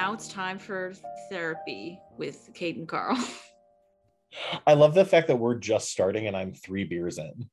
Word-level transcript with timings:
now 0.00 0.14
it's 0.14 0.28
time 0.28 0.58
for 0.58 0.94
therapy 1.28 2.00
with 2.16 2.48
Kate 2.54 2.78
and 2.78 2.88
Carl. 2.88 3.22
I 4.66 4.72
love 4.72 4.94
the 4.94 5.04
fact 5.04 5.28
that 5.28 5.36
we're 5.36 5.56
just 5.56 5.90
starting 5.90 6.26
and 6.26 6.34
I'm 6.34 6.54
three 6.54 6.84
beers 6.84 7.18
in. 7.18 7.50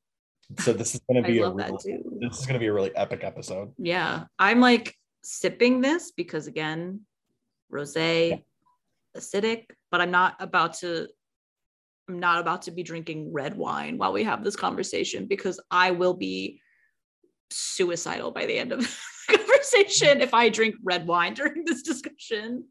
So 0.60 0.72
this 0.72 0.94
is 0.94 1.02
going 1.06 1.22
to 1.22 1.28
be 1.28 1.40
a 1.40 1.50
real, 1.50 1.76
this 1.76 2.38
is 2.38 2.46
going 2.46 2.54
to 2.54 2.58
be 2.58 2.68
a 2.68 2.72
really 2.72 2.96
epic 2.96 3.22
episode. 3.22 3.72
Yeah, 3.76 4.24
I'm 4.38 4.60
like 4.60 4.94
sipping 5.22 5.82
this 5.82 6.12
because 6.12 6.46
again, 6.46 7.02
rosé, 7.70 8.42
acidic, 9.14 9.66
but 9.90 10.00
I'm 10.00 10.10
not 10.10 10.36
about 10.40 10.72
to. 10.78 11.06
I'm 12.08 12.18
not 12.18 12.40
about 12.40 12.62
to 12.62 12.70
be 12.70 12.82
drinking 12.82 13.30
red 13.30 13.58
wine 13.58 13.98
while 13.98 14.14
we 14.14 14.24
have 14.24 14.42
this 14.42 14.56
conversation 14.56 15.26
because 15.26 15.60
I 15.70 15.90
will 15.90 16.14
be 16.14 16.62
suicidal 17.50 18.30
by 18.30 18.46
the 18.46 18.58
end 18.58 18.72
of 18.72 18.90
conversation 19.58 20.20
if 20.20 20.34
I 20.34 20.48
drink 20.48 20.76
red 20.82 21.06
wine 21.06 21.34
during 21.34 21.64
this 21.64 21.82
discussion. 21.82 22.64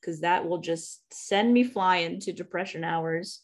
Because 0.00 0.20
that 0.20 0.46
will 0.46 0.58
just 0.58 1.02
send 1.12 1.52
me 1.52 1.64
flying 1.64 2.20
to 2.20 2.32
depression 2.32 2.84
hours. 2.84 3.40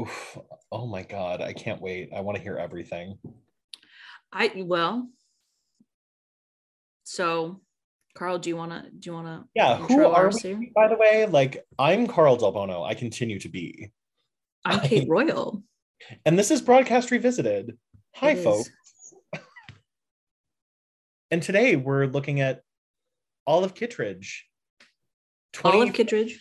Oof. 0.00 0.38
Oh 0.72 0.86
my 0.86 1.02
god, 1.02 1.40
I 1.42 1.52
can't 1.52 1.80
wait. 1.80 2.10
I 2.16 2.20
want 2.22 2.36
to 2.36 2.42
hear 2.42 2.56
everything. 2.56 3.18
I 4.32 4.64
well. 4.64 5.08
So, 7.04 7.60
Carl, 8.14 8.38
do 8.38 8.48
you 8.48 8.56
wanna 8.56 8.86
do 8.98 9.10
you 9.10 9.14
wanna 9.14 9.44
Yeah, 9.54 9.76
who 9.76 10.06
are 10.06 10.30
we, 10.32 10.40
here? 10.40 10.60
by 10.74 10.88
the 10.88 10.96
way? 10.96 11.26
Like, 11.26 11.64
I'm 11.78 12.06
Carl 12.06 12.36
Del 12.36 12.52
Bono. 12.52 12.82
I 12.82 12.94
continue 12.94 13.38
to 13.40 13.48
be. 13.48 13.90
I'm 14.64 14.80
Kate 14.80 15.08
Royal. 15.08 15.62
And 16.24 16.38
this 16.38 16.50
is 16.50 16.62
Broadcast 16.62 17.10
Revisited. 17.10 17.76
Hi, 18.16 18.34
folks. 18.34 18.70
And 21.32 21.42
today 21.42 21.76
we're 21.76 22.04
looking 22.04 22.42
at 22.42 22.60
Olive 23.46 23.72
Kitteridge. 23.72 24.42
20, 25.54 25.78
Olive 25.78 25.94
Kitteridge. 25.94 26.38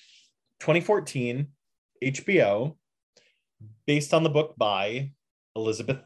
2014 0.60 1.48
HBO, 2.04 2.76
based 3.88 4.14
on 4.14 4.24
the 4.24 4.30
book 4.30 4.56
by 4.58 5.14
Elizabeth 5.56 6.04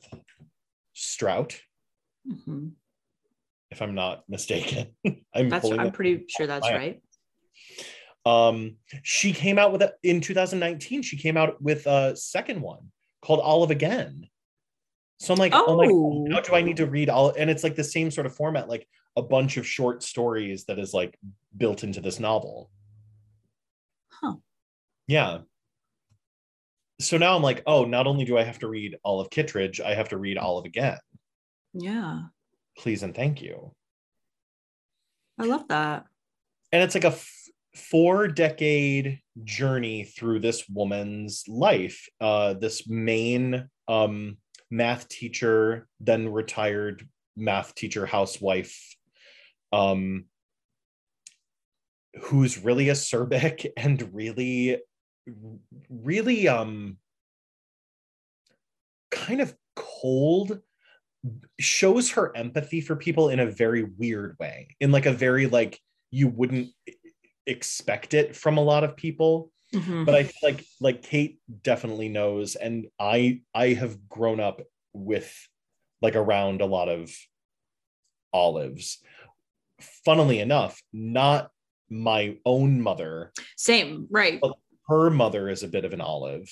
Strout, 0.93 1.59
Mhm. 2.27 2.73
if 3.71 3.81
I'm 3.81 3.95
not 3.95 4.23
mistaken. 4.29 4.95
I'm 5.33 5.49
That's 5.49 5.71
I'm 5.71 5.91
pretty 5.91 6.25
sure 6.29 6.45
that's 6.45 6.69
right. 6.69 7.01
Um, 8.23 8.77
she 9.01 9.33
came 9.33 9.57
out 9.57 9.71
with 9.71 9.81
a, 9.81 9.95
in 10.03 10.21
2019. 10.21 11.01
She 11.01 11.17
came 11.17 11.37
out 11.37 11.59
with 11.59 11.87
a 11.87 12.15
second 12.15 12.61
one 12.61 12.91
called 13.23 13.39
Olive 13.39 13.71
Again. 13.71 14.29
So 15.17 15.33
I'm 15.33 15.39
like, 15.39 15.53
oh, 15.55 15.77
my 15.77 15.87
Oh. 15.91 16.27
how 16.31 16.41
do 16.41 16.53
I 16.55 16.61
need 16.61 16.77
to 16.77 16.85
read 16.85 17.09
all? 17.09 17.33
And 17.37 17.49
it's 17.49 17.63
like 17.63 17.75
the 17.75 17.83
same 17.83 18.11
sort 18.11 18.27
of 18.27 18.35
format, 18.35 18.67
like 18.69 18.87
a 19.15 19.21
bunch 19.21 19.57
of 19.57 19.65
short 19.65 20.03
stories 20.03 20.65
that 20.65 20.77
is 20.79 20.93
like 20.93 21.17
built 21.57 21.83
into 21.83 22.01
this 22.01 22.19
novel. 22.19 22.69
Huh. 24.09 24.35
Yeah. 25.07 25.39
So 26.99 27.17
now 27.17 27.35
I'm 27.35 27.41
like, 27.43 27.63
oh, 27.65 27.85
not 27.85 28.07
only 28.07 28.25
do 28.25 28.37
I 28.37 28.43
have 28.43 28.59
to 28.59 28.67
read 28.67 28.97
Olive 29.03 29.29
Kitteridge, 29.29 29.79
I 29.81 29.93
have 29.95 30.09
to 30.09 30.17
read 30.17 30.37
Olive 30.37 30.65
Again. 30.65 30.97
Yeah. 31.73 32.23
Please 32.77 33.03
and 33.03 33.15
thank 33.15 33.41
you. 33.41 33.73
I 35.39 35.43
love 35.45 35.67
that. 35.69 36.05
and 36.71 36.81
it's 36.83 36.95
like 36.95 37.03
a 37.03 37.07
f- 37.07 37.29
four 37.75 38.27
decade 38.29 39.19
journey 39.43 40.03
through 40.05 40.39
this 40.39 40.63
woman's 40.69 41.43
life 41.49 42.07
uh 42.21 42.53
this 42.53 42.87
main 42.87 43.67
um 43.89 44.37
math 44.75 45.07
teacher 45.07 45.87
then 45.99 46.31
retired 46.31 47.07
math 47.35 47.73
teacher 47.75 48.05
housewife 48.05 48.95
um 49.71 50.25
who's 52.23 52.63
really 52.63 52.85
acerbic 52.85 53.69
and 53.77 54.13
really 54.13 54.77
really 55.89 56.47
um 56.47 56.97
kind 59.11 59.41
of 59.41 59.55
cold 59.75 60.59
shows 61.59 62.11
her 62.11 62.35
empathy 62.35 62.81
for 62.81 62.95
people 62.95 63.29
in 63.29 63.39
a 63.39 63.49
very 63.49 63.83
weird 63.97 64.35
way 64.39 64.75
in 64.79 64.91
like 64.91 65.05
a 65.05 65.11
very 65.11 65.47
like 65.47 65.79
you 66.11 66.27
wouldn't 66.27 66.69
expect 67.47 68.13
it 68.13 68.35
from 68.35 68.57
a 68.57 68.63
lot 68.63 68.83
of 68.83 68.95
people 68.95 69.51
Mhm. 69.73 70.05
but 70.05 70.15
i 70.15 70.23
feel 70.23 70.51
like 70.51 70.65
like 70.79 71.01
kate 71.01 71.39
definitely 71.63 72.09
knows 72.09 72.55
and 72.55 72.87
i 72.99 73.41
i 73.53 73.69
have 73.69 74.07
grown 74.07 74.39
up 74.39 74.61
with 74.93 75.33
like 76.01 76.15
around 76.15 76.61
a 76.61 76.65
lot 76.65 76.87
of 76.87 77.11
olives 78.33 79.03
funnily 80.05 80.39
enough 80.39 80.81
not 80.93 81.51
my 81.89 82.37
own 82.45 82.81
mother 82.81 83.31
Same, 83.57 84.07
right? 84.09 84.41
her 84.87 85.09
mother 85.09 85.49
is 85.49 85.63
a 85.63 85.67
bit 85.67 85.85
of 85.85 85.93
an 85.93 86.01
olive 86.01 86.47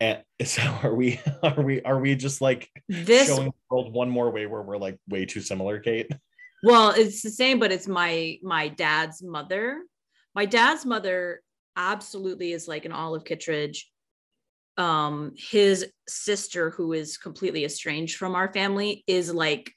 and 0.00 0.22
so 0.44 0.62
are 0.82 0.94
we 0.94 1.20
are 1.42 1.62
we 1.62 1.82
are 1.82 1.98
we 1.98 2.14
just 2.14 2.40
like 2.40 2.68
This 2.88 3.28
showing 3.28 3.46
the 3.46 3.54
world 3.70 3.92
one 3.92 4.10
more 4.10 4.30
way 4.30 4.46
where 4.46 4.62
we're 4.62 4.76
like 4.78 4.98
way 5.08 5.26
too 5.26 5.40
similar 5.40 5.78
kate 5.80 6.10
well, 6.64 6.94
it's 6.96 7.20
the 7.20 7.28
same, 7.30 7.58
but 7.58 7.70
it's 7.72 7.86
my 7.86 8.38
my 8.42 8.68
dad's 8.68 9.22
mother. 9.22 9.82
My 10.34 10.46
dad's 10.46 10.86
mother 10.86 11.42
absolutely 11.76 12.52
is 12.52 12.68
like 12.68 12.84
an 12.84 12.92
Olive 12.92 13.24
Kitteridge. 13.24 13.90
Um, 14.76 15.32
his 15.36 15.86
sister, 16.08 16.70
who 16.70 16.92
is 16.92 17.16
completely 17.16 17.64
estranged 17.64 18.16
from 18.16 18.34
our 18.34 18.52
family, 18.52 19.04
is 19.06 19.32
like 19.32 19.72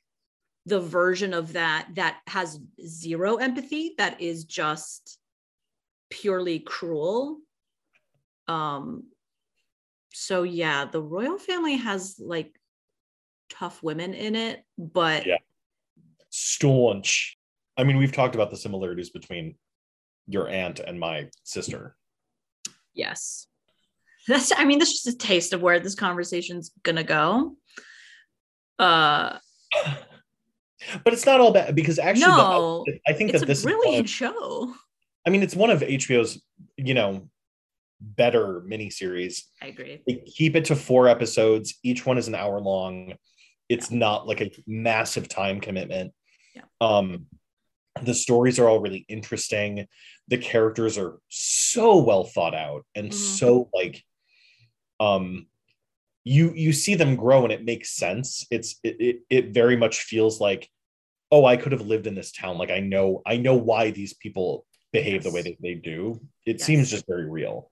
the 0.65 0.79
version 0.79 1.33
of 1.33 1.53
that 1.53 1.87
that 1.95 2.17
has 2.27 2.59
zero 2.85 3.35
empathy, 3.35 3.93
that 3.97 4.19
is 4.21 4.43
just 4.43 5.19
purely 6.09 6.59
cruel. 6.59 7.39
Um, 8.47 9.03
so 10.13 10.43
yeah, 10.43 10.85
the 10.85 11.01
royal 11.01 11.37
family 11.37 11.77
has 11.77 12.15
like 12.19 12.59
tough 13.49 13.83
women 13.83 14.13
in 14.13 14.35
it, 14.35 14.63
but 14.77 15.25
Yeah. 15.25 15.37
staunch 16.29 17.37
i 17.77 17.83
mean 17.83 17.97
we've 17.97 18.11
talked 18.11 18.35
about 18.35 18.51
the 18.51 18.57
similarities 18.57 19.09
between 19.09 19.55
your 20.27 20.47
aunt 20.49 20.79
and 20.79 20.99
my 20.99 21.29
sister 21.43 21.95
Yes. 22.93 23.47
That's 24.27 24.51
I 24.57 24.65
mean, 24.65 24.79
that's 24.79 24.91
just 24.91 25.07
a 25.07 25.15
taste 25.17 25.53
of 25.53 25.61
where 25.61 25.79
this 25.79 25.95
conversation's 25.95 26.71
gonna 26.83 27.03
go. 27.03 27.55
Uh 28.79 29.37
but 31.03 31.13
it's 31.13 31.25
not 31.25 31.39
all 31.39 31.51
bad 31.51 31.75
because 31.75 31.97
actually 31.99 32.21
the- 32.25 32.37
no, 32.37 32.85
i 33.07 33.13
think 33.13 33.31
it's 33.31 33.39
that 33.39 33.45
a 33.45 33.47
this 33.47 33.59
is 33.59 33.65
one 33.65 33.79
brilliant 33.79 34.05
of- 34.05 34.09
show. 34.09 34.73
i 35.25 35.29
mean 35.29 35.41
it's 35.43 35.55
one 35.55 35.69
of 35.71 35.81
hbo's 35.81 36.41
you 36.77 36.93
know 36.93 37.27
better 37.99 38.61
miniseries 38.69 39.41
I 39.61 39.67
agree. 39.67 40.01
they 40.07 40.15
keep 40.25 40.55
it 40.55 40.65
to 40.65 40.75
four 40.75 41.07
episodes 41.07 41.73
each 41.83 42.05
one 42.05 42.17
is 42.19 42.27
an 42.27 42.35
hour 42.35 42.59
long 42.61 43.15
it's 43.69 43.89
not 43.89 44.27
like 44.27 44.39
a 44.41 44.51
massive 44.67 45.27
time 45.27 45.59
commitment 45.59 46.13
Yeah. 46.55 46.61
um 46.79 47.25
the 48.03 48.13
stories 48.13 48.59
are 48.59 48.67
all 48.69 48.79
really 48.79 49.05
interesting 49.09 49.87
the 50.27 50.37
characters 50.37 50.97
are 50.97 51.19
so 51.29 51.97
well 52.03 52.23
thought 52.23 52.55
out 52.55 52.85
and 52.95 53.11
Mhm. 53.11 53.13
so 53.13 53.69
like 53.73 54.03
um 54.99 55.47
you 56.23 56.53
you 56.55 56.73
see 56.73 56.95
them 56.95 57.15
grow 57.15 57.43
and 57.43 57.53
it 57.53 57.63
makes 57.63 57.91
sense 57.91 58.45
it's 58.51 58.79
it, 58.83 58.95
it 58.99 59.15
it 59.29 59.45
very 59.53 59.77
much 59.77 59.99
feels 60.01 60.39
like 60.41 60.69
oh 61.31 61.45
i 61.45 61.55
could 61.57 61.71
have 61.71 61.81
lived 61.87 62.07
in 62.07 62.15
this 62.15 62.31
town 62.31 62.57
like 62.57 62.71
i 62.71 62.79
know 62.79 63.21
i 63.25 63.37
know 63.37 63.55
why 63.55 63.91
these 63.91 64.13
people 64.15 64.65
behave 64.91 65.23
the 65.23 65.31
way 65.31 65.41
that 65.41 65.57
they 65.61 65.73
do 65.75 66.19
it 66.45 66.57
Yes. 66.57 66.63
seems 66.65 66.89
just 66.89 67.05
very 67.07 67.29
real 67.29 67.71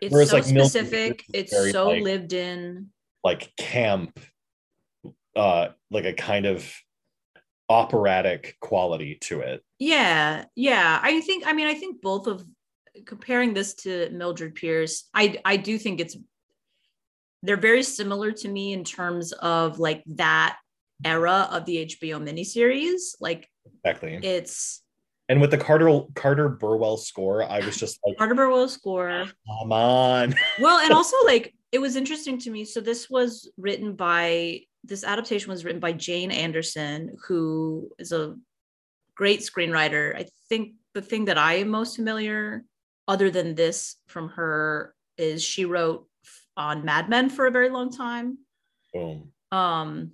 It's 0.00 0.12
Whereas, 0.12 0.30
so 0.30 0.36
like, 0.36 0.44
specific. 0.44 1.24
It's 1.32 1.52
very, 1.52 1.70
so 1.72 1.88
like- 1.88 2.02
lived 2.02 2.32
in. 2.32 2.90
like 3.24 3.54
camp 3.56 4.18
uh 5.36 5.68
like 5.90 6.04
a 6.04 6.12
kind 6.12 6.44
of 6.46 6.68
operatic 7.68 8.56
quality 8.60 9.16
to 9.20 9.40
it 9.40 9.62
Yeah, 9.78 10.44
yeah. 10.54 11.00
I 11.02 11.20
think. 11.20 11.44
I 11.46 11.52
mean, 11.52 11.66
I 11.66 11.74
think 11.74 12.02
both 12.02 12.26
of 12.26 12.44
comparing 13.04 13.54
this 13.54 13.74
to 13.74 14.10
Mildred 14.10 14.54
Pierce, 14.54 15.08
I 15.14 15.38
I 15.44 15.56
do 15.56 15.78
think 15.78 16.00
it's 16.00 16.16
they're 17.42 17.56
very 17.56 17.82
similar 17.82 18.30
to 18.30 18.48
me 18.48 18.72
in 18.72 18.84
terms 18.84 19.32
of 19.32 19.80
like 19.80 20.04
that 20.06 20.58
era 21.04 21.48
of 21.50 21.64
the 21.64 21.86
HBO 21.86 22.22
miniseries. 22.22 23.16
Like 23.20 23.48
exactly 23.66 24.18
it's 24.22 24.82
and 25.28 25.40
with 25.40 25.50
the 25.50 25.58
carter 25.58 26.02
carter 26.14 26.48
burwell 26.48 26.96
score 26.96 27.44
i 27.44 27.64
was 27.64 27.76
just 27.76 27.98
like 28.04 28.16
Carter 28.18 28.34
Burwell 28.34 28.68
score. 28.68 29.24
come 29.46 29.72
on 29.72 30.34
Well, 30.60 30.78
and 30.80 30.92
also 30.98 31.16
like 31.24 31.54
it 31.72 31.80
was 31.80 31.96
interesting 31.96 32.38
to 32.38 32.50
me. 32.50 32.64
So 32.64 32.80
this 32.80 33.08
was 33.08 33.50
written 33.56 33.94
by 33.94 34.60
this 34.84 35.04
adaptation 35.04 35.50
was 35.50 35.64
written 35.64 35.80
by 35.80 35.92
Jane 35.92 36.30
Anderson, 36.30 37.16
who 37.26 37.90
is 37.98 38.12
a 38.12 38.36
great 39.14 39.40
screenwriter. 39.40 40.16
I 40.16 40.26
think 40.48 40.74
the 40.94 41.02
thing 41.02 41.26
that 41.26 41.38
I 41.38 41.54
am 41.54 41.68
most 41.68 41.96
familiar, 41.96 42.64
other 43.06 43.30
than 43.30 43.54
this 43.54 43.96
from 44.06 44.30
her, 44.30 44.94
is 45.16 45.42
she 45.42 45.64
wrote 45.64 46.06
on 46.56 46.84
Mad 46.84 47.08
Men 47.08 47.30
for 47.30 47.46
a 47.46 47.50
very 47.50 47.70
long 47.70 47.90
time. 47.90 48.38
boom 48.92 49.32
Um 49.50 50.12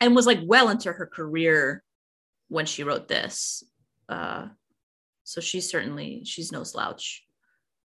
and 0.00 0.16
was 0.16 0.26
like 0.26 0.40
well 0.44 0.68
into 0.68 0.92
her 0.92 1.06
career 1.06 1.84
when 2.48 2.66
she 2.66 2.84
wrote 2.84 3.08
this. 3.08 3.64
Uh 4.08 4.48
so 5.24 5.40
she's 5.40 5.70
certainly 5.70 6.24
she's 6.24 6.52
no 6.52 6.64
slouch. 6.64 7.24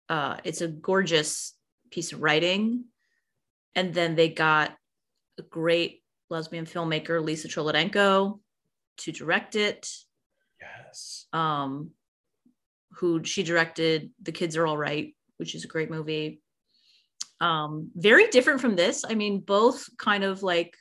Uh, 0.07 0.37
it's 0.43 0.61
a 0.61 0.67
gorgeous 0.67 1.53
piece 1.91 2.13
of 2.13 2.21
writing, 2.21 2.85
and 3.73 3.93
then 3.93 4.15
they 4.15 4.29
got 4.29 4.75
a 5.37 5.43
great 5.43 6.01
lesbian 6.29 6.65
filmmaker 6.65 7.23
Lisa 7.23 7.47
Cholodenko 7.47 8.39
to 8.97 9.11
direct 9.11 9.55
it. 9.55 9.89
Yes. 10.61 11.27
Um, 11.33 11.91
who 12.93 13.23
she 13.23 13.43
directed 13.43 14.11
The 14.21 14.31
Kids 14.31 14.55
Are 14.55 14.65
All 14.65 14.77
Right, 14.77 15.15
which 15.37 15.53
is 15.55 15.65
a 15.65 15.69
great 15.69 15.89
movie. 15.89 16.41
Um, 17.41 17.91
very 17.95 18.27
different 18.27 18.61
from 18.61 18.75
this. 18.75 19.03
I 19.07 19.15
mean, 19.15 19.41
both 19.41 19.89
kind 19.97 20.23
of 20.23 20.41
like 20.43 20.75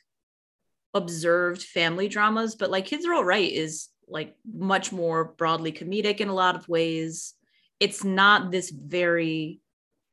observed 0.94 1.62
family 1.62 2.08
dramas, 2.08 2.54
but 2.54 2.70
like 2.70 2.86
Kids 2.86 3.04
Are 3.04 3.14
All 3.14 3.24
Right 3.24 3.50
is 3.50 3.88
like 4.06 4.36
much 4.46 4.92
more 4.92 5.24
broadly 5.24 5.72
comedic 5.72 6.20
in 6.20 6.28
a 6.28 6.34
lot 6.34 6.56
of 6.56 6.68
ways. 6.68 7.34
It's 7.80 8.04
not 8.04 8.52
this 8.52 8.70
very 8.70 9.60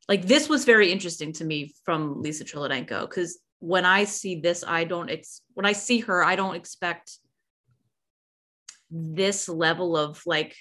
like 0.10 0.26
this 0.26 0.50
was 0.50 0.66
very 0.66 0.92
interesting 0.92 1.32
to 1.34 1.46
me 1.46 1.74
from 1.86 2.22
Lisa 2.22 2.44
Cholodenko 2.44 3.08
because 3.08 3.40
when 3.62 3.86
I 3.86 4.06
see 4.06 4.42
this, 4.42 4.64
I 4.68 4.84
don't 4.84 5.10
ex- 5.10 5.42
when 5.54 5.68
I 5.68 5.74
see 5.74 6.00
her, 6.00 6.24
I 6.24 6.36
don't 6.36 6.56
expect 6.56 7.18
this 8.90 9.48
level 9.48 9.96
of 9.96 10.22
like 10.26 10.56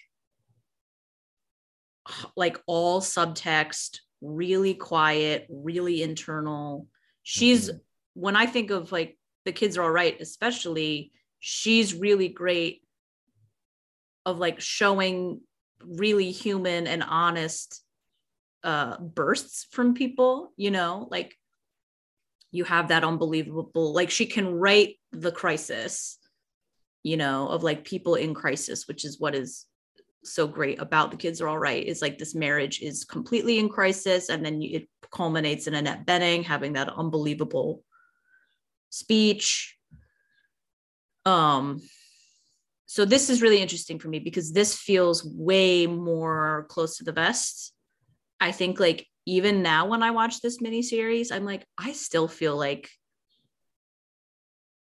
like 2.36 2.58
all 2.66 3.00
subtext, 3.00 3.98
really 4.20 4.74
quiet, 4.74 5.46
really 5.48 6.02
internal. 6.02 6.88
She's 7.22 7.70
mm-hmm. 7.70 7.78
when 8.14 8.36
I 8.36 8.46
think 8.46 8.70
of 8.70 8.92
like 8.92 9.18
the 9.46 9.52
kids 9.52 9.78
are 9.78 9.82
all 9.82 9.90
right, 9.90 10.20
especially, 10.20 11.12
she's 11.38 11.94
really 11.94 12.28
great 12.28 12.82
of 14.26 14.38
like 14.38 14.60
showing 14.60 15.40
really 15.82 16.30
human 16.30 16.86
and 16.86 17.02
honest 17.02 17.82
uh 18.62 18.98
bursts 18.98 19.66
from 19.70 19.94
people, 19.94 20.52
you 20.58 20.70
know, 20.70 21.08
like 21.10 21.34
you 22.50 22.64
have 22.64 22.88
that 22.88 23.04
unbelievable 23.04 23.92
like 23.92 24.10
she 24.10 24.26
can 24.26 24.52
write 24.52 24.96
the 25.12 25.32
crisis 25.32 26.18
you 27.02 27.16
know 27.16 27.48
of 27.48 27.62
like 27.62 27.84
people 27.84 28.14
in 28.14 28.34
crisis 28.34 28.86
which 28.86 29.04
is 29.04 29.20
what 29.20 29.34
is 29.34 29.66
so 30.22 30.46
great 30.46 30.80
about 30.80 31.10
the 31.10 31.16
kids 31.16 31.40
are 31.40 31.48
all 31.48 31.58
right 31.58 31.86
is 31.86 32.02
like 32.02 32.18
this 32.18 32.34
marriage 32.34 32.80
is 32.80 33.04
completely 33.04 33.58
in 33.58 33.68
crisis 33.68 34.28
and 34.28 34.44
then 34.44 34.60
it 34.62 34.88
culminates 35.10 35.66
in 35.66 35.74
annette 35.74 36.06
bening 36.06 36.44
having 36.44 36.74
that 36.74 36.88
unbelievable 36.88 37.82
speech. 38.90 39.76
Um 41.24 41.80
so 42.86 43.04
this 43.04 43.30
is 43.30 43.40
really 43.40 43.62
interesting 43.62 44.00
for 44.00 44.08
me 44.08 44.18
because 44.18 44.52
this 44.52 44.76
feels 44.76 45.24
way 45.24 45.86
more 45.86 46.66
close 46.68 46.96
to 46.96 47.04
the 47.04 47.12
vest. 47.12 47.72
I 48.40 48.50
think 48.50 48.80
like 48.80 49.06
even 49.30 49.62
now 49.62 49.86
when 49.86 50.02
i 50.02 50.10
watch 50.10 50.40
this 50.40 50.58
miniseries 50.58 51.32
i'm 51.32 51.44
like 51.44 51.64
i 51.78 51.92
still 51.92 52.28
feel 52.28 52.56
like 52.56 52.88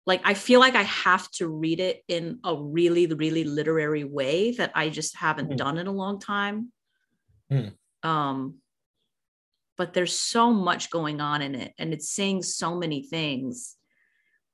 like 0.10 0.22
I 0.26 0.34
feel 0.34 0.60
like 0.60 0.74
I 0.74 0.82
have 0.82 1.30
to 1.34 1.48
read 1.48 1.80
it 1.80 2.02
in 2.08 2.40
a 2.44 2.56
really, 2.56 3.06
really 3.06 3.44
literary 3.44 4.04
way 4.04 4.52
that 4.54 4.72
I 4.74 4.90
just 4.90 5.16
haven't 5.16 5.52
mm. 5.52 5.58
done 5.58 5.78
in 5.78 5.86
a 5.86 5.92
long 5.92 6.20
time. 6.20 6.72
Mm. 7.52 7.74
Um, 8.02 8.56
but 9.78 9.94
there's 9.94 10.18
so 10.18 10.52
much 10.52 10.90
going 10.90 11.22
on 11.22 11.44
in 11.44 11.54
it, 11.54 11.74
and 11.78 11.94
it's 11.94 12.10
saying 12.10 12.42
so 12.42 12.74
many 12.76 13.04
things 13.04 13.76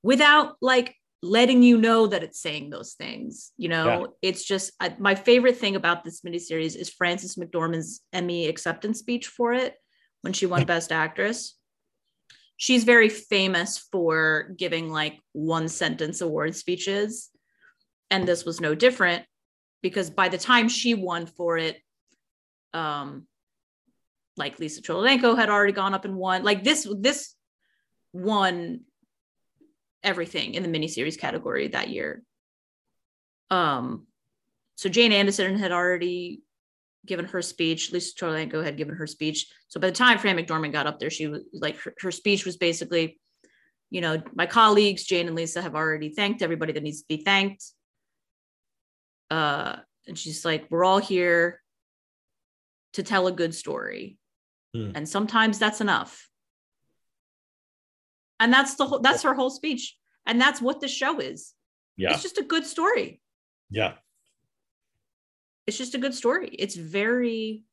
without 0.02 0.56
like 0.60 0.94
letting 1.22 1.62
you 1.62 1.78
know 1.78 2.06
that 2.06 2.22
it's 2.22 2.38
saying 2.38 2.68
those 2.68 2.92
things. 2.92 3.52
You 3.56 3.70
know, 3.70 3.86
yeah. 3.86 4.28
it's 4.28 4.44
just 4.44 4.72
I, 4.78 4.94
my 4.98 5.14
favorite 5.14 5.56
thing 5.56 5.74
about 5.74 6.04
this 6.04 6.20
miniseries 6.20 6.76
is 6.76 6.90
Frances 6.90 7.36
McDormand's 7.36 8.02
Emmy 8.12 8.46
acceptance 8.46 8.98
speech 8.98 9.26
for 9.28 9.54
it 9.54 9.74
when 10.26 10.32
she 10.32 10.46
won 10.46 10.64
Best 10.64 10.92
Actress 10.92 11.56
she's 12.56 12.84
very 12.84 13.08
famous 13.08 13.78
for 13.78 14.54
giving 14.56 14.90
like 14.90 15.20
one 15.32 15.68
sentence 15.68 16.20
award 16.20 16.56
speeches. 16.56 17.30
And 18.10 18.26
this 18.26 18.44
was 18.44 18.60
no 18.60 18.74
different 18.74 19.24
because 19.82 20.10
by 20.10 20.28
the 20.28 20.38
time 20.38 20.68
she 20.68 20.94
won 20.94 21.26
for 21.26 21.58
it, 21.58 21.80
um, 22.72 23.26
like 24.36 24.58
Lisa 24.58 24.82
Cholodenko 24.82 25.36
had 25.36 25.50
already 25.50 25.72
gone 25.72 25.94
up 25.94 26.04
and 26.04 26.16
won. 26.16 26.44
Like 26.44 26.62
this, 26.62 26.86
this 26.98 27.34
won 28.12 28.80
everything 30.02 30.54
in 30.54 30.62
the 30.62 30.68
miniseries 30.68 31.18
category 31.18 31.68
that 31.68 31.88
year. 31.88 32.22
Um, 33.50 34.06
so 34.76 34.88
Jane 34.88 35.12
Anderson 35.12 35.58
had 35.58 35.72
already 35.72 36.42
given 37.06 37.24
her 37.26 37.42
speech. 37.42 37.92
Lisa 37.92 38.14
Cholodenko 38.14 38.62
had 38.64 38.76
given 38.76 38.94
her 38.96 39.06
speech. 39.06 39.46
So 39.68 39.80
by 39.80 39.88
the 39.88 39.96
time 39.96 40.18
Fran 40.18 40.36
McDormand 40.36 40.72
got 40.72 40.86
up 40.86 40.98
there, 40.98 41.10
she 41.10 41.26
was 41.26 41.42
like 41.52 41.78
her, 41.78 41.94
her 42.00 42.10
speech 42.10 42.44
was 42.44 42.56
basically, 42.56 43.18
you 43.90 44.00
know, 44.00 44.22
my 44.34 44.46
colleagues 44.46 45.04
Jane 45.04 45.26
and 45.26 45.36
Lisa 45.36 45.62
have 45.62 45.74
already 45.74 46.10
thanked 46.10 46.42
everybody 46.42 46.72
that 46.72 46.82
needs 46.82 47.00
to 47.00 47.08
be 47.08 47.18
thanked. 47.18 47.64
Uh, 49.30 49.76
and 50.06 50.18
she's 50.18 50.44
like, 50.44 50.66
we're 50.70 50.84
all 50.84 50.98
here 50.98 51.60
to 52.92 53.02
tell 53.02 53.26
a 53.26 53.32
good 53.32 53.54
story, 53.54 54.16
hmm. 54.74 54.92
and 54.94 55.08
sometimes 55.08 55.58
that's 55.58 55.80
enough. 55.80 56.28
And 58.40 58.52
that's 58.52 58.74
the 58.76 58.86
whole. 58.86 59.00
That's 59.00 59.22
her 59.22 59.34
whole 59.34 59.50
speech, 59.50 59.96
and 60.26 60.40
that's 60.40 60.60
what 60.60 60.80
the 60.80 60.88
show 60.88 61.18
is. 61.20 61.52
Yeah, 61.96 62.12
it's 62.12 62.22
just 62.22 62.38
a 62.38 62.42
good 62.42 62.64
story. 62.64 63.20
Yeah, 63.70 63.94
it's 65.66 65.78
just 65.78 65.94
a 65.94 65.98
good 65.98 66.14
story. 66.14 66.48
It's 66.52 66.76
very 66.76 67.64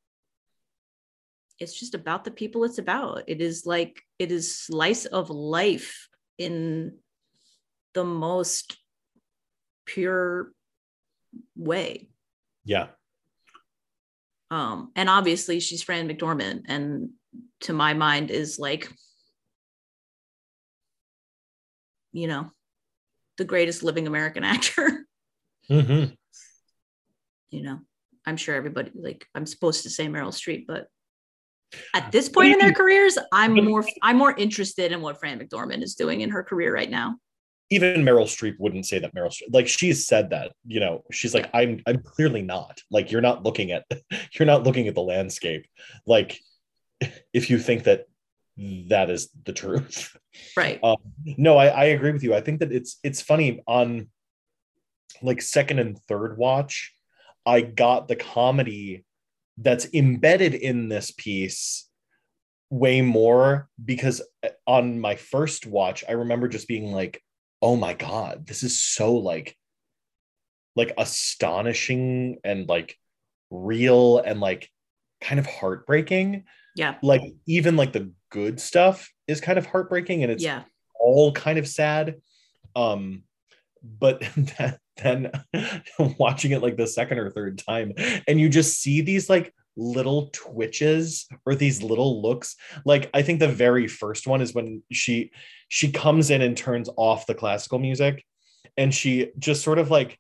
it's 1.59 1.79
just 1.79 1.93
about 1.93 2.23
the 2.23 2.31
people 2.31 2.63
it's 2.63 2.79
about. 2.79 3.23
It 3.27 3.39
is 3.39 3.65
like 3.65 4.01
it 4.19 4.31
is 4.31 4.57
slice 4.57 5.05
of 5.05 5.29
life 5.29 6.09
in 6.38 6.97
the 7.93 8.03
most 8.03 8.77
pure 9.85 10.51
way. 11.55 12.09
Yeah. 12.65 12.88
Um, 14.50 14.91
and 14.95 15.09
obviously 15.09 15.59
she's 15.59 15.83
Fran 15.83 16.09
McDormand, 16.09 16.63
and 16.67 17.12
to 17.62 17.73
my 17.73 17.93
mind 17.93 18.29
is 18.29 18.59
like, 18.59 18.91
you 22.12 22.27
know, 22.27 22.51
the 23.38 23.45
greatest 23.45 23.83
living 23.83 24.07
American 24.07 24.43
actor. 24.43 25.05
Mm-hmm 25.69 26.13
you 27.53 27.62
know, 27.62 27.79
I'm 28.25 28.38
sure 28.38 28.55
everybody 28.55 28.91
like 28.95 29.25
I'm 29.36 29.45
supposed 29.45 29.83
to 29.83 29.89
say 29.89 30.07
Meryl 30.07 30.29
Streep, 30.29 30.65
but 30.67 30.88
at 31.93 32.12
this 32.12 32.29
point 32.29 32.53
in 32.53 32.60
their 32.60 32.74
careers, 32.74 33.17
I'm 33.31 33.53
more 33.63 33.86
I'm 34.01 34.17
more 34.17 34.36
interested 34.36 34.91
in 34.91 35.01
what 35.01 35.19
Fran 35.19 35.39
McDormand 35.39 35.83
is 35.83 35.95
doing 35.95 36.22
in 36.22 36.29
her 36.31 36.43
career 36.43 36.74
right 36.74 36.89
now. 36.89 37.17
Even 37.69 38.03
Meryl 38.03 38.25
Streep 38.25 38.55
wouldn't 38.60 38.86
say 38.86 39.00
that 39.00 39.13
Meryl 39.15 39.29
Streep 39.29 39.53
like 39.53 39.67
she's 39.67 40.07
said 40.07 40.31
that, 40.31 40.51
you 40.65 40.79
know, 40.79 41.03
she's 41.12 41.33
like, 41.33 41.45
yeah. 41.53 41.60
I'm 41.60 41.81
I'm 41.86 42.01
clearly 42.01 42.41
not. 42.41 42.81
Like 42.89 43.12
you're 43.12 43.22
not 43.22 43.43
looking 43.43 43.72
at 43.72 43.86
you're 44.33 44.45
not 44.45 44.63
looking 44.63 44.88
at 44.88 44.95
the 44.95 45.01
landscape. 45.01 45.67
Like 46.05 46.39
if 47.33 47.50
you 47.50 47.60
think 47.60 47.83
that 47.83 48.05
that 48.89 49.10
is 49.10 49.29
the 49.45 49.53
truth. 49.53 50.15
Right. 50.55 50.79
Um, 50.83 50.98
no, 51.25 51.57
I, 51.57 51.67
I 51.67 51.83
agree 51.86 52.12
with 52.12 52.24
you. 52.24 52.33
I 52.33 52.41
think 52.41 52.60
that 52.60 52.72
it's 52.72 53.00
it's 53.03 53.22
funny 53.22 53.63
on 53.67 54.10
like 55.22 55.41
second 55.41 55.79
and 55.79 56.00
third 56.07 56.38
watch 56.38 56.93
I 57.45 57.62
got 57.62 58.07
the 58.07 58.15
comedy 58.15 59.05
that's 59.57 59.88
embedded 59.93 60.53
in 60.53 60.89
this 60.89 61.12
piece 61.12 61.88
way 62.69 63.01
more 63.01 63.69
because 63.83 64.21
uh, 64.43 64.50
on 64.65 65.00
my 65.00 65.15
first 65.15 65.67
watch, 65.67 66.03
I 66.07 66.13
remember 66.13 66.47
just 66.47 66.67
being 66.67 66.91
like, 66.91 67.21
oh 67.62 67.75
my 67.75 67.93
God, 67.93 68.47
this 68.47 68.63
is 68.63 68.81
so 68.81 69.15
like, 69.15 69.55
like 70.75 70.93
astonishing 70.97 72.39
and 72.43 72.67
like 72.67 72.97
real 73.51 74.17
and 74.17 74.39
like 74.39 74.69
kind 75.21 75.39
of 75.39 75.45
heartbreaking. 75.45 76.45
Yeah. 76.75 76.95
Like 77.03 77.21
even 77.45 77.75
like 77.75 77.93
the 77.93 78.12
good 78.31 78.59
stuff 78.59 79.12
is 79.27 79.39
kind 79.39 79.59
of 79.59 79.67
heartbreaking 79.67 80.23
and 80.23 80.31
it's 80.31 80.43
yeah. 80.43 80.63
all 81.00 81.31
kind 81.31 81.59
of 81.59 81.67
sad. 81.67 82.15
Um, 82.75 83.23
but 83.83 84.19
that, 84.57 84.79
then 84.97 85.31
watching 86.19 86.51
it 86.51 86.62
like 86.62 86.77
the 86.77 86.88
second 86.88 87.19
or 87.19 87.29
third 87.29 87.62
time. 87.65 87.93
And 88.27 88.39
you 88.39 88.50
just 88.50 88.79
see 88.79 89.01
these 89.01 89.29
like 89.29 89.53
little 89.75 90.29
twitches 90.33 91.27
or 91.45 91.55
these 91.55 91.81
little 91.81 92.21
looks. 92.21 92.55
Like 92.85 93.09
i 93.13 93.21
think 93.21 93.39
the 93.39 93.47
very 93.47 93.88
first 93.88 94.27
one 94.27 94.41
is 94.41 94.53
when 94.53 94.83
she 94.91 95.31
she 95.67 95.91
comes 95.91 96.29
in 96.29 96.41
and 96.41 96.55
turns 96.55 96.89
off 96.95 97.25
the 97.25 97.33
classical 97.33 97.79
music 97.79 98.23
and 98.77 98.93
she 98.93 99.31
just 99.39 99.63
sort 99.63 99.79
of 99.79 99.89
like 99.89 100.19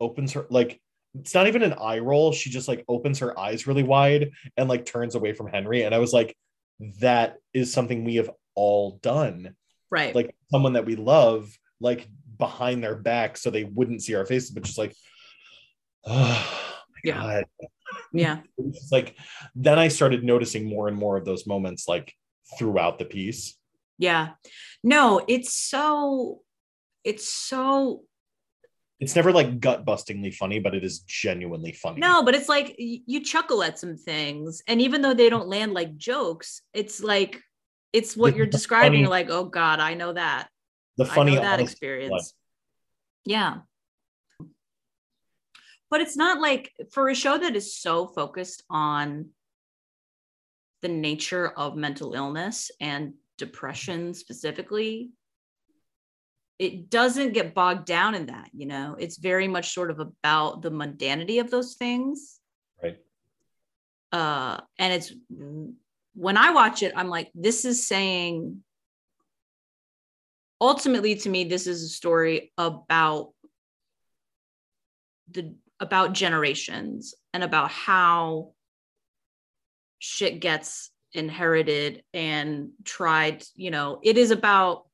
opens 0.00 0.32
her 0.32 0.46
like 0.50 0.80
it's 1.18 1.34
not 1.34 1.48
even 1.48 1.64
an 1.64 1.72
eye 1.72 1.98
roll. 1.98 2.30
She 2.32 2.50
just 2.50 2.68
like 2.68 2.84
opens 2.86 3.18
her 3.18 3.36
eyes 3.38 3.66
really 3.66 3.82
wide 3.82 4.30
and 4.56 4.68
like 4.68 4.84
turns 4.84 5.16
away 5.16 5.32
from 5.32 5.48
henry. 5.48 5.82
And 5.82 5.94
i 5.94 5.98
was 5.98 6.12
like 6.12 6.36
that 7.00 7.36
is 7.52 7.72
something 7.72 8.04
we 8.04 8.16
have 8.16 8.30
all 8.54 8.98
done. 9.02 9.54
Right. 9.90 10.14
Like 10.14 10.34
someone 10.50 10.74
that 10.74 10.86
we 10.86 10.96
love 10.96 11.56
like 11.80 12.08
behind 12.40 12.82
their 12.82 12.96
back 12.96 13.36
so 13.36 13.50
they 13.50 13.64
wouldn't 13.64 14.02
see 14.02 14.16
our 14.16 14.26
faces, 14.26 14.50
but 14.50 14.64
just 14.64 14.78
like, 14.78 14.96
oh 16.06 16.66
yeah. 17.04 17.14
God. 17.14 17.44
Yeah. 18.12 18.40
It's 18.58 18.90
like 18.92 19.16
then 19.54 19.78
I 19.78 19.88
started 19.88 20.24
noticing 20.24 20.64
more 20.68 20.88
and 20.88 20.96
more 20.96 21.16
of 21.16 21.24
those 21.24 21.46
moments 21.46 21.86
like 21.86 22.12
throughout 22.58 22.98
the 22.98 23.04
piece. 23.04 23.56
Yeah. 23.98 24.30
No, 24.82 25.22
it's 25.28 25.54
so 25.54 26.40
it's 27.04 27.28
so 27.28 28.02
It's 28.98 29.16
never 29.16 29.32
like 29.32 29.60
gut 29.60 29.86
bustingly 29.86 30.34
funny, 30.34 30.58
but 30.60 30.74
it 30.74 30.84
is 30.84 31.00
genuinely 31.00 31.72
funny. 31.72 32.00
no, 32.00 32.22
but 32.22 32.34
it's 32.34 32.48
like 32.48 32.74
you 32.78 33.24
chuckle 33.24 33.62
at 33.62 33.78
some 33.78 33.96
things. 33.96 34.62
And 34.66 34.80
even 34.82 35.00
though 35.00 35.14
they 35.14 35.30
don't 35.30 35.48
land 35.48 35.72
like 35.72 35.96
jokes, 35.96 36.62
it's 36.74 37.02
like 37.02 37.40
it's 37.92 38.16
what 38.16 38.36
you're 38.36 38.46
describing. 38.46 39.00
You're 39.00 39.08
like, 39.08 39.30
oh 39.30 39.46
God, 39.46 39.80
I 39.80 39.94
know 39.94 40.12
that. 40.12 40.48
The 41.00 41.10
I 41.10 41.14
funny 41.14 41.34
know 41.34 41.40
that 41.40 41.54
honest- 41.54 41.72
experience. 41.72 42.34
Yeah. 43.24 43.58
But 45.90 46.00
it's 46.02 46.16
not 46.16 46.40
like 46.40 46.72
for 46.92 47.08
a 47.08 47.14
show 47.14 47.36
that 47.38 47.56
is 47.56 47.74
so 47.76 48.06
focused 48.06 48.62
on 48.70 49.30
the 50.82 50.88
nature 50.88 51.48
of 51.48 51.76
mental 51.76 52.14
illness 52.14 52.70
and 52.80 53.14
depression 53.38 54.14
specifically, 54.14 55.10
it 56.58 56.90
doesn't 56.90 57.32
get 57.32 57.54
bogged 57.54 57.86
down 57.86 58.14
in 58.14 58.26
that, 58.26 58.50
you 58.52 58.66
know. 58.66 58.94
It's 58.98 59.16
very 59.16 59.48
much 59.48 59.72
sort 59.72 59.90
of 59.90 59.98
about 59.98 60.62
the 60.62 60.70
mundanity 60.70 61.40
of 61.40 61.50
those 61.50 61.74
things. 61.74 62.38
Right. 62.82 62.98
Uh 64.12 64.60
and 64.78 64.92
it's 64.92 65.12
when 66.14 66.36
I 66.36 66.50
watch 66.50 66.82
it, 66.82 66.92
I'm 66.94 67.08
like, 67.08 67.30
this 67.34 67.64
is 67.64 67.86
saying 67.86 68.62
ultimately 70.60 71.14
to 71.16 71.28
me 71.28 71.44
this 71.44 71.66
is 71.66 71.82
a 71.82 71.88
story 71.88 72.52
about 72.58 73.32
the 75.30 75.54
about 75.78 76.12
generations 76.12 77.14
and 77.32 77.42
about 77.42 77.70
how 77.70 78.52
shit 79.98 80.40
gets 80.40 80.90
inherited 81.12 82.02
and 82.12 82.70
tried 82.84 83.42
you 83.54 83.70
know 83.70 83.98
it 84.02 84.16
is 84.18 84.30
about 84.30 84.86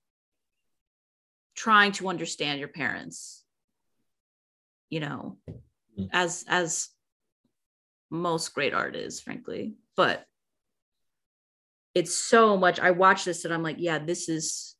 trying 1.54 1.92
to 1.92 2.08
understand 2.08 2.58
your 2.58 2.68
parents 2.68 3.44
you 4.90 5.00
know 5.00 5.36
Mm. 5.98 6.10
as 6.12 6.44
as 6.46 6.88
most 8.10 8.52
great 8.54 8.74
art 8.74 8.94
is 8.94 9.18
frankly 9.20 9.76
but 9.96 10.26
it's 11.94 12.14
so 12.14 12.58
much 12.58 12.78
i 12.78 12.90
watch 12.90 13.24
this 13.24 13.46
and 13.46 13.54
i'm 13.54 13.62
like 13.62 13.76
yeah 13.78 13.98
this 13.98 14.28
is 14.28 14.75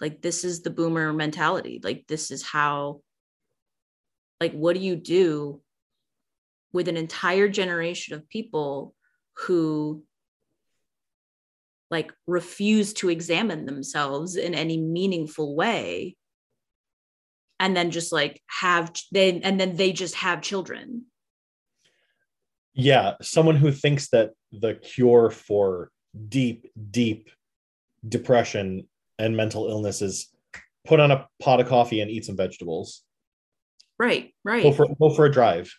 like 0.00 0.22
this 0.22 0.44
is 0.44 0.62
the 0.62 0.70
boomer 0.70 1.12
mentality. 1.12 1.80
Like 1.82 2.06
this 2.06 2.30
is 2.30 2.42
how 2.42 3.00
like 4.40 4.52
what 4.52 4.74
do 4.74 4.80
you 4.80 4.96
do 4.96 5.60
with 6.72 6.88
an 6.88 6.96
entire 6.96 7.48
generation 7.48 8.14
of 8.14 8.28
people 8.28 8.94
who 9.38 10.04
like 11.90 12.12
refuse 12.26 12.92
to 12.92 13.08
examine 13.08 13.64
themselves 13.64 14.36
in 14.36 14.54
any 14.54 14.76
meaningful 14.76 15.56
way? 15.56 16.16
And 17.60 17.76
then 17.76 17.90
just 17.90 18.12
like 18.12 18.40
have 18.46 18.92
they 19.10 19.40
and 19.40 19.58
then 19.58 19.76
they 19.76 19.92
just 19.92 20.14
have 20.16 20.42
children. 20.42 21.06
Yeah, 22.72 23.14
someone 23.20 23.56
who 23.56 23.72
thinks 23.72 24.10
that 24.10 24.30
the 24.52 24.74
cure 24.74 25.30
for 25.30 25.90
deep, 26.28 26.70
deep 26.92 27.30
depression 28.08 28.86
and 29.18 29.36
mental 29.36 29.68
illness 29.68 30.02
is 30.02 30.28
put 30.86 31.00
on 31.00 31.10
a 31.10 31.26
pot 31.40 31.60
of 31.60 31.68
coffee 31.68 32.00
and 32.00 32.10
eat 32.10 32.24
some 32.24 32.36
vegetables. 32.36 33.02
right 33.98 34.34
right 34.44 34.62
Go 34.62 34.72
for 34.72 34.86
go 35.00 35.10
for 35.10 35.26
a 35.26 35.32
drive. 35.32 35.72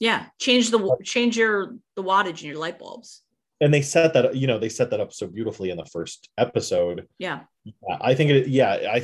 yeah 0.00 0.26
change 0.40 0.70
the 0.70 0.96
change 1.04 1.36
your 1.36 1.76
the 1.96 2.02
wattage 2.02 2.42
in 2.42 2.48
your 2.48 2.58
light 2.58 2.78
bulbs 2.78 3.22
And 3.60 3.72
they 3.72 3.82
set 3.82 4.14
that 4.14 4.34
you 4.34 4.46
know 4.46 4.58
they 4.58 4.68
set 4.68 4.90
that 4.90 5.00
up 5.00 5.12
so 5.12 5.26
beautifully 5.26 5.70
in 5.70 5.76
the 5.76 5.86
first 5.86 6.28
episode. 6.38 7.06
yeah 7.18 7.40
Yeah, 7.64 7.96
I 8.00 8.14
think 8.14 8.30
it. 8.30 8.48
Yeah, 8.48 8.72
I 8.96 8.98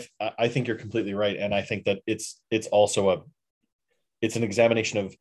I 0.44 0.48
think 0.48 0.66
you're 0.66 0.76
completely 0.84 1.14
right, 1.14 1.36
and 1.42 1.54
I 1.54 1.62
think 1.62 1.84
that 1.84 1.98
it's 2.06 2.40
it's 2.50 2.66
also 2.78 3.00
a 3.10 3.16
it's 4.20 4.36
an 4.36 4.44
examination 4.44 4.98
of 4.98 5.14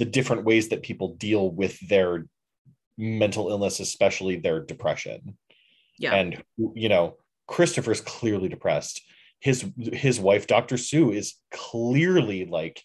the 0.00 0.04
different 0.16 0.44
ways 0.44 0.68
that 0.68 0.82
people 0.82 1.08
deal 1.16 1.44
with 1.50 1.74
their 1.88 2.26
mental 2.96 3.48
illness, 3.52 3.80
especially 3.80 4.36
their 4.36 4.60
depression. 4.72 5.36
yeah 5.98 6.14
And 6.14 6.42
you 6.82 6.88
know, 6.88 7.16
Christopher's 7.46 8.00
clearly 8.00 8.48
depressed. 8.48 9.02
His 9.40 9.64
his 9.76 10.18
wife, 10.18 10.46
Dr. 10.46 10.76
Sue, 10.76 11.12
is 11.12 11.34
clearly 11.50 12.44
like 12.46 12.82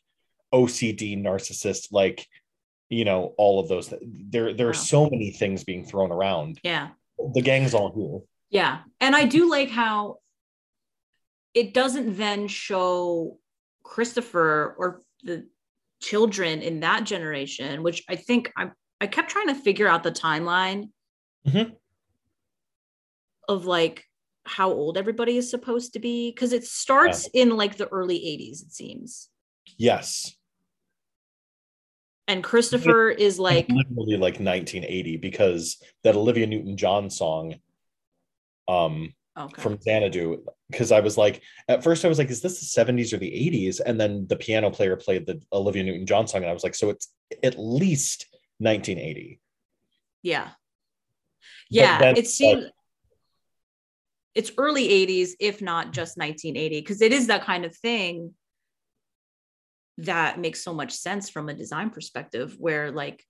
OCD 0.53 1.17
narcissist, 1.17 1.91
like 1.91 2.27
you 2.89 3.05
know, 3.05 3.33
all 3.37 3.59
of 3.59 3.69
those. 3.69 3.93
There 4.01 4.53
there 4.53 4.67
are 4.67 4.71
Wow. 4.71 4.77
so 4.95 5.09
many 5.09 5.31
things 5.31 5.63
being 5.63 5.85
thrown 5.85 6.11
around. 6.11 6.59
yeah 6.63 6.89
The 7.33 7.41
gang's 7.41 7.73
all 7.73 7.91
here. 7.95 8.19
Yeah. 8.49 8.83
And 8.99 9.15
I 9.15 9.25
do 9.25 9.49
like 9.49 9.69
how 9.69 10.17
it 11.53 11.73
doesn't 11.73 12.17
then 12.17 12.47
show 12.49 13.39
Christopher 13.83 14.75
or 14.77 15.01
the 15.23 15.47
children 16.01 16.61
in 16.61 16.81
that 16.81 17.05
generation, 17.05 17.81
which 17.81 18.03
I 18.09 18.15
think 18.17 18.51
I 18.57 18.71
I 18.99 19.07
kept 19.07 19.29
trying 19.31 19.47
to 19.47 19.55
figure 19.55 19.87
out 19.87 20.03
the 20.03 20.11
timeline 20.11 20.89
Mhm. 21.47 21.75
of 23.47 23.65
like 23.65 24.03
how 24.45 24.71
old 24.71 24.97
everybody 24.97 25.37
is 25.37 25.49
supposed 25.49 25.93
to 25.93 25.99
be 25.99 26.31
because 26.31 26.53
it 26.53 26.65
starts 26.65 27.29
in 27.33 27.55
like 27.57 27.77
the 27.77 27.87
early 27.87 28.17
80s 28.17 28.63
it 28.63 28.73
seems. 28.73 29.29
Yes. 29.77 30.35
And 32.27 32.43
Christopher 32.43 33.09
is 33.09 33.39
like 33.39 33.67
literally 33.69 34.17
like 34.17 34.39
1980 34.39 35.17
because 35.17 35.81
that 36.03 36.15
Olivia 36.15 36.47
Newton-John 36.47 37.09
song 37.09 37.55
um 38.67 39.13
okay. 39.37 39.61
from 39.61 39.79
Xanadu 39.81 40.43
because 40.69 40.91
I 40.91 41.01
was 41.01 41.17
like 41.17 41.41
at 41.67 41.83
first 41.83 42.05
I 42.05 42.07
was 42.07 42.17
like 42.17 42.29
is 42.29 42.41
this 42.41 42.73
the 42.73 42.83
70s 42.83 43.13
or 43.13 43.17
the 43.17 43.31
80s 43.31 43.81
and 43.85 43.99
then 43.99 44.27
the 44.27 44.35
piano 44.35 44.69
player 44.71 44.95
played 44.95 45.25
the 45.25 45.41
Olivia 45.51 45.83
Newton-John 45.83 46.27
song 46.27 46.41
and 46.41 46.49
I 46.49 46.53
was 46.53 46.63
like 46.63 46.75
so 46.75 46.89
it's 46.89 47.11
at 47.43 47.59
least 47.59 48.27
1980 48.59 49.39
yeah. 50.23 50.49
Yeah, 51.69 52.13
it 52.15 52.27
seems 52.27 52.65
like- 52.65 52.73
it's 54.35 54.51
early 54.57 54.87
80s, 54.87 55.35
if 55.39 55.61
not 55.61 55.91
just 55.91 56.17
1980, 56.17 56.81
because 56.81 57.01
it 57.01 57.11
is 57.11 57.27
that 57.27 57.43
kind 57.43 57.65
of 57.65 57.75
thing 57.75 58.33
that 59.97 60.39
makes 60.39 60.63
so 60.63 60.73
much 60.73 60.93
sense 60.93 61.29
from 61.29 61.49
a 61.49 61.53
design 61.53 61.89
perspective, 61.89 62.55
where 62.57 62.91
like 62.91 63.23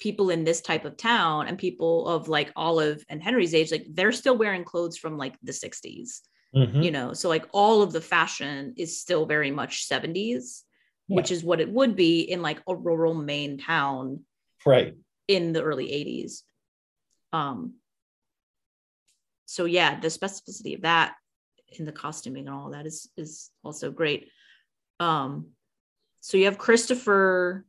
people 0.00 0.30
in 0.30 0.42
this 0.44 0.60
type 0.60 0.84
of 0.84 0.96
town 0.96 1.46
and 1.46 1.58
people 1.58 2.08
of 2.08 2.28
like 2.28 2.50
Olive 2.56 3.04
and 3.08 3.22
Henry's 3.22 3.54
age, 3.54 3.70
like 3.70 3.86
they're 3.90 4.10
still 4.10 4.36
wearing 4.36 4.64
clothes 4.64 4.96
from 4.96 5.16
like 5.16 5.36
the 5.42 5.52
60s, 5.52 6.22
Mhm. 6.56 6.82
you 6.82 6.90
know, 6.90 7.12
so 7.12 7.28
like 7.28 7.46
all 7.52 7.82
of 7.82 7.92
the 7.92 8.00
fashion 8.00 8.74
is 8.76 9.00
still 9.00 9.26
very 9.26 9.50
much 9.50 9.86
70s, 9.86 10.64
Yeah. 11.08 11.16
which 11.16 11.30
is 11.30 11.44
what 11.44 11.60
it 11.60 11.70
would 11.70 11.94
be 11.94 12.22
in 12.22 12.42
like 12.42 12.60
a 12.66 12.74
rural 12.74 13.14
Maine 13.14 13.58
town 13.58 14.24
right 14.66 14.94
in 15.28 15.52
the 15.52 15.62
early 15.62 15.90
80s 15.92 16.44
um 17.32 17.74
so 19.46 19.64
yeah 19.64 19.98
the 20.00 20.08
specificity 20.08 20.74
of 20.74 20.82
that 20.82 21.14
in 21.78 21.84
the 21.84 21.92
costuming 21.92 22.46
and 22.46 22.54
all 22.54 22.70
that 22.70 22.86
is 22.86 23.10
is 23.16 23.50
also 23.64 23.90
great 23.90 24.28
um 25.00 25.48
so 26.20 26.36
you 26.36 26.44
have 26.44 26.58
christopher 26.58 27.64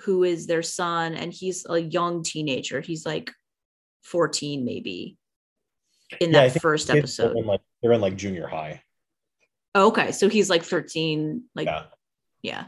who 0.00 0.24
is 0.24 0.46
their 0.46 0.62
son 0.62 1.14
and 1.14 1.32
he's 1.32 1.66
a 1.68 1.78
young 1.80 2.22
teenager 2.22 2.80
he's 2.80 3.04
like 3.04 3.32
14 4.04 4.64
maybe 4.64 5.16
in 6.20 6.32
Yeah, 6.32 6.48
that 6.48 6.60
first 6.60 6.88
Kids, 6.88 7.16
they're 7.16 7.26
episode 7.30 7.36
in 7.36 7.46
like 7.46 7.60
they're 7.82 7.92
in 7.92 8.00
like 8.00 8.16
junior 8.16 8.46
high 8.46 8.82
Oh, 9.74 9.88
okay 9.88 10.12
so 10.12 10.28
he's 10.28 10.48
like 10.48 10.62
13 10.62 11.44
like 11.54 11.66
yeah 11.66 11.84
yeah. 12.42 12.66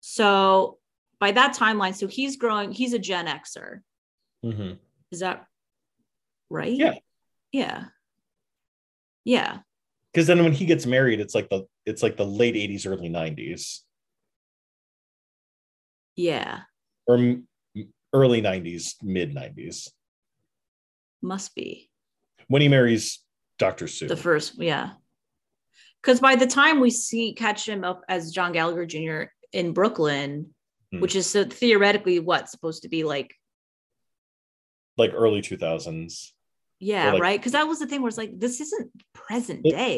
So 0.00 0.78
by 1.18 1.32
that 1.32 1.56
timeline, 1.56 1.94
so 1.94 2.06
he's 2.06 2.36
growing, 2.36 2.72
he's 2.72 2.92
a 2.92 2.98
Gen 2.98 3.26
Xer. 3.26 3.80
Mhm. 4.44 4.78
Is 5.10 5.20
that 5.20 5.46
right? 6.52 6.72
Yeah. 6.72 6.94
Yeah. 7.52 7.84
Yeah. 9.24 9.58
because 10.12 10.26
then 10.26 10.42
when 10.42 10.52
he 10.52 10.64
gets 10.66 10.84
married 10.86 11.20
it's 11.20 11.34
like 11.34 11.48
the 11.48 11.64
it's 11.86 12.02
like 12.02 12.16
the 12.16 12.24
late 12.26 12.54
80s 12.54 12.86
early 12.86 13.08
90s 13.08 13.80
Yeah. 16.16 16.60
or 17.06 17.16
m- 17.16 17.48
early 18.12 18.42
90s 18.42 18.94
mid 19.02 19.34
90s 19.34 19.88
Must 21.22 21.54
be 21.54 21.88
when 22.48 22.62
he 22.62 22.68
marries 22.68 23.20
Dr. 23.58 23.86
Sue 23.86 24.08
the 24.08 24.16
first. 24.16 24.60
Yeah. 24.60 24.90
Because 26.02 26.18
by 26.20 26.34
the 26.36 26.46
time 26.48 26.80
we 26.80 26.90
see 26.90 27.32
catch 27.32 27.68
him 27.68 27.84
up 27.84 28.02
as 28.08 28.32
John 28.32 28.52
Gallagher 28.52 28.84
Jr. 28.86 29.22
in 29.52 29.72
Brooklyn, 29.72 30.52
Hmm. 30.90 31.00
which 31.00 31.14
is 31.16 31.26
so 31.30 31.44
theoretically 31.44 32.18
what 32.18 32.50
supposed 32.50 32.82
to 32.82 32.88
be 32.88 33.04
like, 33.04 33.32
like 34.98 35.12
early 35.14 35.40
2000s 35.40 36.32
Yeah, 36.84 37.12
like- 37.12 37.22
right. 37.22 37.38
Because 37.40 37.52
that 37.52 37.68
was 37.68 37.78
the 37.78 37.86
thing 37.86 38.02
where 38.02 38.08
it's 38.08 38.18
like, 38.18 38.40
this 38.40 38.60
isn't 38.60 38.90
present 39.14 39.62
day. 39.62 39.94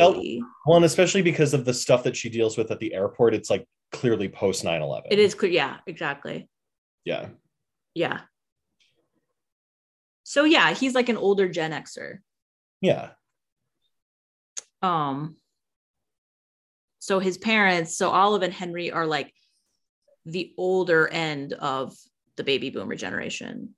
Well, 0.66 0.76
and 0.76 0.84
especially 0.84 1.22
because 1.22 1.54
of 1.54 1.64
the 1.64 1.72
stuff 1.72 2.02
that 2.02 2.14
she 2.14 2.28
deals 2.28 2.58
with 2.58 2.70
at 2.70 2.78
the 2.78 2.92
airport, 2.92 3.32
it's 3.34 3.48
like 3.48 3.66
clearly 3.90 4.28
post 4.28 4.64
9 4.64 4.82
11. 4.82 5.10
it 5.10 5.18
is 5.18 5.34
clear. 5.34 5.50
Yeah, 5.50 5.78
exactly. 5.86 6.46
Yeah. 7.06 7.28
Yeah. 7.94 8.20
So 10.24 10.44
yeah, 10.44 10.74
he's 10.74 10.94
like 10.94 11.08
an 11.08 11.16
older 11.16 11.48
Gen 11.48 11.70
Xer. 11.72 12.18
Yeah. 12.82 13.10
Um 14.82 15.36
so 16.98 17.18
his 17.18 17.38
parents, 17.38 17.96
so 17.96 18.10
Olive 18.10 18.42
and 18.42 18.52
Henry 18.52 18.90
are 18.90 19.06
like 19.06 19.32
the 20.26 20.52
older 20.58 21.08
end 21.08 21.54
of 21.54 21.94
the 22.36 22.44
baby 22.44 22.68
boomer 22.68 22.94
generation. 22.96 23.74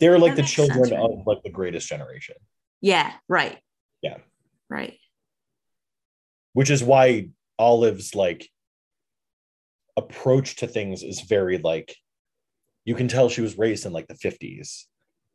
They're 0.00 0.18
like 0.18 0.32
That 0.32 0.36
the 0.36 0.42
makes 0.42 0.54
sense, 0.54 0.68
children 0.72 0.90
right? 0.90 1.10
of 1.10 1.26
like 1.26 1.42
the 1.42 1.50
greatest 1.50 1.88
generation, 1.88 2.36
Yeah, 2.80 3.12
right. 3.28 3.58
Yeah. 4.02 4.18
Right. 4.70 4.98
which 6.52 6.70
is 6.70 6.82
why 6.84 7.30
Olive's 7.58 8.14
like 8.14 8.48
approach 9.96 10.56
to 10.56 10.66
things 10.66 11.02
is 11.02 11.20
very 11.22 11.58
like 11.58 11.94
you 12.84 12.94
can 12.94 13.08
tell 13.08 13.28
she 13.28 13.40
was 13.40 13.58
raised 13.58 13.84
in 13.86 13.92
like 13.92 14.06
the 14.06 14.14
50s 14.14 14.84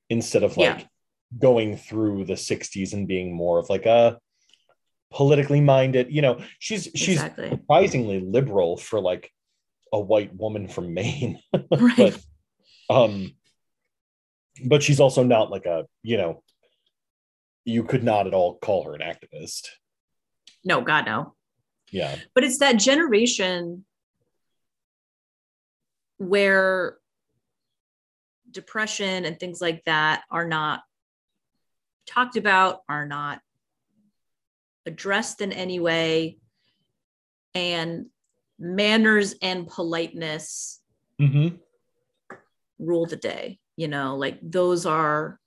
instead 0.09 0.43
of 0.43 0.57
like 0.57 0.79
Yeah. 0.79 0.83
going 1.37 1.77
through 1.77 2.25
the 2.25 2.33
60s 2.37 2.93
and 2.93 3.07
being 3.07 3.33
more 3.33 3.59
of 3.59 3.69
like 3.69 3.85
a 3.85 4.17
politically 5.11 5.61
minded, 5.61 6.11
you 6.11 6.21
know, 6.21 6.41
she's 6.59 6.85
she's 6.95 7.21
Exactly. 7.21 7.49
surprisingly 7.49 8.19
liberal 8.19 8.77
for 8.77 8.99
like 8.99 9.29
a 9.91 9.99
white 9.99 10.33
woman 10.35 10.67
from 10.67 10.93
Maine. 10.93 11.39
Right. 11.71 11.95
but 11.97 12.19
um 12.89 13.33
but 14.65 14.83
she's 14.83 14.99
also 14.99 15.23
not 15.23 15.49
like 15.49 15.65
a 15.65 15.85
you 16.01 16.17
know 16.17 16.43
you 17.65 17.83
could 17.83 18.03
not 18.03 18.27
at 18.27 18.33
all 18.33 18.57
call 18.57 18.83
her 18.83 18.93
an 18.93 19.01
activist 19.01 19.67
no, 20.65 20.81
God 20.81 21.05
no. 21.05 21.33
yeah 21.91 22.15
but 22.33 22.43
it's 22.43 22.59
that 22.59 22.73
generation 22.73 23.85
where 26.17 26.97
depression 28.51 29.25
and 29.25 29.39
things 29.39 29.59
like 29.59 29.83
that 29.85 30.23
are 30.29 30.47
not 30.47 30.81
talked 32.05 32.37
about 32.37 32.81
are 32.87 33.05
not 33.05 33.41
addressed 34.85 35.41
in 35.41 35.51
any 35.51 35.79
way 35.79 36.37
and 37.55 38.07
manners 38.59 39.35
and 39.41 39.67
politeness 39.67 40.81
mm-hmm. 41.19 41.55
rule 42.79 43.05
the 43.05 43.15
day 43.15 43.59
you 43.75 43.87
know 43.87 44.15
like 44.15 44.39
those 44.41 44.85
are 44.85 45.39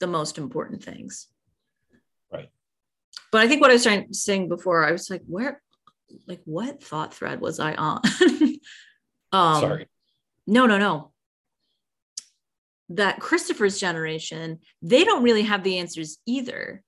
the 0.00 0.06
most 0.06 0.38
important 0.38 0.82
things. 0.82 1.28
Right. 2.32 2.50
but 3.30 3.40
i 3.42 3.48
think 3.48 3.60
what 3.60 3.70
i 3.70 3.74
was 3.74 3.84
trying 3.84 4.12
saying 4.12 4.48
before 4.48 4.84
i 4.84 4.92
was 4.92 5.08
like 5.08 5.22
where 5.26 5.62
like 6.26 6.40
what 6.44 6.82
thought 6.82 7.14
thread 7.14 7.40
was 7.40 7.60
i 7.60 7.74
on? 7.74 8.00
Um 9.32 9.60
sorry. 9.60 9.88
No 10.46 10.66
no 10.66 10.78
no. 10.78 11.10
That 12.90 13.18
christopher's 13.18 13.78
generation 13.80 14.60
they 14.80 15.02
don't 15.04 15.24
really 15.24 15.42
have 15.42 15.64
the 15.64 15.78
answers 15.78 16.18
either. 16.26 16.82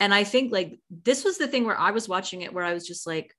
And 0.00 0.12
i 0.12 0.24
think 0.24 0.52
like 0.52 0.80
this 0.90 1.24
was 1.24 1.38
the 1.38 1.46
thing 1.46 1.64
where 1.64 1.78
i 1.78 1.92
was 1.92 2.08
watching 2.08 2.40
it 2.42 2.52
where 2.52 2.64
i 2.64 2.74
was 2.74 2.86
just 2.86 3.06
like 3.06 3.34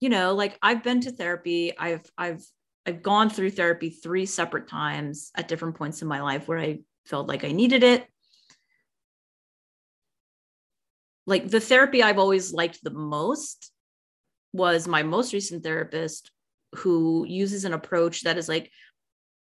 you 0.00 0.08
know 0.08 0.34
like 0.34 0.58
i've 0.62 0.82
been 0.82 1.00
to 1.02 1.12
therapy. 1.12 1.76
I've 1.78 2.04
i've 2.18 2.44
i've 2.90 3.02
gone 3.02 3.30
through 3.30 3.50
therapy 3.50 3.90
three 3.90 4.26
separate 4.26 4.68
times 4.68 5.30
at 5.36 5.48
different 5.48 5.76
points 5.76 6.02
in 6.02 6.08
my 6.08 6.20
life 6.20 6.48
where 6.48 6.58
i 6.58 6.78
felt 7.06 7.28
like 7.28 7.44
i 7.44 7.52
needed 7.52 7.82
it. 7.82 8.06
Like 11.26 11.48
the 11.48 11.60
therapy 11.60 12.02
i've 12.02 12.18
always 12.18 12.52
liked 12.52 12.82
the 12.82 12.90
most 12.90 13.70
was 14.52 14.88
my 14.88 15.02
most 15.02 15.32
recent 15.32 15.62
therapist 15.62 16.30
who 16.76 17.24
uses 17.28 17.64
an 17.64 17.72
approach 17.72 18.22
that 18.22 18.36
is 18.36 18.48
like 18.48 18.70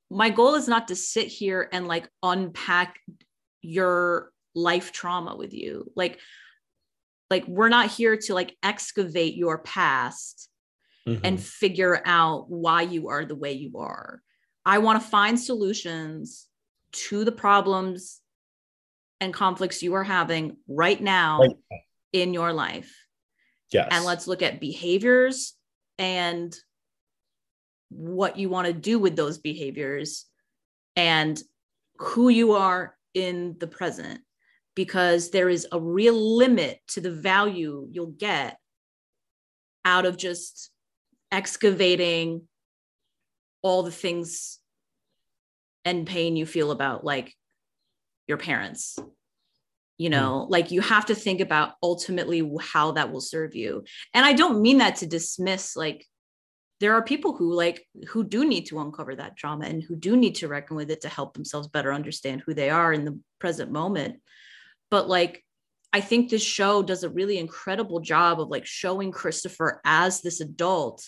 my 0.09 0.29
goal 0.29 0.55
is 0.55 0.67
not 0.67 0.87
to 0.87 0.95
sit 0.95 1.27
here 1.27 1.67
and 1.71 1.87
like 1.87 2.07
unpack 2.21 2.99
your 3.61 4.31
life 4.55 4.91
trauma 4.91 5.35
with 5.35 5.53
you. 5.53 5.91
Like 5.95 6.19
like 7.29 7.47
we're 7.47 7.69
not 7.69 7.89
here 7.89 8.15
to 8.15 8.33
like 8.33 8.55
excavate 8.61 9.35
your 9.35 9.57
past 9.59 10.49
Mhm. 11.07 11.21
and 11.23 11.43
figure 11.43 12.01
out 12.05 12.49
why 12.49 12.81
you 12.81 13.09
are 13.09 13.25
the 13.25 13.35
way 13.35 13.51
you 13.53 13.77
are. 13.77 14.21
I 14.65 14.77
want 14.77 15.01
to 15.01 15.07
find 15.07 15.39
solutions 15.39 16.47
to 16.93 17.25
the 17.25 17.31
problems 17.31 18.21
and 19.19 19.33
conflicts 19.33 19.83
you 19.83 19.93
are 19.95 20.03
having 20.03 20.57
right 20.67 21.01
now 21.01 21.39
Right. 21.41 21.57
in 22.13 22.33
your 22.33 22.53
life. 22.53 22.95
yes 23.71 23.87
And 23.91 24.05
let's 24.05 24.27
look 24.27 24.41
at 24.43 24.59
behaviors 24.59 25.53
and 25.97 26.55
what 27.89 28.37
you 28.37 28.47
want 28.49 28.67
to 28.67 28.73
do 28.73 28.99
with 28.99 29.15
those 29.15 29.39
behaviors 29.39 30.25
and 30.95 31.41
who 31.97 32.29
you 32.29 32.53
are 32.53 32.95
in 33.15 33.57
the 33.59 33.67
present 33.67 34.21
because 34.75 35.31
there 35.31 35.49
is 35.49 35.67
a 35.71 35.79
real 35.79 36.13
limit 36.37 36.81
to 36.89 37.01
the 37.01 37.11
value 37.11 37.87
you'll 37.91 38.07
get 38.11 38.59
out 39.85 40.05
of 40.05 40.17
just 40.17 40.69
excavating 41.33 42.47
all 43.63 43.81
the 43.83 43.91
things 43.91 44.59
and 45.83 46.05
pain 46.05 46.37
you 46.37 46.45
feel 46.45 46.71
about 46.71 47.03
like 47.03 47.33
your 48.27 48.37
parents. 48.37 48.97
You 49.97 50.09
hmm. 50.09 50.13
know 50.13 50.47
like 50.49 50.71
you 50.71 50.81
have 50.81 51.07
to 51.07 51.15
think 51.15 51.41
about 51.41 51.73
ultimately 51.81 52.49
how 52.61 52.91
that 52.93 53.11
will 53.11 53.21
serve 53.21 53.55
you. 53.55 53.83
And 54.13 54.25
i 54.25 54.33
don't 54.33 54.61
mean 54.61 54.77
that 54.77 54.97
to 54.97 55.07
dismiss 55.07 55.75
like 55.75 56.05
there 56.79 56.93
are 56.93 57.03
people 57.03 57.33
who 57.35 57.53
like 57.53 57.85
who 58.09 58.23
do 58.23 58.45
need 58.45 58.65
to 58.67 58.79
uncover 58.79 59.15
that 59.15 59.37
trauma 59.37 59.65
and 59.65 59.81
who 59.81 59.95
do 59.95 60.17
need 60.17 60.35
to 60.35 60.47
reckon 60.47 60.75
with 60.75 60.91
it 60.91 61.01
to 61.01 61.09
help 61.09 61.33
themselves 61.33 61.67
better 61.67 61.93
understand 61.93 62.41
who 62.41 62.53
they 62.53 62.69
are 62.69 62.91
in 62.93 63.05
the 63.05 63.19
present 63.39 63.71
moment. 63.71 64.21
But 64.91 65.07
like 65.07 65.43
i 65.93 66.01
think 66.01 66.29
this 66.29 66.43
show 66.43 66.83
does 66.83 67.03
a 67.03 67.09
really 67.09 67.37
incredible 67.37 67.99
job 67.99 68.41
of 68.41 68.49
like 68.49 68.65
showing 68.65 69.11
christopher 69.11 69.79
as 69.85 70.21
this 70.21 70.41
adult 70.41 71.07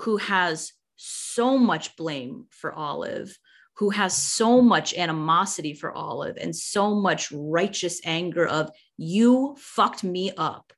who 0.00 0.16
has 0.16 0.72
so 0.96 1.58
much 1.58 1.96
blame 1.96 2.46
for 2.50 2.72
olive 2.72 3.36
who 3.78 3.90
has 3.90 4.16
so 4.16 4.62
much 4.62 4.94
animosity 4.94 5.74
for 5.74 5.92
olive 5.92 6.38
and 6.38 6.56
so 6.56 6.94
much 6.94 7.30
righteous 7.30 8.00
anger 8.06 8.46
of 8.46 8.70
you 8.96 9.54
fucked 9.58 10.02
me 10.02 10.32
up 10.36 10.72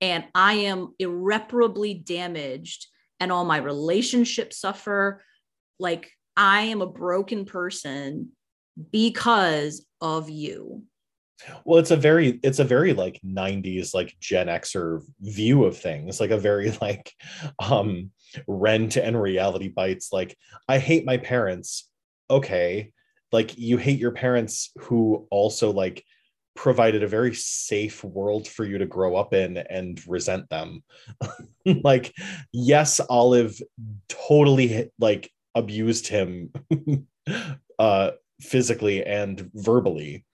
and 0.00 0.24
i 0.34 0.54
am 0.54 0.94
irreparably 0.98 1.92
damaged 1.92 2.86
and 3.20 3.32
all 3.32 3.44
my 3.44 3.58
relationships 3.58 4.58
suffer. 4.58 5.22
Like 5.78 6.10
i 6.36 6.62
am 6.62 6.82
a 6.82 6.86
broken 6.86 7.44
person 7.44 8.30
because 8.92 9.86
of 10.00 10.30
you. 10.30 10.84
Well 11.64 11.78
it's 11.78 11.90
a 11.90 11.96
very 11.96 12.40
it's 12.42 12.58
a 12.58 12.64
very 12.64 12.94
like 12.94 13.20
90s 13.24 13.94
like 13.94 14.16
gen 14.20 14.48
xer 14.48 15.02
view 15.20 15.64
of 15.64 15.76
things 15.76 16.20
like 16.20 16.30
a 16.30 16.38
very 16.38 16.70
like 16.80 17.12
um 17.60 18.10
rent 18.46 18.96
and 18.96 19.20
reality 19.20 19.68
bites 19.68 20.12
like 20.12 20.36
i 20.68 20.78
hate 20.78 21.04
my 21.04 21.16
parents. 21.16 21.90
Okay 22.30 22.92
like 23.32 23.58
you 23.58 23.76
hate 23.76 23.98
your 23.98 24.12
parents 24.12 24.70
who 24.78 25.26
also 25.30 25.70
like 25.70 26.04
provided 26.54 27.02
a 27.02 27.08
very 27.08 27.34
safe 27.34 28.02
world 28.02 28.48
for 28.48 28.64
you 28.64 28.78
to 28.78 28.86
grow 28.86 29.16
up 29.16 29.32
in 29.32 29.58
and 29.58 30.00
resent 30.06 30.48
them. 30.48 30.82
Like 31.84 32.14
yes 32.50 32.98
olive 33.10 33.60
totally 34.08 34.90
like 34.98 35.30
abused 35.54 36.06
him 36.06 36.50
uh 37.78 38.12
physically 38.40 39.04
and 39.04 39.50
verbally 39.52 40.24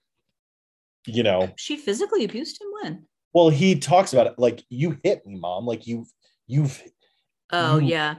you 1.07 1.23
know? 1.23 1.51
She 1.57 1.77
physically 1.77 2.23
abused 2.23 2.61
him 2.61 2.67
when? 2.81 3.05
Well 3.33 3.49
he 3.49 3.77
talks 3.77 4.13
about 4.13 4.27
it 4.27 4.35
like 4.37 4.63
you 4.69 4.97
hit 5.03 5.25
me 5.25 5.37
mom. 5.37 5.65
Like 5.65 5.87
you've 5.87 6.07
you've 6.47 6.81
oh 7.51 7.77
yeah. 7.79 8.15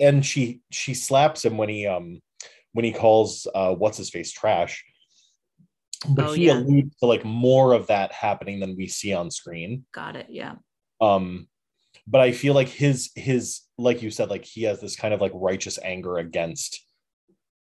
And 0.00 0.24
she 0.24 0.60
she 0.70 0.94
slaps 0.94 1.44
him 1.44 1.56
when 1.56 1.68
he 1.68 1.86
um 1.86 2.20
when 2.72 2.84
he 2.84 2.92
calls 2.92 3.46
uh 3.54 3.74
what's 3.74 3.98
his 3.98 4.10
face 4.10 4.32
trash. 4.32 4.84
But 6.08 6.26
Oh, 6.26 6.32
he 6.32 6.46
yeah. 6.46 6.54
alludes 6.54 6.94
to 6.96 7.06
like 7.06 7.24
more 7.24 7.72
of 7.72 7.86
that 7.86 8.12
happening 8.12 8.60
than 8.60 8.76
we 8.76 8.86
see 8.88 9.12
on 9.14 9.30
screen. 9.30 9.84
Got 9.92 10.16
it 10.16 10.26
yeah. 10.30 10.56
Um 11.00 11.48
but 12.06 12.20
i 12.20 12.32
feel 12.32 12.52
like 12.54 12.68
his 12.68 13.10
his 13.14 13.62
like 13.78 14.02
you 14.02 14.10
said 14.10 14.28
like 14.28 14.44
he 14.44 14.64
has 14.64 14.80
this 14.80 14.94
kind 14.96 15.14
of 15.14 15.20
like 15.22 15.32
righteous 15.34 15.78
anger 15.82 16.18
against 16.18 16.84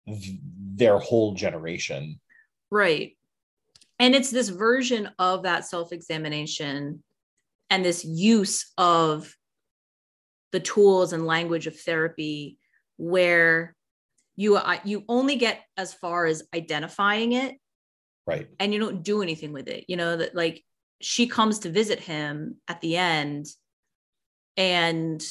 th- 0.08 0.38
their 0.76 1.00
whole 1.00 1.34
generation. 1.34 2.20
Right. 2.70 3.18
And 3.98 4.16
it's 4.16 4.30
this 4.32 4.50
version 4.50 5.10
of 5.20 5.44
that 5.44 5.66
self 5.66 5.92
examination 5.92 7.04
and 7.70 7.84
this 7.86 8.06
use 8.06 8.72
of 8.78 9.34
the 10.52 10.60
tools 10.60 11.14
and 11.14 11.26
language 11.26 11.68
of 11.68 11.80
therapy 11.80 12.58
where 12.98 13.76
you 14.36 14.56
uh, 14.56 14.80
you 14.84 15.04
only 15.08 15.36
get 15.36 15.62
as 15.78 15.94
far 15.94 16.26
as 16.26 16.44
identifying 16.56 17.34
it 17.34 17.56
right. 18.26 18.48
and 18.60 18.74
you 18.74 18.80
don't 18.80 19.04
do 19.04 19.22
anything 19.22 19.54
with 19.54 19.68
it. 19.68 19.86
You 19.88 19.98
know 19.98 20.18
that 20.18 20.36
like 20.36 20.64
she 21.02 21.28
comes 21.28 21.60
to 21.60 21.70
visit 21.70 22.00
him 22.00 22.58
at 22.68 22.82
the 22.82 22.98
end 22.98 23.46
and 24.58 25.24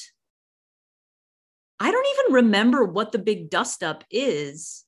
i 1.79 1.91
don't 1.91 2.07
even 2.19 2.35
remember 2.35 2.83
what 2.83 3.13
the 3.13 3.19
big 3.19 3.51
dust 3.51 3.83
up 3.83 4.03
is 4.11 4.87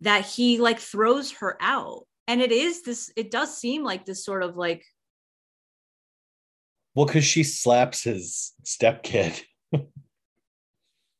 that 0.00 0.24
he 0.24 0.58
like 0.58 0.78
throws 0.78 1.32
her 1.32 1.56
out. 1.60 2.06
And 2.26 2.40
it 2.40 2.52
is 2.52 2.82
this 2.82 3.10
it 3.16 3.30
does 3.30 3.56
seem 3.56 3.82
like 3.82 4.04
this 4.04 4.24
sort 4.24 4.42
of 4.42 4.56
like 4.56 4.84
well 6.98 7.06
because 7.06 7.24
she 7.24 7.44
slaps 7.44 8.02
his 8.02 8.54
stepkid. 8.64 9.40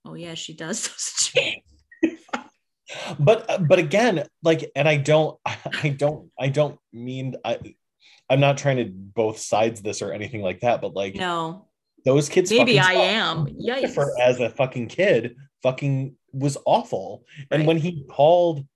Oh 0.05 0.15
yeah 0.15 0.35
she 0.35 0.55
does 0.55 0.91
but 3.21 3.49
uh, 3.49 3.59
but 3.59 3.79
again 3.79 4.25
like 4.43 4.69
and 4.75 4.89
i 4.89 4.97
don't 4.97 5.39
i 5.47 5.95
don't 5.97 6.31
i 6.41 6.49
don't 6.49 6.81
mean 6.93 7.37
i 7.45 7.59
i'm 8.29 8.41
not 8.41 8.59
trying 8.59 8.79
to 8.79 8.87
both 8.87 9.39
sides 9.39 9.81
this 9.81 10.03
or 10.03 10.13
anything 10.13 10.41
like 10.43 10.61
that 10.61 10.81
but 10.81 10.95
like 10.95 11.15
no. 11.15 11.69
those 12.05 12.29
kids 12.29 12.51
maybe 12.51 12.81
i 12.81 12.95
am. 12.95 13.47
Yikes. 13.47 13.95
For, 13.95 14.19
as 14.21 14.41
a 14.41 14.51
fucking 14.51 14.89
kid 14.89 15.37
fucking 15.63 16.17
was 16.33 16.57
awful. 16.67 17.25
And 17.53 17.61
Right. 17.61 17.69
when 17.69 17.77
he 17.77 18.05
called 18.11 18.67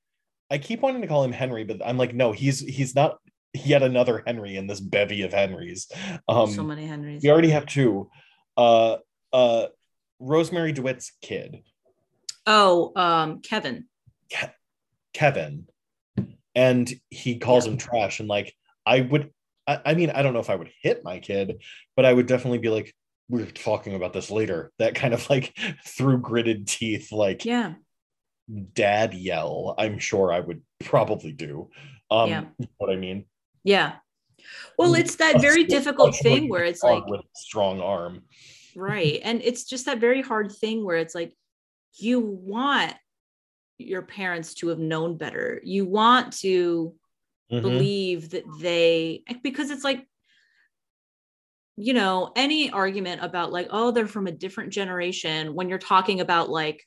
i 0.50 0.58
keep 0.58 0.82
wanting 0.82 1.02
to 1.02 1.08
call 1.08 1.24
him 1.24 1.32
henry 1.32 1.64
but 1.64 1.80
i'm 1.84 1.96
like 1.96 2.14
no 2.14 2.30
he's 2.30 2.60
he's 2.60 2.94
not 2.94 3.18
yet 3.54 3.82
another 3.82 4.22
henry 4.26 4.56
in 4.56 4.66
this 4.66 4.80
bevy 4.80 5.22
of 5.22 5.32
henrys 5.32 5.88
um 6.28 6.50
so 6.50 6.62
many 6.62 6.86
henrys 6.86 7.22
we 7.22 7.30
already 7.30 7.50
have 7.50 7.66
two 7.66 8.08
uh 8.56 8.96
uh 9.32 9.66
rosemarie 10.20 10.74
dewitt's 10.74 11.12
kid 11.20 11.62
oh 12.46 12.92
um 12.96 13.40
kevin 13.40 13.84
Ke- 14.32 14.54
Kevin, 15.12 15.66
and 16.54 16.90
he 17.10 17.38
calls 17.38 17.66
Yeah. 17.66 17.72
him 17.72 17.76
trash. 17.78 18.18
And 18.18 18.30
like, 18.30 18.54
I 18.86 19.02
would, 19.02 19.30
I, 19.66 19.80
I 19.84 19.94
mean, 19.94 20.08
I 20.08 20.22
don't 20.22 20.32
know 20.32 20.40
if 20.40 20.48
I 20.48 20.56
would 20.56 20.70
hit 20.82 21.04
my 21.04 21.18
kid, 21.18 21.62
but 21.96 22.06
I 22.06 22.12
would 22.14 22.26
definitely 22.26 22.60
be 22.60 22.70
like, 22.70 22.94
we're 23.28 23.44
talking 23.44 23.94
about 23.94 24.14
this 24.14 24.30
later. 24.30 24.72
That 24.78 24.94
kind 24.94 25.12
of 25.12 25.28
like 25.28 25.54
through 25.86 26.18
gritted 26.22 26.66
teeth, 26.66 27.12
like 27.12 27.44
yeah 27.44 27.74
dad 28.72 29.12
yell. 29.12 29.74
I'm 29.76 29.98
sure 29.98 30.32
I 30.32 30.40
would 30.40 30.62
probably 30.82 31.32
do. 31.32 31.68
Um, 32.10 32.30
Yeah. 32.30 32.40
you 32.58 32.64
know 32.66 32.70
what 32.78 32.90
I 32.90 32.96
mean? 32.96 33.26
Yeah 33.64 33.94
well 34.78 34.94
it's 34.94 35.16
that 35.16 35.40
very 35.40 35.64
difficult 35.64 36.14
thing 36.16 36.48
where 36.48 36.64
it's 36.64 36.82
like 36.82 37.06
with 37.06 37.20
a 37.20 37.24
strong 37.34 37.80
arm. 37.80 38.22
right 38.74 39.20
and 39.22 39.40
it's 39.42 39.64
just 39.64 39.86
that 39.86 39.98
very 39.98 40.22
hard 40.22 40.50
thing 40.52 40.84
where 40.84 40.96
it's 40.96 41.14
like 41.14 41.32
you 41.98 42.20
want 42.20 42.94
your 43.78 44.02
parents 44.02 44.54
to 44.54 44.68
have 44.68 44.78
known 44.78 45.16
better 45.16 45.60
you 45.64 45.84
want 45.84 46.32
to 46.32 46.94
Mhm. 47.50 47.62
believe 47.62 48.30
that 48.30 48.44
they 48.60 49.24
because 49.42 49.70
it's 49.70 49.84
like 49.84 50.08
you 51.76 51.92
know 51.92 52.32
any 52.34 52.70
argument 52.70 53.22
about 53.22 53.52
like 53.52 53.68
oh 53.70 53.90
they're 53.90 54.06
from 54.06 54.26
a 54.26 54.32
different 54.32 54.72
generation 54.72 55.54
when 55.54 55.68
you're 55.68 55.78
talking 55.78 56.20
about 56.20 56.48
like 56.48 56.82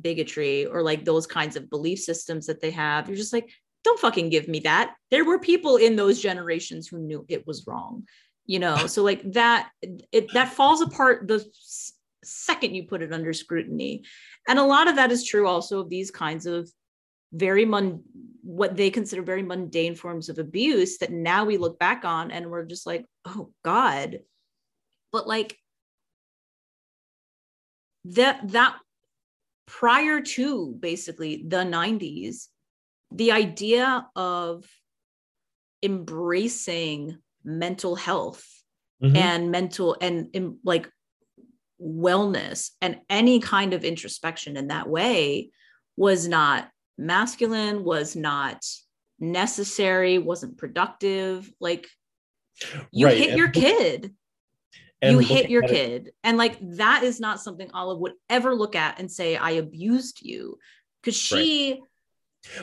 bigotry 0.00 0.66
or 0.66 0.82
like 0.82 1.04
those 1.04 1.26
kinds 1.26 1.56
of 1.56 1.70
belief 1.70 1.98
systems 2.00 2.46
that 2.46 2.60
they 2.60 2.70
have 2.70 3.08
you're 3.08 3.16
just 3.16 3.32
like 3.32 3.50
don't 3.84 4.00
fucking 4.00 4.30
give 4.30 4.48
me 4.48 4.60
that. 4.60 4.94
There 5.10 5.24
were 5.24 5.38
people 5.38 5.76
in 5.76 5.96
those 5.96 6.20
generations 6.20 6.88
who 6.88 6.98
knew 6.98 7.24
it 7.28 7.46
was 7.46 7.66
wrong 7.66 8.04
you 8.46 8.58
know? 8.58 8.76
So 8.88 9.02
like 9.02 9.22
that 9.32 9.70
it 10.10 10.32
that 10.32 10.52
falls 10.52 10.80
apart 10.80 11.28
the 11.28 11.44
second 12.24 12.74
you 12.74 12.84
put 12.84 13.02
it 13.02 13.12
under 13.12 13.32
scrutiny. 13.32 14.04
And 14.48 14.58
a 14.58 14.64
lot 14.64 14.88
of 14.88 14.96
that 14.96 15.12
is 15.12 15.24
true 15.24 15.46
also 15.46 15.80
of 15.80 15.88
these 15.88 16.10
kinds 16.10 16.46
of 16.46 16.70
very 17.32 17.64
mun 17.64 18.02
what 18.42 18.76
they 18.76 18.90
consider 18.90 19.22
very 19.22 19.42
mundane 19.42 19.94
forms 19.94 20.28
of 20.28 20.38
abuse 20.38 20.98
that 20.98 21.10
now 21.10 21.44
we 21.44 21.56
look 21.56 21.78
back 21.78 22.04
on 22.04 22.30
and 22.30 22.50
we're 22.50 22.64
just 22.64 22.86
like 22.86 23.06
oh 23.24 23.50
god. 23.64 24.20
But 25.12 25.26
like 25.26 25.56
that 28.04 28.50
that 28.52 28.76
prior 29.66 30.20
to 30.20 30.74
basically 30.78 31.44
the 31.46 31.58
90s 31.58 32.48
the 33.14 33.32
idea 33.32 34.06
of 34.16 34.64
embracing 35.82 37.18
mental 37.44 37.96
health 37.96 38.46
Mhm. 39.02 39.16
and 39.16 39.50
mental 39.50 39.96
and, 40.00 40.28
and 40.34 40.58
like 40.64 40.88
wellness 41.80 42.70
and 42.80 43.00
any 43.10 43.40
kind 43.40 43.74
of 43.74 43.82
introspection 43.84 44.56
in 44.56 44.68
that 44.68 44.88
way 44.88 45.50
was 45.96 46.28
not 46.28 46.70
masculine 46.96 47.82
was 47.82 48.14
not 48.14 48.64
necessary 49.18 50.18
wasn't 50.18 50.56
productive. 50.56 51.52
Like 51.60 51.88
you 52.92 53.06
Right, 53.06 53.16
hit 53.18 53.30
and 53.30 53.38
your 53.38 53.48
kid. 53.50 54.14
you 55.02 55.18
hit 55.18 55.50
your 55.50 55.64
at 55.64 55.70
it- 55.70 55.74
kid. 55.74 56.12
And 56.22 56.38
like 56.38 56.58
that 56.76 57.02
is 57.02 57.18
not 57.18 57.40
something 57.40 57.70
olive 57.72 57.98
would 57.98 58.14
ever 58.30 58.54
look 58.54 58.76
at 58.76 59.00
and 59.00 59.10
say 59.10 59.36
i 59.36 59.52
abused 59.52 60.20
you. 60.22 60.58
Because 61.02 61.16
she 61.16 61.80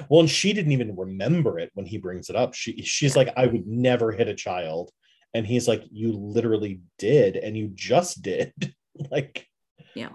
Well, 0.10 0.22
and 0.22 0.30
she 0.30 0.54
didn't 0.54 0.72
even 0.74 0.96
remember 0.96 1.60
it 1.60 1.72
when 1.74 1.86
he 1.86 1.98
brings 1.98 2.30
it 2.30 2.36
up. 2.36 2.54
She 2.54 2.82
she's 2.82 3.16
like, 3.16 3.30
I 3.38 3.48
would 3.48 3.66
never 3.68 4.12
hit 4.12 4.28
a 4.28 4.36
child. 4.36 4.92
And 5.34 5.46
he's 5.46 5.68
like, 5.68 5.84
You 5.92 6.14
literally 6.14 6.82
did, 6.98 7.36
and 7.38 7.56
you 7.58 7.70
just 7.74 8.22
did. 8.22 8.54
like, 9.12 9.48
yeah. 9.96 10.10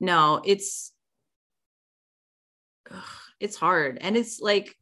no 0.00 0.40
it's 0.44 0.92
ugh, 2.90 3.02
it's 3.40 3.56
hard 3.56 3.98
and 4.00 4.16
it's 4.16 4.40
like 4.40 4.74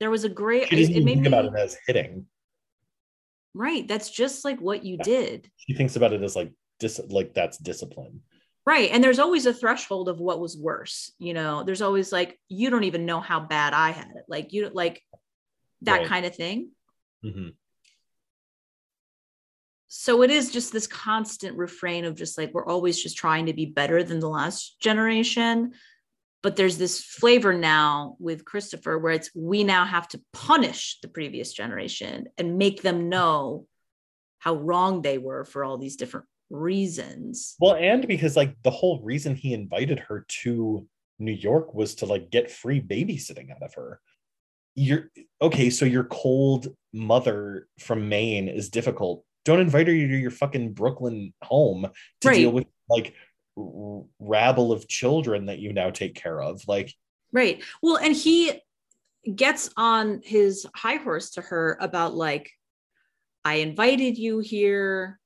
there 0.00 0.10
was 0.10 0.24
a 0.24 0.28
great 0.28 0.68
she 0.68 0.76
it, 0.76 0.78
doesn't 0.80 0.94
it 0.94 1.04
made 1.04 1.14
think 1.14 1.22
me 1.22 1.28
about 1.28 1.46
it 1.46 1.52
as 1.58 1.76
hitting. 1.86 2.26
right 3.54 3.88
that's 3.88 4.10
just 4.10 4.44
like 4.44 4.60
what 4.60 4.84
you 4.84 4.98
did 4.98 5.50
She 5.56 5.74
thinks 5.74 5.96
about 5.96 6.12
it 6.12 6.22
as 6.22 6.36
like 6.36 6.52
dis 6.78 7.00
like 7.08 7.34
that's 7.34 7.58
discipline. 7.58 8.20
Right 8.68 8.90
and 8.92 9.02
there's 9.02 9.18
always 9.18 9.46
a 9.46 9.54
threshold 9.54 10.10
of 10.10 10.20
what 10.20 10.40
was 10.40 10.54
worse 10.54 11.10
you 11.18 11.32
know 11.32 11.62
there's 11.64 11.80
always 11.80 12.12
like 12.12 12.38
you 12.50 12.68
don't 12.68 12.84
even 12.84 13.06
know 13.06 13.18
how 13.18 13.40
bad 13.40 13.72
i 13.72 13.90
had 13.90 14.08
it 14.14 14.24
like 14.28 14.52
you 14.52 14.68
like 14.68 15.02
that 15.82 16.00
Right. 16.00 16.06
kind 16.06 16.26
of 16.26 16.36
thing 16.36 16.70
Mhm. 17.24 17.54
so 19.88 20.22
it 20.22 20.30
is 20.30 20.52
just 20.52 20.70
this 20.70 20.86
constant 20.86 21.56
refrain 21.56 22.04
of 22.04 22.14
just 22.14 22.36
like 22.36 22.52
we're 22.52 22.66
always 22.66 23.02
just 23.02 23.16
trying 23.16 23.46
to 23.46 23.54
be 23.54 23.64
better 23.64 24.04
than 24.04 24.20
the 24.20 24.28
last 24.28 24.78
generation 24.80 25.72
but 26.42 26.54
there's 26.56 26.76
this 26.76 27.02
flavor 27.02 27.54
now 27.54 28.16
with 28.18 28.44
christopher 28.44 28.98
where 28.98 29.12
it's 29.12 29.30
we 29.34 29.64
now 29.64 29.86
have 29.86 30.06
to 30.08 30.20
punish 30.34 30.98
the 31.00 31.08
previous 31.08 31.54
generation 31.54 32.26
and 32.36 32.58
make 32.58 32.82
them 32.82 33.08
know 33.08 33.66
how 34.40 34.54
wrong 34.56 35.00
they 35.00 35.16
were 35.16 35.44
for 35.46 35.64
all 35.64 35.78
these 35.78 35.96
different 35.96 36.26
reasons 36.50 37.56
Well, 37.60 37.74
and 37.74 38.06
because 38.06 38.36
like 38.36 38.54
the 38.62 38.70
whole 38.70 39.00
reason 39.02 39.34
he 39.34 39.52
invited 39.52 39.98
her 40.00 40.24
to 40.42 40.86
New 41.18 41.32
York 41.32 41.74
was 41.74 41.96
to 41.96 42.06
like 42.06 42.30
get 42.30 42.50
free 42.50 42.80
babysitting 42.80 43.50
out 43.50 43.62
of 43.62 43.74
her. 43.74 44.00
You're 44.74 45.10
okay, 45.42 45.70
so 45.70 45.84
your 45.84 46.04
cold 46.04 46.68
mother 46.92 47.66
from 47.80 48.08
Maine 48.08 48.48
is 48.48 48.68
difficult. 48.68 49.24
Don't 49.44 49.60
invite 49.60 49.88
her 49.88 49.92
to 49.92 49.98
your 49.98 50.30
fucking 50.30 50.74
Brooklyn 50.74 51.32
home 51.42 51.88
to 52.20 52.28
Right. 52.28 52.36
deal 52.36 52.50
with 52.52 52.66
like 52.88 53.14
r- 53.56 54.04
rabble 54.20 54.70
of 54.72 54.86
children 54.86 55.46
that 55.46 55.58
you 55.58 55.72
now 55.72 55.90
take 55.90 56.14
care 56.14 56.40
of. 56.40 56.62
Like, 56.68 56.94
Right. 57.32 57.62
Well, 57.82 57.96
and 57.96 58.14
he 58.14 58.52
gets 59.34 59.68
on 59.76 60.20
his 60.22 60.66
high 60.74 60.96
horse 60.96 61.30
to 61.32 61.40
her 61.42 61.76
about 61.80 62.14
like, 62.14 62.50
I 63.44 63.54
invited 63.56 64.16
you 64.16 64.38
here 64.38 65.18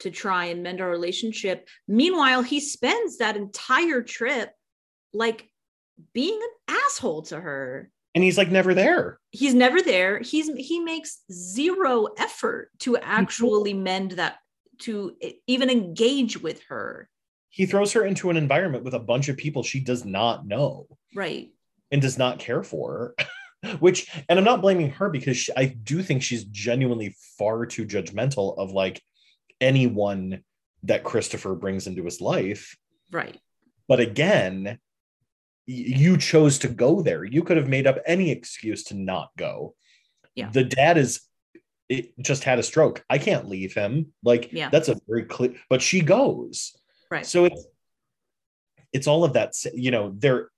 to 0.00 0.10
try 0.10 0.46
and 0.46 0.62
mend 0.62 0.80
our 0.80 0.90
relationship. 0.90 1.68
Meanwhile, 1.86 2.42
he 2.42 2.60
spends 2.60 3.18
that 3.18 3.36
entire 3.36 4.02
trip 4.02 4.52
like 5.12 5.48
being 6.12 6.38
an 6.68 6.76
asshole 6.86 7.22
to 7.22 7.40
her. 7.40 7.90
and 8.14 8.22
he's 8.24 8.38
like 8.38 8.50
never 8.50 8.74
there. 8.74 9.18
He's 9.30 9.54
never 9.54 9.82
there. 9.82 10.20
He's 10.20 10.48
he 10.56 10.80
makes 10.80 11.22
zero 11.32 12.08
effort 12.18 12.70
to 12.80 12.96
actually 12.98 13.74
mend 13.74 14.12
that 14.12 14.38
to 14.80 15.16
even 15.46 15.70
engage 15.70 16.40
with 16.40 16.62
her. 16.68 17.08
He 17.50 17.66
throws 17.66 17.92
her 17.94 18.04
into 18.04 18.30
an 18.30 18.36
environment 18.36 18.84
with 18.84 18.94
a 18.94 19.00
bunch 19.00 19.28
of 19.28 19.36
people 19.36 19.62
she 19.62 19.80
does 19.80 20.04
not 20.04 20.46
know. 20.46 20.86
Right. 21.14 21.50
and 21.90 22.00
does 22.02 22.18
not 22.18 22.38
care 22.38 22.62
for 22.62 23.14
which 23.80 24.08
and 24.28 24.38
i'm 24.38 24.44
not 24.44 24.60
blaming 24.60 24.90
her 24.90 25.08
because 25.08 25.38
she, 25.38 25.52
i 25.56 25.64
do 25.64 26.02
think 26.02 26.22
she's 26.22 26.44
genuinely 26.44 27.16
far 27.38 27.64
too 27.64 27.86
judgmental 27.86 28.56
of 28.58 28.70
like 28.72 29.00
anyone 29.60 30.42
that 30.84 31.04
christopher 31.04 31.54
brings 31.54 31.86
into 31.86 32.04
his 32.04 32.20
life 32.20 32.76
Right. 33.10 33.38
but 33.88 34.00
again 34.00 34.78
you 35.66 36.16
chose 36.16 36.58
to 36.60 36.68
go 36.68 37.02
there 37.02 37.24
you 37.24 37.42
could 37.42 37.56
have 37.56 37.68
made 37.68 37.86
up 37.86 37.98
any 38.06 38.30
excuse 38.30 38.84
to 38.84 38.94
not 38.94 39.30
go 39.36 39.74
Yeah. 40.34 40.50
the 40.50 40.64
dad 40.64 40.96
is 40.98 41.20
it 41.88 42.12
just 42.20 42.44
had 42.44 42.58
a 42.58 42.62
stroke 42.62 43.04
i 43.10 43.18
can't 43.18 43.48
leave 43.48 43.74
him 43.74 44.12
like 44.22 44.50
Yeah. 44.52 44.68
that's 44.70 44.88
a 44.88 44.98
very 45.08 45.24
clear 45.24 45.54
but 45.68 45.82
she 45.82 46.00
goes 46.00 46.76
Right. 47.10 47.26
so 47.26 47.44
it's 47.46 47.66
it's 48.92 49.06
all 49.06 49.24
of 49.24 49.34
that 49.34 49.52
you 49.74 49.90
know 49.90 50.14
they're 50.16 50.48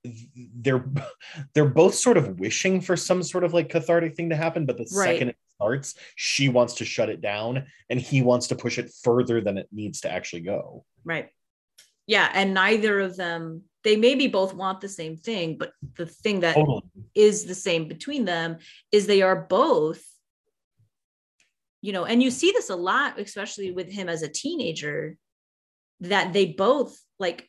they're 0.61 0.85
they're 1.55 1.69
both 1.69 1.95
sort 1.95 2.17
of 2.17 2.39
wishing 2.39 2.81
for 2.81 2.97
some 2.97 3.23
sort 3.23 3.43
of 3.45 3.53
like 3.55 3.69
cathartic 3.69 4.15
thing 4.17 4.31
to 4.31 4.37
happen 4.37 4.67
but 4.67 4.77
the 4.77 4.87
Right. 4.93 5.15
second 5.15 5.29
it 5.31 5.37
starts 5.61 5.95
she 6.17 6.49
wants 6.49 6.75
to 6.75 6.85
shut 6.85 7.09
it 7.09 7.21
down 7.21 7.67
and 7.89 8.01
he 8.01 8.23
wants 8.23 8.49
to 8.49 8.57
push 8.57 8.79
it 8.79 8.91
further 9.05 9.41
than 9.41 9.59
it 9.59 9.69
needs 9.71 10.01
to 10.01 10.11
actually 10.11 10.41
go 10.41 10.85
Right. 11.05 11.29
Yeah. 12.07 12.31
And 12.33 12.55
neither 12.55 13.01
of 13.01 13.17
them, 13.17 13.63
they 13.85 13.97
maybe 13.97 14.27
both 14.27 14.53
want 14.53 14.81
the 14.81 14.89
same 14.89 15.17
thing, 15.17 15.57
but 15.59 15.73
the 15.97 16.07
thing 16.07 16.41
that 16.41 16.57
is 17.15 17.43
totally 17.43 17.49
the 17.49 17.55
same 17.55 17.89
between 17.89 18.25
them 18.25 18.59
is 18.93 19.07
they 19.07 19.23
are 19.23 19.47
both, 19.49 20.03
you 21.81 21.93
know, 21.93 22.05
and 22.05 22.23
you 22.23 22.31
see 22.31 22.53
this 22.53 22.69
a 22.69 22.77
lot, 22.77 23.19
especially 23.19 23.71
with 23.71 23.91
him 23.91 24.09
as 24.09 24.23
a 24.23 24.29
teenager, 24.29 25.17
that 26.01 26.33
they 26.33 26.47
both 26.47 26.99
like 27.19 27.49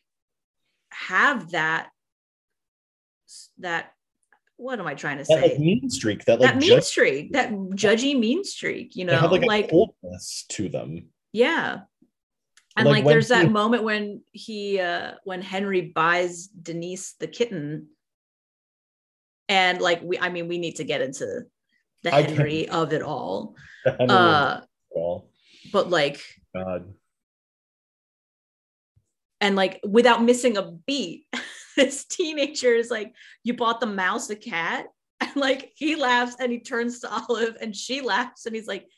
have 0.90 1.50
that, 1.50 1.90
that, 3.58 3.92
what 4.62 4.78
am 4.78 4.86
I 4.86 4.94
trying 4.94 5.18
to 5.18 5.24
that 5.24 5.42
like 5.42 5.52
say? 5.52 5.58
mean 5.58 5.90
streak 5.90 6.24
that 6.26 6.40
like 6.40 6.52
that 6.52 6.60
mean 6.60 6.68
just 6.70 6.90
streak, 6.90 7.32
that 7.32 7.50
judgy 7.50 8.18
mean 8.18 8.44
streak, 8.44 8.94
you 8.96 9.04
they 9.04 9.12
know, 9.12 9.18
have 9.18 9.32
like, 9.32 9.44
like 9.44 9.64
a 9.66 9.68
coldness 9.70 10.44
to 10.50 10.68
them 10.68 11.08
yeah. 11.32 11.80
And 12.76 12.86
Like 12.88 13.04
like, 13.04 13.12
there's 13.12 13.28
that 13.28 13.46
he- 13.46 13.50
moment 13.50 13.82
when 13.84 14.22
he 14.32 14.80
uh 14.80 15.12
when 15.24 15.42
Henry 15.42 15.80
buys 15.94 16.46
Denise 16.46 17.14
the 17.20 17.26
kitten. 17.26 17.88
And 19.48 19.80
like 19.80 20.00
we 20.02 20.18
I 20.18 20.28
mean 20.28 20.48
we 20.48 20.58
need 20.58 20.76
to 20.76 20.84
get 20.84 21.00
into 21.02 21.42
the 22.02 22.10
Henry 22.10 22.68
of 22.68 22.92
it 22.92 23.02
all. 23.02 23.56
Uh 23.84 24.60
but 25.72 25.90
like 25.90 26.22
God. 26.54 26.92
and 29.40 29.56
like 29.56 29.80
without 29.86 30.22
missing 30.22 30.56
a 30.56 30.62
beat, 30.70 31.26
this 31.76 32.04
teenager 32.04 32.74
is 32.74 32.90
like, 32.90 33.14
you 33.44 33.54
bought 33.54 33.80
the 33.80 33.86
mouse 33.86 34.30
a 34.30 34.36
cat? 34.36 34.86
And 35.22 35.36
like 35.36 35.70
he 35.76 35.94
laughs 35.94 36.34
and 36.40 36.50
he 36.50 36.58
turns 36.58 36.98
to 37.00 37.08
Olive 37.28 37.56
and 37.60 37.76
she 37.76 38.00
laughs 38.00 38.46
and 38.46 38.56
he's 38.56 38.66
like, 38.66 38.88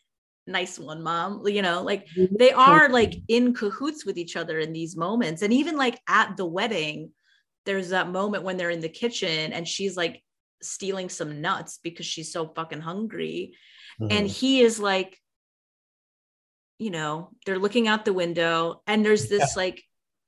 nice 0.46 0.78
one, 0.78 1.02
mom. 1.02 1.46
You 1.46 1.60
know, 1.60 1.82
like 1.82 2.08
they 2.38 2.50
are 2.50 2.88
like 2.88 3.16
in 3.28 3.52
cahoots 3.52 4.06
with 4.06 4.16
each 4.16 4.34
other 4.34 4.58
in 4.58 4.72
these 4.72 4.96
moments. 4.96 5.42
And 5.42 5.52
even 5.52 5.76
like 5.76 6.00
at 6.08 6.38
the 6.38 6.46
wedding, 6.46 7.10
there's 7.66 7.90
that 7.90 8.08
moment 8.08 8.42
when 8.42 8.56
they're 8.56 8.70
in 8.70 8.80
the 8.80 8.88
kitchen 8.88 9.52
and 9.52 9.68
she's 9.68 9.98
like 9.98 10.22
stealing 10.62 11.10
some 11.10 11.42
nuts 11.42 11.78
because 11.82 12.06
she's 12.06 12.32
so 12.32 12.48
fucking 12.48 12.80
hungry. 12.80 13.52
And 14.00 14.26
Mhm. 14.26 14.32
he 14.32 14.60
is 14.62 14.80
like, 14.80 15.20
you 16.78 16.90
know, 16.90 17.30
they're 17.44 17.58
looking 17.58 17.87
out 17.87 18.04
the 18.04 18.12
window 18.12 18.82
and 18.87 19.04
there's 19.04 19.28
this 19.28 19.56
like 19.56 19.82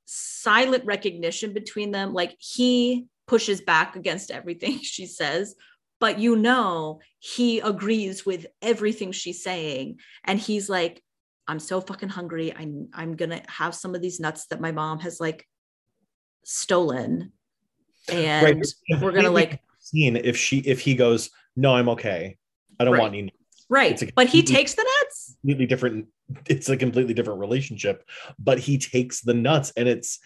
silent 0.07 0.85
recognition 0.87 1.53
between 1.53 1.90
them. 1.90 2.14
Like 2.14 2.37
he 2.38 3.07
pushes 3.27 3.61
back 3.61 3.97
against 3.97 4.31
everything 4.31 4.79
she 4.83 5.07
says, 5.07 5.55
but 6.01 6.19
you 6.19 6.37
know, 6.37 7.01
he 7.19 7.61
agrees 7.61 8.25
with 8.25 8.47
everything 8.62 9.12
she's 9.12 9.42
saying. 9.42 9.99
And 10.25 10.38
he's 10.38 10.69
like, 10.69 11.03
I'm 11.49 11.59
so 11.59 11.81
fucking 11.81 12.09
hungry. 12.09 12.53
I'm 12.57 12.88
I'm 12.92 13.14
gonna 13.14 13.42
have 13.49 13.75
some 13.75 13.95
of 13.95 14.03
these 14.03 14.19
nuts 14.19 14.47
that 14.47 14.61
my 14.61 14.73
mom 14.73 15.01
has 15.01 15.21
like 15.21 15.47
stolen. 16.45 17.33
And 18.11 18.45
Right. 18.45 19.03
we're 19.03 19.12
gonna 19.12 19.31
like 19.31 19.61
scene 19.81 20.16
if 20.16 20.37
she 20.37 20.59
if 20.59 20.81
he 20.81 20.97
goes 20.97 21.31
no 21.55 21.77
i'm 21.77 21.88
okay 21.88 22.37
i 22.81 22.85
don't 22.85 22.92
Right. 22.95 23.03
want 23.03 23.14
any 23.14 23.33
right, 23.69 24.12
but 24.16 24.29
he 24.29 24.42
takes 24.42 24.75
the 24.75 24.83
nuts. 24.83 24.95
Completely 25.40 25.66
different 25.66 26.07
it's 26.46 26.68
a 26.68 26.77
completely 26.77 27.14
different 27.14 27.40
relationship 27.40 28.05
but 28.38 28.59
he 28.59 28.79
takes 28.79 29.20
the 29.20 29.35
nuts 29.35 29.72
and 29.77 29.88
it's 29.88 30.18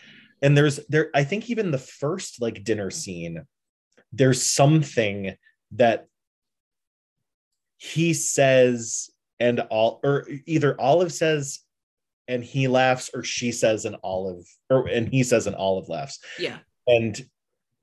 and 0.42 0.56
there's 0.56 0.80
there 0.88 1.10
i 1.14 1.24
think 1.24 1.50
even 1.50 1.70
the 1.70 1.78
first 1.78 2.40
like 2.40 2.64
dinner 2.64 2.90
scene 2.90 3.44
there's 4.12 4.42
something 4.42 5.34
that 5.72 6.06
he 7.76 8.12
says 8.12 9.10
and 9.38 9.60
all 9.70 10.00
or 10.04 10.26
either 10.46 10.78
olive 10.80 11.12
says 11.12 11.60
and 12.30 12.44
he 12.44 12.68
laughs 12.68 13.10
or 13.12 13.24
she 13.24 13.50
says 13.50 13.84
and 13.84 13.96
olive 14.04 14.46
or 14.70 14.86
and 14.86 15.08
he 15.08 15.22
says 15.24 15.48
and 15.48 15.56
olive 15.56 15.88
laughs. 15.88 16.20
Yeah. 16.38 16.58
and 16.86 17.20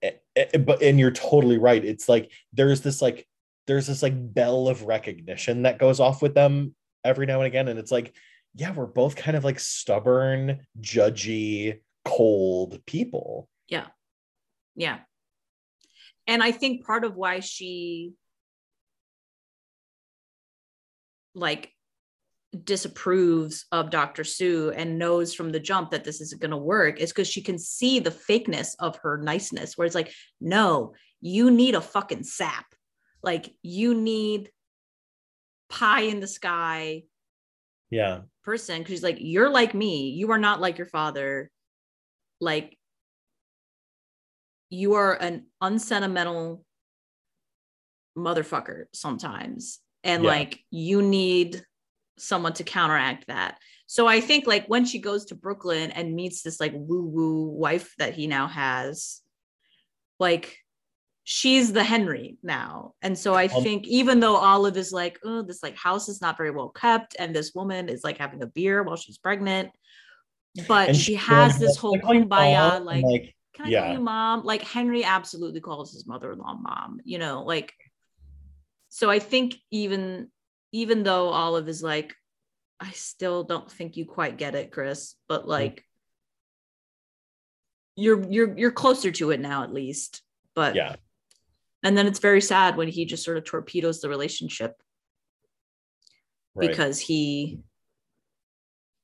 eh, 0.01 0.11
eh, 0.37 0.57
but 0.57 0.81
and 0.81 0.97
you're 0.99 1.11
totally 1.11 1.57
right. 1.57 1.83
It's 1.83 2.07
like 2.07 2.31
there's 2.53 2.81
this 2.81 3.01
like 3.01 3.27
there's 3.67 3.87
this 3.87 4.01
like 4.01 4.13
bell 4.33 4.69
of 4.69 4.83
recognition 4.83 5.63
that 5.63 5.79
goes 5.79 5.99
off 5.99 6.21
with 6.21 6.33
them 6.33 6.73
every 7.03 7.25
now 7.25 7.39
and 7.39 7.47
again 7.47 7.67
and 7.67 7.79
it's 7.79 7.91
like 7.91 8.13
yeah 8.55 8.71
we're 8.71 8.85
both 8.85 9.15
kind 9.15 9.37
of 9.37 9.43
like 9.43 9.59
stubborn 9.59 10.59
judgy 10.79 11.79
cold 12.05 12.79
people 12.85 13.49
Yeah. 13.67 13.87
Yeah. 14.75 14.99
And 16.25 16.41
I 16.43 16.51
think 16.51 16.85
part 16.85 17.03
of 17.03 17.15
why 17.15 17.39
she 17.41 18.13
like 21.35 21.71
disapproves 22.63 23.65
of 23.71 23.89
Dr. 23.89 24.23
Sue 24.23 24.71
and 24.71 24.97
knows 24.97 25.33
from 25.33 25.51
the 25.51 25.59
jump 25.59 25.91
that 25.91 26.03
this 26.03 26.21
isn't 26.21 26.41
going 26.41 26.51
to 26.51 26.57
work 26.57 26.99
is 26.99 27.11
because 27.11 27.27
she 27.27 27.41
can 27.41 27.59
see 27.59 27.99
the 27.99 28.11
fakeness 28.11 28.75
of 28.79 28.97
her 28.97 29.17
niceness, 29.17 29.77
where 29.77 29.85
it's 29.85 29.95
like, 29.95 30.13
no, 30.39 30.93
you 31.21 31.51
need 31.51 31.75
a 31.75 31.81
fucking 31.81 32.23
sap. 32.23 32.65
Like, 33.21 33.53
you 33.61 33.93
need 33.93 34.49
pie 35.69 36.01
in 36.01 36.19
the 36.19 36.27
sky 36.27 37.03
yeah 37.89 38.21
person. 38.43 38.81
Cause 38.83 38.91
she's 38.91 39.03
like, 39.03 39.17
you're 39.19 39.49
like 39.49 39.73
me. 39.73 40.11
You 40.11 40.31
are 40.31 40.37
not 40.37 40.61
like 40.61 40.77
your 40.77 40.87
father. 40.87 41.51
Like, 42.39 42.77
you 44.69 44.93
are 44.93 45.13
an 45.13 45.47
unsentimental 45.59 46.63
motherfucker 48.17 48.85
sometimes. 48.93 49.79
And 50.03 50.23
Yeah. 50.23 50.29
like, 50.29 50.59
you 50.71 51.01
need 51.01 51.61
someone 52.17 52.53
to 52.53 52.63
counteract 52.63 53.27
that. 53.27 53.57
So 53.85 54.07
I 54.07 54.21
think 54.21 54.47
like 54.47 54.65
when 54.67 54.85
she 54.85 54.99
goes 54.99 55.25
to 55.25 55.35
Brooklyn 55.35 55.91
and 55.91 56.15
meets 56.15 56.41
this 56.41 56.59
like 56.59 56.71
woo 56.73 57.03
woo 57.03 57.49
wife 57.49 57.93
that 57.97 58.13
he 58.13 58.27
now 58.27 58.47
has, 58.47 59.21
like 60.19 60.57
she's 61.29 61.73
the 61.73 61.83
Henry 61.83 62.37
now. 62.41 62.93
And 63.01 63.19
so 63.19 63.33
I 63.33 63.47
Um, 63.47 63.61
think 63.61 63.85
even 63.85 64.21
though 64.21 64.37
Olive 64.37 64.77
is 64.77 64.93
like, 64.93 65.19
oh, 65.25 65.41
this 65.41 65.61
like 65.61 65.75
house 65.75 66.07
is 66.07 66.21
not 66.21 66.37
very 66.37 66.51
well 66.51 66.69
kept, 66.69 67.17
and 67.19 67.35
this 67.35 67.53
woman 67.53 67.89
is 67.89 68.01
like 68.01 68.17
having 68.17 68.41
a 68.43 68.47
beer 68.47 68.81
while 68.81 68.95
she's 68.95 69.17
pregnant, 69.17 69.69
but 70.69 70.87
And 70.89 70.97
she 70.97 71.15
has 71.15 71.59
this 71.59 71.75
whole 71.75 71.97
kumbaya, 71.97 72.75
mom?" 72.75 72.85
like, 72.85 73.03
like 73.03 73.35
can 73.53 73.65
I 73.65 73.69
yeah. 73.69 73.81
call 73.81 73.93
you 73.95 73.99
mom? 73.99 74.45
Like 74.45 74.61
Henry 74.61 75.03
absolutely 75.03 75.59
calls 75.59 75.91
his 75.91 76.07
mother-in-law 76.07 76.59
mom, 76.61 77.01
you 77.03 77.19
know, 77.19 77.43
like 77.43 77.73
so 78.87 79.09
I 79.09 79.19
think 79.19 79.55
even 79.69 80.31
even 80.71 81.03
though 81.03 81.27
Olive 81.27 81.67
is 81.67 81.83
like, 81.83 82.15
I 82.79 82.91
still 82.91 83.43
don't 83.43 83.69
think 83.69 83.97
you 83.97 84.05
quite 84.05 84.37
get 84.37 84.55
it, 84.55 84.71
Chris, 84.71 85.15
but 85.27 85.45
like 85.45 85.83
you're 87.97 88.23
you're 88.29 88.57
you're 88.57 88.71
closer 88.71 89.11
to 89.11 89.31
it 89.31 89.41
now 89.41 89.63
at 89.63 89.73
least. 89.73 90.21
But 90.55 90.75
yeah 90.75 90.95
and 91.83 91.97
then 91.97 92.07
it's 92.07 92.19
very 92.19 92.41
sad 92.41 92.75
when 92.77 92.87
he 92.87 93.05
just 93.05 93.23
sort 93.23 93.37
of 93.37 93.43
torpedoes 93.45 94.01
the 94.01 94.09
relationship 94.09 94.73
right. 96.55 96.69
because 96.69 96.99
he 96.99 97.59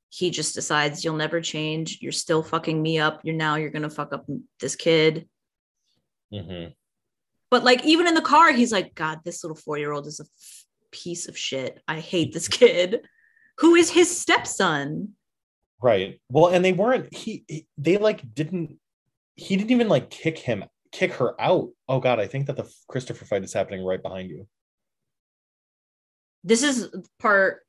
he 0.10 0.30
just 0.30 0.54
decides 0.54 1.04
you'll 1.04 1.16
never 1.16 1.42
change. 1.42 1.98
You're 2.00 2.12
still 2.12 2.44
fucking 2.44 2.80
me 2.80 3.00
up. 3.00 3.22
You're 3.24 3.36
now 3.36 3.56
you're 3.56 3.72
gonna 3.72 3.90
fuck 3.90 4.14
up 4.14 4.28
this 4.60 4.76
kid. 4.76 5.28
Mhm. 6.32 6.76
But 7.50 7.64
like 7.64 7.84
even 7.86 8.08
in 8.08 8.14
the 8.14 8.22
car, 8.22 8.52
he's 8.52 8.72
like, 8.72 8.94
God, 8.96 9.20
this 9.24 9.44
little 9.44 9.58
four 9.58 9.78
year 9.78 9.92
old 9.92 10.08
is 10.08 10.20
a 10.20 10.24
f- 10.24 10.66
piece 10.92 11.28
of 11.28 11.38
shit. 11.38 11.82
I 11.88 12.00
hate 12.00 12.34
this 12.34 12.48
kid, 12.60 13.02
who 13.60 13.76
is 13.76 13.90
his 13.90 14.16
stepson. 14.16 15.16
Right. 15.82 16.20
Well, 16.30 16.48
and 16.48 16.64
they 16.64 16.74
weren't 16.74 17.14
he, 17.14 17.44
he 17.48 17.68
they 17.78 17.98
like 17.98 18.22
didn't 18.34 18.78
he 19.36 19.56
didn't 19.56 19.72
even 19.72 19.90
like 19.90 20.10
kick 20.10 20.38
him 20.38 20.64
kick 20.94 21.12
her 21.14 21.40
out. 21.42 21.70
Oh 21.90 22.00
god, 22.00 22.20
I 22.22 22.28
think 22.28 22.48
that 22.48 22.56
the 22.56 22.72
Christopher 22.88 23.26
fight 23.26 23.44
is 23.44 23.52
happening 23.54 23.84
right 23.84 24.02
behind 24.02 24.30
you. 24.30 24.48
This 26.46 26.64
is 26.64 26.90
part. 27.20 27.60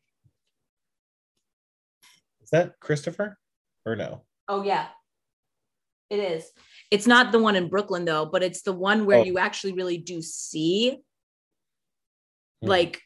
Is 2.42 2.50
that 2.50 2.78
Christopher? 2.80 3.38
Or 3.86 3.96
no? 3.96 4.22
Oh 4.48 4.62
yeah, 4.62 4.86
it 6.10 6.18
is. 6.18 6.50
It's 6.90 7.06
not 7.06 7.32
the 7.32 7.38
one 7.38 7.56
in 7.56 7.68
Brooklyn 7.68 8.04
though, 8.04 8.26
but 8.26 8.42
it's 8.42 8.62
the 8.62 8.72
one 8.72 9.06
where 9.06 9.18
Oh. 9.18 9.24
you 9.24 9.38
actually 9.38 9.72
really 9.72 9.98
do 9.98 10.22
see 10.22 10.98
Hmm. 12.62 12.68
like 12.68 13.00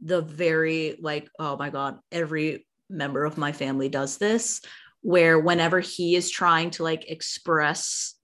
the 0.00 0.22
very 0.22 0.96
like 1.00 1.28
oh 1.38 1.56
my 1.56 1.70
god 1.70 1.98
every 2.12 2.66
member 2.88 3.24
of 3.24 3.36
my 3.36 3.52
family 3.52 3.88
does 3.88 4.16
this 4.16 4.60
where 5.02 5.38
whenever 5.38 5.80
he 5.80 6.14
is 6.16 6.30
trying 6.30 6.70
to 6.70 6.82
like 6.84 7.10
express 7.10 8.14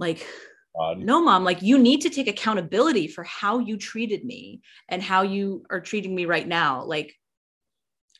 like 0.00 0.26
God. 0.76 0.98
no 0.98 1.22
mom 1.22 1.44
like 1.44 1.62
you 1.62 1.78
need 1.78 2.00
to 2.02 2.10
take 2.10 2.26
accountability 2.28 3.06
for 3.06 3.22
how 3.24 3.58
you 3.58 3.76
treated 3.76 4.24
me 4.24 4.60
and 4.88 5.02
how 5.02 5.22
you 5.22 5.64
are 5.70 5.80
treating 5.80 6.14
me 6.14 6.24
right 6.26 6.46
now 6.48 6.84
like 6.84 7.14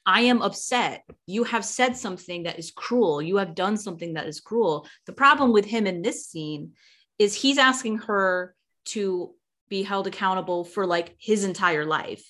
I 0.07 0.23
am 0.23 0.41
upset. 0.41 1.05
You 1.27 1.45
have 1.45 1.65
said 1.65 1.95
something 1.95 2.45
that 2.45 2.59
is 2.59 2.71
cruel. 2.71 3.21
You 3.21 3.37
have 3.37 3.55
done 3.55 3.77
something 3.77 4.15
that 4.15 4.27
is 4.27 4.41
cruel. 4.41 4.89
The 5.05 5.13
problem 5.13 5.53
with 5.53 5.67
him 5.67 5.87
in 5.87 6.01
this 6.01 6.27
scene 6.27 6.73
is 7.19 7.35
he's 7.35 7.59
asking 7.59 7.99
her 7.99 8.55
to 8.87 9.35
be 9.69 9.83
held 9.83 10.07
accountable 10.07 10.65
for 10.65 10.87
like 10.87 11.15
his 11.19 11.45
entire 11.45 11.85
life. 11.85 12.25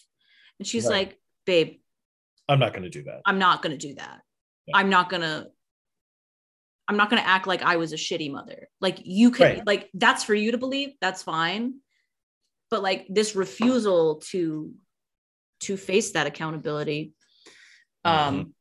And 0.59 0.67
she's 0.67 0.85
Right. 0.85 1.09
like, 1.09 1.21
babe, 1.47 1.79
I'm 2.49 2.59
not 2.59 2.73
going 2.73 2.83
to 2.83 2.91
do 2.91 3.05
that. 3.05 3.21
I'm 3.25 3.39
not 3.39 3.63
going 3.63 3.79
to 3.79 3.87
do 3.89 3.95
that. 3.95 4.21
Yeah. 4.67 4.77
I'm 4.77 4.91
not 4.91 5.09
going 5.09 5.23
to 5.23 5.47
I'm 6.91 6.97
not 6.97 7.09
going 7.09 7.23
to 7.23 7.29
act 7.29 7.47
like 7.47 7.63
I 7.63 7.77
was 7.77 7.93
a 7.93 7.97
shitty 7.97 8.33
mother. 8.33 8.69
Like 8.81 9.01
you 9.05 9.31
can 9.31 9.47
Right. 9.47 9.67
like 9.67 9.91
that's 9.95 10.25
for 10.25 10.35
you 10.35 10.51
to 10.53 10.59
believe, 10.59 10.91
that's 11.01 11.23
fine. 11.23 11.75
But 12.69 12.83
like 12.83 13.07
this 13.09 13.37
refusal 13.37 14.17
to 14.31 14.75
to 15.61 15.77
face 15.77 16.13
that 16.13 16.27
accountability 16.27 17.13
um 18.07 18.55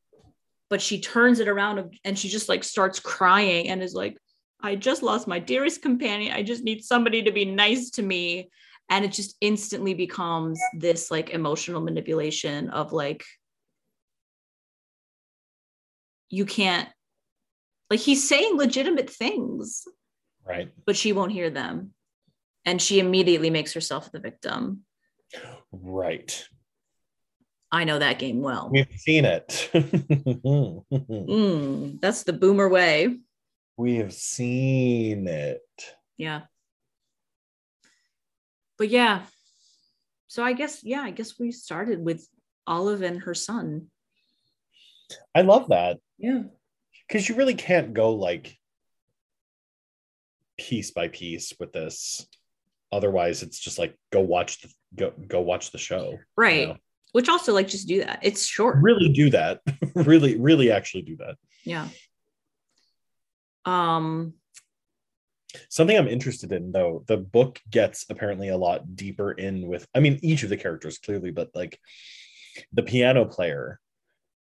but 0.69 0.81
she 0.81 0.99
turns 0.99 1.39
it 1.39 1.47
around 1.47 1.95
and 2.03 2.19
she 2.19 2.27
just 2.27 2.49
like 2.49 2.63
starts 2.63 2.99
crying 2.99 3.69
and 3.69 3.81
is 3.81 3.93
like 3.93 4.17
I 4.61 4.75
just 4.75 5.03
lost 5.03 5.27
my 5.27 5.39
dearest 5.39 5.81
companion. 5.81 6.33
I 6.33 6.43
just 6.43 6.63
need 6.63 6.83
somebody 6.83 7.23
to 7.23 7.31
be 7.31 7.45
nice 7.45 7.91
to 7.91 8.01
me. 8.03 8.49
And 8.89 9.05
it 9.05 9.11
just 9.11 9.37
instantly 9.39 9.93
becomes 9.93 10.59
this 10.73 11.09
like 11.09 11.29
emotional 11.29 11.79
manipulation 11.81 12.69
of 12.69 12.91
like, 12.91 13.23
you 16.29 16.45
can't, 16.45 16.89
like, 17.89 17.99
he's 17.99 18.27
saying 18.27 18.55
legitimate 18.57 19.09
things, 19.09 19.83
Right. 20.45 20.71
but 20.85 20.95
she 20.97 21.11
won't 21.13 21.31
hear 21.31 21.49
them. 21.49 21.93
And 22.65 22.81
she 22.81 22.99
immediately 22.99 23.49
makes 23.49 23.73
herself 23.73 24.11
the 24.11 24.19
victim. 24.19 24.83
Right. 25.71 26.47
I 27.71 27.83
know 27.83 27.99
that 27.99 28.17
game 28.19 28.41
well. 28.41 28.69
We've 28.71 28.87
seen 28.97 29.25
it. 29.25 29.69
Mm, 30.91 32.01
that's 32.01 32.23
the 32.23 32.33
boomer 32.33 32.67
way. 32.69 33.17
we 33.77 33.95
have 33.97 34.13
seen 34.13 35.27
it. 35.27 35.61
Yeah. 36.17 36.41
But 38.77 38.89
yeah. 38.89 39.23
So 40.27 40.43
I 40.43 40.53
guess, 40.53 40.83
yeah, 40.83 41.01
I 41.01 41.11
guess 41.11 41.39
we 41.39 41.51
started 41.51 42.03
with 42.03 42.27
Olive 42.67 43.01
and 43.01 43.21
her 43.21 43.33
son. 43.33 43.89
I 45.33 45.41
love 45.41 45.69
that 45.69 45.99
Yeah. 46.17 46.43
Because 47.09 47.27
you 47.27 47.35
really 47.35 47.55
can't 47.55 47.93
go 47.93 48.13
like 48.13 48.55
piece 50.57 50.91
by 50.91 51.07
piece 51.07 51.53
with 51.59 51.73
this. 51.73 52.27
Otherwise, 52.91 53.43
it's 53.43 53.59
just 53.59 53.79
like 53.79 53.95
go 54.11 54.21
watch 54.21 54.61
the 54.61 54.69
go 54.95 55.13
go 55.27 55.41
watch 55.41 55.71
the 55.71 55.77
show. 55.77 56.11
you 56.11 56.19
Right. 56.37 56.67
know? 56.69 56.77
Which 57.11 57.27
also 57.29 57.53
like 57.53 57.67
just 57.67 57.87
do 57.87 58.03
that. 58.03 58.19
It's 58.21 58.45
short. 58.45 58.77
Really 58.81 59.09
do 59.09 59.31
that. 59.31 59.61
really, 59.95 60.39
really 60.39 60.71
actually 60.71 61.01
do 61.03 61.17
that. 61.17 61.35
Yeah. 61.63 61.87
Um 63.65 64.33
Something 65.69 65.97
I'm 65.97 66.07
interested 66.07 66.51
in 66.51 66.71
though, 66.71 67.03
the 67.07 67.17
book 67.17 67.59
gets 67.69 68.05
apparently 68.09 68.49
a 68.49 68.57
lot 68.57 68.95
deeper 68.95 69.31
in 69.31 69.67
with 69.67 69.87
I 69.95 69.99
mean 69.99 70.19
each 70.21 70.43
of 70.43 70.49
the 70.49 70.57
characters 70.57 70.99
clearly, 70.99 71.31
but 71.31 71.49
like 71.55 71.79
the 72.73 72.83
piano 72.83 73.25
player 73.25 73.79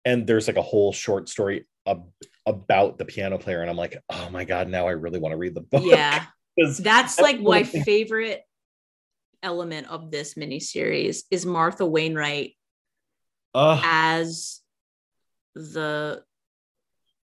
and 0.06 0.26
there's 0.28 0.48
like 0.48 0.58
a 0.58 0.62
whole 0.62 0.92
short 0.92 1.30
story 1.30 1.66
about 2.46 2.98
the 2.98 3.06
piano 3.06 3.38
player 3.38 3.62
and 3.62 3.70
I'm 3.70 3.78
like, 3.78 3.98
"Oh 4.10 4.30
my 4.32 4.46
god, 4.46 4.70
now 4.70 4.88
I 4.88 4.92
really 4.92 5.20
want 5.20 5.34
to 5.34 5.38
read 5.38 5.56
the 5.56 5.62
book." 5.62 5.84
yeah. 5.86 6.26
That's 6.58 6.78
That's 6.80 7.20
like 7.20 7.40
my 7.40 7.64
favorite 7.64 8.42
element 9.42 9.88
of 9.88 10.12
this 10.12 10.34
miniseries 10.34 11.24
is 11.32 11.46
Martha 11.46 11.86
Wainwright 11.86 12.56
Ugh, 13.56 13.80
as 13.84 14.60
the 15.56 16.24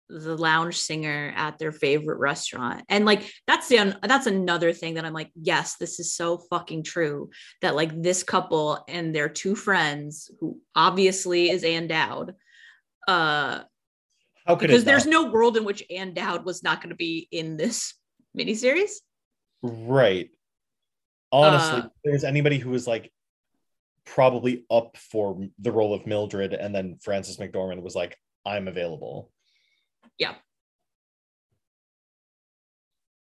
the 0.10 0.38
lounge 0.38 0.78
singer 0.78 1.34
at 1.36 1.58
their 1.58 1.72
favorite 1.72 2.20
restaurant. 2.20 2.84
And 2.90 3.06
like 3.06 3.32
that's 3.48 3.68
the 3.68 3.98
that's 4.04 4.28
another 4.28 4.72
thing 4.72 4.96
that 4.96 5.06
i'm 5.06 5.14
like 5.14 5.32
yes 5.36 5.78
this 5.78 6.00
is 6.00 6.14
so 6.14 6.38
fucking 6.38 6.84
true 6.84 7.30
that 7.62 7.76
like 7.76 8.02
this 8.02 8.24
couple 8.24 8.84
and 8.88 9.16
their 9.16 9.30
two 9.30 9.56
friends 9.56 10.30
who 10.40 10.60
obviously 10.76 11.50
is 11.50 11.64
Ann 11.64 11.88
Dowd 11.88 12.36
uh 13.08 13.62
how 14.46 14.56
could 14.56 14.68
because 14.68 14.84
there's 14.84 15.06
no 15.06 15.32
world 15.32 15.58
in 15.58 15.66
which 15.66 15.84
Ann 15.90 16.14
Dowd 16.14 16.46
was 16.46 16.64
not 16.64 16.82
going 16.82 16.90
to 16.90 16.96
be 16.96 17.28
in 17.32 17.58
this 17.58 17.94
miniseries. 18.38 18.92
Right. 19.62 20.30
Honestly 21.32 21.82
Uh, 21.82 21.90
there's 22.04 22.24
anybody 22.24 22.60
who 22.60 22.70
was 22.70 22.88
like 22.88 23.12
probably 24.06 24.66
up 24.70 24.96
for 24.98 25.48
the 25.60 25.72
role 25.72 25.94
of 25.94 26.06
mildred 26.06 26.54
and 26.54 26.74
then 26.74 26.98
frances 27.02 27.38
mcdormand 27.38 27.82
was 27.82 27.96
like 27.96 28.16
i'm 28.46 28.68
available. 28.68 29.32
Yeah. 30.20 30.36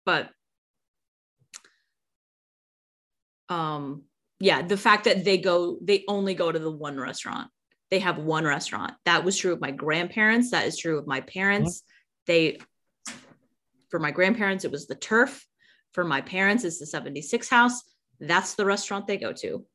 but 0.04 0.30
um 3.48 4.02
yeah 4.40 4.62
the 4.62 4.76
fact 4.76 5.04
that 5.04 5.24
they 5.24 5.38
go 5.38 5.78
they 5.80 6.04
only 6.08 6.34
go 6.34 6.50
to 6.50 6.58
the 6.58 6.70
one 6.70 6.98
restaurant 6.98 7.48
they 7.92 7.98
have 7.98 8.16
one 8.16 8.46
restaurant. 8.46 8.94
That 9.04 9.22
was 9.22 9.36
true 9.36 9.52
of 9.52 9.60
my 9.60 9.70
grandparents. 9.70 10.52
That 10.52 10.66
is 10.66 10.78
true 10.78 10.96
of 10.98 11.06
my 11.06 11.20
parents. 11.20 11.82
They 12.26 12.58
for 13.90 13.98
my 13.98 14.10
grandparents 14.10 14.64
it 14.64 14.70
was 14.70 14.86
the 14.86 14.94
turf. 14.94 15.46
For 15.92 16.02
my 16.02 16.22
parents 16.22 16.64
it's 16.64 16.78
the 16.78 16.86
76 16.86 17.50
house. 17.50 17.82
That's 18.18 18.54
the 18.54 18.64
restaurant 18.64 19.06
they 19.06 19.18
go 19.18 19.34
to. 19.34 19.66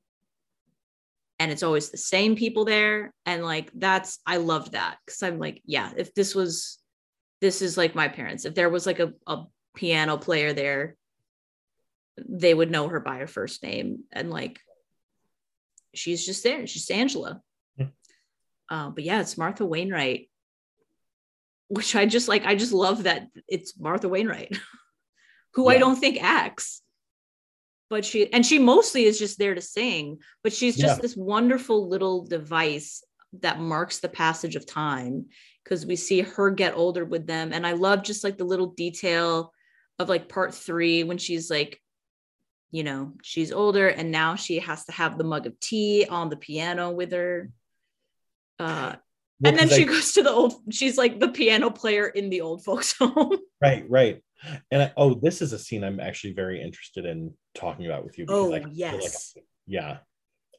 And 1.38 1.52
it's 1.52 1.62
always 1.62 1.92
the 1.92 2.00
same 2.00 2.36
people 2.36 2.66
there. 2.66 3.14
And 3.28 3.46
like 3.46 3.70
that's 3.76 4.18
i 4.26 4.38
loved 4.38 4.72
that. 4.72 4.98
Because 5.06 5.22
i'm 5.22 5.38
like 5.38 5.62
yeah 5.64 5.92
if 5.96 6.16
this 6.16 6.34
was 6.34 6.80
this 7.40 7.62
is 7.62 7.78
like 7.78 7.94
my 7.94 8.08
parents. 8.08 8.46
If 8.46 8.56
there 8.56 8.72
was 8.72 8.88
like 8.88 9.00
a, 9.00 9.14
a 9.28 9.44
piano 9.76 10.18
player 10.18 10.54
there 10.54 10.96
they 12.28 12.56
would 12.56 12.72
know 12.72 12.88
her 12.88 13.00
by 13.00 13.20
her 13.20 13.28
first 13.28 13.62
name. 13.62 14.06
And 14.12 14.32
like 14.32 14.60
she's 15.94 16.26
just 16.26 16.44
there. 16.44 16.66
She's 16.66 16.90
angela. 16.90 17.44
Uh, 18.70 18.90
but 18.90 19.04
yeah 19.04 19.20
it's 19.22 19.38
martha 19.38 19.66
wainwright 19.66 20.30
which 21.70 21.96
i 21.96 22.06
just 22.06 22.28
like 22.28 22.46
i 22.46 22.56
just 22.56 22.74
love 22.74 23.04
that 23.04 23.28
it's 23.48 23.78
martha 23.80 24.08
wainwright 24.08 24.58
who 25.54 25.68
i 25.68 25.78
don't 25.78 25.98
think 25.98 26.22
acts. 26.22 26.82
But 27.90 28.04
she 28.04 28.32
and 28.34 28.46
she 28.46 28.60
mostly 28.60 29.06
is 29.06 29.18
just 29.18 29.40
there 29.40 29.56
to 29.56 29.62
sing 29.62 30.20
but 30.44 30.52
she's 30.52 30.76
just 30.76 30.98
Yeah. 30.98 31.02
this 31.02 31.16
wonderful 31.16 31.88
little 31.88 32.26
device 32.26 33.02
that 33.42 33.60
marks 33.62 34.00
the 34.00 34.10
passage 34.10 34.56
of 34.58 34.66
time 34.66 35.28
because 35.64 35.86
we 35.86 35.96
see 35.96 36.22
her 36.22 36.50
get 36.52 36.76
older 36.76 37.06
with 37.06 37.26
them. 37.28 37.54
And 37.54 37.66
i 37.66 37.72
love 37.74 38.04
just 38.04 38.24
like 38.26 38.38
the 38.38 38.44
little 38.44 38.68
detail 38.68 39.54
of 40.00 40.10
like 40.10 40.28
part 40.28 40.54
three 40.54 41.04
when 41.04 41.18
she's 41.18 41.50
like 41.50 41.82
you 42.72 42.84
know 42.84 43.14
she's 43.24 43.54
older 43.54 43.88
and 43.88 44.12
now 44.12 44.36
she 44.36 44.60
has 44.60 44.84
to 44.86 44.92
have 44.92 45.18
the 45.18 45.24
mug 45.24 45.48
of 45.48 45.58
tea 45.62 46.06
on 46.10 46.30
the 46.30 46.36
piano 46.36 46.92
with 46.92 47.14
her 47.14 47.50
uh 48.60 48.96
Well, 49.40 49.52
and 49.52 49.58
then 49.60 49.70
she 49.70 49.84
I- 49.84 49.86
goes 49.86 50.14
to 50.14 50.24
the 50.24 50.32
old 50.32 50.54
she's 50.72 50.98
like 50.98 51.20
the 51.20 51.30
piano 51.30 51.70
player 51.70 52.08
in 52.08 52.30
the 52.30 52.42
old 52.42 52.64
folks 52.64 52.94
home. 53.00 53.38
Right 53.62 53.86
right. 53.90 54.24
And 54.72 54.84
I, 54.84 54.94
oh 54.98 55.14
this 55.16 55.42
is 55.42 55.54
a 55.54 55.60
scene 55.60 55.84
i'm 55.84 56.00
actually 56.00 56.34
very 56.34 56.62
interested 56.62 57.06
in 57.06 57.34
talking 57.56 57.86
about 57.88 58.04
with 58.06 58.18
you 58.18 58.26
oh 58.30 58.54
I 58.54 58.60
feel 58.60 58.68
like- 58.70 58.72
yes. 58.74 59.36
Yeah. 59.66 59.98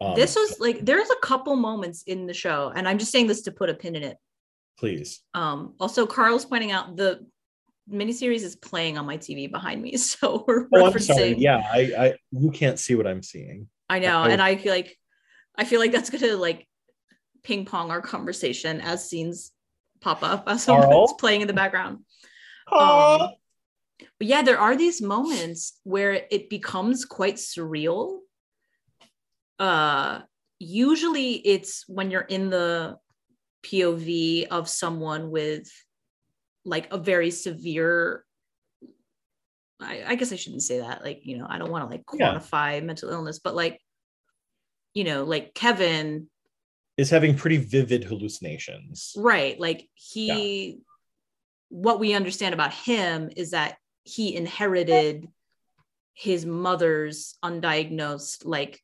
Um, 0.00 0.14
this 0.14 0.36
was 0.36 0.60
like 0.60 0.84
there's 0.84 1.10
a 1.10 1.16
couple 1.26 1.56
moments 1.56 2.04
in 2.06 2.26
the 2.26 2.34
show 2.34 2.72
and 2.74 2.88
i'm 2.88 2.98
just 2.98 3.10
saying 3.10 3.26
this 3.26 3.42
to 3.42 3.52
put 3.52 3.68
a 3.70 3.74
pin 3.74 3.96
in 3.96 4.02
it. 4.04 4.16
Please. 4.78 5.22
Um 5.34 5.74
also 5.80 6.06
carl's 6.06 6.44
pointing 6.44 6.70
out 6.70 6.96
the 6.96 7.26
miniseries 7.90 8.42
is 8.42 8.54
playing 8.54 8.98
on 8.98 9.06
my 9.06 9.16
tv 9.16 9.50
behind 9.50 9.80
me 9.80 9.96
so 10.10 10.44
we're 10.46 10.66
oh 10.74 10.84
i'm 10.86 10.92
referencing 10.92 11.14
sorry 11.14 11.34
yeah 11.38 11.62
i 11.72 11.80
i 11.98 12.14
you 12.32 12.50
can't 12.50 12.78
see 12.78 12.94
what 12.94 13.06
i'm 13.06 13.22
seeing. 13.22 13.66
I 13.90 13.98
know, 14.00 14.18
I- 14.18 14.28
and 14.28 14.42
I 14.42 14.56
feel 14.56 14.72
like 14.74 14.94
I 15.56 15.64
feel 15.64 15.80
like 15.80 15.90
that's 15.92 16.10
gonna 16.10 16.36
like 16.36 16.67
ping 17.42 17.64
pong 17.64 17.90
our 17.90 18.00
conversation 18.00 18.80
as 18.80 19.08
scenes 19.08 19.52
pop 20.00 20.22
up 20.22 20.44
as 20.46 20.66
it's 20.68 21.12
playing 21.14 21.40
in 21.40 21.46
the 21.46 21.52
background. 21.54 22.00
Oh, 22.70 23.18
Um, 23.20 23.28
but 24.18 24.26
yeah, 24.26 24.42
there 24.42 24.58
are 24.58 24.76
these 24.76 25.00
moments 25.00 25.80
where 25.84 26.26
it 26.30 26.48
becomes 26.50 27.04
quite 27.04 27.36
surreal. 27.36 28.18
Uh, 29.58 30.20
usually 30.58 31.32
it's 31.32 31.84
when 31.88 32.10
you're 32.10 32.20
in 32.22 32.50
the 32.50 32.96
POV 33.64 34.46
of 34.48 34.68
someone 34.68 35.30
with 35.30 35.68
like 36.64 36.92
a 36.92 36.98
very 36.98 37.30
severe. 37.30 38.24
I, 39.80 40.02
I 40.06 40.14
guess 40.16 40.32
I 40.32 40.36
shouldn't 40.36 40.62
say 40.62 40.80
that. 40.80 41.02
Like, 41.04 41.20
you 41.24 41.38
know, 41.38 41.46
I 41.48 41.58
don't 41.58 41.70
want 41.70 41.84
to 41.84 41.90
like 41.90 42.04
Yeah. 42.12 42.34
quantify 42.34 42.82
mental 42.82 43.10
illness, 43.10 43.38
but 43.38 43.54
like, 43.54 43.80
you 44.94 45.04
know, 45.04 45.24
like 45.24 45.54
Kevin 45.54 46.28
is 46.98 47.08
having 47.08 47.36
pretty 47.36 47.56
vivid 47.56 48.04
hallucinations. 48.04 49.14
Right 49.16 49.58
like 49.58 49.88
he 49.94 50.80
what 51.70 52.00
we 52.00 52.14
understand 52.14 52.52
about 52.54 52.74
him 52.74 53.30
is 53.36 53.52
that 53.52 53.76
he 54.02 54.34
inherited 54.34 55.28
his 56.14 56.44
mother's 56.44 57.36
undiagnosed 57.44 58.44
like 58.44 58.80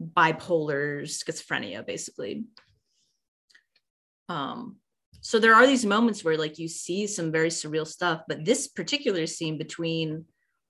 bipolar 0.00 1.02
schizophrenia 1.02 1.86
basically. 1.86 2.44
Um, 4.28 4.76
so 5.20 5.38
there 5.38 5.54
are 5.54 5.66
these 5.66 5.86
moments 5.86 6.24
where 6.24 6.36
like 6.36 6.58
you 6.58 6.68
see 6.68 7.06
some 7.06 7.30
very 7.30 7.50
surreal 7.50 7.86
stuff, 7.86 8.22
but 8.26 8.44
this 8.44 8.68
particular 8.68 9.26
scene 9.26 9.58
between 9.58 10.24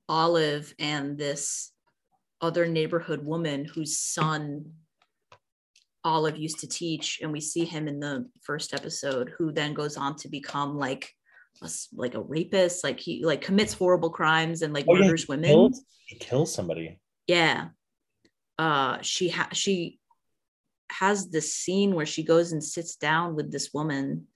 Olive 0.08 0.74
and 0.78 1.16
this 1.16 1.72
other 2.40 2.66
neighborhood 2.66 3.24
woman 3.24 3.64
whose 3.64 3.98
son 3.98 4.72
Olive 6.08 6.36
used 6.38 6.60
to 6.60 6.66
teach, 6.68 7.20
and 7.22 7.30
we 7.32 7.40
see 7.40 7.64
him 7.64 7.86
in 7.86 8.00
the 8.00 8.26
first 8.42 8.72
episode, 8.74 9.32
who 9.36 9.52
then 9.52 9.74
goes 9.74 9.96
on 9.96 10.16
to 10.16 10.28
become 10.28 10.76
like 10.78 11.12
a, 11.62 11.68
like 11.92 12.14
a 12.14 12.20
rapist, 12.22 12.82
like 12.82 12.98
he 12.98 13.24
like 13.24 13.42
commits 13.42 13.74
horrible 13.74 14.10
crimes 14.10 14.62
and 14.62 14.72
like 14.72 14.86
Oh, 14.88 14.94
yeah, 14.94 15.02
murders 15.04 15.24
he 15.24 15.32
women. 15.32 15.50
kills- 15.50 15.82
he 16.06 16.16
kills 16.16 16.54
somebody. 16.54 16.98
Yeah. 17.26 17.68
Uh, 18.58 18.98
she 19.02 19.28
ha- 19.28 19.50
she 19.52 19.98
has 20.90 21.28
this 21.28 21.54
scene 21.54 21.94
where 21.94 22.06
she 22.06 22.22
goes 22.22 22.52
and 22.52 22.64
sits 22.64 22.96
down 22.96 23.36
with 23.36 23.52
this 23.52 23.70
woman 23.74 24.26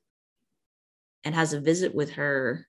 and 1.24 1.34
has 1.34 1.54
a 1.54 1.60
visit 1.60 1.94
with 1.94 2.10
her. 2.12 2.66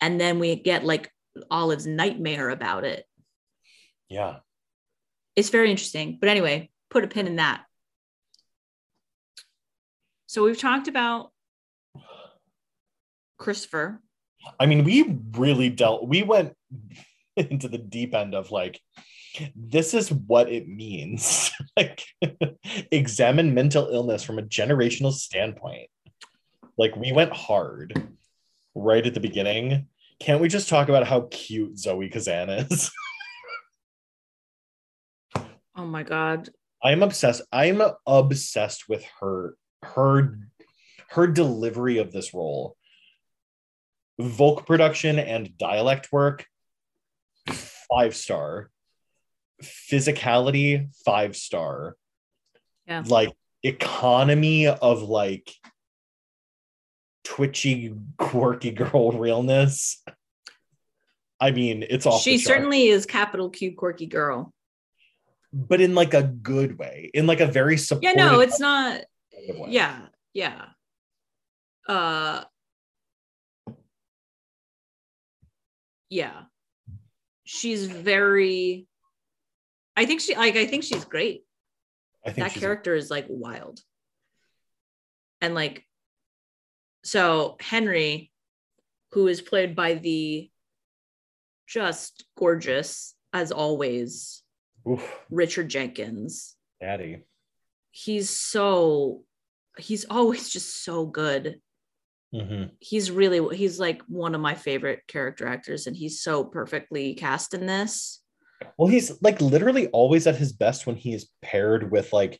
And 0.00 0.18
then 0.18 0.38
we 0.38 0.56
get 0.56 0.82
like 0.84 1.10
Olive's 1.50 1.86
nightmare 1.86 2.48
about 2.48 2.84
it. 2.84 3.04
Yeah. 4.08 4.36
It's 5.36 5.50
very 5.50 5.70
interesting. 5.70 6.16
But 6.18 6.30
anyway, 6.30 6.70
put 6.90 7.04
a 7.04 7.08
pin 7.08 7.26
in 7.26 7.36
that. 7.36 7.64
So 10.26 10.44
we've 10.44 10.58
talked 10.58 10.88
about 10.88 11.32
Christopher. 13.38 14.00
I 14.58 14.66
mean, 14.66 14.84
we 14.84 15.18
really 15.32 15.70
dealt, 15.70 16.06
we 16.06 16.22
went 16.22 16.54
into 17.36 17.68
the 17.68 17.78
deep 17.78 18.14
end 18.14 18.34
of 18.34 18.50
like, 18.50 18.80
this 19.54 19.94
is 19.94 20.10
what 20.10 20.50
it 20.50 20.68
means. 20.68 21.50
like, 21.76 22.04
examine 22.90 23.54
mental 23.54 23.88
illness 23.88 24.22
from 24.22 24.38
a 24.38 24.42
generational 24.42 25.12
standpoint. 25.12 25.88
Like, 26.76 26.96
we 26.96 27.12
went 27.12 27.32
hard 27.32 28.10
right 28.74 29.06
at 29.06 29.14
the 29.14 29.20
beginning. 29.20 29.86
Can't 30.18 30.40
we 30.40 30.48
just 30.48 30.68
talk 30.68 30.88
about 30.88 31.06
how 31.06 31.28
cute 31.30 31.78
Zoe 31.78 32.08
Kazan 32.08 32.50
is? 32.50 32.90
Oh 35.76 35.86
my 35.86 36.02
God. 36.02 36.50
I'm 36.82 37.02
obsessed. 37.02 37.42
I'm 37.52 37.82
obsessed 38.06 38.88
with 38.88 39.04
her, 39.20 39.56
her, 39.82 40.38
her 41.10 41.26
delivery 41.26 41.98
of 41.98 42.12
this 42.12 42.32
role. 42.32 42.76
Volk 44.18 44.66
production 44.66 45.18
and 45.18 45.56
dialect 45.56 46.12
work, 46.12 46.46
five 47.48 48.14
star. 48.14 48.70
Physicality, 49.62 50.88
five 51.04 51.36
star. 51.36 51.96
Yeah. 52.86 53.02
Like 53.06 53.32
economy 53.62 54.66
of 54.66 55.02
like 55.02 55.52
twitchy, 57.24 57.94
quirky 58.18 58.70
girl 58.70 59.12
realness. 59.12 60.02
I 61.40 61.50
mean, 61.50 61.84
it's 61.88 62.06
all. 62.06 62.18
She 62.18 62.38
certainly 62.38 62.88
is 62.88 63.06
capital 63.06 63.48
Q 63.50 63.74
quirky 63.74 64.06
girl. 64.06 64.52
But 65.52 65.80
in 65.80 65.94
like 65.94 66.14
a 66.14 66.22
good 66.22 66.78
way, 66.78 67.10
in 67.12 67.26
like 67.26 67.40
a 67.40 67.46
very 67.46 67.76
supportive. 67.76 68.16
Yeah, 68.16 68.24
no, 68.24 68.40
it's 68.40 68.60
not. 68.60 69.02
Yeah, 69.68 70.06
yeah. 70.32 70.66
Uh, 71.88 72.44
yeah. 76.08 76.42
She's 77.44 77.86
very. 77.86 78.86
I 79.96 80.06
think 80.06 80.20
she 80.20 80.36
like. 80.36 80.56
I 80.56 80.66
think 80.66 80.84
she's 80.84 81.04
great. 81.04 81.44
I 82.24 82.32
think 82.32 82.52
that 82.52 82.60
character 82.60 82.94
is 82.94 83.10
like 83.10 83.26
wild, 83.28 83.80
and 85.40 85.54
like. 85.54 85.84
So 87.02 87.56
Henry, 87.60 88.30
who 89.12 89.26
is 89.26 89.40
played 89.40 89.74
by 89.74 89.94
the 89.94 90.50
just 91.66 92.24
gorgeous 92.36 93.14
as 93.32 93.52
always 93.52 94.39
Oof, 94.88 95.20
Richard 95.30 95.68
Jenkins. 95.68 96.56
daddy. 96.80 97.22
he's 97.90 98.30
so 98.30 99.24
he's 99.78 100.04
always 100.08 100.48
just 100.56 100.82
so 100.84 101.06
good 101.06 101.60
Mhm. 102.34 102.70
he's 102.78 103.10
really 103.10 103.56
he's 103.56 103.80
like 103.80 104.02
one 104.02 104.36
of 104.36 104.40
my 104.40 104.54
favorite 104.54 105.00
character 105.08 105.48
actors 105.48 105.88
and 105.88 105.96
he's 105.96 106.22
so 106.22 106.44
perfectly 106.44 107.14
cast 107.14 107.54
in 107.54 107.66
this 107.66 108.22
Well, 108.78 108.88
he's 108.88 109.20
like 109.22 109.40
literally 109.40 109.88
always 109.88 110.26
at 110.28 110.36
his 110.36 110.52
best 110.52 110.86
when 110.86 110.94
he 110.96 111.12
is 111.14 111.28
paired 111.42 111.90
with 111.90 112.12
like, 112.12 112.38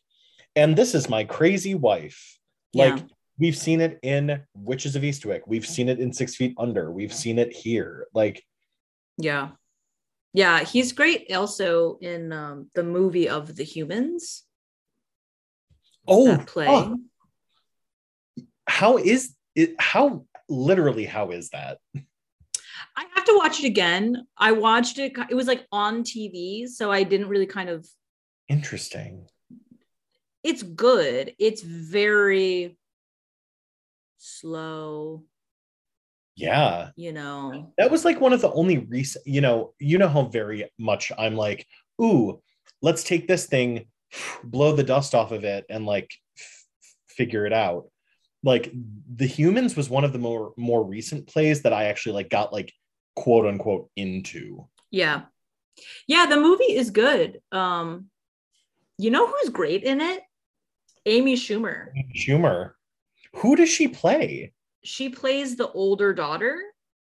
and 0.55 0.77
this 0.77 0.93
is 0.95 1.09
my 1.09 1.23
crazy 1.25 1.73
wife. 1.75 2.37
Like 2.73 2.99
Yeah. 2.99 3.05
we've 3.39 3.57
seen 3.57 3.81
it 3.81 3.99
in 4.03 4.41
Witches 4.55 4.95
of 4.95 5.01
Eastwick. 5.03 5.41
We've 5.47 5.65
seen 5.67 5.89
it 5.89 5.99
in 5.99 6.13
Six 6.13 6.35
Feet 6.35 6.53
Under. 6.57 6.91
We've 6.91 7.13
seen 7.13 7.37
it 7.39 7.51
here. 7.51 8.07
Like, 8.13 8.43
yeah 9.17 9.49
yeah 10.33 10.63
he's 10.63 10.93
great 10.93 11.31
also 11.33 11.97
in 12.01 12.31
um, 12.31 12.69
the 12.75 12.83
movie 12.83 13.29
of 13.29 13.55
the 13.55 13.63
humans 13.63 14.43
oh, 16.07 16.41
play 16.45 16.67
oh, 16.67 16.97
how 18.67 18.97
is 18.97 19.35
it? 19.53 19.75
How 19.79 20.25
literally? 20.47 21.05
How 21.05 21.31
is 21.31 21.49
that? 21.49 21.79
i 22.97 23.05
have 23.15 23.25
to 23.25 23.37
watch 23.37 23.59
it 23.59 23.65
again 23.65 24.27
i 24.37 24.51
watched 24.51 24.97
it 24.99 25.13
it 25.29 25.35
was 25.35 25.47
like 25.47 25.65
on 25.71 26.03
tv 26.03 26.67
so 26.67 26.91
i 26.91 27.03
didn't 27.03 27.29
really 27.29 27.45
kind 27.45 27.69
of 27.69 27.87
Interesting. 28.49 29.27
it's 30.43 30.61
good 30.61 31.33
it's 31.39 31.61
very 31.61 32.77
slow 34.17 35.23
Yeah. 36.35 36.89
you 36.95 37.11
know 37.11 37.73
That 37.77 37.91
was 37.91 38.05
like 38.05 38.19
one 38.21 38.33
of 38.33 38.41
the 38.41 38.51
only 38.51 38.79
recent, 38.79 39.25
you 39.27 39.41
know, 39.41 39.73
you 39.79 39.97
know 39.97 40.07
how 40.07 40.23
very 40.23 40.71
much 40.79 41.11
I'm 41.17 41.35
like, 41.35 41.67
ooh, 42.01 42.41
let's 42.81 43.03
take 43.03 43.27
this 43.27 43.45
thing, 43.45 43.85
blow 44.43 44.75
the 44.75 44.83
dust 44.83 45.13
off 45.15 45.31
of 45.31 45.43
it, 45.43 45.65
and 45.69 45.85
like 45.85 46.11
f- 46.37 46.65
figure 47.09 47.45
it 47.45 47.53
out. 47.53 47.85
Like 48.43 48.71
the 49.15 49.27
humans 49.27 49.75
was 49.75 49.89
one 49.89 50.03
of 50.03 50.13
the 50.13 50.19
more 50.19 50.53
more 50.57 50.83
recent 50.83 51.27
plays 51.27 51.61
that 51.61 51.73
I 51.73 51.85
actually 51.85 52.13
like 52.13 52.29
got 52.29 52.51
like 52.51 52.73
quote 53.15 53.45
unquote 53.45 53.89
into. 53.95 54.67
Yeah. 54.89 55.23
Yeah, 56.07 56.25
the 56.25 56.37
movie 56.37 56.75
is 56.75 56.89
good. 56.89 57.39
Um 57.51 58.07
you 58.97 59.11
know 59.11 59.27
who's 59.27 59.49
great 59.49 59.83
in 59.83 60.01
it? 60.01 60.21
Amy 61.05 61.35
Schumer. 61.35 61.89
Schumer. 62.15 62.71
Who 63.35 63.55
does 63.55 63.69
she 63.69 63.87
play? 63.87 64.53
She 64.83 65.09
plays 65.09 65.55
the 65.55 65.69
older 65.71 66.13
daughter. 66.13 66.59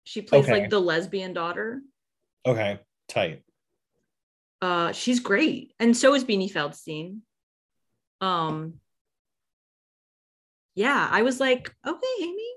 She 0.05 0.23
plays 0.23 0.45
Okay. 0.45 0.53
like 0.61 0.71
the 0.71 0.81
lesbian 0.81 1.33
daughter. 1.33 1.83
Okay, 2.47 2.81
tight. 3.09 3.43
Uh 4.63 4.93
she's 4.93 5.21
great. 5.21 5.73
And 5.79 5.97
so 5.97 6.15
is 6.15 6.25
Beanie 6.25 6.51
Feldstein. 6.53 7.21
Um 8.21 8.81
yeah, 10.75 11.09
I 11.11 11.23
was 11.23 11.41
like, 11.41 11.75
okay, 11.87 12.07
Amy. 12.23 12.49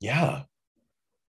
Yeah. 0.00 0.42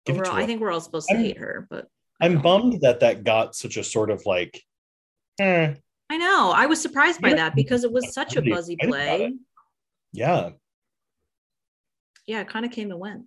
Give 0.05 0.15
Overall, 0.17 0.35
I 0.37 0.45
think 0.45 0.61
we're 0.61 0.71
all 0.71 0.81
supposed 0.81 1.07
to 1.09 1.15
I'm- 1.15 1.23
hate 1.23 1.37
her, 1.37 1.67
but 1.69 1.87
I'm 2.19 2.41
bummed 2.41 2.81
that 2.81 3.01
that 3.01 3.23
got 3.23 3.53
such 3.55 3.77
a 3.77 3.83
sort 3.83 4.09
of 4.09 4.25
like, 4.25 4.59
eh, 5.39 5.75
I 6.09 6.17
know. 6.17 6.51
I 6.55 6.65
was 6.65 6.81
surprised 6.81 7.21
by 7.21 7.33
that 7.35 7.53
because 7.53 7.83
it 7.83 7.91
was 7.91 8.11
such 8.13 8.35
a 8.35 8.41
buzzy 8.41 8.75
play. 8.75 9.33
yeah. 10.13 10.51
Yeah, 12.27 12.41
it 12.41 12.49
kind 12.49 12.65
of 12.65 12.71
came 12.71 12.91
and 12.91 12.99
went. 12.99 13.23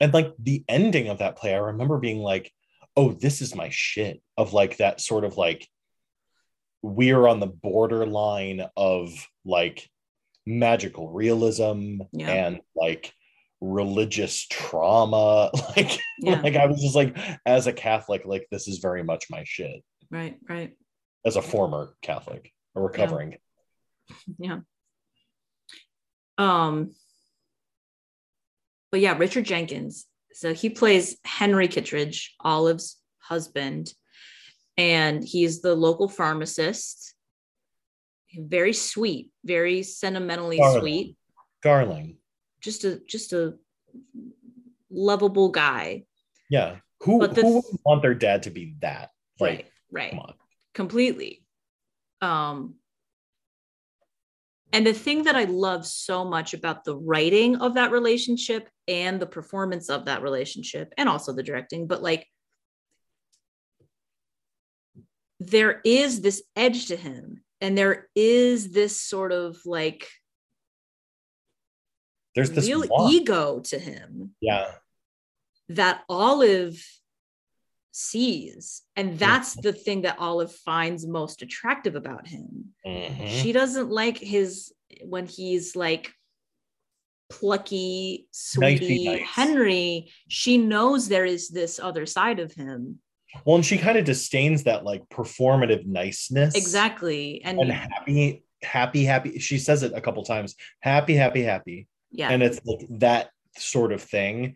and 0.00 0.12
like 0.12 0.32
the 0.38 0.64
ending 0.68 1.08
of 1.08 1.18
that 1.18 1.36
play 1.36 1.54
i 1.54 1.58
remember 1.58 1.98
being 1.98 2.18
like 2.18 2.50
oh 2.96 3.12
this 3.12 3.40
is 3.40 3.54
my 3.54 3.68
shit 3.70 4.20
of 4.36 4.52
like 4.52 4.78
that 4.78 5.00
sort 5.00 5.24
of 5.24 5.36
like 5.36 5.68
we're 6.82 7.28
on 7.28 7.38
the 7.40 7.46
borderline 7.46 8.64
of 8.76 9.10
like 9.44 9.88
magical 10.46 11.10
realism 11.12 12.00
Yeah. 12.12 12.30
and 12.30 12.60
like 12.74 13.12
religious 13.60 14.44
trauma 14.48 15.50
like 15.76 15.98
Yeah. 16.18 16.40
like 16.40 16.56
i 16.56 16.66
was 16.66 16.80
just 16.82 16.96
like 16.96 17.16
as 17.46 17.66
a 17.68 17.72
catholic 17.72 18.24
like 18.24 18.48
this 18.50 18.66
is 18.66 18.78
very 18.78 19.04
much 19.04 19.26
my 19.30 19.44
shit 19.44 19.84
Right, 20.10 20.36
right. 20.48 20.74
as 21.24 21.36
a 21.36 21.42
former 21.42 21.94
catholic 22.02 22.52
a 22.74 22.80
recovering 22.80 23.36
yeah 24.38 24.60
um 26.38 26.90
but 28.92 29.00
yeah 29.00 29.16
richard 29.18 29.44
jenkins. 29.44 30.06
So 30.34 30.54
he 30.54 30.70
plays 30.70 31.16
henry 31.24 31.66
Kitteridge 31.66 32.34
olive's 32.40 32.98
husband 33.18 33.92
and 34.76 35.22
he's 35.24 35.60
the 35.62 35.74
local 35.74 36.08
pharmacist. 36.08 37.14
Very 38.36 38.72
sweet 38.72 39.30
very 39.44 39.82
sentimentally 39.82 40.60
sweet. 40.78 41.16
Darling. 41.62 42.18
Just 42.60 42.84
a 42.84 43.00
just 43.06 43.32
a 43.32 43.54
lovable 44.90 45.48
guy. 45.50 46.04
Yeah. 46.48 46.76
Who 47.02 47.18
But 47.18 47.34
the- 47.34 47.42
who 47.42 47.54
would 47.56 47.64
want 47.84 48.02
their 48.02 48.14
dad 48.14 48.44
to 48.44 48.50
be 48.50 48.76
that? 48.80 49.10
Like 49.40 49.50
right 49.50 49.66
right. 49.90 50.10
come 50.10 50.18
on. 50.20 50.34
Completely. 50.74 51.44
Um 52.20 52.76
And 54.72 54.86
the 54.86 54.94
thing 54.94 55.24
that 55.24 55.36
I 55.36 55.44
love 55.44 55.86
so 55.86 56.24
much 56.24 56.54
about 56.54 56.84
the 56.84 56.96
writing 56.96 57.56
of 57.56 57.74
that 57.74 57.92
relationship 57.92 58.68
and 58.88 59.20
the 59.20 59.26
performance 59.26 59.90
of 59.90 60.06
that 60.06 60.22
relationship, 60.22 60.92
and 60.96 61.08
also 61.08 61.32
the 61.32 61.42
directing, 61.42 61.86
but 61.86 62.02
like 62.02 62.26
there 65.40 65.80
is 65.84 66.20
this 66.20 66.42
edge 66.56 66.86
to 66.86 66.96
him, 66.96 67.42
and 67.60 67.76
there 67.76 68.08
is 68.14 68.72
this 68.72 69.00
sort 69.00 69.32
of 69.32 69.58
like 69.66 70.08
there's 72.34 72.50
this 72.50 72.66
real 72.66 72.86
want. 72.88 73.12
ego 73.12 73.60
to 73.60 73.78
him 73.78 74.34
yeah 74.40 74.70
that 75.68 76.02
Olive 76.08 76.82
sees. 77.92 78.82
And 78.96 79.18
that's 79.18 79.54
the 79.54 79.72
thing 79.72 80.02
that 80.02 80.18
Olive 80.18 80.52
finds 80.52 81.06
most 81.06 81.42
attractive 81.42 81.94
about 81.94 82.26
him. 82.26 82.74
Mhm. 82.86 83.28
She 83.28 83.52
doesn't 83.52 83.90
like 83.90 84.18
his 84.18 84.72
when 85.04 85.26
he's 85.26 85.76
like 85.76 86.12
plucky, 87.30 88.26
sweetie 88.30 89.04
nice. 89.06 89.22
Henry. 89.26 90.10
She 90.28 90.58
knows 90.58 91.08
there 91.08 91.24
is 91.24 91.48
this 91.48 91.78
other 91.78 92.04
side 92.06 92.40
of 92.40 92.52
him. 92.52 92.98
well 93.46 93.56
and 93.56 93.64
she 93.64 93.78
kind 93.78 93.96
of 93.96 94.04
disdains 94.04 94.64
that 94.64 94.84
like 94.84 95.02
performative 95.08 95.86
niceness 95.86 96.54
Exactly. 96.54 97.40
And, 97.44 97.58
and 97.58 97.72
happy 97.72 98.44
happy 98.62 99.04
happy 99.04 99.38
she 99.38 99.58
says 99.58 99.82
it 99.82 99.92
a 99.94 100.00
couple 100.00 100.22
times 100.22 100.54
happy 100.80 101.14
happy 101.14 101.42
happy 101.42 101.88
yeah. 102.12 102.28
and 102.28 102.42
it's 102.42 102.60
like 102.64 102.86
that 103.00 103.30
sort 103.56 103.90
of 103.92 104.00
thing 104.02 104.54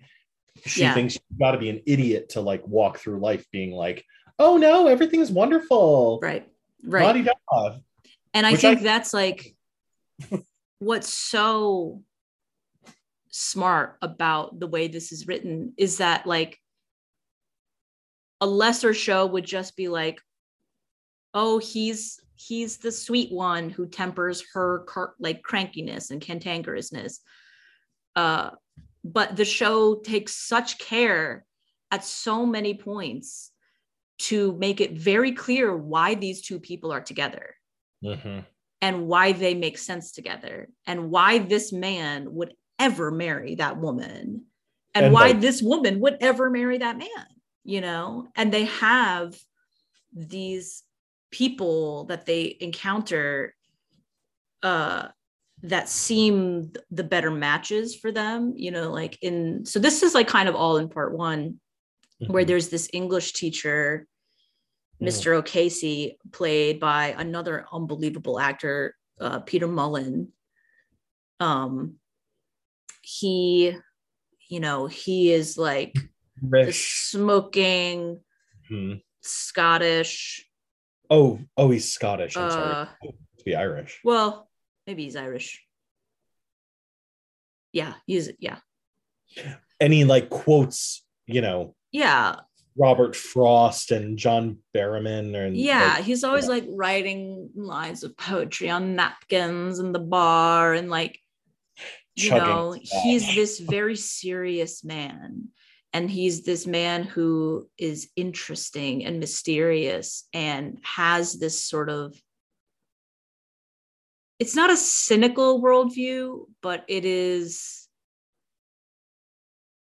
she 0.65 0.81
Yeah. 0.83 0.95
thinks 0.95 1.15
you've 1.15 1.39
got 1.39 1.53
to 1.53 1.59
be 1.59 1.69
an 1.71 1.83
idiot 1.87 2.31
to 2.31 2.41
like 2.41 2.67
walk 2.67 2.99
through 2.99 3.21
life 3.21 3.47
being 3.53 3.73
like 3.73 4.05
oh 4.39 4.57
no 4.57 4.87
everything's 4.87 5.31
wonderful 5.31 6.19
right. 6.23 6.49
Right. 6.85 7.27
And 8.35 8.47
I 8.47 8.53
Which 8.53 8.61
think 8.61 8.81
I- 8.81 8.83
that's 8.83 9.13
like 9.13 9.55
what's 10.79 11.09
so 11.09 12.03
smart 13.31 13.97
about 14.03 14.59
the 14.61 14.67
way 14.67 14.89
this 14.89 15.13
is 15.13 15.27
written 15.27 15.73
is 15.77 15.99
that 15.99 16.27
like 16.27 16.59
a 18.41 18.47
lesser 18.47 18.95
show 18.95 19.27
would 19.27 19.45
just 19.45 19.77
be 19.77 19.89
like, 19.89 20.21
oh, 21.35 21.59
he's 21.59 22.21
he's 22.35 22.77
the 22.77 22.93
sweet 22.93 23.33
one 23.33 23.71
who 23.71 23.87
tempers 23.87 24.45
her 24.53 24.81
car- 24.81 25.15
like 25.19 25.43
crankiness 25.43 26.11
and 26.11 26.21
cantankerousness. 26.21 27.19
Uh, 28.15 28.51
but 29.13 29.37
the 29.37 29.45
show 29.45 29.97
takes 29.97 30.35
such 30.35 30.79
care 30.79 31.45
at 31.91 32.05
so 32.05 32.45
many 32.47 32.75
points 32.75 33.53
to 34.19 34.57
make 34.59 34.81
it 34.81 34.93
very 34.93 35.33
clear 35.33 35.77
why 35.77 36.15
these 36.15 36.43
two 36.43 36.59
people 36.61 36.93
are 36.93 37.01
together. 37.03 37.55
Mhm. 38.05 38.45
and 38.83 39.09
why 39.09 39.33
they 39.33 39.55
make 39.55 39.79
sense 39.79 40.13
together. 40.13 40.69
And 40.87 41.11
why 41.11 41.39
this 41.39 41.73
man 41.73 42.35
would 42.35 42.53
ever 42.79 43.11
marry 43.11 43.55
that 43.55 43.79
woman. 43.79 44.45
And, 44.95 45.07
And, 45.07 45.15
why 45.15 45.29
like- 45.29 45.41
this 45.41 45.63
woman 45.63 45.99
would 46.01 46.19
ever 46.21 46.51
marry 46.51 46.79
that 46.79 46.99
man 46.99 47.27
you 47.67 47.81
know? 47.81 48.29
And 48.37 48.53
they 48.53 48.67
have 48.67 49.37
these 50.15 50.85
people 51.31 52.05
that 52.05 52.25
they 52.25 52.57
encounter 52.61 53.55
uh 54.63 55.09
that 55.63 55.89
seem 55.89 56.73
the 56.91 57.03
better 57.05 57.31
matches 57.31 57.95
for 57.95 58.13
them 58.13 58.53
you 58.57 58.71
know 58.71 58.91
like 58.93 59.19
in 59.23 59.65
so 59.65 59.79
this 59.79 60.03
is 60.03 60.15
like 60.15 60.29
kind 60.29 60.49
of 60.49 60.55
all 60.55 60.77
in 60.77 60.89
part 60.89 61.17
one 61.17 61.59
where 62.29 62.45
Mhm. 62.45 62.47
there's 62.49 62.69
this 62.69 62.89
english 62.93 63.33
teacher 63.33 64.07
Mm. 64.99 65.09
Mr. 65.09 65.35
O'Casey, 65.35 66.17
played 66.33 66.81
by 66.81 67.09
another 67.19 67.67
unbelievable 67.71 68.41
actor, 68.41 68.97
uh, 69.21 69.41
Peter 69.41 69.69
Mullan. 69.69 70.29
Um, 71.39 71.97
he, 73.03 73.77
you 74.49 74.61
know, 74.61 74.87
he 74.87 75.33
is 75.33 75.59
like 75.59 75.99
smoking 76.73 78.21
Mhm. 78.71 79.03
Scottish. 79.21 80.49
oh 81.11 81.41
oh 81.59 81.69
he's 81.71 81.93
scottish 81.93 82.37
i'm 82.39 82.47
Uh, 82.47 82.51
sorry 82.51 83.13
to 83.39 83.45
be 83.45 83.55
irish 83.55 84.01
well, 84.03 84.49
maybe 84.87 85.05
he's 85.05 85.17
Irish. 85.17 85.63
Yeah, 87.73 87.95
he's 88.07 88.31
yeah, 88.39 88.59
Any 89.81 90.05
like 90.05 90.31
quotes 90.31 91.05
you 91.27 91.41
know 91.41 91.75
yeah, 91.93 92.37
robert 92.77 93.17
frost 93.17 93.91
and 93.91 94.17
john 94.19 94.59
berryman 94.75 95.35
and 95.35 95.57
yeah. 95.57 95.95
like, 95.95 96.05
he's 96.05 96.25
always 96.25 96.45
yeah. 96.45 96.51
like 96.51 96.65
writing 96.69 97.51
lines 97.55 98.03
of 98.03 98.17
poetry 98.17 98.71
on 98.71 98.97
napkins 98.97 99.79
in 99.79 99.93
the 99.93 99.99
bar 99.99 100.73
and 100.75 100.91
like 100.91 101.19
you 102.15 102.31
chugging 102.31 102.47
know 102.47 102.77
he's 103.03 103.35
this 103.35 103.59
very 103.59 103.97
serious 103.97 104.85
man 104.85 105.49
and 105.93 106.11
he's 106.11 106.45
this 106.45 106.67
man 106.67 107.05
who 107.05 107.69
is 107.79 108.11
interesting 108.17 109.05
and 109.05 109.21
mysterious 109.21 110.29
and 110.35 110.79
has 110.83 111.35
this 111.35 111.63
sort 111.63 111.89
of 111.89 112.15
it's 114.39 114.55
not 114.55 114.71
a 114.71 114.77
cynical 114.77 115.63
worldview 115.63 116.45
but 116.63 116.85
it 116.89 117.05
is 117.05 117.89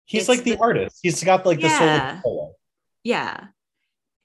he's 0.07 0.29
like 0.29 0.43
the, 0.43 0.53
the- 0.53 0.59
artist. 0.61 0.99
He's 1.03 1.23
got 1.23 1.45
like 1.47 1.61
the 1.61 1.69
soul 1.69 1.87
Yeah. 1.87 2.13
of 2.13 2.19
Apollo. 2.21 2.55
yeah. 3.05 3.45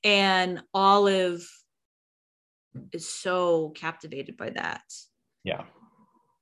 And 0.05 0.61
olive 0.73 1.45
is 2.91 3.07
so 3.07 3.69
captivated 3.69 4.35
by 4.37 4.49
that. 4.51 4.81
Yeah. 5.43 5.63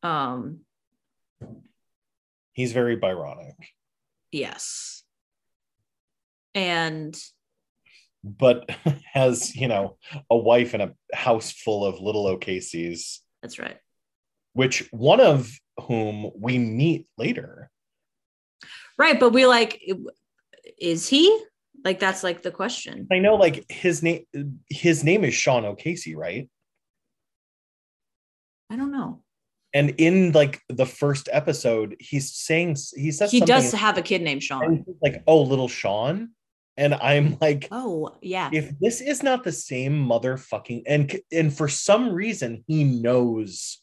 Um 0.04 0.62
he's 2.54 2.72
very 2.74 2.96
byronic. 2.98 3.56
Yes. 4.32 5.04
And 6.56 7.16
but 8.24 8.70
has 9.14 9.56
you 9.56 9.68
know 9.68 9.98
a 10.30 10.38
wife 10.38 10.74
and 10.76 10.84
a 10.84 10.96
house 11.16 11.52
full 11.52 11.84
of 11.86 12.00
little 12.00 12.28
o'caseys 12.28 13.22
that's 13.42 13.60
right 13.60 13.78
which 14.54 14.88
one 14.92 15.20
of 15.22 15.50
whom 15.88 16.32
we 16.38 16.58
meet 16.58 17.08
later 17.18 17.70
Right, 18.98 19.20
but 19.20 19.32
we 19.32 19.48
like 19.48 19.82
is 20.80 21.08
he? 21.08 21.26
Like 21.84 22.00
that's 22.00 22.24
like 22.24 22.44
the 22.44 22.52
question. 22.52 23.08
i 23.12 23.18
know 23.18 23.36
like 23.36 23.66
his 23.72 24.04
name 24.04 24.26
his 24.70 25.04
name 25.04 25.24
is 25.24 25.34
sean 25.34 25.66
o'casey 25.66 26.14
right 26.16 26.48
I 28.70 28.76
don't 28.76 28.92
know. 28.92 29.24
and 29.74 29.90
in 29.98 30.32
like 30.34 30.62
the 30.70 30.86
first 30.86 31.28
episode 31.32 31.96
he's 32.00 32.32
saying 32.34 32.78
he 32.96 33.12
says 33.12 33.32
He 33.32 33.42
does 33.42 33.72
have 33.74 33.98
a 33.98 34.02
kid 34.02 34.22
named 34.22 34.44
Sean. 34.44 34.86
like 35.02 35.24
oh 35.28 35.42
little 35.42 35.68
sean 35.68 36.30
and 36.78 36.94
i'm 36.96 37.38
like 37.42 37.68
Oh, 37.72 38.16
yeah. 38.22 38.50
if 38.54 38.72
this 38.80 39.02
is 39.02 39.24
not 39.24 39.44
the 39.44 39.52
same 39.52 39.94
motherfucking 40.06 40.84
and 40.88 41.20
and 41.32 41.56
for 41.56 41.68
some 41.68 42.14
reason 42.14 42.64
he 42.68 42.84
knows. 42.84 43.80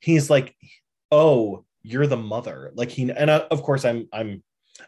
He's 0.00 0.30
like 0.30 0.54
oh 1.10 1.64
you're 1.82 2.06
the 2.06 2.16
mother. 2.16 2.72
Like 2.74 2.90
he 2.90 3.10
and 3.10 3.30
uh, 3.30 3.46
of 3.50 3.62
course 3.62 3.84
i'm 3.84 4.08
i'm 4.12 4.42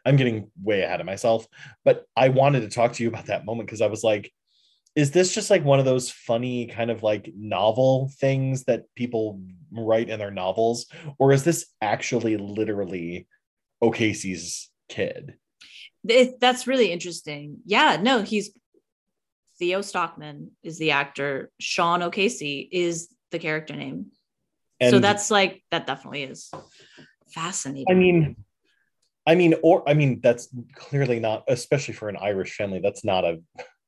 i'm 0.04 0.16
getting 0.16 0.50
way 0.62 0.82
ahead 0.82 1.00
of 1.00 1.06
myself 1.06 1.48
but 1.84 2.04
i 2.16 2.28
wanted 2.28 2.60
to 2.60 2.68
talk 2.68 2.92
to 2.92 3.02
you 3.02 3.08
about 3.08 3.26
that 3.26 3.44
moment 3.44 3.66
because 3.66 3.80
i 3.80 3.88
was 3.88 4.04
like 4.04 4.30
is 4.96 5.10
this 5.10 5.34
just 5.34 5.50
like 5.50 5.64
one 5.64 5.78
of 5.78 5.84
those 5.84 6.10
funny 6.10 6.66
kind 6.66 6.90
of 6.90 7.02
like 7.02 7.30
novel 7.36 8.10
things 8.18 8.64
that 8.64 8.84
people 8.96 9.40
write 9.72 10.08
in 10.08 10.18
their 10.18 10.30
novels? 10.32 10.86
Or 11.18 11.32
is 11.32 11.44
this 11.44 11.66
actually 11.80 12.36
literally 12.36 13.28
o'casey's 13.80 14.68
kid 14.88 15.34
It- 16.08 16.40
that's 16.40 16.66
really 16.66 16.90
interesting. 16.92 17.58
Yeah, 17.64 17.98
no, 18.00 18.22
he's 18.22 18.50
Theo 19.58 19.82
Stockman 19.82 20.52
is 20.62 20.78
the 20.78 20.92
actor. 20.92 21.50
Sean 21.60 22.02
O'Casey 22.02 22.68
is 22.72 23.08
the 23.30 23.38
character 23.38 23.76
name. 23.76 24.06
so 24.88 24.98
that's 24.98 25.30
like 25.30 25.62
that 25.70 25.86
definitely 25.86 26.22
is 26.22 26.50
fascinating. 27.34 27.86
I 27.90 27.94
mean, 27.94 28.36
I 29.26 29.34
mean, 29.34 29.54
or 29.62 29.86
I 29.88 29.94
mean, 29.94 30.20
that's 30.22 30.48
clearly 30.74 31.20
not, 31.20 31.44
especially 31.48 31.94
for 31.94 32.08
an 32.08 32.16
Irish 32.16 32.54
family. 32.56 32.80
That's 32.82 33.04
not 33.04 33.24
a. 33.24 33.40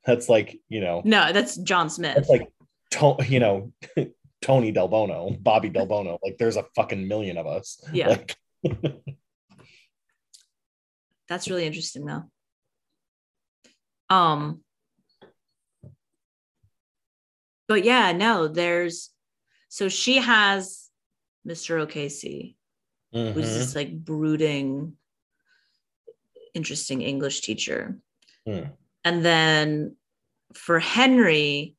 That's 0.04 0.28
like 0.28 0.60
you 0.68 0.80
know, 0.80 1.00
no, 1.04 1.32
that's 1.32 1.56
John 1.56 1.88
Smith. 1.88 2.16
that's 2.16 2.28
like, 2.28 2.48
to, 2.90 3.16
you 3.26 3.40
know, 3.40 3.72
Tony 4.42 4.72
Del 4.72 4.88
Bono, 4.88 5.30
Bobby 5.40 5.70
Del 5.70 5.86
Bono. 5.86 6.18
Like, 6.22 6.36
there's 6.38 6.56
a 6.56 6.64
fucking 6.76 7.06
million 7.08 7.38
of 7.38 7.46
us. 7.46 7.80
Yeah. 7.92 8.08
Like, 8.08 8.36
that's 11.32 11.48
really 11.48 11.66
interesting 11.66 12.04
though. 12.04 12.24
Um 14.10 14.60
but 17.68 17.84
yeah, 17.84 18.12
no, 18.12 18.48
there's 18.48 19.10
so 19.68 19.88
she 19.88 20.18
has 20.18 20.90
Mr. 21.48 21.80
O'Casey, 21.80 22.56
who's 23.12 23.34
mhm. 23.34 23.34
this 23.34 23.74
like 23.74 23.92
brooding, 23.92 24.92
interesting 26.54 27.00
English 27.00 27.40
teacher. 27.40 27.98
Hmm. 28.46 28.64
And 29.04 29.24
then 29.24 29.96
for 30.52 30.78
Henry, 30.78 31.76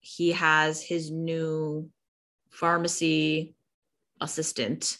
he 0.00 0.32
has 0.32 0.82
his 0.82 1.10
new 1.10 1.90
pharmacy 2.50 3.54
assistant 4.20 4.98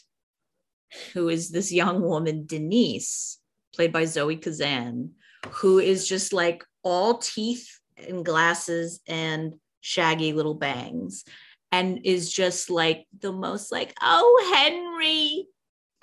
who 1.13 1.29
is 1.29 1.49
this 1.49 1.71
young 1.71 2.01
woman 2.01 2.45
denise 2.45 3.39
played 3.75 3.91
by 3.91 4.05
zoe 4.05 4.37
kazan 4.37 5.11
who 5.49 5.79
is 5.79 6.07
just 6.07 6.33
like 6.33 6.63
all 6.83 7.17
teeth 7.17 7.79
and 7.97 8.25
glasses 8.25 9.01
and 9.07 9.55
shaggy 9.81 10.33
little 10.33 10.53
bangs 10.53 11.25
and 11.71 12.01
is 12.05 12.31
just 12.31 12.69
like 12.69 13.05
the 13.19 13.31
most 13.31 13.71
like 13.71 13.93
oh 14.01 14.53
henry. 14.53 15.47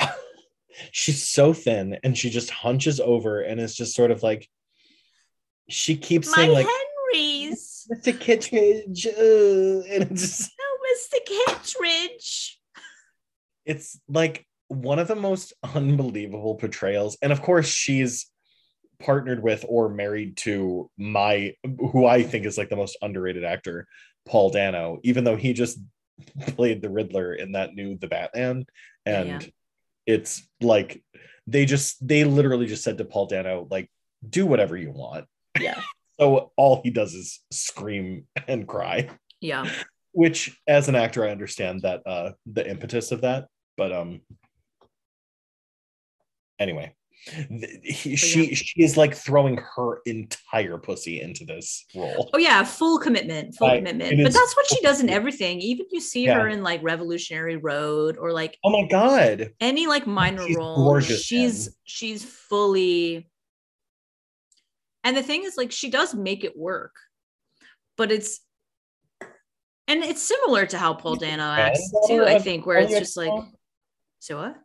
She's 0.92 1.26
so 1.28 1.52
thin 1.52 1.98
and 2.02 2.16
she 2.16 2.28
just 2.28 2.50
hunches 2.50 3.00
over 3.00 3.40
and 3.40 3.60
is 3.60 3.74
just 3.74 3.94
sort 3.94 4.10
of 4.10 4.22
like 4.22 4.48
she 5.68 5.96
keeps 5.96 6.28
my 6.28 6.34
saying 6.34 6.52
like 6.52 6.66
henrys. 6.66 7.86
Mr. 7.92 8.18
Kitteridge, 8.18 9.06
uh, 9.06 9.92
and 9.92 10.10
it's 10.10 10.20
just 10.20 10.52
oh 10.60 10.78
mr 10.86 11.18
Kitteridge. 11.26 12.58
It's 13.64 14.00
like 14.08 14.46
one 14.70 14.98
of 14.98 15.08
the 15.08 15.16
most 15.16 15.52
unbelievable 15.74 16.54
portrayals 16.54 17.18
and 17.22 17.32
of 17.32 17.42
course 17.42 17.66
she's 17.68 18.26
partnered 19.00 19.42
with 19.42 19.64
or 19.68 19.88
married 19.88 20.36
to 20.36 20.90
my 20.98 21.54
who 21.92 22.06
i 22.06 22.22
think 22.22 22.46
is 22.46 22.56
like 22.58 22.68
the 22.68 22.76
most 22.76 22.96
underrated 23.02 23.44
actor 23.44 23.86
paul 24.26 24.50
dano 24.50 24.98
even 25.02 25.24
though 25.24 25.36
he 25.36 25.52
just 25.52 25.78
played 26.48 26.82
the 26.82 26.90
riddler 26.90 27.34
in 27.34 27.52
that 27.52 27.74
new 27.74 27.96
the 27.96 28.06
batman. 28.06 28.66
And 29.06 29.28
Yeah. 29.28 29.40
it's 30.06 30.46
like 30.60 31.02
they 31.46 31.64
just 31.64 32.06
they 32.06 32.24
literally 32.24 32.66
just 32.66 32.84
said 32.84 32.98
to 32.98 33.04
paul 33.04 33.26
dano 33.26 33.66
like 33.70 33.90
do 34.28 34.46
whatever 34.46 34.76
you 34.76 34.92
want. 34.92 35.26
Yeah. 35.58 35.80
So 36.20 36.52
all 36.58 36.82
he 36.84 36.90
does 36.90 37.14
is 37.14 37.40
scream 37.50 38.26
and 38.46 38.68
cry. 38.68 39.08
Yeah. 39.40 39.70
Which 40.12 40.54
as 40.68 40.86
an 40.90 40.94
actor 40.94 41.24
i 41.24 41.30
understand 41.30 41.80
that 41.82 42.02
uh 42.06 42.32
the 42.44 42.68
impetus 42.68 43.10
of 43.10 43.22
that 43.22 43.46
but 43.78 43.90
um 43.90 44.20
anyway 46.60 46.94
she 48.16 48.54
she 48.54 48.82
is 48.82 48.96
like 48.96 49.14
throwing 49.14 49.58
her 49.76 50.00
entire 50.06 50.78
pussy 50.78 51.20
into 51.20 51.44
this 51.44 51.84
role 51.94 52.30
Oh 52.32 52.38
yeah, 52.38 52.64
full 52.64 52.98
commitment, 52.98 53.54
full 53.56 53.68
Right. 53.68 53.76
commitment. 53.78 54.22
But 54.22 54.32
that's 54.32 54.56
what 54.56 54.66
she 54.66 54.80
does 54.80 55.00
in 55.02 55.10
everything. 55.10 55.60
Even 55.60 55.84
you 55.90 56.00
see 56.00 56.24
Yeah. 56.24 56.40
her 56.40 56.48
in 56.48 56.62
like 56.62 56.82
Revolutionary 56.82 57.56
Road 57.58 58.16
or 58.16 58.32
like 58.32 58.56
oh 58.64 58.70
my 58.70 58.88
god 58.88 59.52
any 59.60 59.86
like 59.86 60.06
minor 60.06 60.46
She's 60.46 60.56
role. 60.56 60.76
gorgeous, 60.76 61.22
she's 61.22 61.66
man. 61.66 61.74
she's 61.84 62.24
fully. 62.24 63.28
And 65.04 65.14
the 65.16 65.22
thing 65.22 65.44
is, 65.44 65.56
like, 65.56 65.72
she 65.72 65.88
does 65.90 66.14
make 66.14 66.44
it 66.44 66.56
work, 66.58 66.94
but 67.96 68.12
it's. 68.12 68.40
And 69.88 70.04
it's 70.04 70.22
similar 70.22 70.66
to 70.66 70.78
how 70.78 70.94
Paul 70.94 71.16
Dano 71.16 71.42
acts 71.42 71.90
too. 72.06 72.24
I 72.24 72.38
think 72.38 72.64
where 72.66 72.78
it's 72.78 72.92
just 72.98 73.16
like, 73.16 73.32
so 74.20 74.36
what? 74.38 74.56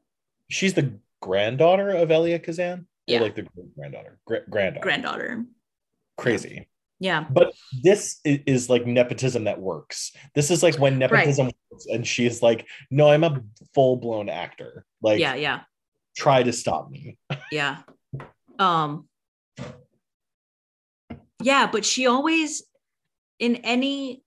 she's 0.50 0.74
the 0.74 1.00
granddaughter 1.26 1.89
of 1.89 2.11
elia 2.11 2.39
kazan? 2.39 2.88
Or, 3.09 3.19
like 3.19 3.36
the 3.36 3.47
granddaughter. 3.78 4.19
Gra- 4.26 4.41
granddaughter. 4.49 4.84
Granddaughter. 4.84 5.45
crazy. 6.17 6.67
Yeah. 6.99 7.26
but 7.30 7.53
this 7.84 8.19
i- 8.26 8.41
is 8.47 8.69
like 8.69 8.86
nepotism 8.88 9.43
that 9.45 9.59
works. 9.59 10.11
This 10.34 10.49
is 10.49 10.63
like 10.63 10.78
when 10.80 10.97
nepotism 10.97 11.51
works 11.69 11.86
and 11.88 12.07
she 12.07 12.26
is 12.26 12.41
like 12.41 12.67
no 12.89 13.09
i'm 13.09 13.23
a 13.23 13.41
full-blown 13.73 14.30
actor. 14.30 14.86
Like 15.01 15.19
yeah. 15.19 15.36
Yeah. 15.36 15.59
try 16.15 16.41
to 16.43 16.53
stop 16.53 16.89
me. 16.89 17.17
Yeah. 17.51 17.78
Um 18.59 19.07
yeah 21.43 21.67
but 21.71 21.84
she 21.86 22.07
always 22.07 22.63
in 23.39 23.57
any 23.57 24.23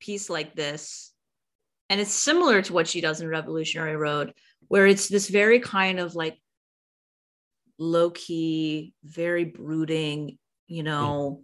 piece 0.00 0.28
like 0.30 0.54
this 0.54 1.12
and 1.88 2.00
it's 2.00 2.12
similar 2.12 2.62
to 2.62 2.72
what 2.72 2.86
she 2.86 3.00
does 3.00 3.20
in 3.20 3.28
revolutionary 3.28 3.96
road 3.96 4.34
where 4.68 4.86
it's 4.86 5.08
this 5.08 5.28
very 5.28 5.60
kind 5.60 5.98
of 5.98 6.14
like 6.14 6.38
low 7.78 8.10
key 8.10 8.94
very 9.04 9.44
brooding 9.44 10.38
you 10.66 10.82
hmm. 10.82 10.88
know 10.88 11.42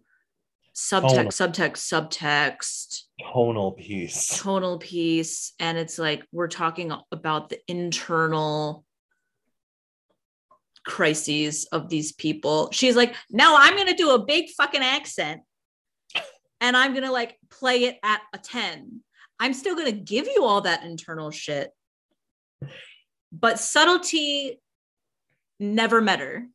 subtext 0.74 1.28
subtext 1.28 2.10
subtext. 2.10 3.02
Tonal 3.32 3.72
piece 3.72 4.40
tonal 4.42 4.78
piece 4.78 5.54
and 5.58 5.78
it's 5.78 5.98
like 5.98 6.24
we're 6.32 6.48
talking 6.48 6.92
about 7.10 7.48
the 7.48 7.58
internal 7.66 8.84
crises 10.84 11.66
of 11.72 11.88
these 11.88 12.12
people. 12.12 12.68
She's 12.72 12.94
like 12.94 13.14
no 13.30 13.56
i'm 13.58 13.76
gonna 13.76 13.96
do 13.96 14.10
a 14.10 14.24
big 14.24 14.50
fucking 14.50 14.82
accent 14.82 15.40
and 16.60 16.76
i'm 16.76 16.94
gonna 16.94 17.12
like 17.12 17.36
play 17.50 17.84
it 17.84 17.98
at 18.02 18.20
a 18.32 18.38
10 18.38 19.00
i'm 19.40 19.54
still 19.54 19.76
gonna 19.76 19.92
give 19.92 20.26
you 20.26 20.44
all 20.44 20.62
that 20.62 20.84
internal 20.84 21.30
shit 21.30 21.70
but 23.38 23.58
subtlety 23.58 24.60
never 25.58 26.00
met 26.00 26.20
her 26.20 26.46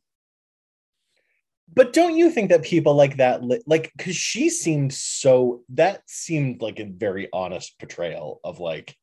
but 1.74 1.92
don't 1.92 2.16
you 2.16 2.30
think 2.30 2.50
that 2.50 2.62
people 2.62 2.94
like 2.94 3.16
that 3.16 3.42
li- 3.42 3.62
like 3.66 3.92
because 3.96 4.16
she 4.16 4.50
seemed 4.50 4.92
so 4.92 5.62
that 5.70 6.02
seemed 6.06 6.60
like 6.62 6.78
a 6.80 6.84
very 6.84 7.28
honest 7.32 7.78
portrayal 7.78 8.40
of 8.44 8.60
like 8.60 8.96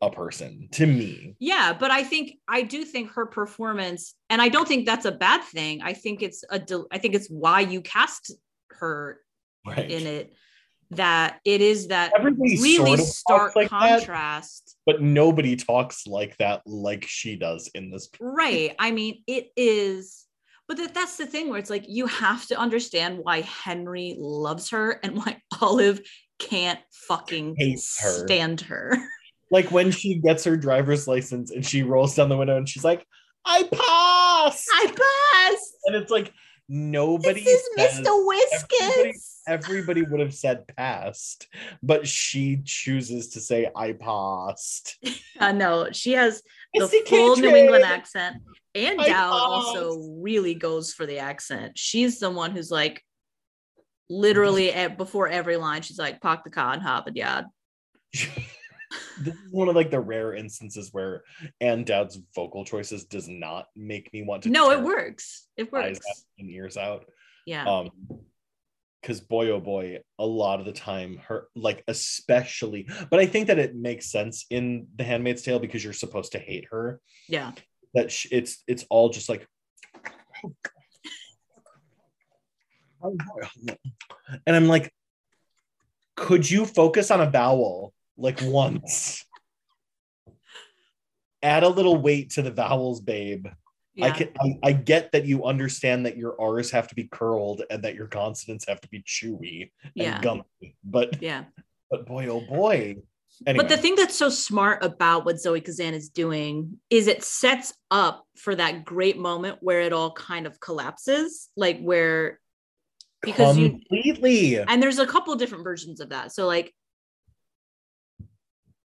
a 0.00 0.10
person 0.10 0.68
to 0.70 0.86
me 0.86 1.34
Yeah, 1.40 1.72
but 1.72 1.90
I 1.90 2.04
think 2.04 2.38
I 2.46 2.62
do 2.62 2.84
think 2.84 3.10
her 3.12 3.26
performance, 3.26 4.14
and 4.30 4.40
I 4.40 4.48
don't 4.48 4.68
think 4.68 4.86
that's 4.86 5.06
a 5.06 5.12
bad 5.12 5.42
thing. 5.42 5.82
I 5.82 5.92
think 5.92 6.22
it's 6.22 6.44
a, 6.50 6.58
del- 6.58 6.86
I 6.92 6.98
think 6.98 7.14
it's 7.14 7.28
why 7.28 7.60
you 7.60 7.80
cast 7.80 8.32
her 8.70 9.20
right 9.66 9.90
in 9.90 10.06
it. 10.06 10.34
That 10.92 11.40
it 11.44 11.60
is 11.60 11.88
that 11.88 12.12
everybody 12.16 12.58
really 12.62 12.96
sort 12.96 13.00
of 13.00 13.06
stark 13.06 13.56
like 13.56 13.68
that 13.70 13.98
contrast, 14.00 14.76
but 14.86 15.02
nobody 15.02 15.54
talks 15.54 16.06
like 16.06 16.34
that 16.38 16.62
like 16.64 17.04
she 17.06 17.36
does 17.36 17.70
in 17.74 17.90
this 17.90 18.08
right? 18.20 18.74
I 18.78 18.90
mean, 18.92 19.22
it 19.26 19.50
is, 19.54 20.24
but 20.66 20.78
that, 20.78 20.94
that's 20.94 21.16
the 21.18 21.26
thing 21.26 21.50
where 21.50 21.58
it's 21.58 21.68
like 21.68 21.84
you 21.88 22.06
have 22.06 22.46
to 22.46 22.58
understand 22.58 23.18
why 23.22 23.42
Henry 23.42 24.16
loves 24.18 24.70
her 24.70 24.92
and 25.02 25.16
why 25.18 25.42
Olive 25.60 26.00
can't 26.38 26.80
fucking 26.90 27.56
Hates 27.58 28.00
her. 28.00 28.26
stand 28.26 28.62
her. 28.62 28.96
like 29.50 29.70
when 29.70 29.90
she 29.90 30.14
gets 30.20 30.44
her 30.44 30.56
driver's 30.56 31.06
license 31.06 31.50
and 31.50 31.66
she 31.66 31.82
rolls 31.82 32.14
down 32.14 32.30
the 32.30 32.36
window 32.36 32.56
and 32.56 32.68
she's 32.68 32.84
like 32.84 33.04
i 33.44 33.62
pass. 33.72 34.66
I 34.72 34.86
pass. 34.86 35.72
and 35.86 35.96
it's 35.96 36.10
like 36.10 36.32
nobody 36.68 37.42
This 37.44 37.62
is 37.62 37.68
says- 37.96 38.06
Mr. 38.06 38.26
Whiskers. 38.26 39.37
Everybody 39.48 40.02
would 40.02 40.20
have 40.20 40.34
said 40.34 40.66
passed 40.76 41.48
but 41.82 42.06
she 42.06 42.60
chooses 42.64 43.30
to 43.30 43.40
say 43.40 43.68
i 43.74 43.92
passed 43.92 44.96
Uh, 45.40 45.52
no, 45.52 45.88
she 45.92 46.12
has 46.14 46.42
the 46.74 46.88
full 47.06 47.36
New 47.36 47.54
England 47.54 47.84
accent. 47.84 48.38
And 48.74 49.00
I 49.00 49.06
Dowd 49.06 49.30
paused. 49.30 49.76
also 49.78 49.98
really 50.20 50.54
goes 50.54 50.92
for 50.92 51.06
the 51.06 51.18
accent. 51.18 51.78
She's 51.78 52.18
the 52.18 52.28
one 52.28 52.50
who's 52.50 52.72
like, 52.72 53.04
literally 54.10 54.72
at, 54.72 54.96
before 54.98 55.28
every 55.28 55.56
line, 55.56 55.82
she's 55.82 55.98
like, 55.98 56.20
"Park 56.20 56.42
the 56.42 56.50
car 56.50 56.72
and 56.72 56.82
hop 56.82 57.06
it, 57.06 57.14
yeah." 57.16 57.42
this 58.12 59.34
is 59.34 59.52
one 59.52 59.68
of 59.68 59.76
like 59.76 59.90
the 59.92 60.00
rare 60.00 60.34
instances 60.34 60.92
where 60.92 61.22
Ann 61.60 61.84
Dowd's 61.84 62.18
vocal 62.34 62.64
choices 62.64 63.04
does 63.04 63.28
not 63.28 63.66
make 63.76 64.12
me 64.12 64.22
want 64.22 64.42
to 64.42 64.50
No, 64.50 64.70
it 64.72 64.82
works. 64.82 65.46
It 65.56 65.64
eyes 65.74 65.96
works. 65.96 66.06
out 66.08 66.16
and 66.38 66.50
ears 66.50 66.76
out 66.76 67.04
Yeah. 67.46 67.64
um 67.64 67.90
because 69.00 69.20
boy 69.20 69.50
oh 69.50 69.60
boy 69.60 69.98
a 70.18 70.26
lot 70.26 70.60
of 70.60 70.66
the 70.66 70.72
time 70.72 71.20
her 71.28 71.48
like 71.54 71.84
especially 71.88 72.88
but 73.10 73.20
i 73.20 73.26
think 73.26 73.46
that 73.46 73.58
it 73.58 73.76
makes 73.76 74.10
sense 74.10 74.46
in 74.50 74.86
the 74.96 75.04
handmaid's 75.04 75.42
tale 75.42 75.58
because 75.58 75.84
you're 75.84 75.92
supposed 75.92 76.32
to 76.32 76.38
hate 76.38 76.66
her. 76.70 77.00
Yeah. 77.28 77.52
that 77.94 78.10
sh- 78.10 78.28
it's 78.30 78.62
it's 78.66 78.84
all 78.90 79.08
just 79.08 79.28
like 79.28 79.46
and 84.46 84.56
i'm 84.56 84.66
like 84.66 84.92
could 86.16 86.50
you 86.50 86.66
focus 86.66 87.12
on 87.12 87.20
a 87.20 87.30
vowel 87.30 87.94
like 88.16 88.40
once? 88.42 89.24
Add 91.40 91.62
a 91.62 91.68
little 91.68 91.96
weight 91.96 92.30
to 92.30 92.42
the 92.42 92.50
vowels 92.50 93.00
babe 93.00 93.46
I 94.00 94.10
can 94.10 94.28
I, 94.40 94.58
I 94.62 94.72
get 94.72 95.12
that 95.12 95.24
you 95.24 95.44
understand 95.44 96.06
that 96.06 96.16
your 96.16 96.40
R's 96.40 96.70
have 96.70 96.88
to 96.88 96.94
be 96.94 97.04
curled 97.04 97.62
and 97.70 97.82
that 97.82 97.94
your 97.94 98.06
consonants 98.06 98.66
have 98.68 98.80
to 98.82 98.88
be 98.88 99.02
chewy 99.02 99.70
and 99.82 99.92
Yeah. 99.94 100.20
gummy, 100.20 100.44
but 100.84 101.20
Yeah. 101.20 101.44
but 101.90 102.06
boy 102.06 102.26
oh 102.28 102.40
boy. 102.40 102.96
Anyway, 103.46 103.62
But 103.64 103.68
the 103.68 103.76
thing 103.80 103.94
that's 103.94 104.16
so 104.16 104.30
smart 104.30 104.82
about 104.82 105.24
what 105.24 105.38
Zoe 105.40 105.60
Kazan 105.60 105.94
is 105.94 106.08
doing 106.08 106.80
is 106.90 107.06
it 107.06 107.22
sets 107.22 107.72
up 107.90 108.24
for 108.36 108.54
that 108.54 108.84
great 108.84 109.16
moment 109.18 109.58
where 109.60 109.80
it 109.80 109.92
all 109.92 110.10
kind 110.12 110.46
of 110.46 110.58
collapses, 110.60 111.48
like 111.56 111.80
where 111.80 112.40
because 113.20 113.58
you 113.58 113.70
completely 113.70 114.58
and 114.58 114.82
there's 114.82 114.98
a 114.98 115.06
couple 115.06 115.32
of 115.32 115.38
different 115.38 115.64
versions 115.64 116.00
of 116.00 116.08
that. 116.10 116.32
So 116.32 116.46
like 116.46 116.72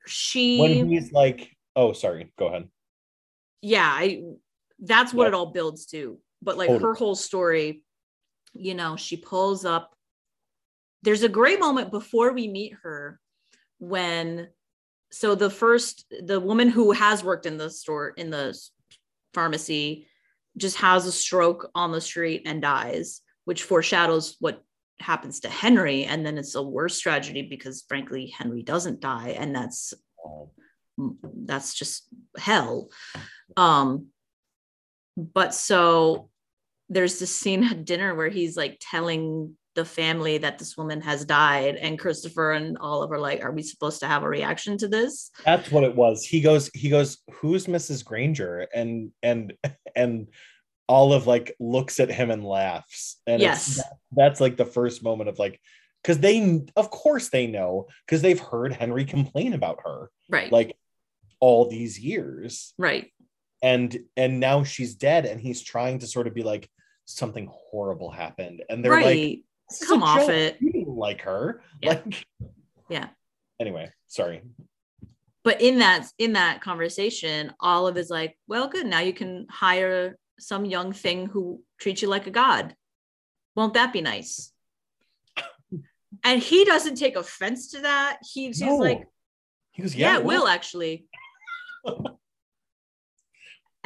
she 0.06 0.58
when 0.58 0.88
he's 0.88 1.12
like, 1.12 1.56
oh 1.76 1.92
sorry, 1.92 2.32
go 2.38 2.46
ahead. 2.48 2.68
yeah, 3.62 3.86
I 3.86 4.22
that's 4.80 5.12
what 5.12 5.24
Yeah. 5.24 5.28
it 5.28 5.34
all 5.34 5.46
builds 5.52 5.86
to. 5.86 6.18
But 6.42 6.56
like 6.56 6.68
Totally. 6.68 6.84
her 6.84 6.94
whole 6.94 7.14
story, 7.16 7.84
you 8.54 8.74
know, 8.74 8.96
she 8.96 9.16
pulls 9.16 9.64
up. 9.64 9.94
There's 11.02 11.22
a 11.22 11.28
great 11.28 11.60
moment 11.60 11.90
before 11.90 12.32
we 12.32 12.48
meet 12.48 12.74
her 12.82 13.20
when 13.78 14.48
so 15.10 15.34
the 15.34 15.50
first 15.50 16.04
the 16.26 16.40
woman 16.40 16.68
who 16.68 16.92
has 16.92 17.24
worked 17.24 17.46
in 17.46 17.56
the 17.56 17.70
store 17.70 18.10
in 18.10 18.30
the 18.30 18.58
pharmacy 19.32 20.06
just 20.56 20.76
has 20.78 21.06
a 21.06 21.12
stroke 21.12 21.70
on 21.74 21.92
the 21.92 22.00
street 22.00 22.42
and 22.44 22.60
dies 22.60 23.20
which 23.44 23.62
foreshadows 23.62 24.36
what 24.40 24.62
happens 25.00 25.40
to 25.40 25.48
henry 25.48 26.04
and 26.04 26.26
then 26.26 26.36
it's 26.36 26.56
a 26.56 26.62
worse 26.62 26.98
tragedy 26.98 27.42
because 27.42 27.84
frankly 27.88 28.26
henry 28.36 28.62
doesn't 28.62 29.00
die 29.00 29.36
and 29.38 29.54
that's 29.54 29.94
Oh, 30.26 30.50
that's 31.44 31.72
just 31.74 32.08
hell 32.36 32.90
um 33.56 34.08
but 35.18 35.52
so 35.52 36.30
there's 36.88 37.18
this 37.18 37.34
scene 37.34 37.64
at 37.64 37.84
dinner 37.84 38.14
where 38.14 38.28
he's 38.28 38.56
like 38.56 38.78
telling 38.80 39.56
the 39.74 39.84
family 39.84 40.38
that 40.38 40.58
this 40.58 40.76
woman 40.76 41.00
has 41.00 41.24
died 41.24 41.76
and 41.76 41.98
christopher 41.98 42.52
and 42.52 42.78
olive 42.78 43.12
are 43.12 43.18
like 43.18 43.44
are 43.44 43.52
we 43.52 43.62
supposed 43.62 44.00
to 44.00 44.08
have 44.08 44.24
a 44.24 44.28
reaction 44.28 44.76
to 44.76 44.88
this 44.88 45.30
that's 45.44 45.70
what 45.70 45.84
it 45.84 45.94
was. 45.94 46.24
He 46.24 46.40
goes, 46.40 46.70
he 46.74 46.88
goes, 46.90 47.18
who's 47.32 47.66
Mrs. 47.66 48.04
Granger? 48.04 48.68
And 48.74 49.12
and 49.22 49.54
and 49.96 50.28
Olive 50.88 51.26
like 51.26 51.54
looks 51.60 52.00
at 52.00 52.10
him 52.10 52.30
and 52.30 52.44
laughs. 52.44 53.20
And 53.26 53.40
yes 53.40 53.80
that's 54.12 54.40
like 54.40 54.56
the 54.56 54.64
first 54.64 55.02
moment 55.02 55.28
of 55.28 55.38
like, 55.38 55.60
because 56.02 56.18
they 56.18 56.62
of 56.76 56.90
course 56.90 57.28
they 57.28 57.46
know, 57.46 57.86
because 58.06 58.22
they've 58.22 58.40
heard 58.40 58.72
Henry 58.72 59.04
complain 59.04 59.52
about 59.52 59.80
her 59.84 60.10
right 60.28 60.52
like 60.52 60.76
all 61.40 61.68
these 61.68 61.98
years. 61.98 62.74
right 62.78 63.10
And 63.62 63.98
and 64.16 64.40
now 64.40 64.62
she's 64.64 64.94
dead, 64.94 65.26
and 65.26 65.40
he's 65.40 65.62
trying 65.62 65.98
to 66.00 66.06
sort 66.06 66.26
of 66.26 66.34
be 66.34 66.42
like, 66.42 66.68
something 67.06 67.48
horrible 67.50 68.10
happened. 68.10 68.62
And 68.68 68.84
they're 68.84 68.92
like, 68.92 69.04
right 69.04 69.44
"This 69.68 69.82
is 69.82 69.88
Come 69.88 70.02
off 70.02 70.20
joke. 70.20 70.30
it." 70.30 70.56
You 70.60 70.84
like 70.86 71.22
her. 71.22 71.62
Yeah. 71.82 71.90
Like 71.90 72.26
Yeah. 72.88 73.08
Anyway, 73.60 73.90
sorry. 74.06 74.42
but 75.44 75.60
in 75.60 75.78
that 75.78 76.06
in 76.18 76.34
that 76.34 76.60
conversation 76.60 77.52
olive 77.60 77.96
is 77.96 78.10
like 78.10 78.36
well 78.46 78.68
good 78.68 78.86
now 78.86 79.00
you 79.00 79.12
can 79.12 79.46
hire 79.48 80.18
some 80.38 80.64
young 80.64 80.92
thing 80.92 81.26
who 81.26 81.62
treats 81.80 82.02
you 82.02 82.08
like 82.08 82.26
a 82.26 82.30
god 82.30 82.74
won't 83.56 83.74
that 83.74 83.92
be 83.92 84.00
nice 84.00 84.52
and 86.24 86.42
he 86.42 86.64
doesn't 86.64 86.96
take 86.96 87.16
offense 87.16 87.70
to 87.70 87.80
that 87.80 88.18
he's, 88.32 88.60
he's 88.60 88.78
like 88.78 89.06
he 89.72 89.82
goes, 89.82 89.94
yeah, 89.94 90.14
yeah, 90.14 90.18
it 90.18 90.24
will 90.24 90.46
actually 90.46 91.06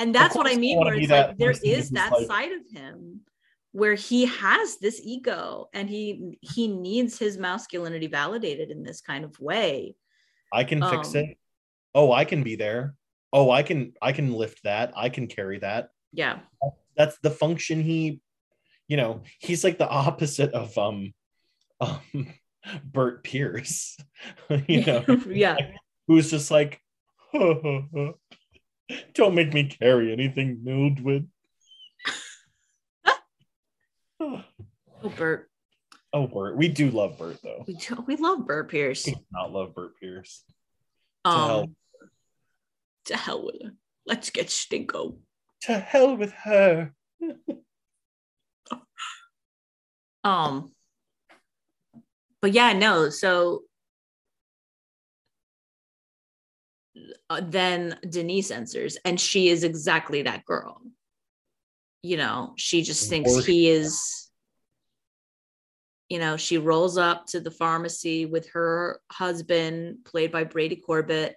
and 0.03 0.15
that's 0.15 0.35
what 0.37 0.47
i 0.51 0.57
mean 0.57 0.79
where 0.79 0.95
it's 0.95 1.11
like 1.11 1.37
there 1.39 1.51
is 1.51 1.91
that 1.91 2.13
like- 2.13 2.27
side 2.27 2.53
of 2.53 2.63
him 2.71 3.21
where 3.73 3.95
he 3.95 4.27
has 4.27 4.77
this 4.79 5.01
ego 5.03 5.69
and 5.73 5.89
he 5.89 6.37
he 6.43 6.69
needs 6.69 7.19
his 7.19 7.39
masculinity 7.39 8.07
validated 8.07 8.71
in 8.71 8.83
this 8.83 9.01
kind 9.01 9.25
of 9.25 9.39
way 9.41 9.95
I 10.53 10.65
can 10.65 10.83
fix 10.83 11.15
Um, 11.15 11.21
it. 11.23 11.39
Oh, 11.95 12.13
I 12.13 12.27
can 12.27 12.43
be 12.43 12.57
there. 12.57 12.95
Oh, 13.33 13.51
I 13.51 13.63
can 13.63 13.95
I 14.03 14.13
can 14.13 14.35
lift 14.35 14.65
that. 14.65 14.93
I 14.95 15.09
can 15.09 15.27
carry 15.27 15.59
that. 15.61 15.89
yeah 16.13 16.41
That's 16.99 17.17
the 17.23 17.31
function 17.31 17.81
he, 17.83 18.21
you 18.87 18.99
know, 18.99 19.23
he's 19.39 19.65
like 19.65 19.79
the 19.79 19.89
opposite 19.89 20.53
of 20.53 20.77
um 20.77 21.15
um 21.81 22.27
Bert 22.85 23.25
Pierce. 23.25 23.97
you 24.69 24.85
know, 24.85 25.03
yeah 25.31 25.57
who's 26.07 26.31
just 26.31 26.51
like 26.51 26.83
don't 29.15 29.35
make 29.35 29.53
me 29.53 29.65
carry 29.65 30.13
anything, 30.13 30.61
Mildred. 30.63 31.29
oh 34.21 34.43
bert 35.17 35.49
oh, 36.13 36.27
Bert. 36.27 36.57
We 36.57 36.69
do 36.69 36.91
love 36.91 37.19
Bert 37.19 37.39
though. 37.43 37.65
we, 37.67 37.75
do- 37.75 38.05
we 38.07 38.17
love 38.17 38.47
bert 38.47 38.71
pierce 38.71 39.07
We 39.07 39.13
do 39.15 39.21
not 39.33 39.53
love 39.53 39.75
Bert 39.75 39.99
Pierce. 39.99 40.45
hell. 41.25 41.61
um 41.63 41.77
to 43.07 43.17
hell 43.17 43.45
with 43.47 43.63
her 43.63 43.73
let's 44.07 44.31
get 44.31 44.47
stinko 44.49 45.17
To 45.63 45.79
hell 45.79 46.17
with 46.17 46.33
her. 46.33 46.93
Um, 50.25 50.73
but 52.41 52.53
yeah, 52.53 52.73
no. 52.75 53.11
So 53.11 53.63
uh, 57.31 57.41
then 57.45 57.99
Denise 58.09 58.51
answers, 58.51 58.97
and 59.05 59.21
she 59.21 59.49
is 59.49 59.65
exactly 59.65 60.23
that 60.23 60.45
girl. 60.45 60.83
You 62.03 62.17
know, 62.17 62.55
she 62.57 62.83
just 62.83 63.09
thinks 63.09 63.45
he 63.45 63.69
is. 63.69 64.31
You 66.09 66.19
know, 66.19 66.37
she 66.37 66.59
rolls 66.59 66.99
up 66.99 67.27
to 67.29 67.41
the 67.41 67.51
pharmacy 67.51 68.27
with 68.27 68.51
her 68.51 69.01
husband, 69.11 70.05
played 70.05 70.31
by 70.31 70.45
Brady 70.45 70.77
Corbet. 70.77 71.37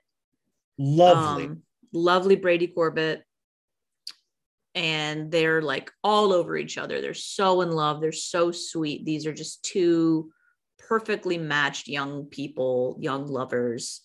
Lovely. 0.78 1.46
Um, 1.46 1.64
lovely 1.94 2.36
Brady 2.36 2.68
Corbet. 2.68 3.24
And 4.74 5.32
they're 5.32 5.62
like 5.62 5.90
all 6.04 6.34
over 6.34 6.58
each 6.58 6.78
other. 6.78 7.00
They're 7.00 7.14
so 7.14 7.62
in 7.62 7.72
love. 7.72 8.02
They're 8.02 8.12
so 8.12 8.52
sweet. 8.52 9.06
These 9.06 9.26
are 9.26 9.34
just 9.34 9.64
two 9.64 10.34
perfectly 10.78 11.38
matched 11.38 11.88
young 11.88 12.26
people, 12.26 12.98
young 13.00 13.28
lovers. 13.28 14.02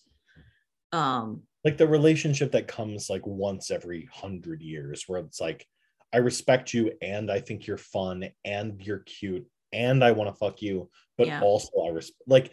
Um, 0.91 1.43
like 1.63 1.77
the 1.77 1.87
relationship 1.87 2.51
that 2.53 2.67
comes 2.67 3.09
like 3.09 3.25
once 3.25 3.71
every 3.71 4.09
hundred 4.11 4.61
years 4.61 5.03
where 5.07 5.19
it's 5.21 5.39
like 5.39 5.65
i 6.13 6.17
respect 6.17 6.73
you 6.73 6.91
and 7.01 7.31
i 7.31 7.39
think 7.39 7.67
you're 7.67 7.77
fun 7.77 8.27
and 8.43 8.81
you're 8.85 8.99
cute 9.05 9.45
and 9.71 10.03
i 10.03 10.11
want 10.11 10.29
to 10.29 10.35
fuck 10.35 10.61
you 10.61 10.89
but 11.17 11.27
Yeah. 11.27 11.41
also 11.41 11.69
i 11.85 11.89
respect 11.89 12.21
like 12.27 12.51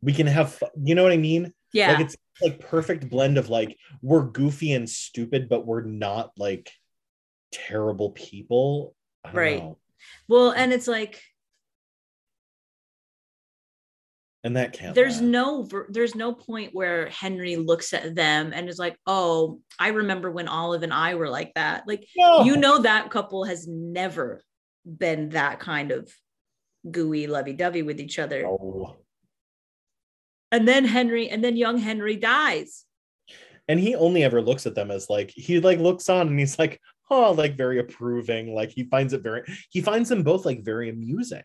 we 0.00 0.12
can 0.12 0.26
have 0.26 0.62
you 0.82 0.94
know 0.94 1.02
what 1.02 1.12
i 1.12 1.16
mean 1.18 1.52
yeah. 1.72 1.92
like 1.92 2.00
it's 2.00 2.16
like 2.40 2.60
perfect 2.60 3.10
blend 3.10 3.36
of 3.36 3.48
like 3.50 3.76
we're 4.00 4.22
goofy 4.24 4.72
and 4.72 4.88
stupid 4.88 5.48
but 5.48 5.66
we're 5.66 5.82
not 5.84 6.30
like 6.38 6.70
terrible 7.52 8.10
people 8.10 8.94
Right. 9.32 9.58
know. 9.58 9.78
well, 10.28 10.52
and 10.52 10.72
it's 10.72 10.86
like 10.86 11.20
and 14.46 14.56
that 14.56 14.72
can't 14.72 14.94
there's 14.94 15.20
last. 15.20 15.22
no 15.22 15.68
there's 15.90 16.14
no 16.14 16.32
point 16.32 16.70
where 16.74 17.08
Henry 17.10 17.56
looks 17.56 17.92
at 17.92 18.14
them 18.14 18.52
and 18.54 18.68
is 18.68 18.78
like, 18.78 18.96
"Oh, 19.06 19.60
I 19.78 19.88
remember 19.88 20.30
when 20.30 20.48
Olive 20.48 20.82
and 20.82 20.92
I 20.94 21.14
were 21.16 21.28
like 21.28 21.52
that." 21.54 21.84
Like 21.86 22.06
No. 22.16 22.42
you 22.44 22.56
know 22.56 22.78
that 22.80 23.10
couple 23.10 23.44
has 23.44 23.66
never 23.68 24.42
been 24.86 25.30
that 25.30 25.58
kind 25.60 25.90
of 25.90 26.10
gooey 26.90 27.26
lovey-dovey 27.26 27.82
with 27.82 28.00
each 28.00 28.18
other. 28.18 28.42
No. 28.42 28.96
And 30.52 30.66
then 30.66 30.84
Henry 30.84 31.28
and 31.28 31.42
then 31.42 31.56
young 31.56 31.78
Henry 31.78 32.16
dies. 32.16 32.84
and 33.68 33.80
he 33.80 33.94
only 33.96 34.22
ever 34.22 34.40
looks 34.40 34.64
at 34.66 34.74
them 34.76 34.90
as 34.92 35.10
like 35.10 35.30
he 35.34 35.58
like 35.60 35.80
looks 35.80 36.08
on 36.08 36.28
and 36.28 36.38
he's 36.38 36.56
like 36.58 36.80
oh 37.10 37.32
like 37.32 37.56
very 37.56 37.78
approving 37.80 38.54
like 38.54 38.70
he 38.70 38.84
finds 38.84 39.12
it 39.12 39.22
very 39.22 39.42
he 39.70 39.80
finds 39.80 40.08
them 40.08 40.22
both 40.22 40.44
like 40.46 40.64
very 40.64 40.88
amusing 40.88 41.42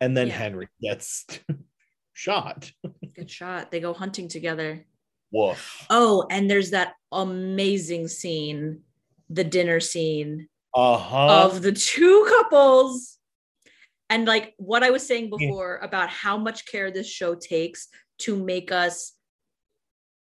and 0.00 0.16
then 0.16 0.28
Yeah. 0.28 0.38
henry 0.38 0.68
gets 0.82 1.26
shot 2.16 2.70
Good 3.14 3.30
shot. 3.30 3.70
They 3.70 3.80
go 3.80 3.92
hunting 3.92 4.28
together. 4.28 4.84
woof 5.30 5.86
Oh, 5.90 6.26
and 6.30 6.50
there's 6.50 6.70
that 6.70 6.94
amazing 7.12 8.08
scene, 8.08 8.80
the 9.30 9.44
dinner 9.44 9.80
scene 9.80 10.48
uh-huh 10.74 11.44
of 11.46 11.62
the 11.62 11.72
two 11.72 12.26
couples. 12.28 13.18
And 14.08 14.26
like 14.26 14.54
what 14.56 14.82
I 14.82 14.90
was 14.90 15.06
saying 15.06 15.24
Yeah. 15.30 15.38
before 15.38 15.78
about 15.82 16.08
how 16.08 16.36
much 16.38 16.66
care 16.66 16.90
this 16.90 17.08
show 17.08 17.34
takes 17.34 17.88
to 18.20 18.36
make 18.36 18.72
us 18.72 19.12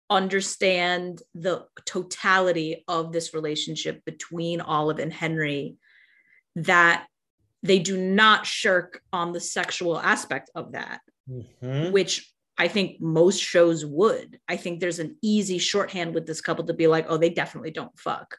understand 0.10 1.22
the 1.34 1.66
totality 1.86 2.84
of 2.88 3.12
this 3.12 3.34
relationship 3.34 4.04
between 4.06 4.60
Olive 4.62 5.00
and 5.00 5.12
Henry, 5.12 5.76
that 6.56 7.08
they 7.64 7.80
do 7.80 7.98
not 7.98 8.46
shirk 8.46 9.02
on 9.14 9.32
the 9.32 9.40
sexual 9.40 9.98
aspect 10.00 10.50
of 10.54 10.74
that, 10.74 11.00
Mhm. 11.30 11.92
which 11.92 12.32
I 12.58 12.68
think 12.68 13.00
most 13.02 13.40
shows 13.40 13.86
would. 13.86 14.40
I 14.48 14.58
think 14.58 14.80
there's 14.80 15.00
an 15.00 15.18
easy 15.22 15.58
shorthand 15.58 16.14
with 16.14 16.28
this 16.28 16.42
couple 16.42 16.66
to 16.66 16.74
be 16.74 16.88
like, 16.88 17.06
oh, 17.10 17.18
they 17.18 17.30
definitely 17.30 17.72
don't 17.72 17.98
fuck. 17.98 18.38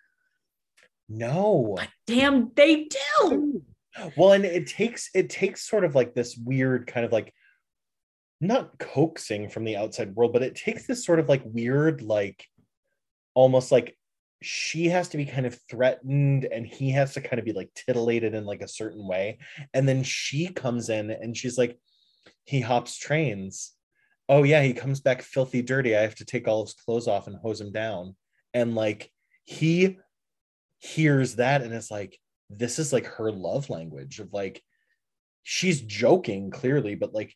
no 1.09 1.77
Damn, 2.07 2.51
they 2.55 2.85
do. 3.21 3.63
well 4.17 4.33
and 4.33 4.45
it 4.45 4.67
takes 4.67 5.11
it 5.15 5.29
takes 5.29 5.69
sort 5.69 5.85
of 5.85 5.95
like 5.95 6.15
this 6.15 6.37
weird 6.37 6.87
kind 6.87 7.05
of 7.05 7.13
like 7.13 7.33
not 8.41 8.79
coaxing 8.79 9.49
from 9.51 9.65
the 9.65 9.77
outside 9.77 10.15
world 10.15 10.33
but 10.33 10.43
it 10.43 10.55
takes 10.55 10.87
this 10.87 11.05
sort 11.05 11.21
of 11.21 11.29
like 11.29 11.43
weird 11.45 12.01
like 12.03 12.47
almost 13.35 13.71
like 13.71 13.97
she 14.41 14.87
has 14.87 15.09
to 15.09 15.17
be 15.17 15.25
kind 15.25 15.47
of 15.47 15.59
threatened 15.71 16.47
and 16.47 16.67
he 16.67 16.91
has 16.91 17.13
to 17.15 17.21
kind 17.21 17.39
of 17.39 17.45
be 17.45 17.53
like 17.53 17.71
titillated 17.75 18.35
in 18.35 18.45
like 18.45 18.63
a 18.63 18.69
certain 18.69 19.07
way 19.07 19.39
and 19.75 19.87
then 19.87 20.03
she 20.03 20.49
comes 20.49 20.89
in 20.89 21.11
and 21.11 21.37
she's 21.37 21.59
like 21.59 21.79
he 22.45 22.61
hops 22.61 22.97
trains. 22.97 23.73
Oh 24.29 24.43
yeah 24.43 24.63
he 24.63 24.73
comes 24.73 25.01
back 25.01 25.23
filthy 25.23 25.63
dirty. 25.63 25.97
I 25.97 26.03
have 26.03 26.15
to 26.17 26.25
take 26.25 26.49
all 26.49 26.65
his 26.65 26.75
clothes 26.75 27.09
off 27.09 27.27
and 27.27 27.37
hose 27.37 27.61
him 27.61 27.73
down. 27.73 28.17
And 28.55 28.75
like 28.75 29.11
he 29.45 29.99
hears 30.79 31.37
that 31.37 31.63
and 31.63 31.73
it's 31.73 31.91
like 31.91 32.19
this 32.51 32.79
is 32.79 32.93
like 32.93 33.07
her 33.07 33.31
love 33.31 33.71
language 33.71 34.19
of 34.19 34.33
like 34.33 34.63
she's 35.45 35.81
joking 35.81 36.51
clearly 36.51 36.95
but 36.97 37.15
like 37.15 37.35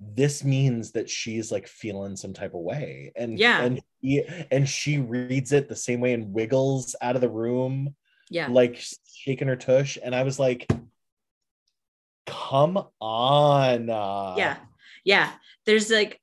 this 0.00 0.44
means 0.44 0.92
that 0.92 1.08
she's 1.08 1.50
like 1.50 1.66
feeling 1.66 2.16
some 2.16 2.34
type 2.34 2.54
of 2.54 2.60
way. 2.60 3.12
And 3.16 3.38
Yeah. 3.38 3.62
and 3.62 3.80
he, 4.00 4.22
and 4.50 4.68
she 4.68 4.98
reads 4.98 5.52
it 5.52 5.68
the 5.68 5.76
same 5.76 6.00
way 6.00 6.12
and 6.12 6.32
wiggles 6.32 6.94
out 7.00 7.14
of 7.14 7.22
the 7.22 7.30
room 7.30 7.94
Yeah. 8.30 8.48
like 8.48 8.82
shaking 9.14 9.48
her 9.48 9.56
tush. 9.56 9.96
And 10.02 10.14
i 10.14 10.22
was 10.22 10.38
like 10.38 10.66
come 12.26 12.84
on. 13.00 13.86
Yeah. 13.88 14.56
Yeah. 15.04 15.32
There's 15.64 15.90
like 15.90 16.20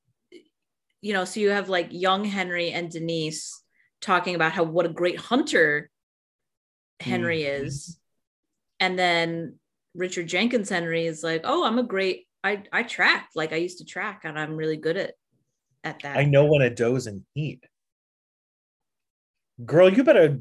you 1.02 1.12
know 1.14 1.26
so 1.26 1.40
you 1.42 1.50
have 1.50 1.68
like 1.68 1.88
young 1.92 2.24
henry 2.24 2.72
and 2.72 2.90
denise 2.90 3.62
talking 4.00 4.36
about 4.36 4.54
how 4.54 4.64
what 4.64 4.86
a 4.86 4.90
great 4.90 5.20
hunter 5.20 5.90
henry 7.02 7.42
Mhm. 7.42 7.64
is. 7.66 7.98
And 8.80 8.98
then 8.98 9.60
richard 9.96 10.28
jenkins 10.28 10.70
henry 10.70 11.06
is 11.06 11.22
like 11.24 11.42
oh 11.44 11.66
i'm 11.66 11.78
a 11.78 11.84
great 11.84 12.26
i 12.44 12.64
i 12.72 12.84
track. 12.84 13.30
Like 13.36 13.52
i 13.54 13.58
used 13.58 13.80
to 13.80 13.86
track 13.86 14.22
and 14.24 14.40
i'm 14.40 14.56
really 14.56 14.78
good 14.78 14.96
at 14.98 15.14
at 15.84 16.00
that. 16.04 16.16
I 16.18 16.24
know 16.24 16.46
when 16.46 16.62
a 16.62 16.70
doe's 16.70 17.08
in 17.08 17.26
heat. 17.34 17.66
Girl 19.66 19.92
you 19.94 20.04
better 20.06 20.40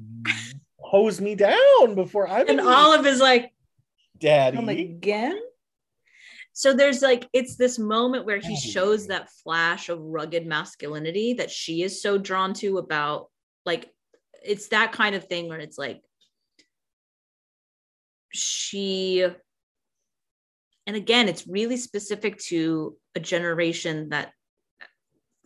hose 0.79 1.21
me 1.21 1.35
down 1.35 1.95
before 1.97 2.29
i'm 2.29 2.49
and 2.49 2.61
olive 2.61 3.07
is 3.07 3.21
like 3.21 3.53
daddy. 4.19 4.59
I'm 4.59 4.67
like, 4.67 4.79
again? 4.79 5.41
So 6.55 6.75
there's 6.75 7.01
like, 7.01 7.29
it's 7.33 7.57
this 7.57 7.79
moment 7.79 8.27
where 8.27 8.39
he 8.39 8.57
shows 8.57 9.07
that 9.07 9.31
flash 9.43 9.89
of 9.89 10.01
rugged 10.01 10.47
masculinity 10.47 11.35
that 11.35 11.51
she 11.51 11.83
is 11.83 12.03
so 12.03 12.19
drawn 12.19 12.53
to 12.55 12.79
about, 12.79 13.31
like, 13.65 13.91
it's 14.45 14.69
that 14.69 14.93
kind 14.93 15.15
of 15.15 15.25
thing 15.25 15.49
where 15.49 15.61
it's 15.61 15.79
like, 15.79 16.03
she, 18.33 19.23
and 20.87 20.97
again, 20.97 21.29
it's 21.29 21.47
really 21.47 21.77
specific 21.77 22.39
to 22.39 22.97
a 23.15 23.21
generation 23.21 24.11
that 24.11 24.33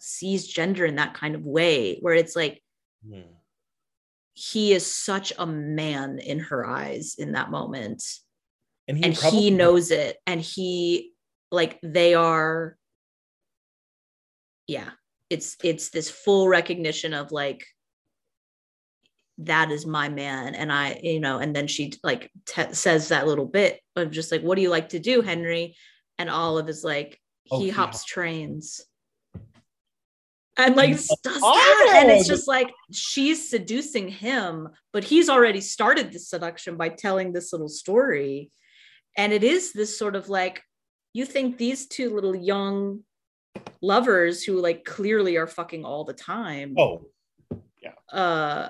sees 0.01 0.47
gender 0.47 0.85
in 0.85 0.97
that 0.97 1.15
kind 1.15 1.35
of 1.35 1.45
way, 1.45 1.99
where 2.01 2.15
it's 2.15 2.35
like, 2.37 2.63
Hmm. 3.09 3.21
he 4.35 4.73
is 4.73 4.93
such 4.93 5.33
a 5.39 5.47
man 5.47 6.19
in 6.19 6.41
her 6.41 6.67
eyes 6.67 7.15
in 7.17 7.33
that 7.33 7.51
moment 7.51 8.03
and 8.89 8.97
he, 8.97 9.05
and 9.05 9.17
probably 9.17 9.41
he 9.41 9.51
knows 9.51 9.91
it. 9.91 10.17
And 10.27 10.41
he 10.41 11.13
like 11.51 11.79
they 11.83 12.15
are 12.15 12.77
yeah 14.67 14.91
it's 15.31 15.57
it's 15.63 15.91
this 15.91 16.11
full 16.11 16.49
recognition 16.49 17.15
of 17.15 17.31
like 17.31 17.65
that 19.39 19.71
is 19.71 19.87
my 19.87 20.09
man. 20.09 20.55
And 20.55 20.73
i 20.73 20.99
you 21.03 21.21
know 21.21 21.39
and 21.39 21.55
then 21.55 21.67
she 21.67 21.93
like 22.03 22.31
te- 22.47 22.73
says 22.73 23.09
that 23.09 23.27
little 23.27 23.47
bit 23.47 23.81
of 23.95 24.11
just 24.11 24.33
like 24.33 24.43
what 24.43 24.57
do 24.57 24.63
you 24.63 24.71
like 24.71 24.91
to 24.91 24.99
do 24.99 25.21
henry? 25.23 25.77
And 26.19 26.31
olive 26.31 26.69
is 26.69 26.85
like 26.85 27.21
Oh, 27.51 27.59
he 27.59 27.67
he 27.67 27.71
hops 27.71 27.99
hops- 27.99 28.05
trains. 28.05 28.81
And 30.59 30.75
like 30.75 30.93
does 30.93 31.07
that. 31.07 31.93
And 31.97 32.11
it's 32.11 32.29
oh! 32.29 32.33
just 32.33 32.49
like 32.49 32.73
she's 32.91 33.51
seducing 33.51 34.09
him 34.09 34.69
but 34.93 35.05
he's 35.05 35.29
already 35.29 35.61
started 35.61 36.13
the 36.13 36.19
seduction 36.19 36.77
by 36.77 36.89
telling 36.89 37.33
this 37.33 37.53
little 37.53 37.69
story 37.69 38.51
and 39.17 39.33
it 39.33 39.43
is 39.45 39.73
this 39.73 39.99
sort 39.99 40.17
of 40.17 40.29
like 40.29 40.63
you 41.13 41.25
think 41.25 41.57
these 41.59 41.87
two 41.87 42.15
little 42.15 42.35
young 42.37 43.01
lovers 43.81 44.43
who 44.45 44.61
like 44.61 44.85
clearly 44.85 45.37
are 45.37 45.47
fucking 45.47 45.85
all 45.85 46.05
the 46.05 46.13
time. 46.13 46.75
Oh 46.79 47.07
yeah. 47.83 47.93
Uh 48.13 48.69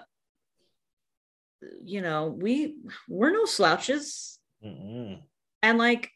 you 1.84 2.00
know 2.02 2.28
we 2.38 2.76
we're 3.08 3.32
no 3.32 3.44
slouches. 3.46 4.38
Mm-mm. 4.64 5.20
and 5.62 5.78
like 5.78 6.10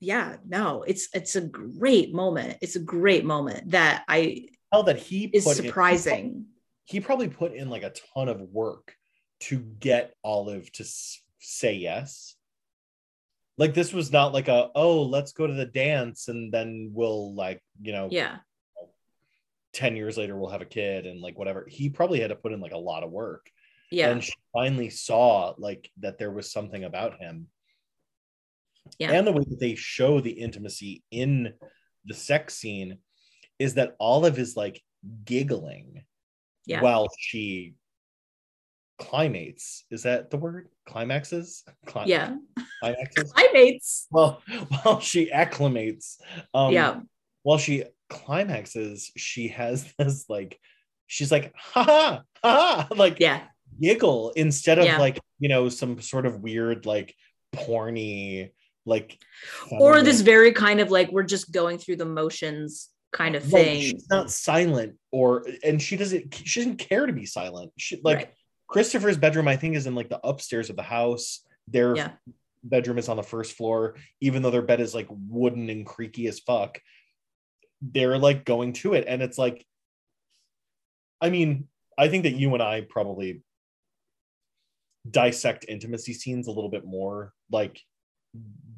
yeah 0.00 0.36
no 0.46 0.82
it's 0.86 1.08
it's 1.14 1.36
a 1.36 1.40
great 1.40 2.14
moment. 2.14 2.58
It's 2.62 2.76
a 2.76 2.80
great 2.80 3.24
moment 3.24 3.70
that 3.70 4.04
i 4.08 4.48
Hell, 4.72 4.82
that 4.84 4.98
he 4.98 5.24
is 5.24 5.44
put 5.44 5.58
in- 5.58 5.64
surprising. 5.66 6.44
he 6.84 7.00
probably 7.00 7.28
put 7.28 7.54
in 7.54 7.70
like 7.70 7.82
a 7.84 7.92
ton 8.14 8.28
of 8.28 8.40
work 8.40 8.94
to 9.40 9.58
get 9.58 10.14
Olive 10.24 10.70
to 10.72 10.82
s- 10.82 11.22
say 11.38 11.74
yes. 11.74 12.34
Like 13.56 13.74
this 13.74 13.92
was 13.92 14.12
not 14.12 14.32
like 14.32 14.48
a 14.48 14.70
oh 14.74 15.02
let's 15.02 15.32
go 15.32 15.46
to 15.46 15.52
the 15.52 15.66
dance 15.66 16.28
and 16.28 16.52
then 16.52 16.90
we'll 16.94 17.34
like 17.34 17.60
you 17.82 17.92
know 17.92 18.08
yeah 18.10 18.36
10 19.72 19.96
years 19.96 20.16
later 20.16 20.36
we'll 20.36 20.50
have 20.50 20.62
a 20.62 20.66
kid 20.66 21.06
and 21.06 21.20
like 21.20 21.36
whatever. 21.38 21.66
He 21.68 21.88
probably 21.90 22.20
had 22.20 22.28
to 22.28 22.36
put 22.36 22.52
in 22.52 22.60
like 22.60 22.72
a 22.72 22.78
lot 22.78 23.02
of 23.02 23.10
work. 23.10 23.50
yeah 23.90 24.10
And 24.10 24.22
she 24.22 24.32
finally 24.52 24.90
saw 24.90 25.54
like 25.58 25.90
that 26.00 26.18
there 26.18 26.30
was 26.30 26.50
something 26.50 26.84
about 26.84 27.18
him. 27.18 27.48
Yeah. 28.98 29.12
And 29.12 29.26
the 29.26 29.32
way 29.32 29.44
that 29.48 29.60
they 29.60 29.74
show 29.74 30.20
the 30.20 30.30
intimacy 30.30 31.02
in 31.10 31.52
the 32.06 32.14
sex 32.14 32.54
scene 32.54 32.98
is 33.58 33.74
that 33.74 33.96
Olive 34.00 34.38
is 34.38 34.56
like 34.56 34.80
giggling 35.24 36.04
yeah 36.64 36.80
while 36.80 37.08
she 37.18 37.74
climates. 38.98 39.84
Is 39.90 40.02
that 40.02 40.30
the 40.30 40.36
word? 40.36 40.68
Climaxes? 40.86 41.64
Cli- 41.86 42.04
yeah 42.06 42.36
Climaxes? 42.82 43.32
primates 43.32 44.06
Well, 44.10 44.42
while 44.82 45.00
she 45.00 45.30
acclimates, 45.30 46.16
um, 46.54 46.72
yeah 46.72 47.00
while 47.42 47.58
she 47.58 47.84
climaxes, 48.10 49.10
she 49.16 49.48
has 49.48 49.92
this 49.98 50.26
like, 50.28 50.58
she's 51.06 51.30
like, 51.32 51.52
ha 51.56 51.82
ha, 51.84 52.22
ha, 52.42 52.86
ha, 52.88 52.88
like 52.94 53.20
yeah 53.20 53.42
giggle 53.80 54.30
instead 54.30 54.78
of 54.78 54.84
Yeah. 54.86 54.98
like, 54.98 55.20
you 55.38 55.48
know, 55.48 55.68
some 55.68 56.00
sort 56.00 56.26
of 56.26 56.40
weird, 56.40 56.84
like 56.84 57.14
porny, 57.54 58.50
like, 58.84 59.18
or 59.70 60.02
this 60.02 60.20
very 60.20 60.52
kind 60.52 60.80
of 60.80 60.90
like 60.90 61.10
we're 61.12 61.22
just 61.22 61.52
going 61.52 61.78
through 61.78 61.96
the 61.96 62.04
motions 62.06 62.88
kind 63.12 63.36
of 63.36 63.50
Like, 63.52 63.62
thing 63.64 63.80
she's 63.82 64.06
not 64.10 64.30
silent, 64.30 64.96
or 65.12 65.46
and 65.64 65.80
she 65.80 65.96
doesn't, 65.96 66.34
she 66.34 66.60
doesn't 66.60 66.78
care 66.78 67.06
to 67.06 67.12
be 67.12 67.24
silent. 67.26 67.72
She 67.78 68.00
like 68.02 68.16
Right. 68.16 68.32
Christopher's 68.68 69.16
bedroom, 69.16 69.48
I 69.48 69.56
think, 69.56 69.74
is 69.74 69.86
in 69.86 69.94
like 69.94 70.08
the 70.08 70.24
upstairs 70.24 70.70
of 70.70 70.76
the 70.76 70.82
house. 70.82 71.44
Their 71.66 71.96
Yeah. 71.96 72.12
bedroom 72.62 72.98
is 72.98 73.08
on 73.08 73.16
the 73.16 73.22
first 73.22 73.56
floor, 73.56 73.96
even 74.20 74.42
though 74.42 74.50
their 74.50 74.62
bed 74.62 74.80
is 74.80 74.94
like 74.94 75.08
wooden 75.10 75.70
and 75.70 75.86
creaky 75.86 76.26
as 76.26 76.38
fuck. 76.38 76.80
They're 77.80 78.18
like 78.18 78.44
going 78.44 78.72
to 78.74 78.94
it, 78.94 79.04
and 79.06 79.22
it's 79.22 79.38
like, 79.38 79.64
I 81.20 81.30
mean, 81.30 81.68
I 81.96 82.08
think 82.08 82.24
that 82.24 82.34
you 82.34 82.54
and 82.54 82.62
I 82.62 82.82
probably 82.82 83.42
dissect 85.08 85.64
intimacy 85.68 86.12
scenes 86.12 86.46
a 86.46 86.52
little 86.52 86.70
bit 86.70 86.84
more, 86.84 87.32
like 87.50 87.80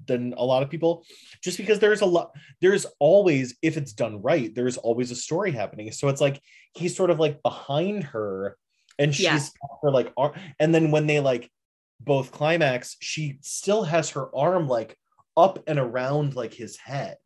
than 0.06 0.32
a 0.34 0.44
lot 0.44 0.62
of 0.62 0.70
people, 0.70 1.04
just 1.42 1.56
because 1.56 1.78
there's 1.78 2.00
a 2.00 2.06
lot. 2.06 2.32
There's 2.60 2.86
always, 2.98 3.56
if 3.62 3.76
it's 3.76 3.92
done 3.92 4.22
right, 4.22 4.54
there's 4.54 4.76
always 4.76 5.10
a 5.10 5.16
story 5.16 5.52
happening. 5.52 5.90
So 5.92 6.08
it's 6.08 6.20
like 6.20 6.40
he's 6.74 6.96
sort 6.96 7.10
of 7.10 7.18
like 7.18 7.42
behind 7.42 8.04
her, 8.04 8.56
and 9.00 9.12
she's 9.14 9.24
Yeah. 9.24 9.38
got 9.38 9.78
her 9.82 9.90
like 9.90 10.12
arm, 10.16 10.34
and 10.60 10.72
then 10.72 10.92
when 10.92 11.08
they 11.08 11.18
like 11.18 11.50
both 11.98 12.30
climax, 12.30 12.96
she 13.00 13.38
still 13.42 13.82
has 13.82 14.10
her 14.10 14.34
arm 14.34 14.68
like 14.68 14.96
up 15.36 15.64
and 15.66 15.78
around 15.78 16.36
like 16.36 16.54
his 16.54 16.76
head, 16.76 17.16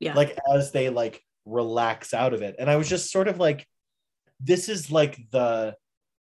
yeah 0.00 0.14
like 0.14 0.38
as 0.54 0.72
they 0.72 0.88
like 0.88 1.22
relax 1.44 2.14
out 2.14 2.32
of 2.32 2.42
it. 2.42 2.56
And 2.58 2.70
I 2.70 2.76
was 2.76 2.88
just 2.88 3.10
sort 3.12 3.28
of 3.28 3.38
like, 3.38 3.66
this 4.40 4.68
is 4.68 4.90
like 4.90 5.18
the 5.30 5.74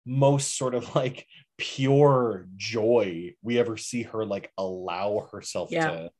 most 0.06 0.58
sort 0.58 0.74
of 0.76 0.96
like 0.96 1.28
pure 1.58 2.48
joy 2.58 3.36
we 3.44 3.60
ever 3.60 3.78
see 3.78 4.02
her 4.04 4.26
like 4.26 4.52
allow 4.58 5.28
herself 5.32 5.70
Yeah. 5.72 5.88
to 5.92 6.12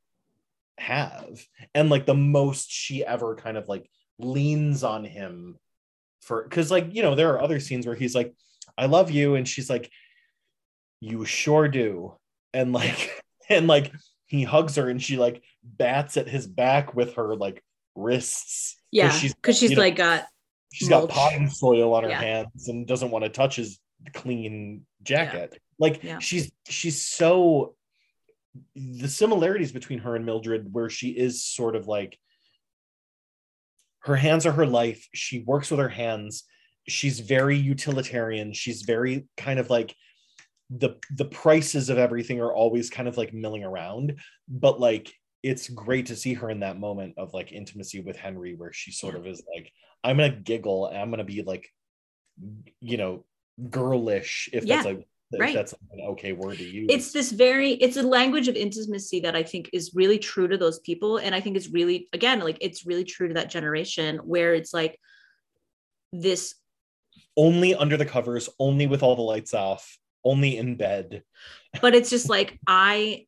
have. 0.78 1.44
And 1.74 1.90
like 1.90 2.06
the 2.06 2.14
most 2.14 2.70
she 2.70 3.04
ever 3.04 3.34
kind 3.36 3.56
of 3.56 3.68
like 3.68 3.90
leans 4.18 4.84
on 4.84 5.04
him 5.04 5.58
for 6.20 6.44
because 6.44 6.70
like 6.70 6.94
you 6.94 7.02
know 7.02 7.16
there 7.16 7.32
are 7.34 7.42
other 7.42 7.58
scenes 7.58 7.86
where 7.86 7.96
he's 7.96 8.14
like 8.14 8.32
i 8.78 8.86
love 8.86 9.10
you. 9.10 9.34
And 9.34 9.46
she's 9.48 9.68
like 9.70 9.90
you 11.00 11.24
sure 11.24 11.68
do. 11.68 12.14
And 12.54 12.72
like 12.72 13.22
and 13.48 13.66
like 13.66 13.92
he 14.26 14.44
hugs 14.44 14.76
her 14.76 14.88
and 14.88 15.02
she 15.02 15.16
like 15.16 15.42
bats 15.62 16.16
at 16.16 16.28
his 16.28 16.46
back 16.46 16.94
with 16.94 17.14
her 17.14 17.34
like 17.36 17.62
wrists. 17.94 18.76
Yeah 18.90 19.10
she's- 19.10 19.34
because 19.34 19.58
she's 19.58 19.70
you 19.70 19.76
know, 19.76 19.82
like 19.82 19.96
got 19.96 20.24
she's 20.72 20.88
got 20.88 21.00
mulch. 21.00 21.10
potting 21.10 21.48
soil 21.50 21.92
on 21.94 22.04
her 22.04 22.10
Yeah. 22.10 22.20
hands 22.20 22.68
and 22.68 22.86
doesn't 22.86 23.10
want 23.10 23.24
to 23.24 23.28
touch 23.30 23.56
his 23.56 23.78
clean 24.14 24.86
jacket. 25.02 25.58
Like 25.78 26.02
Yeah. 26.02 26.18
she's 26.18 26.50
she's 26.68 27.02
so 27.02 27.74
the 28.76 29.08
similarities 29.08 29.72
between 29.72 29.98
her 30.00 30.14
and 30.16 30.24
mildred 30.26 30.72
where 30.72 30.88
she 30.90 31.08
is 31.08 31.44
sort 31.44 31.74
of 31.74 31.88
like 31.88 32.18
her 34.00 34.16
hands 34.16 34.46
are 34.46 34.52
her 34.52 34.66
life. 34.66 35.08
She 35.14 35.40
works 35.40 35.70
with 35.70 35.80
her 35.80 35.88
hands 35.88 36.44
she's 36.88 37.20
very 37.20 37.56
utilitarian 37.56 38.52
she's 38.52 38.82
very 38.82 39.26
kind 39.36 39.58
of 39.58 39.70
like 39.70 39.94
the 40.70 40.96
the 41.16 41.24
prices 41.26 41.90
of 41.90 41.98
everything 41.98 42.40
are 42.40 42.52
always 42.52 42.90
kind 42.90 43.08
of 43.08 43.16
like 43.16 43.32
milling 43.32 43.62
around 43.64 44.18
but 44.48 44.80
like 44.80 45.12
it's 45.42 45.68
great 45.68 46.06
to 46.06 46.16
see 46.16 46.34
her 46.34 46.50
in 46.50 46.60
that 46.60 46.78
moment 46.78 47.14
of 47.18 47.34
like 47.34 47.52
intimacy 47.52 48.00
with 48.00 48.16
henry 48.16 48.54
where 48.54 48.72
she 48.72 48.90
sort 48.90 49.14
of 49.14 49.26
is 49.26 49.42
like 49.54 49.70
i'm 50.02 50.16
gonna 50.16 50.30
giggle 50.30 50.86
and 50.86 50.98
i'm 50.98 51.10
gonna 51.10 51.24
be 51.24 51.42
like 51.42 51.68
you 52.80 52.96
know 52.96 53.24
girlish 53.70 54.48
if 54.52 54.66
that's 54.66 54.86
Yeah. 54.86 54.92
a 54.92 54.96
if 55.34 55.40
Right. 55.40 55.54
that's 55.54 55.72
an 55.72 56.00
okay 56.10 56.32
word 56.32 56.58
to 56.58 56.64
use. 56.64 56.88
it's 56.90 57.10
this 57.12 57.32
very 57.32 57.72
it's 57.72 57.96
a 57.96 58.02
language 58.02 58.48
of 58.48 58.54
intimacy 58.56 59.20
that 59.20 59.34
i 59.34 59.42
think 59.42 59.70
is 59.72 59.92
really 59.94 60.18
true 60.18 60.46
to 60.48 60.58
those 60.58 60.78
people 60.80 61.16
and 61.18 61.34
i 61.34 61.40
think 61.40 61.56
it's 61.56 61.70
really 61.70 62.08
again 62.12 62.40
like 62.40 62.58
it's 62.60 62.84
really 62.86 63.04
true 63.04 63.28
to 63.28 63.34
that 63.34 63.48
generation 63.48 64.18
where 64.18 64.54
it's 64.54 64.74
like 64.74 64.98
this 66.12 66.54
only 67.36 67.74
under 67.74 67.96
the 67.96 68.04
covers, 68.06 68.48
only 68.58 68.86
with 68.86 69.02
all 69.02 69.16
the 69.16 69.22
lights 69.22 69.54
off, 69.54 69.98
only 70.24 70.56
in 70.56 70.76
bed. 70.76 71.22
but 71.80 71.94
it's 71.94 72.10
just 72.10 72.28
like 72.36 72.58
i 72.66 73.26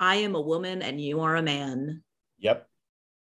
i 0.00 0.16
am 0.16 0.34
a 0.34 0.40
woman 0.40 0.80
and 0.82 1.00
you 1.00 1.20
are 1.20 1.36
a 1.36 1.42
man 1.42 2.02
Yep. 2.38 2.68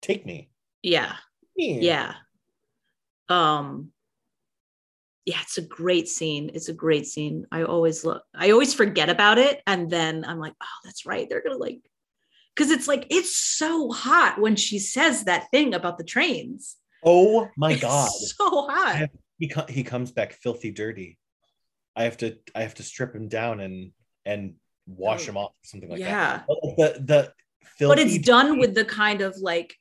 Take 0.02 0.26
me. 0.26 0.50
yeah 0.82 1.14
Me. 1.58 1.80
yeah 1.82 2.14
um 3.30 3.92
yeah 5.26 5.40
it's 5.42 5.58
a 5.58 5.62
great 5.62 6.08
scene 6.08 6.52
it's 6.54 6.68
a 6.70 6.74
great 6.74 7.06
scene 7.08 7.46
i 7.52 7.64
always 7.64 8.04
look 8.04 8.24
i 8.36 8.52
always 8.52 8.74
forget 8.74 9.10
about 9.10 9.38
it 9.38 9.62
and 9.66 9.90
then 9.90 10.26
i'm 10.28 10.40
like 10.40 10.54
oh 10.62 10.78
that's 10.84 11.06
right 11.06 11.28
they're 11.30 11.42
gonna 11.44 11.58
like 11.58 11.80
because 12.56 12.70
it's 12.72 12.88
like 12.88 13.08
it's 13.10 13.36
so 13.36 13.92
hot 13.92 14.40
when 14.40 14.56
she 14.56 14.78
says 14.80 15.24
that 15.24 15.50
thing 15.52 15.74
about 15.74 15.98
the 15.98 16.04
trains 16.04 16.76
Oh 17.06 17.49
my 17.58 17.72
It's 17.74 17.82
god. 17.82 18.10
so 18.12 18.68
hot 18.68 18.95
have- 18.95 19.10
He 19.39 19.47
co- 19.49 19.66
he 19.68 19.84
comes 19.84 20.12
back 20.12 20.34
filthy 20.34 20.72
dirty. 20.72 21.18
I 21.95 22.04
have 22.04 22.18
to 22.18 22.38
I 22.56 22.62
have 22.64 22.76
to 22.76 22.84
strip 22.84 23.14
him 23.16 23.28
down 23.28 23.60
and 23.60 23.91
and 24.26 24.56
wash 24.88 25.24
Oh, 25.28 25.32
him 25.32 25.38
off 25.38 25.51
something 25.64 25.89
like 25.89 25.99
yeah 25.99 26.43
that. 26.45 26.45
Yeah. 26.49 26.74
the 26.78 26.99
the 27.04 27.34
filthy 27.78 27.91
but 27.95 27.99
it's 27.99 28.18
done 28.26 28.60
with 28.60 28.74
the 28.76 28.86
kind 28.86 29.22
of 29.22 29.36
like 29.38 29.76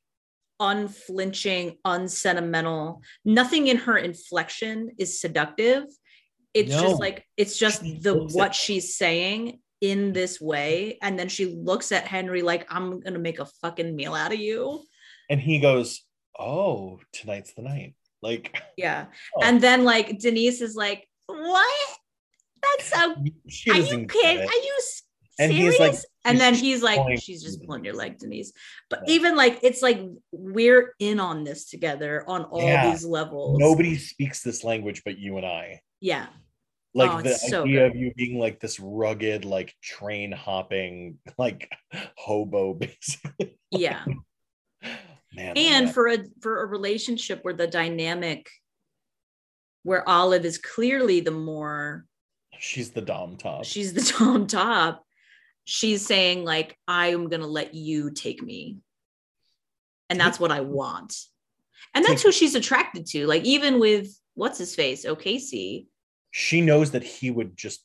unflinching 0.61 1.77
unsentimental 1.85 3.03
nothing 3.25 3.67
in 3.67 3.77
her 3.77 3.97
inflection 3.97 4.91
is 4.99 5.21
seductive 5.21 5.85
it's 6.55 6.71
No. 6.71 6.83
just 6.83 7.01
like 7.01 7.25
it's 7.37 7.59
just 7.59 7.83
She 7.83 7.99
the 7.99 8.15
at- 8.25 8.31
what 8.33 8.55
she's 8.55 8.97
saying 8.97 9.59
in 9.81 10.13
this 10.13 10.41
way 10.41 10.99
and 11.03 11.19
then 11.19 11.29
she 11.29 11.47
looks 11.47 11.91
at 11.91 12.07
henry 12.07 12.43
like 12.43 12.65
i'm 12.73 13.01
gonna 13.01 13.19
make 13.19 13.41
a 13.41 13.47
fucking 13.61 13.97
meal 13.97 14.15
out 14.15 14.33
of 14.33 14.39
you 14.39 14.83
and 15.31 15.41
he 15.41 15.59
goes, 15.61 16.03
"Oh, 16.39 17.01
tonight's 17.13 17.53
the 17.55 17.63
night." 17.63 17.95
Like 18.23 18.61
yeah 18.77 19.07
Oh. 19.37 19.43
and 19.43 19.61
then 19.61 19.85
like 19.85 20.19
denise 20.19 20.61
is 20.61 20.75
like 20.77 21.09
what 21.27 21.99
that's 22.63 22.87
so 22.91 23.17
she 23.49 23.71
are 23.71 23.77
you 23.79 24.07
kidding 24.07 24.49
are 24.49 24.63
you 24.69 24.79
And 25.39 25.53
serious 25.53 25.73
he's 25.73 25.81
like, 25.81 25.95
and 26.25 26.39
then 26.41 26.55
he's 26.55 26.83
like 26.83 26.99
pulling 26.99 27.19
she's 27.19 27.43
just 27.43 27.61
you." 27.61 27.67
pulling 27.67 27.85
your 27.85 27.95
leg 27.95 28.19
denise 28.19 28.53
but 28.91 29.01
Yeah. 29.07 29.15
even 29.15 29.37
like 29.37 29.59
it's 29.63 29.83
like 29.83 30.01
we're 30.31 30.95
in 31.01 31.19
on 31.21 31.43
this 31.45 31.69
together 31.69 32.23
on 32.29 32.45
all 32.45 32.69
Yeah. 32.69 32.91
these 32.91 33.05
levels 33.05 33.59
Nobody 33.59 33.97
speaks 33.97 34.43
this 34.43 34.63
language 34.63 35.03
but 35.05 35.19
you 35.19 35.37
and 35.39 35.47
I. 35.47 35.81
yeah 36.01 36.29
Like 36.95 37.11
Oh, 37.11 37.23
the 37.23 37.35
so 37.35 37.63
idea 37.65 37.81
good. 37.89 37.91
of 37.91 37.97
you 37.97 38.13
being 38.15 38.39
like 38.39 38.61
this 38.61 38.79
rugged, 38.79 39.45
like 39.45 39.75
train 39.83 40.31
hopping, 40.31 41.19
like 41.39 41.71
hobo, 42.17 42.75
basically. 42.75 43.59
yeah 43.71 44.05
Man, 45.35 45.57
and 45.57 45.85
man. 45.87 45.95
for 45.95 46.09
a 46.09 46.19
for 46.41 46.63
a 46.63 46.67
relationship 46.67 47.43
where 47.43 47.55
the 47.55 47.67
dynamic 47.67 48.51
where 49.83 50.09
olive 50.09 50.45
is 50.45 50.59
clearly 50.59 51.21
the 51.21 51.31
more 51.31 52.05
she's 52.59 52.91
the 52.91 53.01
dom 53.01 53.37
top. 53.37 53.65
she's 53.65 53.93
the 53.93 54.15
dom 54.19 54.47
top 54.47 55.05
she's 55.65 56.05
saying 56.05 56.45
like 56.45 56.77
i'm 56.87 57.29
gonna 57.29 57.47
let 57.47 57.75
you 57.75 58.11
take 58.11 58.43
me. 58.43 58.79
And 60.11 60.21
that's 60.21 60.39
what 60.39 60.53
i 60.53 60.61
want. 60.61 61.17
And 61.95 62.05
that's 62.05 62.23
who 62.23 62.33
she's 62.33 62.55
attracted 62.55 63.07
to. 63.09 63.27
Like 63.27 63.45
even 63.45 63.81
with 63.81 64.15
what's 64.35 64.59
his 64.59 64.75
face? 64.75 65.07
O'casey. 65.07 65.89
She 66.31 66.61
knows 66.61 66.91
that 66.91 67.03
he 67.03 67.31
would 67.31 67.57
just 67.57 67.85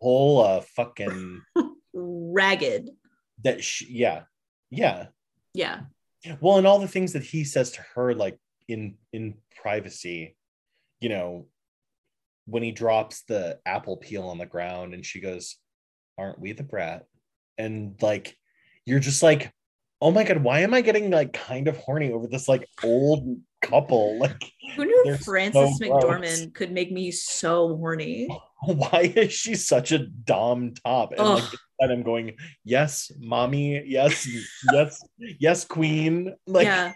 pull 0.00 0.44
a 0.44 0.62
fucking 0.62 1.42
ragged. 1.92 2.90
That 3.42 3.64
she 3.64 3.86
yeah. 3.90 4.22
Yeah. 4.70 5.06
Yeah 5.52 5.80
well 6.40 6.58
and 6.58 6.66
all 6.66 6.78
the 6.78 6.88
things 6.88 7.12
that 7.12 7.22
he 7.22 7.44
says 7.44 7.72
to 7.72 7.84
her 7.94 8.14
like 8.14 8.38
in 8.68 8.94
in 9.12 9.34
privacy 9.62 10.36
you 11.00 11.08
know 11.08 11.46
when 12.46 12.62
he 12.62 12.72
drops 12.72 13.22
the 13.28 13.58
apple 13.66 13.96
peel 13.96 14.24
on 14.24 14.38
the 14.38 14.46
ground 14.46 14.94
and 14.94 15.04
she 15.04 15.20
goes 15.20 15.56
aren't 16.18 16.38
we 16.38 16.52
the 16.52 16.62
brat? 16.62 17.06
And 17.58 17.94
like 18.00 18.36
you're 18.84 19.00
just 19.00 19.22
like 19.22 19.52
oh 20.00 20.10
my 20.10 20.24
god 20.24 20.42
why 20.42 20.60
am 20.60 20.74
i 20.74 20.80
getting 20.80 21.10
like 21.10 21.32
kind 21.32 21.68
of 21.68 21.76
horny 21.78 22.10
over 22.12 22.26
this 22.26 22.48
like 22.48 22.68
old 22.82 23.38
couple 23.68 24.18
like 24.24 24.42
who 24.76 24.84
knew 24.84 25.16
frances 25.18 25.78
so 25.78 25.86
gross. 25.88 26.02
mcdormand 26.04 26.54
could 26.54 26.72
make 26.72 26.90
me 26.92 27.10
so 27.10 27.76
horny. 27.76 28.28
Why 28.64 29.12
is 29.14 29.32
she 29.32 29.54
such 29.54 29.92
a 29.92 29.98
dom 29.98 30.74
top? 30.74 31.12
And 31.12 31.28
like 31.28 31.44
and 31.80 31.92
i'm 31.92 32.02
going 32.02 32.36
yes 32.64 33.10
mommy 33.20 33.82
yes 33.86 34.26
yes 34.72 35.02
yes 35.18 35.64
queen. 35.64 36.34
Like 36.46 36.66
yeah. 36.66 36.92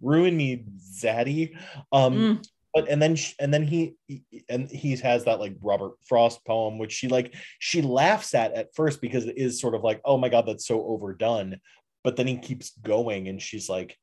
ruin 0.00 0.36
me 0.36 0.64
zaddy. 1.00 1.56
Um 1.92 2.14
Mm. 2.14 2.46
but 2.74 2.88
and 2.88 3.02
then 3.02 3.16
sh 3.16 3.34
and 3.38 3.52
then 3.52 3.62
he 3.64 3.94
he- 4.08 4.24
and 4.48 4.70
he 4.70 4.96
has 4.96 5.24
that 5.24 5.40
like 5.40 5.56
robert 5.60 5.92
frost 6.06 6.44
poem 6.46 6.78
which 6.78 6.92
she 6.92 7.08
like 7.08 7.34
she 7.58 7.82
laughs 7.82 8.34
at 8.34 8.52
at 8.54 8.74
first 8.74 9.00
because 9.02 9.26
it 9.26 9.36
is 9.36 9.60
sort 9.60 9.74
of 9.74 9.82
like 9.82 10.00
oh 10.04 10.16
my 10.16 10.28
god 10.28 10.46
that's 10.46 10.66
so 10.66 10.82
overdone. 10.86 11.60
But 12.04 12.16
then 12.16 12.26
he 12.26 12.36
keeps 12.38 12.70
going 12.82 13.28
and 13.28 13.40
she's 13.40 13.68
like 13.68 13.96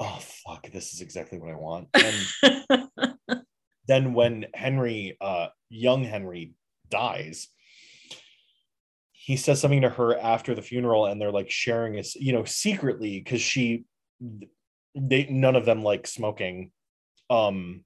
oh 0.00 0.18
fuck 0.20 0.70
this 0.70 0.92
is 0.92 1.00
exactly 1.00 1.38
what 1.38 1.50
i 1.50 1.56
want. 1.56 1.88
And 1.94 2.88
then 3.88 4.14
when 4.14 4.46
henry 4.54 5.16
uh 5.20 5.48
young 5.68 6.04
henry 6.04 6.54
dies 6.90 7.48
he 9.12 9.36
says 9.36 9.60
something 9.60 9.80
to 9.80 9.88
her 9.88 10.18
after 10.18 10.54
the 10.54 10.62
funeral 10.62 11.06
and 11.06 11.20
they're 11.20 11.32
like 11.32 11.50
sharing 11.50 11.94
this 11.94 12.14
you 12.14 12.32
know 12.32 12.44
secretly 12.44 13.18
because 13.20 13.40
she 13.40 13.84
they 14.94 15.26
none 15.30 15.56
of 15.56 15.64
them 15.64 15.82
like 15.82 16.06
smoking 16.06 16.70
um 17.30 17.84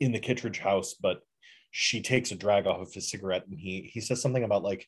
in 0.00 0.12
the 0.12 0.20
kitteridge 0.20 0.58
house 0.58 0.94
but 0.94 1.20
she 1.72 2.00
takes 2.00 2.30
a 2.30 2.36
drag 2.36 2.66
off 2.66 2.80
of 2.80 2.92
his 2.92 3.10
cigarette 3.10 3.44
and 3.48 3.58
he 3.58 3.90
he 3.92 4.00
says 4.00 4.20
something 4.20 4.44
about 4.44 4.62
like 4.62 4.86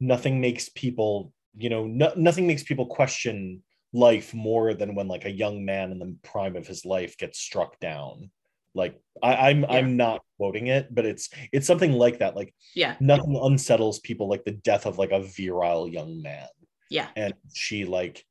nothing 0.00 0.40
makes 0.40 0.68
people 0.68 1.32
you 1.56 1.70
know 1.70 1.86
no, 1.86 2.12
nothing 2.16 2.46
makes 2.46 2.62
people 2.62 2.86
question 2.86 3.62
life 3.94 4.34
more 4.34 4.74
than 4.74 4.94
when 4.96 5.06
like 5.06 5.24
a 5.24 5.30
young 5.30 5.64
man 5.64 5.92
in 5.92 6.00
the 6.00 6.16
prime 6.24 6.56
of 6.56 6.66
his 6.66 6.84
life 6.84 7.16
gets 7.16 7.38
struck 7.38 7.78
down. 7.78 8.30
Like 8.76 9.00
I, 9.22 9.50
i'm 9.50 9.64
i'm 9.66 9.96
not 9.96 10.22
quoting 10.36 10.66
it 10.66 10.92
but 10.92 11.06
it's 11.06 11.30
it's 11.52 11.66
something 11.66 11.92
like 11.92 12.18
that. 12.18 12.34
Like 12.34 12.52
yeah. 12.74 12.96
nothing 13.00 13.38
unsettles 13.40 14.00
people 14.00 14.28
like 14.28 14.44
the 14.44 14.50
death 14.50 14.84
of 14.84 14.98
like 14.98 15.12
a 15.12 15.22
virile 15.22 15.88
young 15.88 16.20
man. 16.20 16.48
Yeah. 16.90 17.08
And 17.14 17.34
she 17.54 17.84
like 17.84 18.24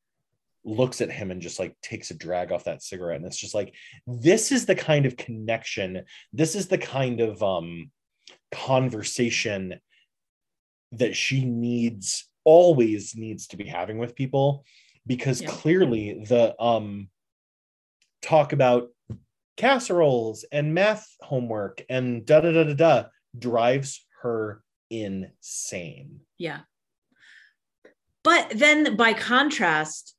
looks 0.66 1.00
at 1.00 1.12
him 1.12 1.32
and 1.32 1.42
just 1.42 1.60
like 1.60 1.76
takes 1.82 2.12
a 2.12 2.14
drag 2.14 2.52
off 2.52 2.66
that 2.66 2.84
cigarette. 2.84 3.18
And 3.18 3.26
it's 3.26 3.40
just 3.40 3.56
like 3.56 3.74
this 4.06 4.52
is 4.52 4.66
the 4.66 4.76
kind 4.76 5.06
of 5.06 5.16
connection 5.16 6.04
this 6.34 6.56
is 6.56 6.68
the 6.68 6.78
kind 6.78 7.22
of 7.22 7.42
um 7.42 7.90
conversation 8.52 9.80
that 10.92 11.16
she 11.16 11.46
needs 11.46 12.30
always 12.44 13.16
needs 13.16 13.48
to 13.48 13.56
be 13.56 13.66
having 13.66 13.98
with 13.98 14.16
people 14.16 14.66
because 15.06 15.42
Yeah. 15.42 15.50
clearly 15.50 16.24
the 16.26 16.56
um 16.62 17.10
talk 18.22 18.54
about 18.54 18.90
casseroles 19.58 20.46
and 20.52 20.74
math 20.74 21.08
homework 21.22 21.84
and 21.90 22.26
da 22.26 22.42
da 22.42 22.52
da 22.52 22.64
da 22.64 22.74
da 22.74 23.04
drives 23.38 24.06
her 24.22 24.64
insane 24.90 26.22
Yeah. 26.38 26.62
But 28.24 28.54
then 28.56 28.96
by 28.96 29.14
contrast, 29.14 30.16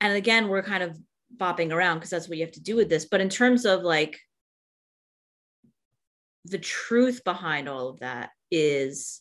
and 0.00 0.16
again, 0.16 0.48
we're 0.48 0.62
kind 0.62 0.82
of 0.82 0.98
bopping 1.36 1.72
around 1.72 1.98
because 1.98 2.10
that's 2.10 2.28
what 2.28 2.36
you 2.36 2.44
have 2.44 2.54
to 2.54 2.60
do 2.62 2.74
with 2.74 2.88
this. 2.88 3.04
But 3.04 3.20
in 3.20 3.28
terms 3.28 3.64
of 3.64 3.82
like 3.82 4.18
the 6.44 6.58
truth 6.58 7.22
behind 7.24 7.68
all 7.68 7.90
of 7.90 8.00
that 8.00 8.30
is 8.50 9.20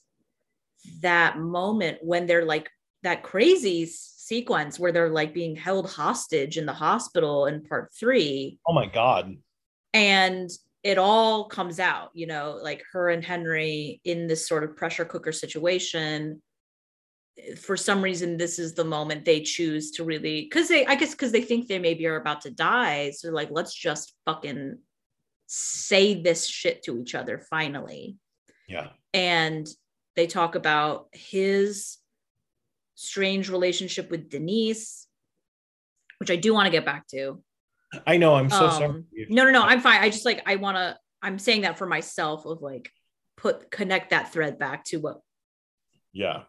that 1.01 1.37
moment 1.37 1.99
when 2.01 2.25
they're 2.25 2.45
like 2.45 2.69
that 3.03 3.21
crazy 3.23 3.85
sequence 4.27 4.77
where 4.77 4.91
they're 4.91 5.09
like 5.09 5.33
being 5.33 5.55
held 5.55 5.89
hostage 5.89 6.57
in 6.57 6.65
the 6.65 6.73
hospital 6.73 7.45
in 7.45 7.63
part 7.63 7.91
three. 7.97 8.59
Oh 8.67 8.73
my 8.73 8.85
god. 8.85 9.37
And 9.93 10.49
it 10.83 10.97
all 10.97 11.45
comes 11.45 11.79
out 11.79 12.11
you 12.13 12.27
know 12.27 12.59
like 12.61 12.83
her 12.93 13.09
and 13.09 13.25
henry 13.25 13.99
in 14.05 14.27
this 14.27 14.47
sort 14.47 14.63
of 14.63 14.75
pressure 14.75 15.05
cooker 15.05 15.31
situation. 15.31 16.41
For 17.57 17.77
some 17.77 18.01
reason 18.01 18.37
this 18.37 18.59
is 18.59 18.73
the 18.73 18.83
moment 18.83 19.23
they 19.23 19.41
choose 19.41 19.91
to 19.91 20.03
really 20.03 20.41
because 20.41 20.67
they 20.67 20.85
i 20.85 20.95
guess 20.95 21.11
because 21.11 21.31
they 21.31 21.41
think 21.41 21.67
they 21.67 21.79
maybe 21.79 22.05
are 22.07 22.17
about 22.17 22.41
to 22.41 22.51
die. 22.51 23.11
So 23.11 23.29
like 23.29 23.49
let's 23.51 23.73
just 23.73 24.13
fucking 24.25 24.77
say 25.47 26.21
this 26.21 26.47
shit 26.47 26.83
to 26.83 26.99
each 26.99 27.15
other 27.15 27.39
finally. 27.39 28.17
Yeah. 28.67 28.89
And 29.13 29.65
they 30.17 30.27
talk 30.27 30.55
about 30.55 31.07
his 31.13 31.97
strange 32.97 33.49
relationship 33.49 34.09
with 34.09 34.29
denise 34.29 35.07
which 36.19 36.31
i 36.31 36.35
do 36.35 36.53
want 36.53 36.65
to 36.65 36.71
get 36.71 36.83
back 36.83 37.07
to 37.07 37.41
i 38.05 38.17
know 38.17 38.35
i'm 38.35 38.49
so 38.49 38.65
um, 38.65 38.71
sorry 38.71 39.03
no, 39.29 39.43
no, 39.43 39.51
no. 39.51 39.61
I'm 39.63 39.81
fine. 39.81 40.01
I 40.01 40.09
just 40.09 40.25
like 40.25 40.41
I 40.45 40.55
want 40.55 40.77
to 40.77 40.97
I'm 41.21 41.39
saying 41.39 41.61
that 41.61 41.77
for 41.77 41.85
myself 41.85 42.45
of 42.45 42.61
like 42.61 42.91
put 43.35 43.71
connect 43.71 44.11
that 44.11 44.31
thread 44.33 44.59
back 44.59 44.83
to 44.85 44.97
what 44.97 45.21
yeah 46.13 46.43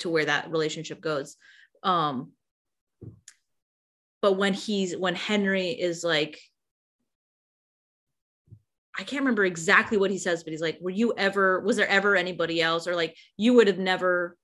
to 0.00 0.08
where 0.08 0.24
that 0.24 0.50
relationship 0.50 1.00
goes. 1.00 1.36
Um 1.82 2.32
but 4.22 4.34
when 4.34 4.54
he's 4.54 4.96
when 4.96 5.14
Henry 5.14 5.68
is 5.70 6.04
like 6.04 6.40
I 8.98 9.02
can't 9.02 9.22
remember 9.22 9.44
exactly 9.44 9.98
what 9.98 10.10
he 10.10 10.16
says, 10.16 10.42
but 10.42 10.52
he's 10.52 10.62
like, 10.62 10.78
Were 10.80 10.88
you 10.88 11.12
ever, 11.18 11.60
was 11.60 11.76
there 11.76 11.88
ever 11.88 12.16
anybody 12.16 12.62
else? 12.62 12.86
Or 12.86 12.94
like, 12.94 13.14
you 13.36 13.52
would 13.52 13.66
have 13.66 13.78
never 13.78 14.38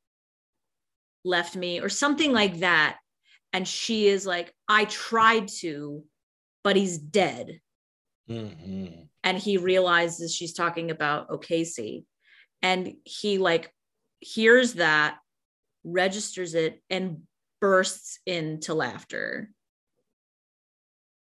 left 1.25 1.57
me, 1.57 1.81
or 1.81 1.89
something 1.89 2.33
like 2.33 2.59
that. 2.61 2.99
And 3.53 3.67
she 3.67 4.09
is 4.09 4.27
like, 4.27 4.53
I 4.69 4.87
tried 4.87 5.49
to, 5.61 6.05
but 6.65 6.77
he's 6.77 6.99
dead. 6.99 7.61
Mhm. 8.29 9.09
And 9.25 9.39
he 9.39 9.57
realizes 9.59 10.35
she's 10.35 10.55
talking 10.55 10.91
about 10.91 11.31
O'Casey. 11.31 12.07
And 12.63 12.97
he 13.05 13.39
like 13.39 13.73
hears 14.21 14.75
that, 14.75 15.19
registers 15.85 16.55
it, 16.55 16.83
and 16.89 17.27
bursts 17.61 18.19
into 18.27 18.75
laughter. 18.75 19.51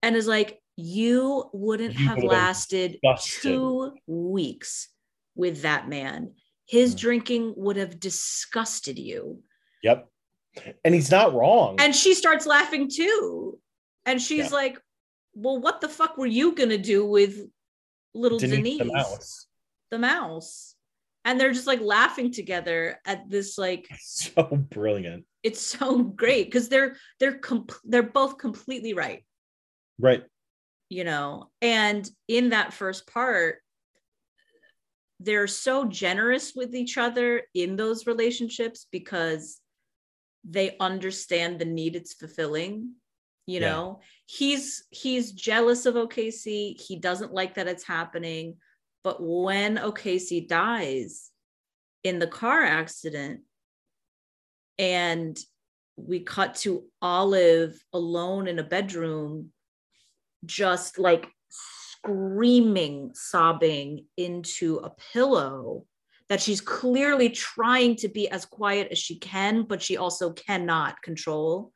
And 0.02 0.16
is 0.16 0.28
like, 0.28 0.62
you 0.78 1.50
wouldn't 1.52 1.98
You 1.98 2.08
have 2.08 2.24
lasted 2.24 3.00
disgusted. 3.02 3.42
two 3.42 3.98
weeks 4.08 4.90
with 5.36 5.64
that 5.64 5.90
man. 5.90 6.36
His 6.68 6.94
Mm. 6.96 7.00
drinking 7.00 7.54
would 7.58 7.76
have 7.78 8.00
disgusted 8.00 8.98
you. 9.00 9.44
Yep. 9.84 10.10
And 10.84 10.94
he's 10.96 11.12
not 11.12 11.34
wrong. 11.34 11.78
And 11.80 11.96
she 11.96 12.14
starts 12.14 12.46
laughing 12.46 12.90
too. 12.90 13.60
And 14.06 14.22
she's 14.22 14.46
Yeah. 14.50 14.56
like, 14.56 14.80
Well, 15.36 15.60
what 15.62 15.80
the 15.80 15.88
fuck 15.90 16.18
were 16.18 16.26
you 16.26 16.54
gonna 16.56 16.78
do 16.78 17.06
with 17.06 17.48
little 18.14 18.40
Denise 18.40 18.58
Denise, 18.58 18.80
the 18.80 18.86
mouse. 18.86 19.48
the 19.92 20.00
mouse? 20.00 20.76
And 21.24 21.40
they're 21.40 21.54
just 21.54 21.68
like 21.68 21.82
laughing 21.82 22.32
together 22.32 23.00
at 23.06 23.30
this, 23.30 23.58
like, 23.58 23.88
So 24.00 24.44
brilliant. 24.44 25.26
it's 25.44 25.62
so 25.62 26.00
great 26.04 26.46
because 26.48 26.68
they're 26.70 26.98
they're 27.20 27.38
com- 27.38 27.68
they're 27.84 28.04
both 28.04 28.38
completely 28.40 28.94
right, 28.94 29.24
Right. 30.00 30.24
you 30.90 31.04
know. 31.04 31.52
And 31.62 32.10
in 32.28 32.50
that 32.50 32.74
first 32.74 33.06
part, 33.08 33.62
they're 35.20 35.48
so 35.48 35.86
generous 35.86 36.54
with 36.56 36.74
each 36.74 36.98
other 36.98 37.44
in 37.54 37.76
those 37.76 38.08
relationships 38.08 38.88
because 38.92 39.60
they 40.44 40.76
understand 40.80 41.60
the 41.60 41.66
need 41.66 41.96
it's 41.96 42.14
fulfilling 42.14 42.96
you 43.50 43.60
Yeah. 43.62 43.72
know? 43.72 44.00
He's 44.28 44.84
he's 44.92 45.32
jealous 45.32 45.88
of 45.88 45.96
O'Casey 45.96 46.78
he 46.80 46.96
doesn't 46.98 47.34
like 47.34 47.56
that 47.56 47.68
it's 47.68 47.84
happening. 47.84 48.58
But 49.04 49.18
when 49.22 49.80
O'Casey 49.80 50.42
dies 50.42 51.32
in 52.04 52.20
the 52.20 52.28
car 52.28 52.62
accident 52.64 53.42
and 54.78 55.38
we 55.96 56.20
cut 56.20 56.56
to 56.56 56.86
olive 57.02 57.84
alone 57.92 58.48
in 58.48 58.60
a 58.60 58.64
bedroom 58.64 59.52
just 60.46 61.00
like 61.00 61.28
screaming 61.50 63.12
sobbing 63.16 64.06
into 64.16 64.78
a 64.78 64.92
pillow 65.12 65.86
that 66.30 66.40
she's 66.42 66.62
clearly 66.62 67.30
trying 67.30 67.96
to 67.96 68.08
be 68.08 68.30
as 68.30 68.46
quiet 68.46 68.88
as 68.92 68.98
she 69.00 69.18
can 69.18 69.64
but 69.64 69.82
she 69.82 69.98
also 69.98 70.32
cannot 70.32 71.02
control 71.02 71.72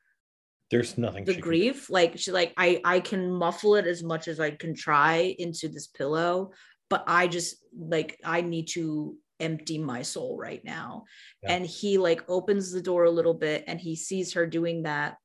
There's 0.72 0.98
nothing 0.98 1.26
the 1.26 1.34
she 1.34 1.42
can- 1.42 1.50
grief 1.50 1.90
like 1.90 2.18
she 2.18 2.32
like 2.32 2.54
i 2.58 2.80
i 2.86 3.00
can 3.00 3.32
muffle 3.32 3.76
it 3.76 3.86
as 3.88 4.04
much 4.04 4.28
as 4.28 4.40
i 4.40 4.52
can 4.52 4.76
try 4.76 5.36
into 5.40 5.68
this 5.70 5.88
pillow 5.88 6.52
but 6.90 7.04
i 7.08 7.28
just 7.28 7.56
like 7.78 8.20
i 8.24 8.42
need 8.42 8.68
to 8.70 9.18
empty 9.40 9.78
my 9.80 10.04
soul 10.04 10.38
right 10.38 10.64
now 10.64 11.04
Yeah. 11.42 11.54
and 11.54 11.66
he 11.66 11.98
like 11.98 12.24
opens 12.30 12.72
the 12.72 12.82
door 12.82 13.04
a 13.06 13.12
little 13.12 13.34
bit 13.34 13.66
and 13.68 13.82
he 13.82 13.96
sees 13.96 14.34
her 14.34 14.46
doing 14.48 14.84
that 14.84 15.18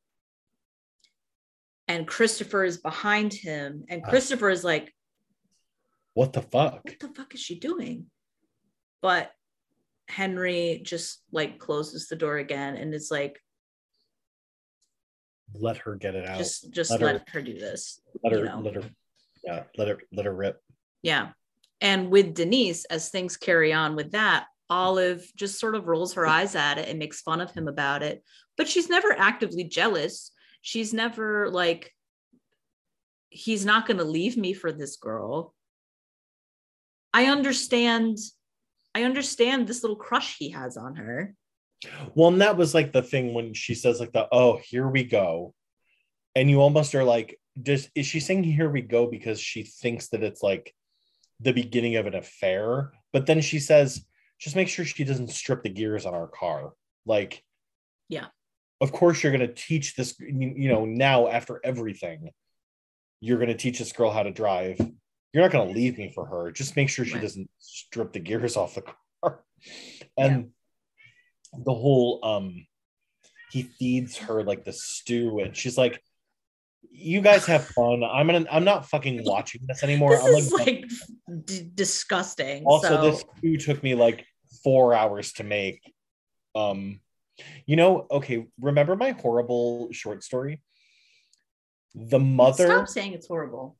and 1.86 2.06
christopher 2.06 2.64
is 2.64 2.78
behind 2.78 3.32
him 3.32 3.84
and 3.88 4.02
Ah. 4.04 4.08
christopher 4.10 4.48
is 4.50 4.64
like 4.64 4.92
What 6.14 6.32
the 6.32 6.42
fuck? 6.42 6.80
what 6.84 6.98
the 6.98 7.08
fuck 7.08 7.34
is 7.34 7.40
she 7.40 7.58
doing 7.60 8.06
but 9.02 9.30
henry 10.08 10.80
just 10.84 11.22
like 11.32 11.58
closes 11.58 12.08
the 12.08 12.16
door 12.16 12.38
again 12.38 12.76
and 12.76 12.94
is 12.94 13.10
like 13.10 13.38
Let 15.54 15.76
her 15.78 15.96
get 15.96 16.14
it 16.14 16.26
out. 16.26 16.38
just 16.38 16.70
just 16.72 16.90
Let 16.90 17.00
let, 17.00 17.14
her- 17.16 17.24
her, 17.32 17.42
do 17.42 17.54
this 17.58 18.00
let 18.22 18.32
you 18.32 18.38
her 18.40 18.44
know? 18.44 18.60
let 18.60 18.74
her 18.74 18.82
yeah, 19.44 19.62
let 19.76 19.88
her 19.88 19.98
let 20.12 20.26
her 20.26 20.34
rip. 20.34 20.60
Yeah. 21.02 21.28
And 21.80 22.10
with 22.10 22.34
Denise, 22.34 22.84
as 22.86 23.08
things 23.08 23.36
carry 23.36 23.72
on 23.72 23.94
with 23.94 24.10
that, 24.12 24.46
Olive 24.68 25.24
just 25.36 25.60
sort 25.60 25.76
of 25.76 25.86
rolls 25.86 26.14
her 26.14 26.26
eyes 26.26 26.56
at 26.56 26.76
it 26.76 26.88
and 26.88 26.98
makes 26.98 27.20
fun 27.22 27.40
of 27.40 27.52
him 27.52 27.68
about 27.68 28.02
it. 28.02 28.24
But 28.56 28.68
she's 28.68 28.88
never 28.88 29.12
actively 29.12 29.62
jealous. 29.64 30.32
She's 30.60 30.92
never 30.92 31.48
like, 31.50 31.94
he's 33.30 33.64
not 33.64 33.86
going 33.86 33.98
to 33.98 34.04
leave 34.04 34.36
me 34.36 34.52
for 34.54 34.72
this 34.72 34.96
girl. 34.96 35.54
I 37.14 37.26
understand. 37.26 38.18
I 38.94 39.04
understand 39.04 39.66
this 39.66 39.82
little 39.82 39.96
crush 39.96 40.36
he 40.38 40.50
has 40.50 40.76
on 40.76 40.96
her. 40.96 41.34
Well, 42.14 42.28
and 42.28 42.40
that 42.40 42.56
was 42.56 42.74
like 42.74 42.92
the 42.92 43.02
thing 43.02 43.34
when 43.34 43.54
she 43.54 43.74
says 43.74 44.00
like 44.00 44.12
the 44.12 44.26
oh 44.32 44.58
here 44.64 44.88
we 44.88 45.04
go, 45.04 45.54
and 46.34 46.50
you 46.50 46.60
almost 46.60 46.94
are 46.94 47.04
like, 47.04 47.38
does 47.60 47.88
is 47.94 48.06
she 48.06 48.20
saying 48.20 48.44
here 48.44 48.68
we 48.70 48.82
go 48.82 49.06
because 49.06 49.40
she 49.40 49.62
thinks 49.62 50.08
that 50.08 50.22
it's 50.22 50.42
like 50.42 50.74
the 51.40 51.52
beginning 51.52 51.96
of 51.96 52.06
an 52.06 52.14
affair? 52.14 52.92
But 53.12 53.26
then 53.26 53.40
she 53.40 53.60
says, 53.60 54.04
just 54.40 54.56
make 54.56 54.68
sure 54.68 54.84
she 54.84 55.04
doesn't 55.04 55.30
strip 55.30 55.62
the 55.62 55.68
gears 55.68 56.04
on 56.04 56.14
our 56.14 56.28
car. 56.28 56.72
Like, 57.06 57.42
Yeah. 58.08 58.26
of 58.80 58.90
course 58.92 59.22
you're 59.22 59.32
gonna 59.32 59.52
teach 59.52 59.94
this. 59.94 60.18
You 60.18 60.68
know 60.68 60.84
now 60.84 61.28
after 61.28 61.60
everything, 61.62 62.30
you're 63.20 63.38
gonna 63.38 63.54
teach 63.54 63.78
this 63.78 63.92
girl 63.92 64.10
how 64.10 64.24
to 64.24 64.30
drive. 64.32 64.78
You're 65.32 65.42
not 65.42 65.52
gonna 65.52 65.70
leave 65.70 65.98
me 65.98 66.10
for 66.14 66.24
her. 66.26 66.50
Just 66.50 66.76
make 66.76 66.88
sure 66.88 67.04
she 67.04 67.14
Right. 67.14 67.22
doesn't 67.22 67.50
strip 67.58 68.12
the 68.12 68.20
gears 68.20 68.56
off 68.56 68.74
the 68.74 68.82
car. 69.22 69.44
And 70.16 70.50
the 71.52 71.74
whole 71.74 72.20
um 72.24 72.66
he 73.50 73.62
feeds 73.62 74.16
her 74.18 74.42
like 74.42 74.64
the 74.64 74.72
stew 74.72 75.38
and 75.40 75.56
she's 75.56 75.78
like 75.78 76.02
you 76.90 77.22
guys 77.22 77.46
have 77.46 77.64
fun 77.68 78.04
i'm 78.04 78.26
gonna 78.26 78.44
i'm 78.50 78.64
not 78.64 78.84
fucking 78.86 79.24
watching 79.24 79.62
this 79.66 79.82
anymore 79.82 80.10
This 80.10 80.24
i'm 80.24 80.34
is 80.34 80.52
like 80.52 80.66
like 80.66 81.46
d- 81.46 81.70
disgusting. 81.74 82.64
also 82.66 82.88
so, 82.88 83.02
this 83.02 83.24
stew 83.38 83.56
took 83.56 83.82
me 83.82 83.94
like 83.94 84.26
four 84.62 84.92
hours 84.92 85.32
to 85.32 85.42
make 85.44 85.80
um 86.54 87.00
you 87.64 87.76
know 87.76 88.06
okay 88.10 88.46
remember 88.60 88.94
my 88.94 89.12
horrible 89.12 89.88
short 89.90 90.22
story 90.22 90.60
the 91.94 92.18
mother 92.18 92.66
stop 92.66 92.88
saying 92.88 93.14
it's 93.14 93.26
horrible. 93.26 93.76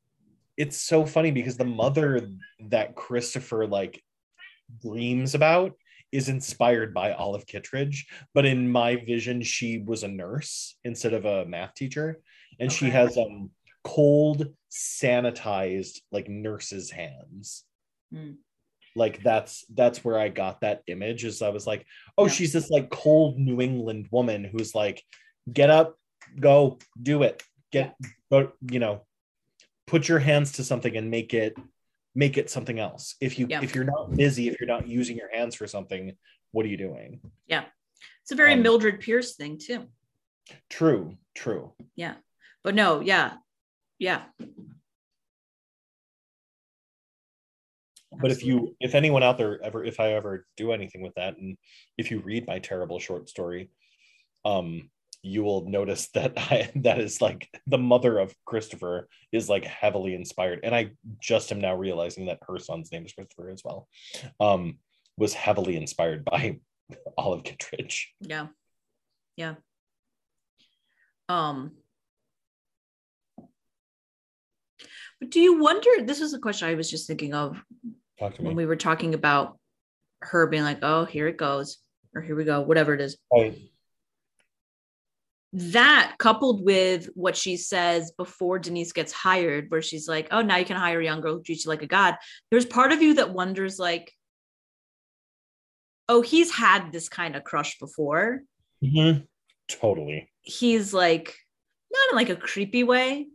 It's 0.59 0.77
so 0.81 1.07
funny 1.07 1.31
because 1.31 1.57
the 1.57 1.65
mother 1.65 2.29
that 2.69 2.97
Christopher 2.97 3.67
like 3.67 4.03
dreams 4.83 5.35
about 5.35 5.73
is 6.11 6.29
inspired 6.29 6.93
by 6.93 7.13
Olive 7.13 7.47
Kitteridge, 7.47 8.07
but 8.35 8.45
in 8.45 8.71
my 8.71 8.97
vision, 8.97 9.41
she 9.43 9.79
was 9.79 10.03
a 10.03 10.09
nurse 10.09 10.77
instead 10.85 11.15
of 11.15 11.25
a 11.25 11.45
math 11.47 11.75
teacher, 11.75 12.19
and 12.59 12.73
she 12.73 12.91
has 12.91 13.17
um 13.17 13.51
cold, 13.85 14.49
sanitized 14.71 16.01
like 16.11 16.29
nurse's 16.29 16.91
hands. 16.91 17.65
Hmm. 18.13 18.33
Like 18.97 19.23
that's 19.23 19.65
that's 19.73 20.05
where 20.05 20.19
I 20.19 20.29
got 20.29 20.63
that 20.63 20.83
image. 20.89 21.25
Is 21.25 21.41
I 21.41 21.51
was 21.51 21.67
like, 21.67 21.87
oh, 22.17 22.27
Yeah. 22.27 22.33
she's 22.33 22.53
this 22.53 22.69
like 22.71 22.91
cold 22.91 23.39
New 23.39 23.61
England 23.61 24.09
woman 24.11 24.45
who's 24.45 24.75
like, 24.75 25.03
get 25.53 25.71
up, 25.71 25.97
go, 26.41 26.79
do 27.01 27.23
it, 27.23 27.43
get, 27.71 27.95
but 28.29 28.55
you 28.71 28.81
know, 28.81 29.05
put 29.89 30.09
your 30.09 30.19
hands 30.19 30.53
to 30.53 30.65
something 30.65 30.97
and 30.97 31.11
make 31.11 31.35
it 31.35 31.57
make 32.15 32.37
it 32.37 32.51
something 32.51 32.79
else. 32.79 33.17
If 33.21 33.39
you 33.39 33.47
Yeah. 33.49 33.63
if 33.63 33.75
you're 33.75 33.85
not 33.85 34.15
busy 34.17 34.49
if 34.49 34.61
you're 34.61 34.69
not 34.69 34.87
using 34.89 35.17
your 35.17 35.31
hands 35.35 35.55
for 35.55 35.67
something 35.67 36.17
what 36.53 36.65
are 36.65 36.69
you 36.69 36.77
doing? 36.77 37.21
Yeah. 37.47 37.65
It's 38.23 38.33
a 38.33 38.35
very 38.35 38.55
Um, 38.55 38.63
Mildred 38.63 39.01
Pierce 39.01 39.37
thing 39.37 39.59
too. 39.59 39.89
true 40.71 41.17
true. 41.35 41.75
Yeah. 41.97 42.17
But 42.65 42.75
no, 42.75 43.01
yeah, 43.01 43.37
yeah. 43.99 44.25
but 48.21 48.31
if 48.31 48.43
you 48.43 48.75
if 48.81 48.95
anyone 48.95 49.23
out 49.23 49.37
there 49.37 49.63
ever 49.63 49.85
if 49.85 50.01
i 50.01 50.13
ever 50.15 50.47
do 50.57 50.73
anything 50.73 51.03
with 51.03 51.15
that 51.15 51.37
and 51.37 51.57
if 51.99 52.11
you 52.11 52.21
read 52.21 52.47
my 52.47 52.59
terrible 52.59 52.99
short 52.99 53.29
story 53.29 53.71
um 54.47 54.91
you 55.23 55.43
will 55.43 55.69
notice 55.69 56.09
that 56.15 56.33
i 56.37 56.71
that 56.77 57.01
is 57.01 57.21
like 57.21 57.49
the 57.67 57.79
mother 57.79 58.19
of 58.19 58.35
christopher 58.45 59.09
is 59.33 59.49
like 59.49 59.65
heavily 59.65 60.15
inspired 60.15 60.61
and 60.63 60.75
i 60.75 60.91
just 61.21 61.51
am 61.53 61.61
now 61.61 61.75
realizing 61.75 62.27
that 62.27 62.39
her 62.47 62.59
son's 62.59 62.91
name 62.93 63.05
is 63.05 63.13
christopher 63.13 63.51
as 63.51 63.63
well 63.65 63.89
um 64.41 64.79
was 65.17 65.35
heavily 65.35 65.77
inspired 65.77 66.25
by 66.25 66.59
olive 67.19 67.43
kitteridge 67.45 68.09
Yeah. 68.21 68.47
Yeah. 69.37 69.55
Um 71.29 71.73
But 75.21 75.31
do 75.31 75.41
you 75.41 75.59
wonder? 75.59 75.91
This 76.05 76.21
was 76.21 76.33
a 76.33 76.39
question 76.39 76.69
I 76.69 76.75
was 76.75 76.89
just 76.91 77.07
thinking 77.09 77.35
of 77.35 77.61
Talk 78.19 78.35
to 78.37 78.43
me. 78.43 78.47
when 78.49 78.57
we 78.57 78.67
were 78.67 78.77
talking 78.77 79.15
about 79.15 79.59
her 80.23 80.47
being 80.47 80.63
like, 80.63 80.79
"Oh, 80.83 81.05
here 81.05 81.27
it 81.27 81.37
goes," 81.37 81.79
or 82.15 82.23
"Here 82.23 82.37
we 82.37 82.45
go," 82.45 82.61
whatever 82.61 82.95
it 82.95 83.01
is. 83.01 83.19
Right. 83.33 83.59
That 85.53 86.15
coupled 86.19 86.63
with 86.65 87.09
what 87.15 87.37
she 87.37 87.57
says 87.57 88.11
before 88.13 88.59
Denise 88.59 88.93
gets 88.93 89.13
hired, 89.13 89.71
where 89.71 89.81
she's 89.83 90.07
like, 90.07 90.29
"Oh, 90.31 90.43
now 90.43 90.57
you 90.57 90.65
can 90.67 90.77
hire 90.77 91.01
a 91.01 91.05
young 91.05 91.21
girl 91.23 91.35
who 91.37 91.43
treats 91.43 91.65
you 91.65 91.71
like 91.71 91.83
a 91.83 91.87
god." 91.87 92.17
There's 92.51 92.67
part 92.67 92.93
of 92.93 93.01
you 93.01 93.15
that 93.15 93.33
wonders, 93.33 93.79
like, 93.79 94.13
"Oh, 96.09 96.21
he's 96.21 96.51
had 96.51 96.93
this 96.93 97.09
kind 97.09 97.35
of 97.35 97.45
crush 97.45 97.79
before." 97.79 98.43
Mhm. 98.85 99.27
Totally. 99.69 100.31
he's 100.41 100.95
like 100.95 101.37
not 101.93 102.11
in 102.11 102.17
like 102.17 102.31
a 102.31 102.37
creepy 102.37 102.83
way 102.85 103.29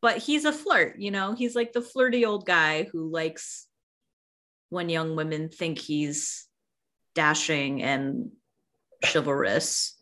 but 0.00 0.18
he's 0.18 0.44
a 0.44 0.52
flirt 0.52 0.98
you 0.98 1.12
know 1.12 1.34
he's 1.34 1.54
like 1.54 1.72
the 1.72 1.80
flirty 1.80 2.24
old 2.24 2.44
guy 2.44 2.82
who 2.90 3.08
likes 3.08 3.68
when 4.70 4.88
young 4.88 5.14
women 5.14 5.48
think 5.48 5.78
he's 5.78 6.48
dashing 7.14 7.80
and 7.80 8.32
chivalrous 9.04 10.01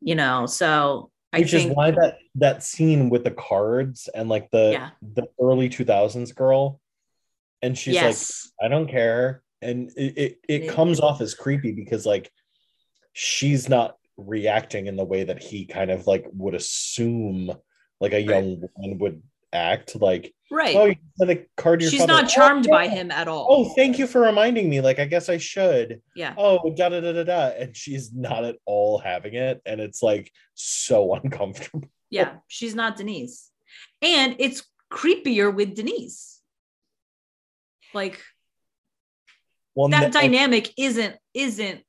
you 0.00 0.14
know 0.14 0.46
so 0.46 1.10
i 1.32 1.40
Which 1.40 1.50
think 1.52 1.70
is 1.70 1.76
why 1.76 1.90
that 1.90 2.18
that 2.36 2.62
scene 2.62 3.10
with 3.10 3.24
the 3.24 3.30
cards 3.30 4.08
and 4.14 4.28
like 4.28 4.50
the 4.50 4.70
Yeah. 4.72 4.90
the 5.14 5.28
early 5.40 5.68
2000s 5.68 6.34
girl 6.34 6.80
and 7.62 7.76
she's 7.76 7.96
like 8.02 8.16
I 8.62 8.68
don't 8.68 8.88
care. 8.88 9.42
And 9.62 9.90
it, 9.96 10.18
it, 10.18 10.38
it 10.48 10.62
Yeah. 10.64 10.72
comes 10.72 11.00
off 11.00 11.20
as 11.20 11.34
creepy 11.34 11.72
because 11.72 12.06
like 12.06 12.30
she's 13.12 13.68
not 13.68 13.96
reacting 14.16 14.86
in 14.86 14.96
the 14.96 15.04
way 15.04 15.24
that 15.24 15.42
he 15.42 15.66
kind 15.66 15.90
of 15.90 16.06
like 16.06 16.26
would 16.32 16.54
assume 16.54 17.52
like 18.00 18.12
a 18.12 18.20
young 18.20 18.62
woman 18.76 18.98
would 18.98 19.22
act 19.52 19.96
like 20.00 20.34
right. 20.50 20.76
Oh 20.76 20.86
you 20.86 20.96
sent 21.16 21.30
a 21.30 21.46
card 21.56 21.82
she's 21.82 22.06
not 22.06 22.28
charmed 22.28 22.66
oh, 22.68 22.70
by 22.70 22.84
yeah. 22.84 22.90
him 22.90 23.10
at 23.10 23.28
all. 23.28 23.46
oh 23.48 23.68
thank 23.74 23.98
you 23.98 24.06
for 24.06 24.20
reminding 24.20 24.68
me. 24.68 24.80
Like 24.80 24.98
i 24.98 25.04
guess 25.04 25.28
i 25.28 25.38
should. 25.38 26.02
Yeah. 26.14 26.34
Oh 26.36 26.74
da 26.74 26.88
da 26.88 27.00
da 27.00 27.12
da 27.12 27.24
da. 27.24 27.48
And 27.58 27.76
she's 27.76 28.12
not 28.12 28.44
at 28.44 28.56
all 28.64 28.98
having 28.98 29.34
it. 29.34 29.60
And 29.64 29.80
it's 29.80 30.02
like 30.02 30.32
so 30.54 31.14
uncomfortable. 31.22 31.88
Yeah 32.10 32.36
she's 32.48 32.74
not 32.74 32.96
denise. 32.96 33.50
And 34.02 34.36
it's 34.38 34.62
creepier 34.92 35.54
with 35.54 35.74
denise. 35.74 36.40
Like 37.94 38.20
well 39.74 39.88
that 39.88 40.04
and- 40.04 40.12
dynamic 40.12 40.72
isn't 40.76 41.16
isn't 41.34 41.82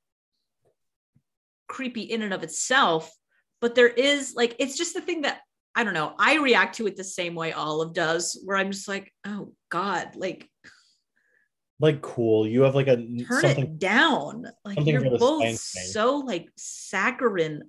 creepy 1.68 2.02
in 2.02 2.20
and 2.20 2.34
of 2.34 2.42
itself 2.42 3.10
but 3.62 3.74
there 3.74 3.88
is 3.88 4.34
like 4.36 4.56
it's 4.58 4.76
just 4.76 4.92
the 4.92 5.00
thing 5.00 5.22
that 5.22 5.40
i 5.74 5.84
don't 5.84 5.94
know. 5.94 6.14
I 6.18 6.36
react 6.38 6.76
to 6.76 6.86
it 6.86 6.96
the 6.96 7.04
same 7.04 7.34
way 7.34 7.52
olive 7.52 7.92
does 7.94 8.40
where 8.44 8.56
i'm 8.56 8.70
just 8.70 8.88
like 8.88 9.12
oh 9.26 9.52
god 9.70 10.16
like 10.16 10.48
like 11.80 12.00
cool. 12.00 12.46
You 12.46 12.62
have 12.62 12.76
like 12.76 12.86
a 12.86 12.96
turn 12.96 13.40
something 13.40 13.64
it 13.64 13.78
down. 13.80 14.46
Like 14.64 14.78
you're 14.86 15.18
both 15.18 15.58
so 15.58 16.18
like 16.18 16.48
saccharine 16.56 17.62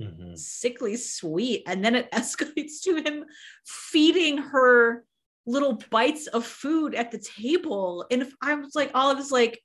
Mhm. 0.00 0.36
sickly 0.36 0.96
sweet. 0.96 1.62
And 1.66 1.82
then 1.84 1.94
it 1.94 2.10
escalates 2.12 2.82
to 2.84 2.96
him 2.96 3.24
feeding 3.64 4.36
her 4.38 5.04
little 5.46 5.80
bites 5.90 6.26
of 6.26 6.44
food 6.44 6.94
at 6.94 7.10
the 7.10 7.18
table. 7.18 8.04
And 8.10 8.20
if 8.22 8.34
i 8.42 8.54
was 8.54 8.74
like 8.74 8.90
olive 8.94 9.18
is 9.18 9.30
like 9.32 9.60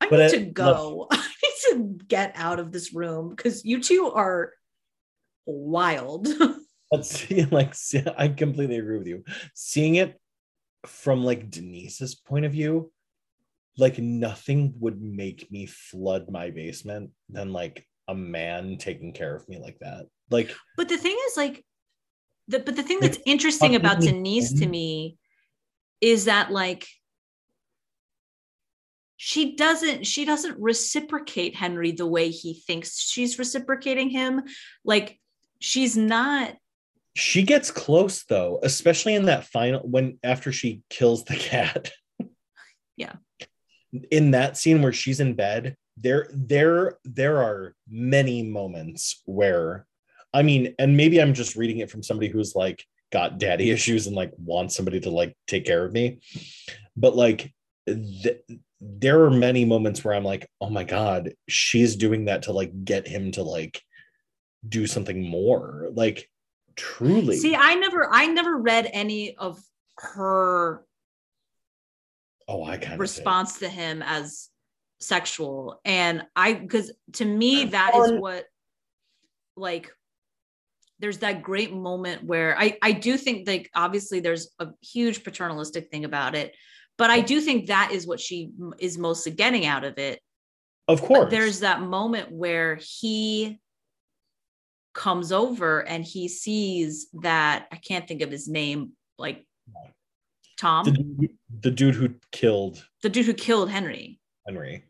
i 0.00 0.08
But 0.08 0.18
need 0.18 0.30
to 0.30 0.46
go. 0.50 1.06
I 1.12 1.16
need 1.18 1.98
to 1.98 2.04
get 2.06 2.32
out 2.34 2.58
of 2.58 2.72
this 2.72 2.92
room 2.92 3.28
because 3.30 3.64
you 3.64 3.80
two 3.80 4.10
are 4.12 4.52
wild 5.46 6.28
But 6.90 7.06
see, 7.06 7.44
like, 7.44 7.74
see, 7.74 8.02
I 8.18 8.28
completely 8.28 8.76
agree 8.76 8.98
with 8.98 9.06
you. 9.06 9.24
Seeing 9.54 9.94
it 9.94 10.20
from 10.86 11.22
like 11.22 11.50
Denise's 11.50 12.14
point 12.14 12.44
of 12.44 12.52
view, 12.52 12.90
like 13.78 13.98
nothing 13.98 14.74
would 14.80 15.00
make 15.00 15.50
me 15.52 15.66
flood 15.66 16.30
my 16.30 16.50
basement 16.50 17.10
than 17.28 17.52
like 17.52 17.86
a 18.08 18.14
man 18.14 18.76
taking 18.76 19.12
care 19.12 19.34
of 19.34 19.48
me 19.48 19.58
like 19.58 19.78
that. 19.80 20.06
Like, 20.30 20.54
but 20.76 20.88
the 20.88 20.96
thing 20.96 21.16
is 21.28 21.36
like 21.36 21.64
the 22.48 22.58
but 22.58 22.74
the 22.74 22.82
thing 22.82 22.98
Like, 23.00 23.12
that's 23.12 23.22
interesting 23.24 23.76
about 23.76 24.00
denise 24.00 24.52
to 24.54 24.66
me 24.66 25.16
is 26.00 26.24
that 26.24 26.50
like 26.50 26.86
she 29.16 29.54
doesn't 29.54 30.06
she 30.06 30.24
doesn't 30.24 30.58
reciprocate 30.58 31.54
henry 31.54 31.92
the 31.92 32.06
way 32.06 32.30
he 32.30 32.54
thinks 32.54 32.98
she's 32.98 33.38
reciprocating 33.38 34.08
him 34.08 34.42
like 34.82 35.19
she's 35.60 35.96
not 35.96 36.56
she 37.14 37.42
gets 37.42 37.70
close 37.70 38.24
though, 38.24 38.60
especially 38.62 39.14
in 39.14 39.26
that 39.26 39.44
final 39.44 39.80
when 39.80 40.18
after 40.22 40.52
she 40.52 40.82
kills 40.90 41.24
the 41.24 41.36
cat. 41.36 41.90
Yeah. 42.96 43.14
In 44.10 44.32
that 44.32 44.58
scene 44.58 44.82
where 44.82 44.92
she's 44.92 45.20
in 45.20 45.32
bed, 45.32 45.74
there 45.96 46.28
there 46.34 46.98
there 47.02 47.38
are 47.38 47.74
many 47.88 48.42
moments 48.42 49.22
where 49.24 49.86
I 50.34 50.42
mean, 50.42 50.74
and 50.78 50.98
maybe 50.98 51.18
I'm 51.18 51.32
just 51.32 51.56
reading 51.56 51.78
it 51.78 51.90
from 51.90 52.02
somebody 52.02 52.28
who's 52.28 52.54
like 52.54 52.84
got 53.10 53.38
daddy 53.38 53.70
issues 53.76 54.06
and 54.06 54.14
like 54.14 54.32
wants 54.36 54.76
somebody 54.76 55.00
to 55.00 55.10
like 55.10 55.34
take 55.46 55.64
care 55.64 55.82
of 55.82 55.94
me. 55.94 56.20
But 56.94 57.16
like 57.16 57.54
th- 57.86 58.42
there 58.82 59.22
are 59.24 59.30
many 59.30 59.64
moments 59.64 60.04
where 60.04 60.12
I'm 60.12 60.24
like, 60.24 60.46
oh 60.60 60.68
my 60.68 60.84
god, 60.84 61.32
she's 61.48 61.96
doing 61.96 62.26
that 62.26 62.42
to 62.42 62.52
like 62.52 62.84
get 62.84 63.08
him 63.08 63.32
to 63.32 63.42
like 63.42 63.82
do 64.68 64.86
something 64.86 65.22
more. 65.22 65.88
Like 65.92 66.28
truly. 66.76 67.36
see 67.36 67.54
i 67.54 67.74
never 67.74 68.08
i 68.10 68.26
never 68.26 68.56
read 68.56 68.88
any 68.92 69.36
of 69.36 69.60
her 69.98 70.84
Oh, 72.48 72.64
I 72.64 72.78
kind 72.78 72.94
of 72.94 73.00
response 73.00 73.58
to 73.58 73.68
him 73.68 74.02
as 74.02 74.48
sexual 74.98 75.80
and 75.84 76.24
i 76.36 76.54
because 76.54 76.92
to 77.14 77.24
me 77.24 77.66
that 77.66 77.94
is 77.94 78.12
what 78.12 78.46
like 79.56 79.90
there's 81.00 81.18
that 81.18 81.42
great 81.42 81.72
moment 81.72 82.24
where 82.24 82.58
i 82.58 82.78
i 82.82 82.92
do 82.92 83.16
think 83.18 83.46
like 83.46 83.68
obviously 83.74 84.20
there's 84.20 84.50
a 84.58 84.68
huge 84.80 85.22
paternalistic 85.24 85.90
thing 85.90 86.04
about 86.04 86.34
it 86.34 86.54
but 86.98 87.10
i 87.10 87.20
do 87.20 87.40
think 87.40 87.66
that 87.66 87.90
is 87.92 88.06
what 88.06 88.20
she 88.20 88.50
is 88.78 88.96
mostly 88.96 89.32
getting 89.32 89.66
out 89.66 89.84
of 89.84 89.98
it 89.98 90.20
Of 90.88 91.00
But 91.00 91.06
course. 91.06 91.30
there's 91.30 91.60
that 91.60 91.82
moment 91.82 92.30
where 92.30 92.76
he 92.80 93.58
comes 95.00 95.32
over 95.32 95.80
and 95.80 96.04
he 96.04 96.28
sees 96.28 97.08
that 97.22 97.66
i 97.72 97.76
can't 97.76 98.06
think 98.06 98.20
of 98.20 98.30
his 98.30 98.48
name 98.48 98.92
like 99.18 99.46
tom 100.58 100.84
the, 100.84 101.28
the, 101.62 101.70
dude- 101.70 101.94
who 101.94 102.10
killed 102.32 102.84
the 103.02 103.08
dude 103.08 103.24
who 103.24 103.32
killed 103.32 103.70
henry 103.70 104.20
Henry 104.46 104.84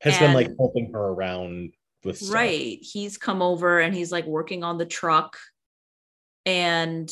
has 0.00 0.18
been 0.18 0.34
like 0.34 0.50
helping 0.58 0.92
her 0.92 1.00
around 1.00 1.72
with 2.04 2.18
stuff. 2.18 2.34
Right. 2.34 2.78
He's 2.80 3.18
come 3.18 3.42
over 3.42 3.80
and 3.80 3.94
he's 3.94 4.12
like 4.12 4.26
working 4.26 4.62
on 4.62 4.78
the 4.78 4.86
truck. 4.86 5.36
And 6.46 7.10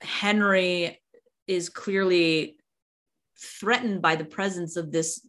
Henry 0.00 1.00
is 1.46 1.68
clearly 1.68 2.56
threatened 3.38 4.02
by 4.02 4.16
the 4.16 4.24
presence 4.24 4.76
of 4.76 4.92
this 4.92 5.26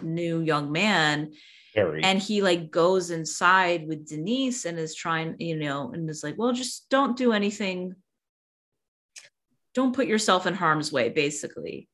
new 0.00 0.40
young 0.40 0.72
man. 0.72 1.32
Very. 1.74 2.02
And 2.02 2.18
he 2.20 2.42
like 2.42 2.70
goes 2.70 3.10
inside 3.10 3.88
with 3.88 4.06
Denise 4.08 4.64
and 4.66 4.78
is 4.78 4.94
trying, 4.94 5.36
you 5.38 5.56
know, 5.56 5.90
and 5.92 6.08
is 6.10 6.22
like, 6.22 6.36
well, 6.36 6.52
just 6.52 6.88
don't 6.90 7.16
do 7.16 7.32
anything. 7.32 7.94
Don't 9.74 9.94
put 9.94 10.06
yourself 10.06 10.46
in 10.46 10.54
harm's 10.54 10.92
way, 10.92 11.08
basically. 11.08 11.88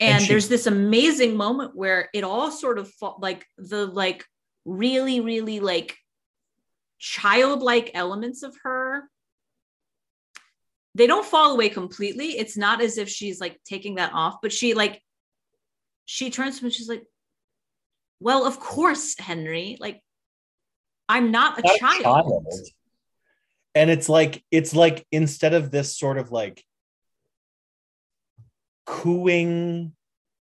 And 0.00 0.14
And, 0.14 0.22
she- 0.22 0.28
there's 0.28 0.48
this 0.48 0.66
amazing 0.66 1.36
moment 1.36 1.76
where 1.76 2.08
it 2.14 2.24
all 2.24 2.50
sort 2.50 2.78
of 2.78 2.90
fa- 2.94 3.18
like 3.18 3.44
the 3.58 3.84
like 3.86 4.24
really, 4.64 5.20
really 5.20 5.60
like 5.60 5.96
childlike 6.98 7.90
elements 7.94 8.42
of 8.42 8.56
her. 8.62 9.08
They 10.94 11.06
don't 11.06 11.26
fall 11.26 11.52
away 11.52 11.68
completely. 11.68 12.38
It's 12.38 12.56
not 12.56 12.80
as 12.80 12.96
if 12.98 13.08
she's 13.08 13.40
like 13.40 13.60
taking 13.64 13.96
that 13.96 14.12
off, 14.14 14.36
but 14.42 14.52
she 14.52 14.74
like 14.74 15.02
she 16.06 16.30
turns 16.30 16.58
to 16.58 16.64
him 16.64 16.70
she's 16.70 16.88
like, 16.88 17.04
Well, 18.20 18.46
of 18.46 18.58
course, 18.60 19.18
Henry. 19.18 19.76
Like, 19.80 20.02
I'm 21.08 21.30
not 21.30 21.58
a 21.58 21.62
Not 21.62 21.74
a 21.76 21.78
child. 21.78 22.02
child. 22.02 22.46
And 23.74 23.90
it's 23.90 24.08
like 24.08 24.42
it's 24.50 24.74
like 24.74 25.06
instead 25.12 25.54
of 25.54 25.70
this 25.70 25.96
sort 25.96 26.18
of 26.18 26.32
like 26.32 26.64
cooing 28.86 29.92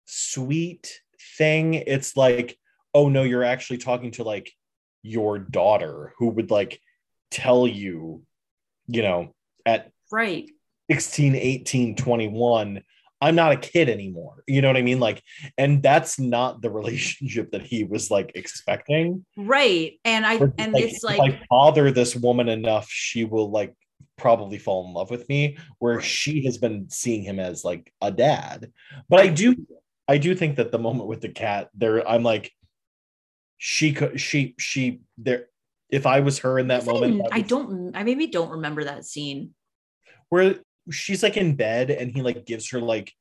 sweet 0.05 1.01
thing, 1.37 1.73
it's 1.73 2.15
like, 2.15 2.57
oh 2.93 3.09
no, 3.09 3.23
you're 3.23 3.43
actually 3.43 3.77
talking 3.77 4.11
to 4.11 4.23
like 4.23 4.51
your 5.03 5.37
daughter 5.39 6.13
who 6.17 6.29
would 6.29 6.51
like 6.51 6.79
tell 7.31 7.67
you, 7.67 8.23
you 8.87 9.01
know, 9.01 9.33
at 9.65 9.91
Right. 10.11 10.49
16 10.89 11.35
18 11.35 11.95
21 11.95 12.83
i'm 13.21 13.35
not 13.35 13.51
a 13.51 13.57
kid 13.57 13.89
anymore 13.89 14.43
you 14.47 14.61
know 14.61 14.67
what 14.69 14.77
i 14.77 14.81
mean 14.81 14.99
like 14.99 15.21
and 15.57 15.83
that's 15.83 16.19
not 16.19 16.61
the 16.61 16.69
relationship 16.79 17.51
that 17.51 17.61
he 17.61 17.83
was 17.83 18.09
like 18.09 18.31
expecting 18.35 19.25
Right. 19.37 19.99
And 20.05 20.25
I 20.25 20.33
and 20.57 20.73
like, 20.73 20.83
it's 20.83 21.03
like 21.03 21.19
i 21.19 21.41
bother 21.49 21.91
this 21.91 22.15
woman 22.15 22.49
enough 22.49 22.87
she 22.89 23.23
will 23.25 23.49
like 23.51 23.73
probably 24.17 24.57
fall 24.57 24.85
in 24.87 24.93
love 24.93 25.09
with 25.09 25.27
me 25.29 25.57
where 25.79 26.01
she 26.01 26.43
has 26.45 26.57
been 26.57 26.89
seeing 26.89 27.23
him 27.23 27.39
as 27.39 27.63
like 27.63 27.91
a 28.01 28.11
dad 28.11 28.71
but 29.07 29.19
i 29.21 29.27
do 29.27 29.55
i 30.07 30.17
do 30.17 30.35
think 30.35 30.57
that 30.57 30.71
the 30.71 30.79
moment 30.79 31.07
with 31.07 31.21
the 31.21 31.29
cat 31.29 31.69
there 31.73 32.05
i'm 32.07 32.23
like 32.23 32.51
she 33.57 33.93
could 33.93 34.19
she 34.19 34.55
she 34.57 35.01
there 35.17 35.45
if 35.89 36.05
i 36.05 36.19
was 36.19 36.39
her 36.39 36.59
in 36.59 36.67
that 36.67 36.85
moment 36.85 37.13
didn't- 37.17 37.33
I 37.33 37.41
don't. 37.41 37.95
I 37.95 38.03
maybe 38.03 38.27
don't 38.27 38.49
remember 38.51 38.83
that 38.83 39.05
scene. 39.05 39.53
where 40.29 40.55
she's 40.91 41.23
like 41.23 41.37
in 41.37 41.55
bed 41.55 41.89
and 41.89 42.11
he 42.11 42.21
like 42.21 42.45
gives 42.45 42.69
her 42.71 42.79
like 42.79 43.11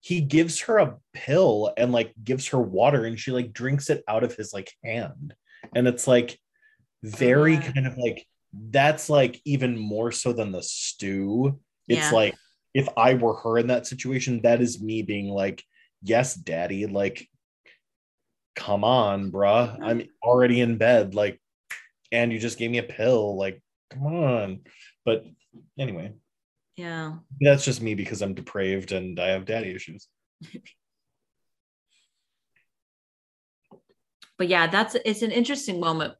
he 0.00 0.20
gives 0.20 0.60
her 0.60 0.78
a 0.78 0.96
pill 1.12 1.72
and 1.76 1.92
like 1.92 2.12
gives 2.22 2.48
her 2.48 2.60
water 2.60 3.04
and 3.04 3.18
she 3.18 3.32
like 3.32 3.52
drinks 3.52 3.90
it 3.90 4.04
out 4.06 4.24
of 4.24 4.34
his 4.34 4.52
like 4.52 4.72
hand. 4.84 5.34
And 5.74 5.88
it's 5.88 6.06
like 6.06 6.38
very 7.02 7.56
oh, 7.56 7.60
yeah. 7.60 7.72
kind 7.72 7.86
of 7.86 7.98
like 7.98 8.26
that's 8.52 9.10
like 9.10 9.40
even 9.44 9.76
more 9.76 10.12
so 10.12 10.32
than 10.32 10.52
the 10.52 10.62
stew. 10.62 11.58
It's 11.88 12.00
Yeah. 12.00 12.10
like 12.12 12.34
if 12.74 12.86
i 12.96 13.14
were 13.14 13.34
her 13.34 13.58
in 13.58 13.68
that 13.68 13.86
situation 13.86 14.42
that 14.42 14.60
is 14.60 14.80
me 14.80 15.00
being 15.00 15.28
like 15.30 15.64
yes 16.02 16.34
daddy 16.34 16.86
like 16.86 17.26
come 18.54 18.84
on 18.84 19.32
bruh. 19.32 19.78
I'm 19.82 20.02
already 20.22 20.60
in 20.60 20.76
bed 20.76 21.14
like 21.14 21.40
and 22.12 22.32
you 22.32 22.38
just 22.38 22.58
gave 22.58 22.70
me 22.70 22.78
a 22.78 22.82
pill 22.82 23.36
like 23.36 23.62
come 23.90 24.06
on. 24.06 24.60
But 25.04 25.24
anyway 25.78 26.12
Yeah. 26.78 27.14
that's 27.40 27.64
just 27.64 27.82
me 27.82 27.96
because 27.96 28.22
I'm 28.22 28.34
depraved 28.34 28.92
and 28.92 29.18
I 29.18 29.30
have 29.30 29.44
daddy 29.44 29.70
issues. 29.74 30.06
But 34.38 34.46
yeah, 34.46 34.68
that's 34.68 34.94
it's 35.04 35.22
an 35.22 35.32
interesting 35.32 35.80
moment 35.80 36.14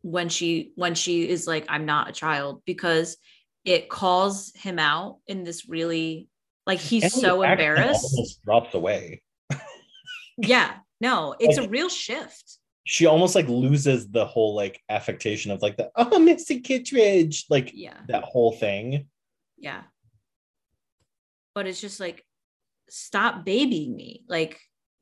when 0.00 0.28
she 0.28 0.72
when 0.74 0.96
she 0.96 1.28
is 1.28 1.46
like, 1.46 1.64
I'm 1.68 1.86
not 1.86 2.08
a 2.10 2.12
child, 2.12 2.60
because 2.66 3.16
it 3.64 3.88
calls 3.88 4.52
him 4.56 4.80
out 4.80 5.18
in 5.28 5.44
this 5.44 5.68
really 5.68 6.26
like 6.66 6.80
he's 6.80 7.04
And 7.04 7.12
so 7.12 7.44
accent 7.44 7.60
embarrassed. 7.60 8.14
Almost 8.16 8.42
drops 8.44 8.74
away. 8.74 9.22
Yeah, 10.38 10.72
no, 11.00 11.36
it's 11.38 11.58
a 11.58 11.68
real 11.68 11.90
shift. 11.90 12.58
She 12.84 13.04
almost 13.04 13.34
like 13.34 13.46
loses 13.48 14.10
the 14.10 14.26
whole 14.26 14.56
like 14.56 14.80
affectation 14.88 15.52
of 15.52 15.60
like 15.62 15.76
the 15.76 15.90
oh 15.94 16.18
Missy 16.18 16.60
Kitteridge, 16.60 17.44
like 17.48 17.70
Yeah, 17.74 17.98
that 18.08 18.24
whole 18.24 18.52
thing. 18.52 19.06
Yeah. 19.62 19.82
But 21.54 21.66
it's 21.66 21.80
just 21.80 22.00
like, 22.00 22.24
stop 22.90 23.44
babying 23.46 23.94
me. 23.96 24.24
Like, 24.28 24.60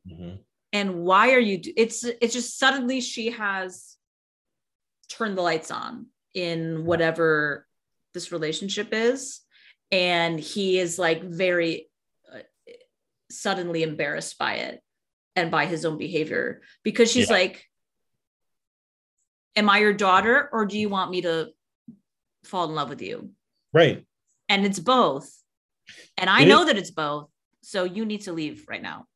Mhm. 0.08 0.44
and 0.72 1.02
why 1.02 1.32
are 1.32 1.38
you 1.40 1.58
do- 1.58 1.72
it's 1.76 2.04
it's 2.04 2.32
just 2.32 2.58
suddenly 2.58 3.00
she 3.00 3.30
has 3.30 3.96
turned 5.08 5.36
the 5.36 5.42
lights 5.42 5.70
on 5.70 6.06
in 6.34 6.84
whatever 6.86 7.66
this 8.14 8.30
relationship 8.32 8.88
is 8.92 9.40
and 9.90 10.38
he 10.38 10.78
is 10.78 10.98
like 10.98 11.22
very 11.24 11.90
uh, 12.32 12.38
suddenly 13.30 13.82
embarrassed 13.82 14.38
by 14.38 14.54
it 14.54 14.80
and 15.36 15.50
by 15.50 15.66
his 15.66 15.84
own 15.84 15.98
behavior 15.98 16.62
because 16.84 17.10
she's 17.10 17.28
Yeah. 17.28 17.34
like 17.36 17.68
am 19.56 19.68
i 19.68 19.78
your 19.78 19.92
daughter 19.92 20.48
or 20.52 20.64
do 20.66 20.78
you 20.78 20.88
want 20.88 21.10
me 21.10 21.22
to 21.22 21.52
fall 22.44 22.68
in 22.68 22.74
love 22.74 22.88
with 22.88 23.02
you 23.02 23.32
Right. 23.72 24.06
And 24.50 24.66
it's 24.66 24.78
both 24.78 25.28
and 26.18 26.28
i 26.28 26.42
It 26.42 26.48
know 26.48 26.60
is- 26.62 26.66
that 26.68 26.76
it's 26.76 26.90
both 26.90 27.28
so 27.62 27.84
you 27.84 28.04
need 28.04 28.22
to 28.22 28.32
leave 28.32 28.64
right 28.68 28.82
now 28.82 29.06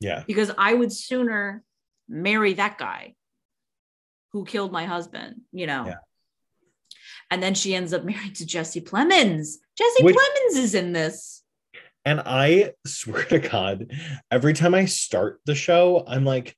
Yeah. 0.00 0.22
because 0.26 0.50
I 0.56 0.70
would 0.78 0.92
sooner 0.92 1.62
marry 2.08 2.52
that 2.54 2.78
guy 2.78 3.14
who 4.32 4.44
killed 4.44 4.70
my 4.72 4.84
husband, 4.84 5.32
you 5.52 5.66
know. 5.66 5.84
Yeah. 5.86 6.00
And 7.30 7.42
then 7.42 7.54
she 7.54 7.74
ends 7.74 7.92
up 7.92 8.04
married 8.12 8.34
to 8.36 8.46
Jesse 8.46 8.80
Plemons. 8.80 9.56
Jesse 9.78 10.04
Which- 10.04 10.14
Plemons 10.16 10.56
is 10.66 10.74
in 10.74 10.92
this. 10.92 11.42
And 12.04 12.20
I 12.24 12.72
swear 12.86 13.24
to 13.24 13.38
God, 13.38 13.90
every 14.30 14.52
time 14.52 14.74
I 14.74 14.84
start 14.86 15.40
the 15.46 15.54
show, 15.54 16.04
I'm 16.06 16.24
like, 16.24 16.56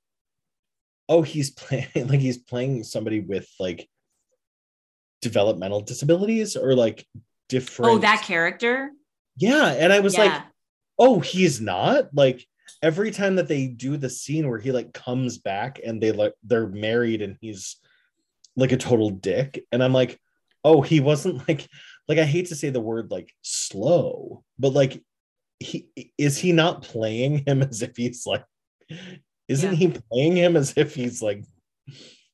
oh, 1.09 1.23
he's 1.23 1.51
playing 1.51 1.89
like 2.11 2.21
he's 2.21 2.39
playing 2.39 2.83
somebody 2.85 3.21
with 3.21 3.49
like 3.61 3.89
developmental 5.21 5.81
disabilities 5.81 6.57
or 6.57 6.75
like 6.75 7.07
different. 7.53 7.93
Oh, 7.93 7.99
that 7.99 8.23
character. 8.23 8.91
Yeah. 9.37 9.67
And 9.67 9.93
I 9.93 10.01
was 10.01 10.15
yeah. 10.15 10.25
like, 10.25 10.43
oh 10.99 11.21
he's 11.21 11.61
not 11.61 12.15
like 12.15 12.47
every 12.83 13.11
time 13.11 13.37
that 13.37 13.49
they 13.49 13.67
do 13.67 13.97
the 13.97 14.11
scene 14.11 14.49
where 14.49 14.59
he 14.59 14.73
like 14.73 14.93
comes 14.93 15.39
back 15.39 15.81
and 15.85 16.01
they 16.01 16.13
like 16.13 16.35
they're 16.45 16.69
married 16.69 17.23
and 17.23 17.37
he's 17.41 17.77
like 18.57 18.73
a 18.73 18.77
total 18.77 19.11
dick 19.11 19.65
and 19.73 19.83
i'm 19.83 19.93
like 19.93 20.21
oh 20.65 20.83
he 20.83 21.01
wasn't 21.01 21.37
like 21.49 21.67
like 22.09 22.19
i 22.19 22.25
hate 22.25 22.47
to 22.47 22.55
say 22.55 22.71
the 22.71 22.81
word 22.81 23.11
like 23.11 23.33
slow 23.43 24.45
but 24.59 24.73
like 24.73 25.03
he 25.59 25.89
is 26.19 26.39
he 26.39 26.53
not 26.53 26.83
playing 26.83 27.45
him 27.47 27.63
as 27.63 27.83
if 27.83 27.97
he's 27.97 28.27
like 28.27 28.45
isn't 29.49 29.73
Yeah. 29.73 29.77
he 29.77 30.01
playing 30.11 30.37
him 30.37 30.57
as 30.57 30.75
if 30.77 30.95
he's 30.95 31.23
like 31.23 31.45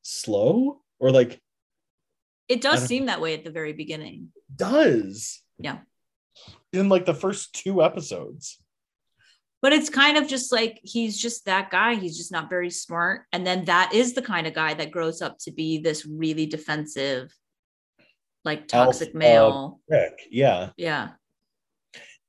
slow 0.02 0.80
or 0.98 1.10
like 1.10 1.40
it 2.48 2.62
does 2.62 2.84
seem 2.84 3.06
that 3.06 3.20
way 3.20 3.34
at 3.34 3.44
the 3.44 3.50
very 3.50 3.74
beginning. 3.74 4.32
Does 4.54 5.42
Yeah. 5.58 5.78
in 6.72 6.88
like 6.88 7.04
the 7.06 7.14
first 7.14 7.52
two 7.54 7.82
episodes 7.82 8.58
But 9.60 9.72
it's 9.72 9.90
kind 9.90 10.16
of 10.16 10.28
just 10.28 10.52
like 10.52 10.78
he's 10.84 11.18
just 11.18 11.44
that 11.46 11.70
guy. 11.70 11.94
He's 11.96 12.16
just 12.16 12.30
not 12.30 12.48
very 12.48 12.70
smart. 12.70 13.22
And 13.32 13.44
then 13.44 13.64
that 13.64 13.92
is 13.92 14.14
the 14.14 14.22
kind 14.22 14.46
of 14.46 14.54
guy 14.54 14.72
that 14.74 14.92
grows 14.92 15.20
up 15.20 15.36
to 15.40 15.50
be 15.50 15.78
this 15.78 16.06
really 16.06 16.46
defensive, 16.46 17.34
like 18.44 18.68
toxic 18.68 19.08
Alpha. 19.08 19.18
male. 19.18 19.80
Rick, 19.88 20.20
yeah 20.30 20.70
Yeah. 20.76 21.10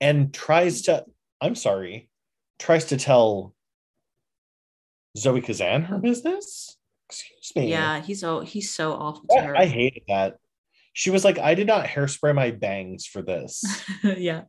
and 0.01 0.33
tries 0.33 0.81
to 0.83 1.05
i'm 1.41 1.55
sorry 1.55 2.09
tries 2.57 2.85
to 2.85 2.97
tell 2.97 3.53
zoe 5.17 5.41
kazan 5.41 5.83
her 5.83 5.97
business 5.99 6.77
excuse 7.09 7.51
me 7.55 7.69
Yeah. 7.71 8.01
He's 8.01 8.19
so 8.21 8.41
he's 8.41 8.69
so 8.73 8.93
awful 8.93 9.25
to 9.29 9.41
her. 9.41 9.55
I, 9.55 9.61
I 9.63 9.65
hated 9.67 10.03
that 10.07 10.37
she 10.99 11.09
was 11.11 11.23
like 11.23 11.39
i 11.39 11.55
did 11.55 11.65
not 11.65 11.85
hairspray 11.85 12.35
my 12.35 12.51
bangs 12.51 13.05
for 13.05 13.21
this 13.21 13.63
yeah. 14.03 14.41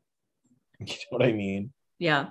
you 0.80 0.86
know 0.86 0.94
what 1.10 1.22
i 1.22 1.30
mean 1.32 1.72
Yeah. 2.00 2.30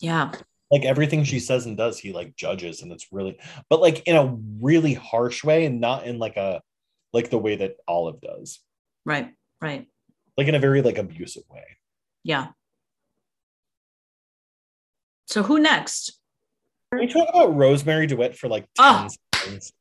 Yeah. 0.00 0.32
like 0.70 0.84
everything 0.84 1.24
she 1.24 1.38
says 1.40 1.66
and 1.66 1.76
does 1.76 1.98
he 1.98 2.14
like 2.14 2.34
judges 2.36 2.80
and 2.80 2.90
it's 2.90 3.12
really 3.12 3.38
but 3.68 3.82
like 3.82 4.02
in 4.06 4.16
a 4.16 4.34
really 4.60 4.94
harsh 4.94 5.44
way 5.44 5.66
and 5.66 5.78
not 5.78 6.06
in 6.06 6.18
like 6.18 6.38
a 6.38 6.62
like 7.12 7.28
the 7.28 7.38
way 7.38 7.56
that 7.56 7.76
olive 7.86 8.20
does 8.22 8.60
Right. 9.04 9.34
Right. 9.60 9.88
like 10.38 10.48
in 10.48 10.54
a 10.54 10.58
very 10.58 10.80
like 10.80 10.96
abusive 10.96 11.44
way 11.50 11.64
Yeah. 12.24 12.46
So 15.26 15.42
who 15.42 15.58
next? 15.60 16.18
Can 16.90 17.00
we 17.00 17.06
talk 17.06 17.28
about 17.28 17.50
rosemarie 17.56 18.08
dewitt 18.08 18.36
for 18.36 18.48
like 18.48 18.64
10 18.76 18.84
Ah. 18.86 19.08
seconds 19.34 19.72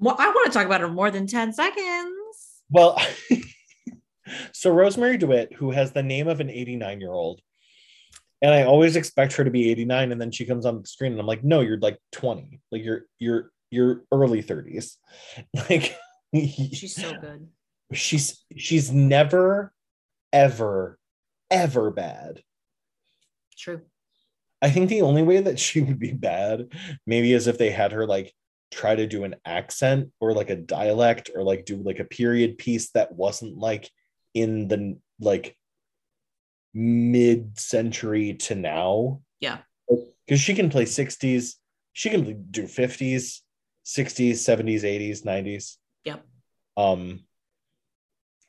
Well, 0.00 0.16
I 0.18 0.28
want 0.30 0.46
to 0.46 0.52
talk 0.52 0.66
about 0.66 0.80
her 0.80 0.88
more 0.88 1.10
than 1.10 1.26
10 1.26 1.52
seconds. 1.52 2.16
Well, 2.70 2.98
so 4.52 4.74
Rosemarie 4.74 5.18
DeWitt, 5.18 5.52
who 5.52 5.70
has 5.72 5.92
the 5.92 6.02
name 6.02 6.26
of 6.26 6.40
an 6.40 6.48
89 6.48 7.00
year 7.00 7.12
old, 7.12 7.40
and 8.42 8.54
I 8.54 8.62
always 8.62 8.96
expect 8.96 9.34
her 9.34 9.44
to 9.44 9.50
be 9.50 9.70
89, 9.70 10.12
and 10.12 10.20
then 10.20 10.30
she 10.30 10.46
comes 10.46 10.64
on 10.64 10.80
the 10.80 10.86
screen, 10.86 11.12
and 11.12 11.20
I'm 11.20 11.26
like, 11.26 11.44
no, 11.44 11.60
you're 11.60 11.78
like 11.78 11.98
20, 12.12 12.60
like 12.72 12.82
you're 12.82 13.02
you're 13.18 13.52
you're 13.70 14.04
early 14.10 14.42
30s. 14.42 14.96
Like 15.68 15.96
She's 16.32 16.94
so 16.94 17.12
good. 17.20 17.48
she's 17.92 18.44
she's 18.56 18.92
never 18.92 19.72
ever 20.32 20.98
ever 21.50 21.90
bad. 21.90 22.42
True. 23.58 23.82
I 24.62 24.70
think 24.70 24.88
the 24.88 25.02
only 25.02 25.22
way 25.22 25.40
that 25.40 25.58
she 25.58 25.80
would 25.80 25.98
be 25.98 26.12
bad 26.12 26.72
maybe 27.06 27.32
is 27.32 27.46
if 27.48 27.58
they 27.58 27.70
had 27.70 27.92
her 27.92 28.06
like 28.06 28.32
try 28.70 28.94
to 28.94 29.06
do 29.06 29.24
an 29.24 29.36
accent 29.44 30.10
or 30.20 30.32
like 30.32 30.50
a 30.50 30.56
dialect 30.56 31.30
or 31.34 31.42
like 31.42 31.64
do 31.64 31.76
like 31.76 31.98
a 31.98 32.04
period 32.04 32.58
piece 32.58 32.90
that 32.92 33.12
wasn't 33.12 33.56
like 33.56 33.90
in 34.34 34.68
the 34.68 34.98
like 35.20 35.56
mid 36.72 37.58
century 37.58 38.34
to 38.34 38.54
now. 38.54 39.20
Yeah. 39.40 39.58
Because 40.26 40.40
she 40.40 40.54
can 40.54 40.70
play 40.70 40.84
60s, 40.84 41.54
she 41.92 42.10
can 42.10 42.46
do 42.50 42.64
50s, 42.64 43.40
60s, 43.84 44.30
70s, 44.30 44.82
80s, 44.82 45.24
90s. 45.24 45.76
Yep. 46.04 46.24
Um 46.76 47.20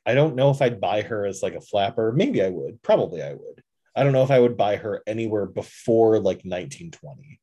I 0.05 0.13
don't 0.13 0.35
know 0.35 0.49
if 0.49 0.61
I'd 0.61 0.81
buy 0.81 1.01
her 1.01 1.25
as 1.25 1.43
like 1.43 1.53
a 1.53 1.61
flapper. 1.61 2.11
Maybe 2.11 2.41
I 2.41 2.49
would. 2.49 2.81
Probably 2.81 3.21
I 3.21 3.33
would. 3.33 3.63
I 3.95 4.03
don't 4.03 4.13
know 4.13 4.23
if 4.23 4.31
I 4.31 4.39
would 4.39 4.57
buy 4.57 4.77
her 4.77 5.03
anywhere 5.05 5.45
before 5.45 6.17
like 6.17 6.43
1920. 6.43 7.40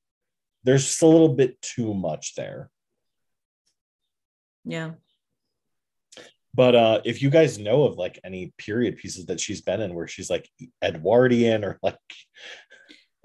There's 0.68 0.84
just 0.84 1.00
a 1.00 1.06
little 1.06 1.30
bit 1.30 1.58
too 1.62 1.94
much 1.94 2.34
there. 2.34 2.68
Yeah. 4.66 4.90
But 6.52 6.74
uh 6.76 7.00
if 7.06 7.22
you 7.22 7.30
guys 7.30 7.58
know 7.58 7.84
of 7.84 7.96
like 7.96 8.20
any 8.22 8.52
period 8.58 8.98
pieces 8.98 9.24
that 9.26 9.40
she's 9.40 9.62
been 9.62 9.80
in 9.80 9.94
where 9.94 10.06
she's 10.06 10.28
like 10.28 10.46
Edwardian 10.84 11.64
or 11.64 11.78
like 11.82 11.96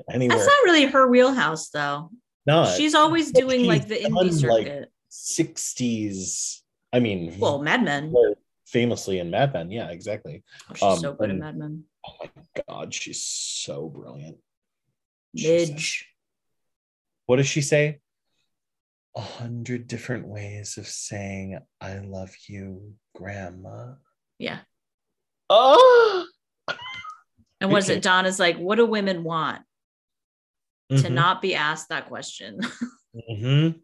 anywhere, 0.10 0.38
That's 0.38 0.48
not 0.48 0.64
really 0.64 0.86
her 0.86 1.10
wheelhouse, 1.10 1.70
though. 1.70 2.11
No, 2.45 2.64
She's 2.78 2.95
always 2.95 3.34
doing 3.34 3.65
like 3.65 3.90
the 3.90 3.95
indie 3.95 4.48
like, 4.48 4.88
60s. 5.11 6.61
I 6.94 7.02
mean, 7.02 7.38
well, 7.40 7.61
Mad 7.61 7.84
Men. 7.84 8.14
famously 8.68 9.20
in 9.20 9.32
Mad 9.32 9.52
Men. 9.52 9.70
Yeah, 9.70 9.90
exactly. 9.90 10.45
Oh, 10.70 10.74
she's 10.76 10.84
Um, 10.84 10.99
so 10.99 11.14
good 11.14 11.26
in 11.26 11.32
and- 11.32 11.40
Mad 11.41 11.57
Men. 11.57 11.84
Oh 12.07 12.14
my 12.22 12.64
god, 12.70 12.94
she's 12.94 13.22
so 13.22 13.90
brilliant. 13.90 14.38
Midge. 15.34 16.07
What 17.26 17.38
does 17.38 17.48
she 17.48 17.62
say? 17.62 18.00
A 19.16 19.22
hundred 19.22 19.88
different 19.88 20.28
ways 20.28 20.78
of 20.78 20.88
saying 20.88 21.60
I 21.80 22.00
love 22.00 22.32
you, 22.48 22.94
grandma. 23.16 23.94
Yeah. 24.40 24.60
Oh 25.50 26.26
And 27.62 27.72
what 27.72 27.80
is 27.80 27.90
Okay. 27.90 27.98
it? 27.98 28.04
Donna's 28.04 28.40
like, 28.40 28.58
what 28.58 28.76
do 28.76 28.86
women 28.86 29.24
want? 29.24 29.62
To 30.90 30.95
Mhm. 30.95 31.12
not 31.14 31.41
be 31.41 31.56
asked 31.56 31.90
that 31.90 32.08
question. 32.08 32.60
Mhm. 33.32 33.80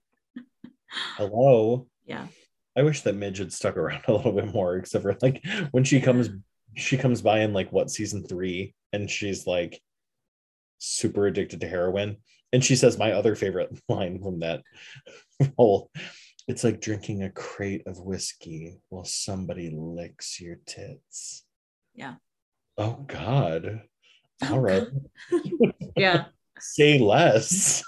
Hello. 1.18 1.88
yeah. 2.06 2.28
I 2.76 2.82
wish 2.84 3.02
that 3.02 3.16
Midge 3.16 3.38
had 3.38 3.53
stuck 3.53 3.78
around 3.78 4.03
a 4.07 4.14
little 4.14 4.32
bit 4.32 4.52
more, 4.53 4.76
except 4.78 5.03
for 5.03 5.16
like 5.22 5.45
when 5.72 5.84
she 5.84 6.02
comes 6.02 6.30
she 6.76 6.98
comes 6.98 7.22
by 7.22 7.40
in 7.41 7.53
like 7.53 7.72
what 7.72 7.90
season 7.91 8.24
three 8.24 8.74
and 8.94 9.10
she's 9.10 9.45
like 9.48 9.82
super 10.80 11.28
addicted 11.28 11.61
to 11.61 11.68
heroin. 11.68 12.18
And 12.51 12.63
she 12.63 12.76
says 12.76 12.97
my 12.97 13.11
other 13.11 13.35
favorite 13.35 13.69
line 13.89 14.21
from 14.21 14.39
that 14.39 14.63
whole 15.57 15.91
it's 16.49 16.63
like 16.63 16.81
drinking 16.81 17.21
a 17.21 17.30
crate 17.30 17.84
of 17.85 17.99
whiskey 17.99 18.80
while 18.89 19.05
somebody 19.05 19.69
licks 19.71 20.41
your 20.41 20.57
tits. 20.65 21.45
Yeah. 21.93 22.15
Oh 22.76 23.05
God. 23.05 23.81
Oh, 24.41 24.53
All 24.53 24.59
right. 24.59 24.88
Yeah. 25.95 26.26
Say 26.59 26.97
less. 26.97 27.84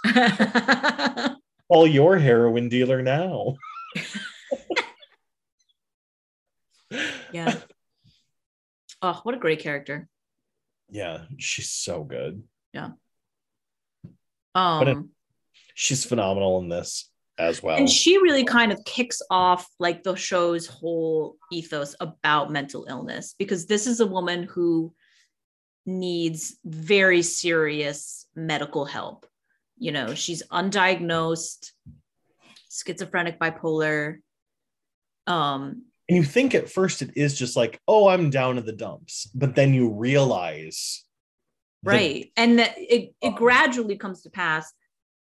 Call 1.72 1.88
your 1.88 2.18
heroin 2.18 2.68
dealer 2.68 3.02
now. 3.02 3.56
yeah. 7.32 7.56
Oh, 9.02 9.20
what 9.24 9.34
a 9.36 9.40
great 9.40 9.60
character. 9.60 10.08
Yeah, 10.90 11.22
she's 11.38 11.70
so 11.70 12.04
good. 12.04 12.44
Um, 14.56 14.88
it- 14.88 14.98
She's 15.74 16.06
phenomenal 16.06 16.60
in 16.60 16.70
this 16.70 17.10
as 17.40 17.64
well. 17.64 17.78
and 17.78 17.90
she 17.90 18.18
really 18.18 18.44
kind 18.44 18.72
of 18.72 18.84
kicks 18.86 19.22
off 19.32 19.66
like 19.80 20.04
the 20.04 20.16
show's 20.16 20.68
whole 20.68 21.38
ethos 21.52 21.96
about 22.00 22.52
mental 22.52 22.86
illness 22.90 23.34
because 23.40 23.66
this 23.66 23.88
is 23.88 24.00
a 24.00 24.06
woman 24.06 24.44
who 24.44 24.94
needs 25.86 26.58
very 26.66 27.22
serious 27.24 28.28
medical 28.36 28.86
help. 28.86 29.26
You 29.80 29.92
know, 29.92 30.14
she's 30.14 30.44
undiagnosed, 30.52 31.72
schizophrenic, 32.70 33.40
bipolar. 33.40 34.18
Um, 35.26 35.86
and 36.10 36.18
you 36.18 36.24
think 36.24 36.54
at 36.54 36.70
first 36.70 37.02
it 37.02 37.12
is 37.16 37.38
just 37.38 37.56
like, 37.56 37.80
oh, 37.88 38.08
I'm 38.10 38.30
down 38.30 38.58
in 38.58 38.66
the 38.66 38.74
dumps, 38.74 39.28
but 39.34 39.56
then 39.56 39.74
you 39.74 39.90
realize, 39.94 41.04
the- 41.84 41.90
right. 41.90 42.32
And 42.38 42.60
that 42.60 42.74
it, 42.78 43.14
it 43.22 43.36
gradually 43.36 43.98
comes 43.98 44.24
to 44.24 44.30
pass 44.30 44.72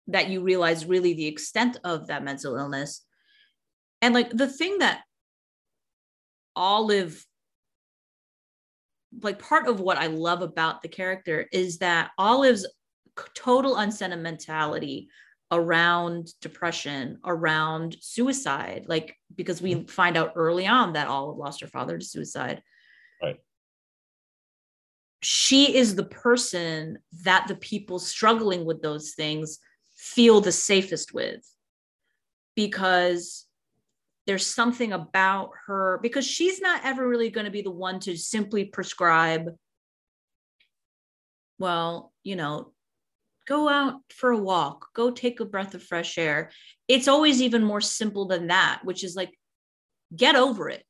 that 0.08 0.28
you 0.28 0.42
realize 0.42 0.86
really 0.86 1.14
the 1.14 1.26
extent 1.26 1.78
of 1.84 2.08
that 2.08 2.24
mental 2.24 2.56
illness. 2.56 3.04
And 4.02 4.14
like 4.14 4.30
the 4.30 4.48
thing 4.48 4.78
that 4.78 5.02
olive 6.56 7.24
like 9.22 9.38
part 9.38 9.68
of 9.68 9.80
what 9.80 9.98
i 9.98 10.08
love 10.08 10.42
about 10.42 10.82
the 10.82 10.88
character 10.88 11.46
is 11.52 11.78
that 11.78 12.10
olive's 12.18 12.66
total 13.34 13.76
unsentimentality 13.76 15.08
around 15.52 16.28
depression 16.40 17.18
around 17.24 17.96
suicide 18.00 18.84
like 18.88 19.16
because 19.34 19.60
we 19.60 19.74
mm-hmm. 19.74 19.84
find 19.86 20.16
out 20.16 20.32
early 20.36 20.66
on 20.66 20.92
that 20.92 21.08
olive 21.08 21.36
lost 21.36 21.60
her 21.60 21.66
father 21.66 21.98
to 21.98 22.04
suicide. 22.04 22.62
She 25.20 25.76
is 25.76 25.94
the 25.94 26.04
person 26.04 26.98
that 27.24 27.46
the 27.46 27.56
people 27.56 27.98
struggling 27.98 28.64
with 28.64 28.82
those 28.82 29.12
things 29.12 29.58
feel 29.96 30.40
the 30.40 30.52
safest 30.52 31.12
with. 31.12 31.40
Because 32.56 33.46
there's 34.26 34.46
something 34.46 34.92
about 34.92 35.50
her 35.66 35.98
because 36.02 36.26
she's 36.26 36.60
not 36.60 36.82
ever 36.84 37.08
really 37.08 37.30
going 37.30 37.46
to 37.46 37.50
be 37.50 37.62
the 37.62 37.70
one 37.70 37.98
to 38.00 38.16
simply 38.16 38.64
prescribe 38.64 39.56
well 41.58 42.12
you 42.22 42.36
know 42.36 42.70
go 43.48 43.68
out 43.68 43.96
for 44.14 44.30
a 44.30 44.38
walk 44.38 44.88
go 44.94 45.10
take 45.10 45.40
a 45.40 45.44
breath 45.44 45.74
of 45.74 45.82
fresh 45.82 46.16
air. 46.16 46.50
It's 46.86 47.08
always 47.08 47.42
even 47.42 47.64
more 47.64 47.80
simple 47.80 48.26
than 48.26 48.48
that 48.48 48.80
which 48.84 49.02
is 49.02 49.16
like 49.16 49.36
get 50.14 50.36
over 50.36 50.68
it 50.68 50.84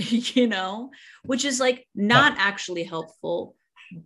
you 0.36 0.46
know 0.46 0.90
which 1.22 1.44
is 1.44 1.60
like 1.60 1.86
not 1.94 2.34
actually 2.38 2.84
helpful. 2.84 3.54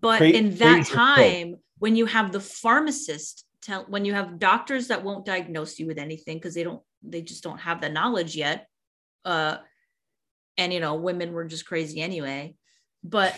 But 0.01 0.19
Cra- 0.19 0.29
in 0.31 0.57
that 0.57 0.87
time 0.87 1.57
when 1.79 1.97
you 1.97 2.07
have 2.07 2.33
the 2.33 2.41
pharmacist 2.41 3.45
tell 3.61 3.85
when 3.89 4.05
you 4.05 4.15
have 4.15 4.39
doctors 4.39 4.89
that 4.89 5.05
won't 5.05 5.27
diagnose 5.27 5.79
you 5.79 5.87
with 5.87 5.99
anything 5.99 6.39
because 6.39 6.55
they 6.55 6.65
don't 6.65 6.83
they 7.03 7.23
just 7.23 7.43
don't 7.43 7.61
have 7.61 7.81
the 7.81 7.89
knowledge 7.89 8.35
yet 8.35 8.67
uh 9.25 9.57
and 10.57 10.73
you 10.73 10.81
know 10.81 10.95
women 10.95 11.33
were 11.33 11.45
just 11.45 11.67
crazy 11.67 12.01
anyway. 12.01 12.55
But 13.03 13.35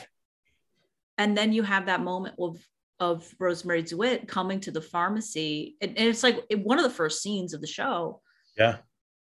and 1.18 1.36
then 1.36 1.52
you 1.52 1.62
have 1.62 1.86
that 1.86 2.00
moment 2.00 2.36
of 2.38 2.58
of 3.00 3.28
rosemarie 3.40 3.86
dewitt 3.86 4.26
coming 4.28 4.60
to 4.60 4.70
the 4.70 4.80
pharmacy 4.80 5.76
and, 5.80 5.98
and 5.98 6.08
it's 6.08 6.22
like 6.22 6.38
one 6.54 6.78
of 6.78 6.84
the 6.84 6.90
first 6.90 7.22
scenes 7.22 7.52
of 7.54 7.60
the 7.60 7.66
show. 7.66 8.20
Yeah. 8.56 8.76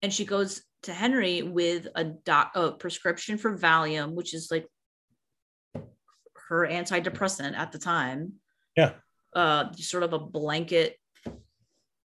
and 0.03 0.14
she 0.14 0.26
goes 0.26 0.61
to 0.84 0.93
henry 0.93 1.41
with 1.41 1.88
a 1.95 2.03
doc 2.03 2.51
a 2.55 2.72
prescription 2.72 3.38
for 3.38 3.57
valium 3.57 4.14
which 4.14 4.34
is 4.34 4.49
like 4.51 4.68
her 6.53 6.68
antidepressant 6.68 7.55
at 7.55 7.72
the 7.72 7.80
time. 7.80 8.34
Yeah. 8.77 8.93
uh 9.34 9.72
sort 9.73 10.03
of 10.03 10.14
a 10.14 10.19
blanket 10.19 10.97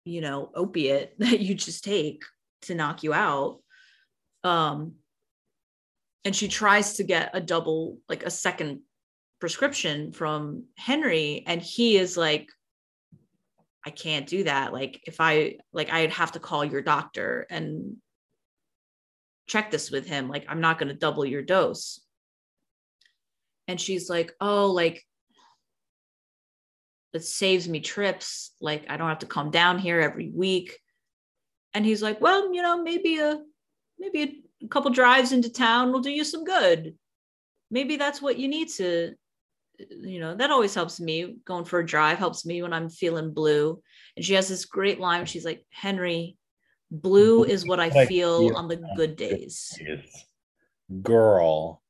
you 0.04 0.20
know 0.20 0.50
opiate 0.54 1.14
that 1.18 1.40
you 1.40 1.54
just 1.54 1.84
take 1.84 2.22
to 2.62 2.74
knock 2.74 3.02
you 3.02 3.12
out. 3.12 3.60
Um 4.44 4.94
and 6.24 6.34
she 6.34 6.48
tries 6.48 6.94
to 6.94 7.04
get 7.04 7.30
a 7.34 7.40
double 7.40 7.98
like 8.08 8.24
a 8.24 8.30
second 8.30 8.80
prescription 9.40 10.12
from 10.12 10.64
henry 10.76 11.44
and 11.46 11.62
he 11.62 11.96
is 11.96 12.16
like 12.16 12.50
i 13.84 13.90
can't 13.90 14.26
do 14.26 14.44
that. 14.44 14.72
Like 14.72 15.00
if 15.06 15.16
i 15.20 15.56
like 15.72 15.92
i'd 15.92 16.10
have 16.10 16.32
to 16.32 16.40
call 16.40 16.64
your 16.64 16.82
doctor. 16.82 17.46
And 17.48 17.96
check 19.46 19.70
this 19.70 19.90
with 19.90 20.06
him 20.06 20.28
like 20.28 20.44
i'm 20.48 20.60
not 20.60 20.78
going 20.78 20.88
to 20.88 20.94
double 20.94 21.24
your 21.24 21.42
dose. 21.42 22.00
And 23.68 23.80
she's 23.80 24.08
like 24.08 24.32
oh 24.40 24.70
like 24.70 25.04
it 27.12 27.24
saves 27.24 27.68
me 27.68 27.80
trips. 27.80 28.52
Like 28.60 28.86
i 28.88 28.96
don't 28.96 29.08
have 29.08 29.20
to 29.20 29.26
come 29.26 29.50
down 29.50 29.78
here 29.78 30.00
every 30.00 30.30
week. 30.30 30.78
And 31.74 31.84
he's 31.84 32.02
like 32.02 32.20
well 32.20 32.52
you 32.52 32.62
know 32.62 32.82
maybe 32.82 33.18
a 33.18 33.40
maybe 33.98 34.44
a 34.62 34.68
couple 34.68 34.90
drives 34.90 35.32
into 35.32 35.50
town 35.50 35.92
will 35.92 36.00
do 36.00 36.10
you 36.10 36.24
some 36.24 36.44
good. 36.44 36.94
Maybe 37.70 37.96
that's 37.96 38.22
what 38.22 38.38
you 38.38 38.48
need 38.48 38.68
to 38.74 39.14
you 39.90 40.20
know 40.20 40.34
that 40.34 40.50
always 40.50 40.74
helps 40.74 41.00
me. 41.00 41.36
Going 41.44 41.64
for 41.64 41.80
a 41.80 41.86
drive 41.86 42.18
helps 42.18 42.46
me 42.46 42.62
when 42.62 42.72
i'm 42.72 42.88
feeling 42.88 43.32
blue. 43.32 43.82
And 44.16 44.24
she 44.24 44.34
has 44.34 44.48
this 44.48 44.64
great 44.64 45.00
line 45.00 45.24
she's 45.26 45.44
like 45.44 45.64
henry 45.70 46.36
blue 46.90 47.44
is 47.44 47.66
what 47.66 47.80
i 47.80 48.06
feel 48.06 48.52
on 48.54 48.68
the 48.68 48.76
good 48.96 49.16
days. 49.16 49.76
girl. 51.02 51.82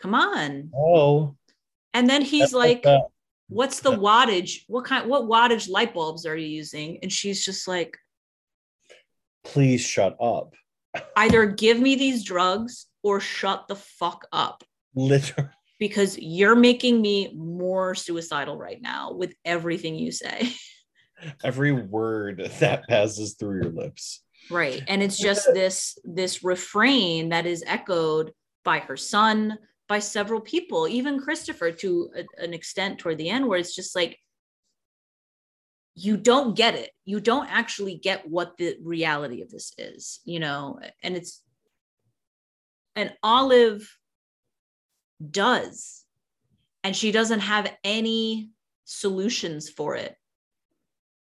come 0.00 0.14
on. 0.14 0.70
Oh, 0.74 1.36
and 1.94 2.08
then 2.10 2.22
he's 2.22 2.52
like 2.52 2.84
what's 3.48 3.80
the 3.80 3.92
wattage? 3.92 4.64
What 4.66 4.84
kind 4.84 5.08
what 5.08 5.24
wattage 5.24 5.68
light 5.68 5.94
bulbs 5.94 6.26
are 6.26 6.36
you 6.36 6.48
using? 6.48 6.98
And 7.02 7.12
she's 7.12 7.44
just 7.44 7.68
like 7.68 7.96
please 9.44 9.80
shut 9.80 10.16
up. 10.20 10.54
either 11.16 11.46
give 11.46 11.78
me 11.78 11.94
these 11.94 12.24
drugs 12.24 12.86
or 13.02 13.20
shut 13.20 13.66
the 13.68 13.76
fuck 13.76 14.26
up. 14.32 14.64
Literally. 14.94 15.48
because 15.78 16.18
you're 16.18 16.54
making 16.54 17.00
me 17.00 17.32
more 17.34 17.94
suicidal 17.94 18.56
right 18.56 18.80
now 18.82 19.12
with 19.12 19.34
everything 19.44 19.94
you 19.94 20.12
say 20.12 20.52
Every 21.44 21.72
word 21.72 22.50
that 22.60 22.88
passes 22.88 23.34
through 23.34 23.62
your 23.62 23.72
lips. 23.72 24.22
right. 24.50 24.82
And 24.88 25.02
it's 25.02 25.18
just 25.18 25.46
this 25.54 25.98
this 26.04 26.42
refrain 26.42 27.30
that 27.30 27.46
is 27.46 27.64
echoed 27.66 28.32
by 28.64 28.78
her 28.80 28.96
son 28.96 29.58
by 29.88 29.98
several 29.98 30.40
people 30.40 30.88
even 30.88 31.20
christopher 31.20 31.70
to 31.70 32.10
a- 32.16 32.42
an 32.42 32.54
extent 32.54 32.98
toward 32.98 33.18
the 33.18 33.28
end 33.28 33.46
where 33.46 33.58
it's 33.58 33.74
just 33.74 33.94
like 33.94 34.18
you 35.94 36.16
don't 36.16 36.56
get 36.56 36.74
it. 36.74 36.90
You 37.04 37.20
don't 37.20 37.50
actually 37.50 37.96
get 37.96 38.26
what 38.26 38.56
the 38.56 38.76
reality 38.82 39.42
of 39.42 39.50
this 39.50 39.74
is 39.78 40.20
you 40.24 40.40
know? 40.40 40.80
And 41.02 41.16
it's 41.16 41.42
and 42.96 43.12
olive 43.22 43.88
does. 45.30 46.04
And 46.84 46.96
she 46.96 47.12
doesn't 47.12 47.40
have 47.40 47.72
any 47.84 48.50
solutions 48.84 49.68
for 49.68 49.94
it 49.96 50.16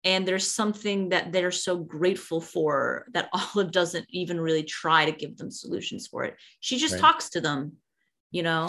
and 0.04 0.28
there's 0.28 0.50
something 0.50 1.10
that 1.10 1.32
they're 1.32 1.52
so 1.52 1.78
grateful 1.78 2.42
for 2.42 3.06
that 3.14 3.30
Olive 3.56 3.72
doesn't 3.72 4.06
even 4.10 4.40
really 4.40 4.64
try 4.64 5.06
to 5.06 5.12
give 5.12 5.38
them 5.38 5.52
solutions 5.52 6.08
for 6.08 6.24
it. 6.24 6.36
She 6.60 6.78
just 6.78 6.94
Right. 6.94 7.02
talks 7.02 7.30
to 7.32 7.42
them, 7.42 7.74
you 8.32 8.44
know, 8.44 8.68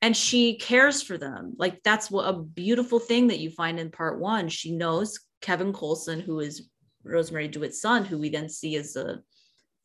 and 0.00 0.16
she 0.16 0.56
cares 0.56 1.02
for 1.02 1.16
them. 1.16 1.54
Like 1.56 1.82
that's 1.82 2.10
what 2.10 2.28
a 2.28 2.38
beautiful 2.38 2.98
thing 2.98 3.28
that 3.28 3.38
you 3.38 3.50
find 3.50 3.78
in 3.78 3.90
part 3.90 4.18
one. 4.18 4.48
She 4.48 4.72
knows 4.72 5.20
Kevin 5.40 5.72
Coulson, 5.72 6.20
who 6.20 6.40
is 6.40 6.68
Rosemarie 7.06 7.50
DeWitt's 7.50 7.80
son, 7.80 8.04
who 8.04 8.18
we 8.18 8.28
then 8.28 8.48
see 8.48 8.76
as 8.76 8.96
a 8.96 9.22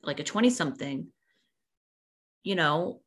like 0.03 0.19
a 0.19 0.23
20 0.23 0.49
something, 0.49 1.07
you 2.43 2.55
know, 2.55 3.01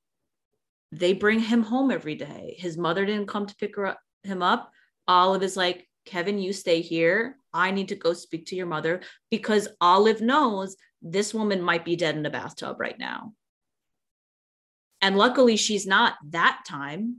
they 0.93 1.13
bring 1.13 1.39
him 1.41 1.63
home 1.63 1.91
every 1.91 2.17
day. 2.17 2.57
His 2.59 2.77
mother 2.77 3.07
didn't 3.07 3.29
come 3.29 3.47
to 3.47 3.57
pick 3.57 3.77
her 3.77 3.87
up, 3.87 4.01
him 4.25 4.43
up. 4.43 4.73
Olive 5.07 5.43
is 5.43 5.57
like, 5.57 5.89
Kevin, 6.05 6.39
you 6.39 6.53
stay 6.53 6.81
here. 6.81 7.37
I 7.53 7.71
need 7.71 7.89
to 7.89 7.97
go 7.97 8.13
speak 8.13 8.47
to 8.47 8.57
your 8.57 8.67
mother 8.67 9.03
because 9.31 9.69
Olive 9.81 10.21
knows 10.21 10.77
this 11.03 11.33
woman 11.35 11.63
might 11.63 11.85
be 11.85 11.97
dead 11.97 12.17
in 12.17 12.27
a 12.27 12.31
bathtub 12.31 12.79
right 12.79 12.99
now. 12.99 13.33
And 15.03 15.17
luckily, 15.17 15.57
she's 15.57 15.87
not 15.87 16.15
that 16.31 16.63
time, 16.69 17.17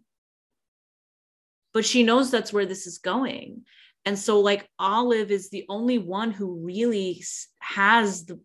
but 1.74 1.86
she 1.86 2.03
knows 2.03 2.30
that's 2.30 2.53
where 2.53 2.66
this 2.66 2.86
is 2.86 2.99
going. 2.99 3.64
And 4.06 4.18
so, 4.18 4.40
like, 4.40 4.68
Olive 4.80 5.32
is 5.32 5.49
the 5.49 5.66
only 5.70 5.98
one 5.98 6.32
who 6.32 6.66
really 6.66 7.24
has 7.60 8.26
the, 8.26 8.40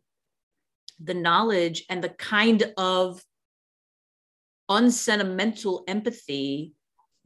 the 1.02 1.14
knowledge 1.14 1.84
and 1.88 2.02
the 2.02 2.10
kind 2.10 2.72
of 2.76 3.22
unsentimental 4.68 5.84
empathy 5.86 6.72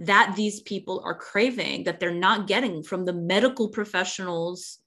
that 0.01 0.35
these 0.35 0.60
people 0.60 1.02
are 1.05 1.14
craving 1.14 1.85
that 1.85 2.01
they're 2.01 2.10
not 2.14 2.47
getting 2.47 2.82
from 2.82 3.05
the 3.05 3.12
medical 3.12 3.68
professionals 3.68 4.78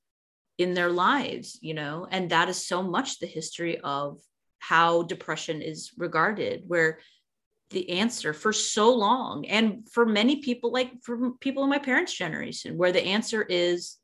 in 0.58 0.74
their 0.74 0.90
lives 0.90 1.58
you 1.62 1.74
know 1.74 2.08
and 2.12 2.30
that 2.32 2.50
is 2.50 2.68
so 2.68 2.82
much 2.84 3.20
the 3.20 3.28
history 3.28 3.80
of 3.80 4.20
how 4.60 5.04
depression 5.04 5.62
is 5.62 5.92
regarded 5.98 6.64
where 6.68 7.00
the 7.70 7.90
answer 7.92 8.34
for 8.34 8.54
so 8.54 8.94
long 8.94 9.46
and 9.46 9.88
for 9.92 10.06
many 10.06 10.38
people 10.38 10.72
like 10.72 10.92
for 11.04 11.32
people 11.40 11.64
in 11.64 11.70
my 11.70 11.80
parents 11.80 12.14
generation 12.14 12.78
where 12.78 12.92
the 12.92 13.04
answer 13.04 13.42
is 13.44 13.98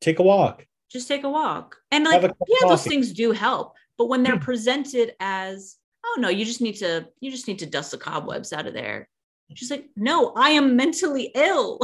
Take 0.00 0.18
a 0.18 0.22
walk. 0.22 0.66
just 0.90 1.08
take 1.08 1.24
a 1.24 1.30
walk 1.30 1.76
and 1.90 2.04
like 2.04 2.22
a 2.22 2.28
cup 2.28 2.40
of 2.40 2.48
yeah 2.48 2.68
those 2.68 2.84
things 2.86 3.12
do 3.12 3.32
help 3.32 3.74
but 3.98 4.06
when 4.06 4.22
they're 4.22 4.36
Hmm. 4.36 4.40
presented 4.42 5.12
as 5.20 5.76
oh 6.04 6.16
no 6.18 6.28
you 6.28 6.44
just 6.44 6.60
need 6.60 6.76
to 6.76 7.06
you 7.20 7.30
just 7.30 7.48
need 7.48 7.58
to 7.60 7.66
dust 7.66 7.90
the 7.90 7.98
cobwebs 7.98 8.52
out 8.52 8.66
of 8.66 8.74
there 8.74 9.08
she's 9.54 9.70
like 9.70 9.88
no 9.96 10.32
i 10.36 10.50
am 10.50 10.76
mentally 10.76 11.30
ill 11.34 11.78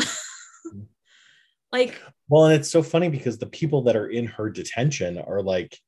mm. 0.67 0.85
like 1.73 2.01
Well, 2.29 2.47
and 2.47 2.55
it's 2.55 2.71
so 2.71 2.83
funny 2.83 3.09
because 3.09 3.39
the 3.39 3.47
people 3.47 3.83
that 3.83 3.97
are 3.97 4.09
in 4.09 4.27
her 4.27 4.51
detention 4.51 5.19
are 5.19 5.43
like 5.43 5.79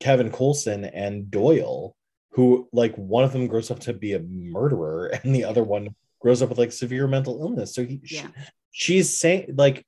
Kevin 0.00 0.30
Coulson 0.30 0.84
and 0.84 1.30
Doyle, 1.30 1.94
who 2.30 2.68
like 2.72 2.94
one 2.96 3.24
of 3.24 3.32
them 3.32 3.46
grows 3.48 3.70
up 3.70 3.80
to 3.80 3.92
be 3.92 4.12
a 4.14 4.20
murderer 4.20 5.06
and 5.22 5.34
the 5.34 5.44
other 5.44 5.64
one 5.64 5.94
grows 6.20 6.42
up 6.42 6.48
with 6.48 6.58
like 6.58 6.72
severe 6.72 7.06
mental 7.08 7.40
illness. 7.40 7.74
So 7.74 7.84
he, 7.84 8.00
she- 8.04 8.24
she's 8.70 9.16
saying 9.18 9.54
like 9.56 9.84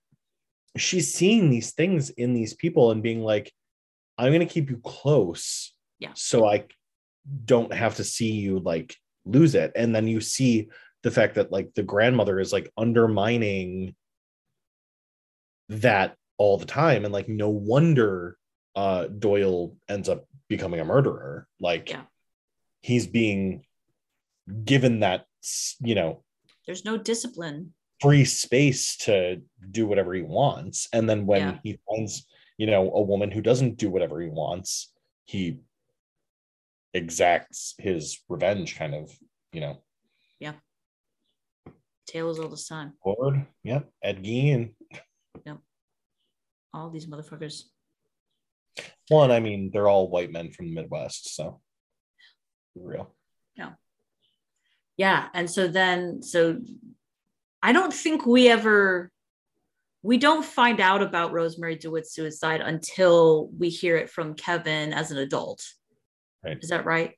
she's 0.77 1.13
seeing 1.15 1.51
these 1.51 1.73
things 1.73 2.11
in 2.11 2.33
these 2.35 2.55
people 2.55 2.91
and 2.93 3.03
being 3.03 3.23
like, 3.23 3.53
I'm 4.19 4.33
gonna 4.33 4.47
keep 4.47 4.71
you 4.71 4.79
close, 4.85 5.73
Yeah. 5.99 6.11
so 6.15 6.47
I 6.47 6.65
don't 7.45 7.73
have 7.73 7.97
to 7.97 8.05
see 8.05 8.33
you 8.33 8.59
like 8.61 8.97
lose 9.25 9.55
it. 9.55 9.73
And 9.77 9.95
then 9.95 10.07
you 10.09 10.21
see 10.21 10.69
the 11.03 11.11
fact 11.11 11.35
that 11.37 11.51
like 11.53 11.73
the 11.75 11.83
grandmother 11.83 12.39
is 12.41 12.53
like 12.53 12.71
undermining 12.77 13.95
that 15.69 16.17
all 16.39 16.59
the 16.59 16.67
time 16.67 17.05
and 17.05 17.13
like 17.13 17.29
no 17.29 17.49
wonder 17.49 18.37
uh 18.77 19.07
doyle 19.07 19.77
ends 19.89 20.09
up 20.09 20.27
becoming 20.49 20.81
a 20.81 20.85
murderer 20.85 21.47
like 21.61 21.91
Yeah. 21.91 22.03
he's 22.81 23.07
being 23.07 23.65
given 24.65 25.01
that 25.01 25.27
you 25.81 25.95
know 25.95 26.23
there's 26.67 26.85
no 26.85 26.97
discipline 26.99 27.73
free 28.01 28.25
space 28.25 28.97
to 28.99 29.41
do 29.71 29.87
whatever 29.87 30.13
he 30.15 30.23
wants 30.23 30.89
and 30.93 31.09
then 31.09 31.27
when 31.27 31.41
Yeah. 31.41 31.59
he 31.63 31.79
finds 31.89 32.27
you 32.59 32.67
know 32.67 32.91
a 32.93 33.03
woman 33.03 33.31
who 33.31 33.41
doesn't 33.43 33.77
do 33.77 33.91
whatever 33.91 34.21
he 34.21 34.29
wants 34.29 34.93
he 35.25 35.61
exacts 36.95 37.75
his 37.79 38.21
revenge 38.29 38.77
kind 38.77 38.95
of 38.95 39.11
you 39.53 39.61
know 39.61 39.79
tale 40.41 40.55
all 42.15 42.49
the 42.49 42.65
time 42.69 42.93
Lord, 43.05 43.47
yep. 43.63 43.89
Ed 44.03 44.23
gein. 44.23 44.75
All 46.73 46.91
these 46.91 47.07
motherfuckers. 47.07 47.65
One 49.09 49.31
i 49.31 49.41
mean 49.41 49.71
they're 49.73 49.89
all 49.89 50.09
white 50.09 50.31
men 50.31 50.53
from 50.53 50.67
the 50.67 50.75
midwest 50.75 51.35
so. 51.35 51.61
Real. 52.77 53.13
Yeah. 53.57 53.71
Yeah. 54.97 55.29
and 55.35 55.51
so 55.51 55.67
then 55.67 56.23
so 56.23 56.61
i 57.63 57.73
don't 57.73 57.93
think 57.93 58.25
we 58.25 58.49
ever 58.49 59.11
we 60.03 60.17
don't 60.17 60.45
find 60.45 60.81
out 60.81 61.03
about 61.03 61.33
rosemarie 61.33 61.79
dewitt's 61.79 62.15
suicide 62.15 62.61
until 62.61 63.49
we 63.59 63.69
hear 63.69 63.97
it 63.97 64.09
from 64.09 64.35
kevin 64.35 64.93
as 64.93 65.11
an 65.11 65.19
adult. 65.19 65.63
Right. 66.45 66.59
is 66.63 66.71
that 66.71 66.87
right? 66.87 67.15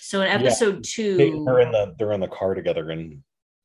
So 0.00 0.22
in 0.22 0.28
episode 0.28 0.76
They, 0.76 0.88
two 0.88 1.44
they're 1.44 1.60
in 1.60 1.72
the 1.72 1.94
they're 1.98 2.12
in 2.12 2.20
the 2.20 2.28
car 2.28 2.54
together 2.54 2.90
and 2.90 3.22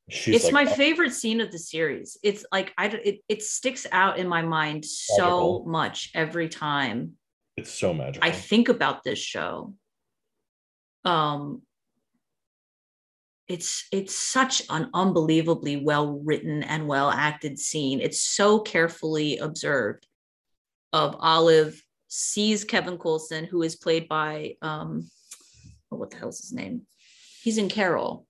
she's 0.09 0.35
it's 0.35 0.45
like, 0.51 0.53
my 0.53 0.71
"Oh, 0.71 0.75
favorite 0.75 1.13
scene 1.13 1.41
of 1.41 1.51
the 1.51 1.57
series 1.57 2.17
it's 2.21 2.45
like 2.51 2.73
i 2.77 2.85
it, 2.87 3.19
it 3.27 3.41
sticks 3.41 3.87
out 3.91 4.17
in 4.17 4.27
my 4.27 4.41
mind 4.41 4.85
so 4.85 5.15
Magical. 5.17 5.65
much 5.65 6.11
every 6.13 6.47
time 6.49 7.13
it's 7.57 7.71
so 7.71 7.93
magical 7.93 8.27
I 8.27 8.31
think 8.31 8.67
about 8.69 9.03
this 9.03 9.19
show. 9.19 9.73
Um 11.05 11.61
it's 13.47 13.85
it's 13.91 14.13
such 14.15 14.63
an 14.69 14.89
unbelievably 14.93 15.77
well 15.77 16.19
written 16.25 16.63
and 16.63 16.87
well 16.87 17.09
acted 17.09 17.59
scene. 17.59 18.01
It's 18.01 18.19
so 18.19 18.59
carefully 18.59 19.37
observed 19.37 20.05
of 20.91 21.15
Olive 21.19 21.81
sees 22.07 22.63
Kevin 22.63 22.97
Coulson, 22.97 23.45
who 23.45 23.61
is 23.61 23.75
played 23.75 24.07
by 24.07 24.55
um 24.61 25.07
oh, 25.91 25.97
what 25.97 26.09
the 26.11 26.17
hell's 26.17 26.39
his 26.39 26.51
name? 26.51 26.81
He's 27.41 27.57
in 27.57 27.69
Carol. 27.69 28.24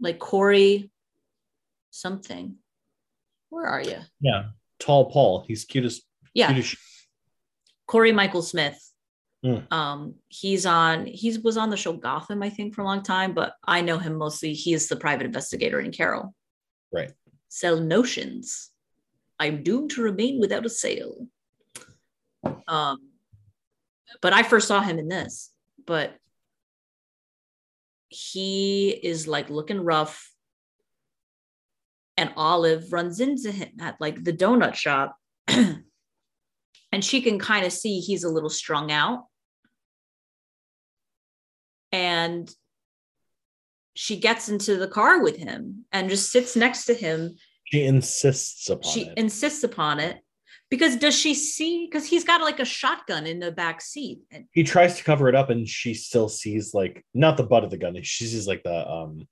Like 0.00 0.18
Corey 0.18 0.90
something. 1.90 2.56
Where 3.48 3.66
are 3.66 3.82
you? 3.82 3.98
yeah 4.20 4.46
tall 4.78 5.10
paul 5.10 5.44
he's 5.48 5.64
cutest. 5.64 6.02
Yeah. 6.34 6.48
cute 6.48 6.58
as 6.58 6.66
sh- 6.66 6.76
Cory 7.86 8.12
Michael 8.12 8.42
Smith. 8.42 8.78
Hmm. 9.42 9.58
Um, 9.70 10.14
he's 10.28 10.66
on 10.66 11.06
he 11.06 11.36
was 11.38 11.56
on 11.56 11.70
the 11.70 11.76
show 11.76 11.92
Gotham, 11.92 12.42
I 12.42 12.50
think, 12.50 12.74
for 12.74 12.82
a 12.82 12.84
long 12.84 13.02
time, 13.02 13.32
but 13.32 13.54
I 13.64 13.80
know 13.80 13.98
him 13.98 14.16
mostly. 14.16 14.52
He 14.52 14.74
is 14.74 14.88
the 14.88 14.96
private 14.96 15.26
investigator 15.26 15.80
in 15.80 15.92
Carol. 15.92 16.34
Right. 16.92 17.12
Sell 17.48 17.78
notions. 17.78 18.70
I'm 19.38 19.62
doomed 19.62 19.90
to 19.92 20.02
remain 20.02 20.40
without 20.40 20.66
a 20.66 20.70
sale. 20.70 21.26
Um, 22.66 23.10
but 24.20 24.32
I 24.32 24.42
first 24.42 24.68
saw 24.68 24.80
him 24.80 24.98
in 24.98 25.08
this, 25.08 25.52
but 25.86 26.14
he 28.08 28.90
is 28.90 29.26
like 29.26 29.50
looking 29.50 29.80
rough. 29.80 30.30
And 32.16 32.32
Olive 32.36 32.92
runs 32.92 33.20
into 33.20 33.50
him 33.50 33.72
at 33.80 34.00
like 34.00 34.24
the 34.24 34.32
donut 34.32 34.74
shop. 34.74 35.16
and 35.48 35.84
she 37.00 37.20
can 37.20 37.38
kind 37.38 37.66
of 37.66 37.72
see 37.72 38.00
he's 38.00 38.24
a 38.24 38.30
little 38.30 38.50
strung 38.50 38.90
out. 38.90 39.24
And 41.92 42.50
she 43.94 44.18
gets 44.18 44.48
into 44.48 44.76
the 44.76 44.88
car 44.88 45.22
with 45.22 45.36
him 45.36 45.84
and 45.92 46.10
just 46.10 46.30
sits 46.30 46.56
next 46.56 46.84
to 46.86 46.94
him. 46.94 47.36
she 47.64 47.84
insists 47.84 48.68
upon 48.68 48.92
She 48.92 49.06
it 49.06 49.14
insists 49.16 49.64
upon 49.64 50.00
it 50.00 50.18
because 50.70 50.96
does 50.96 51.16
she 51.16 51.34
see? 51.34 51.86
Because 51.86 52.06
he's 52.06 52.24
got 52.24 52.40
like 52.40 52.60
a 52.60 52.64
shotgun 52.64 53.26
in 53.26 53.38
the 53.38 53.52
back 53.52 53.80
seat. 53.80 54.20
And 54.30 54.46
he 54.52 54.64
tries 54.64 54.96
to 54.96 55.04
cover 55.04 55.28
it 55.28 55.34
up 55.34 55.50
and 55.50 55.68
she 55.68 55.94
still 55.94 56.28
sees 56.28 56.74
like 56.74 57.04
not 57.14 57.36
the 57.36 57.44
butt 57.44 57.64
of 57.64 57.70
the 57.70 57.76
gun 57.76 58.00
she 58.02 58.26
sees 58.26 58.46
like 58.46 58.62
the 58.62 58.88
um 58.90 59.26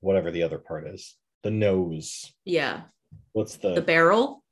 whatever 0.00 0.30
the 0.30 0.42
other 0.42 0.58
part 0.58 0.86
is 0.86 1.16
the 1.42 1.50
nose 1.50 2.32
yeah, 2.44 2.82
what's 3.32 3.56
the, 3.56 3.74
the 3.74 3.82
barrel, 3.82 4.42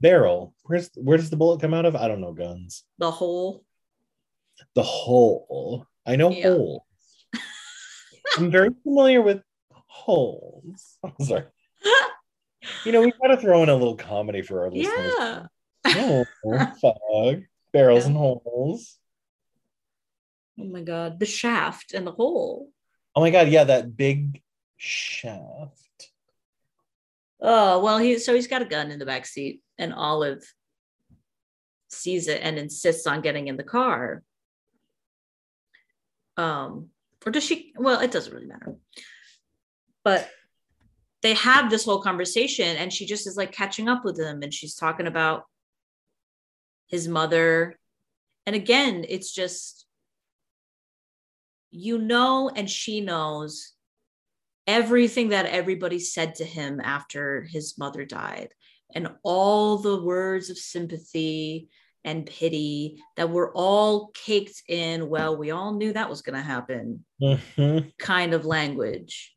barrel 0.00 0.54
where's 0.64 0.90
where 0.94 1.16
does 1.16 1.30
the 1.30 1.36
bullet 1.36 1.60
come 1.60 1.74
out 1.74 1.84
of 1.84 1.94
i 1.96 2.08
don't 2.08 2.20
know 2.20 2.32
guns 2.32 2.84
the 2.98 3.10
hole. 3.10 3.64
the 4.74 4.82
hole 4.82 5.86
i 6.06 6.16
know 6.16 6.30
Yeah. 6.30 6.48
holes 6.48 6.82
i'm 8.36 8.50
very 8.50 8.70
familiar 8.82 9.22
with 9.22 9.42
holes 9.86 10.98
i'm 11.04 11.24
sorry 11.24 11.44
you 12.84 12.92
know 12.92 13.02
we 13.02 13.12
gotta 13.22 13.36
throw 13.36 13.62
in 13.62 13.68
a 13.68 13.74
little 13.74 13.96
comedy 13.96 14.42
for 14.42 14.62
our 14.62 14.70
listeners 14.70 15.14
yeah. 15.18 15.46
Oh 15.94 16.26
fuck 16.80 17.38
barrels 17.72 18.04
Yeah. 18.04 18.06
and 18.08 18.16
holes 18.16 18.98
Oh 20.58 20.64
my 20.64 20.80
God. 20.80 21.20
The 21.20 21.26
shaft 21.26 21.92
and 21.92 22.06
the 22.06 22.12
hole. 22.12 22.70
oh 23.14 23.20
my 23.20 23.30
god 23.30 23.48
yeah 23.48 23.64
that 23.64 23.96
big 23.96 24.42
shaft 24.76 25.80
Oh, 27.38 27.80
well, 27.84 27.98
he 27.98 28.18
so 28.18 28.34
he's 28.34 28.46
got 28.46 28.62
a 28.62 28.64
gun 28.64 28.90
in 28.90 28.98
the 28.98 29.04
back 29.04 29.26
seat, 29.26 29.60
and 29.78 29.92
Olive 29.92 30.42
sees 31.88 32.28
it 32.28 32.40
and 32.42 32.58
insists 32.58 33.06
on 33.06 33.20
getting 33.20 33.48
in 33.48 33.58
the 33.58 33.62
car. 33.62 34.22
Um, 36.38 36.88
or 37.26 37.32
does 37.32 37.44
she? 37.44 37.74
Well, 37.76 38.00
it 38.00 38.10
doesn't 38.10 38.32
really 38.32 38.46
matter. 38.46 38.76
But 40.02 40.30
they 41.22 41.34
have 41.34 41.68
this 41.70 41.84
whole 41.84 42.00
conversation, 42.00 42.76
and 42.78 42.90
she 42.90 43.04
just 43.04 43.26
is 43.26 43.36
like 43.36 43.52
catching 43.52 43.86
up 43.86 44.02
with 44.02 44.18
him, 44.18 44.42
and 44.42 44.52
she's 44.52 44.74
talking 44.74 45.06
about 45.06 45.44
his 46.86 47.08
mother. 47.08 47.78
And 48.46 48.54
again, 48.56 49.04
it's 49.08 49.32
just, 49.32 49.86
you 51.70 51.98
know, 51.98 52.50
and 52.54 52.70
she 52.70 53.00
knows 53.00 53.72
everything 54.66 55.28
that 55.30 55.46
everybody 55.46 55.98
said 55.98 56.34
to 56.36 56.44
him 56.44 56.80
after 56.80 57.42
his 57.42 57.78
mother 57.78 58.04
died 58.04 58.48
and 58.94 59.08
all 59.22 59.78
the 59.78 60.02
words 60.02 60.50
of 60.50 60.58
sympathy 60.58 61.68
and 62.04 62.26
pity 62.26 63.02
that 63.16 63.30
were 63.30 63.52
all 63.52 64.10
caked 64.14 64.62
in 64.68 65.08
well 65.08 65.36
we 65.36 65.50
all 65.52 65.72
knew 65.74 65.92
that 65.92 66.10
was 66.10 66.22
going 66.22 66.34
to 66.36 66.42
happen 66.42 67.04
Mhm. 67.20 67.92
kind 67.98 68.34
of 68.34 68.44
language 68.44 69.34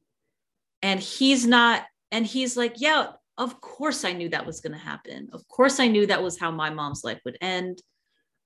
and 0.81 0.99
he's 0.99 1.45
not 1.45 1.85
and 2.11 2.25
he's 2.25 2.57
like 2.57 2.75
yeah 2.77 3.11
of 3.39 3.59
course 3.61 4.03
i 4.05 4.11
knew 4.13 4.29
that 4.29 4.45
was 4.45 4.59
going 4.61 4.73
to 4.73 4.85
happen. 4.91 5.29
Of 5.33 5.47
course 5.47 5.79
i 5.79 5.87
knew 5.87 6.05
that 6.07 6.21
was 6.21 6.37
how 6.37 6.51
my 6.51 6.69
mom's 6.69 7.03
life 7.03 7.21
would 7.25 7.37
end. 7.41 7.81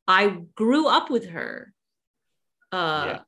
I 0.07 0.21
grew 0.55 0.87
up 0.87 1.09
with 1.09 1.25
her. 1.29 1.73
Uh 2.71 3.05
Yeah. 3.07 3.21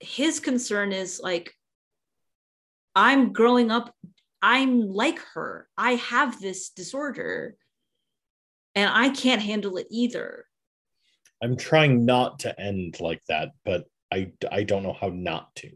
his 0.00 0.40
concern 0.40 0.92
is 0.92 1.20
like 1.22 1.52
i'm 2.94 3.32
growing 3.32 3.70
up 3.70 3.94
i'm 4.42 4.72
like 5.02 5.20
her. 5.34 5.68
I 5.76 5.92
have 6.12 6.40
this 6.40 6.70
disorder 6.80 7.56
and 8.74 8.88
i 8.92 9.08
can't 9.22 9.42
handle 9.50 9.76
it 9.76 9.86
either. 9.90 10.44
I'm 11.42 11.56
trying 11.56 12.06
not 12.06 12.38
to 12.40 12.58
end 12.58 12.98
like 13.00 13.22
that, 13.28 13.50
but 13.64 13.84
I 14.10 14.32
I 14.50 14.62
don't 14.64 14.82
know 14.86 14.96
how 15.00 15.08
not 15.08 15.54
to. 15.60 15.70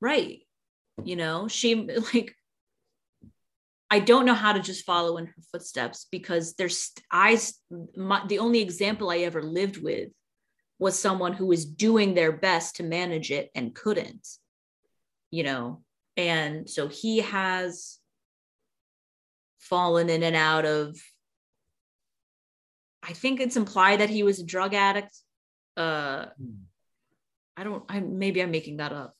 right. 0.00 0.40
You 1.10 1.16
know 1.16 1.48
she 1.48 1.74
like 2.14 2.30
i 3.90 3.98
don't 3.98 4.26
know 4.26 4.34
how 4.34 4.52
to 4.52 4.60
just 4.60 4.84
follow 4.84 5.16
in 5.16 5.26
her 5.26 5.42
footsteps 5.52 6.06
because 6.10 6.54
there's 6.54 6.92
i 7.10 7.38
my, 7.96 8.24
the 8.26 8.38
only 8.38 8.60
example 8.60 9.10
i 9.10 9.18
ever 9.18 9.42
lived 9.42 9.76
with 9.82 10.10
was 10.78 10.98
someone 10.98 11.34
who 11.34 11.46
was 11.46 11.64
doing 11.64 12.14
their 12.14 12.32
best 12.32 12.76
to 12.76 12.82
manage 12.82 13.30
it 13.30 13.50
and 13.54 13.74
couldn't 13.74 14.26
you 15.30 15.44
know? 15.44 15.82
And 16.16 16.68
so 16.68 16.88
he 16.88 17.18
has 17.20 17.98
fallen 19.58 20.10
in 20.10 20.22
and 20.22 20.34
out 20.34 20.64
of 20.64 20.96
i 23.02 23.12
think 23.12 23.40
it's 23.40 23.56
implied 23.56 24.00
that 24.00 24.10
he 24.10 24.22
was 24.22 24.40
a 24.40 24.44
drug 24.44 24.74
addict. 24.74 25.16
Uh 25.76 26.26
I 27.56 27.64
don't, 27.64 27.84
I 27.88 28.00
maybe 28.00 28.42
I'm 28.42 28.50
making 28.50 28.78
that 28.78 28.92
up, 28.92 29.14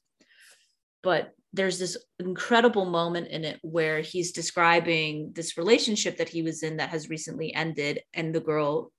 but 1.03 1.35
there's 1.53 1.79
this 1.79 1.97
incredible 2.19 2.85
moment 2.85 3.29
in 3.29 3.45
it 3.45 3.59
where 3.63 4.01
he's 4.01 4.33
describing 4.33 5.33
this 5.35 5.59
relationship 5.59 6.19
that 6.19 6.29
he 6.29 6.43
was 6.43 6.63
in 6.63 6.77
that 6.77 6.91
has 6.91 7.11
recently 7.11 7.53
ended, 7.53 8.01
and 8.15 8.35
the 8.35 8.41
girl 8.41 8.93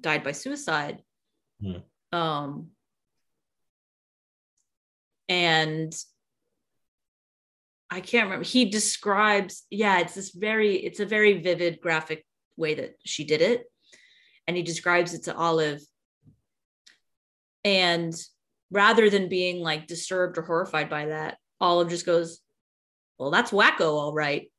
died 0.00 0.24
by 0.24 0.32
suicide. 0.32 1.02
Hmm. 1.60 2.16
Um, 2.16 2.68
and 5.28 5.94
I 7.90 8.00
can't 8.00 8.24
remember. 8.26 8.44
He 8.44 8.66
describes, 8.66 9.64
yeah, 9.70 10.00
it's 10.00 10.14
this 10.14 10.30
very, 10.30 10.76
it's 10.76 11.00
a 11.00 11.06
very 11.06 11.40
vivid 11.40 11.80
graphic 11.80 12.24
way 12.56 12.74
that 12.74 12.94
she 13.04 13.24
did 13.24 13.40
it. 13.40 13.64
And 14.46 14.56
he 14.56 14.62
describes 14.62 15.14
it 15.14 15.24
to 15.24 15.36
Olive. 15.36 15.80
And 17.64 18.14
rather 18.70 19.10
than 19.10 19.28
being 19.28 19.60
like 19.60 19.86
disturbed 19.86 20.38
or 20.38 20.42
horrified 20.42 20.88
by 20.90 21.06
that, 21.06 21.38
Olive 21.60 21.88
just 21.88 22.06
goes, 22.06 22.40
Well, 23.18 23.30
that's 23.30 23.50
wacko, 23.50 23.92
all 23.92 24.12
right. 24.12 24.50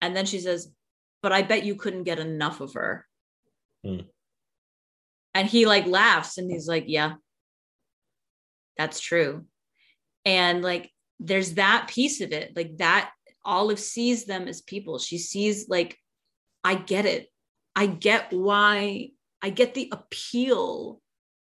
And 0.00 0.16
then 0.16 0.26
she 0.26 0.40
says, 0.40 0.72
But 1.22 1.32
I 1.32 1.42
bet 1.42 1.64
you 1.64 1.74
couldn't 1.74 2.04
get 2.04 2.18
enough 2.18 2.60
of 2.60 2.74
her. 2.74 3.06
Hmm. 3.84 4.00
And 5.34 5.48
he 5.48 5.66
like 5.66 5.86
laughs 5.86 6.38
and 6.38 6.50
he's 6.50 6.68
like, 6.68 6.84
Yeah, 6.86 7.14
that's 8.76 9.00
true. 9.00 9.44
And 10.24 10.62
like, 10.62 10.90
there's 11.20 11.54
that 11.54 11.88
piece 11.88 12.20
of 12.20 12.32
it, 12.32 12.56
like 12.56 12.76
that 12.78 13.10
Olive 13.44 13.80
sees 13.80 14.26
them 14.26 14.46
as 14.46 14.60
people. 14.60 14.98
She 14.98 15.18
sees, 15.18 15.68
like, 15.68 15.96
I 16.62 16.74
get 16.74 17.06
it. 17.06 17.28
I 17.74 17.86
get 17.86 18.32
why, 18.32 19.10
I 19.40 19.50
get 19.50 19.74
the 19.74 19.90
appeal 19.90 21.00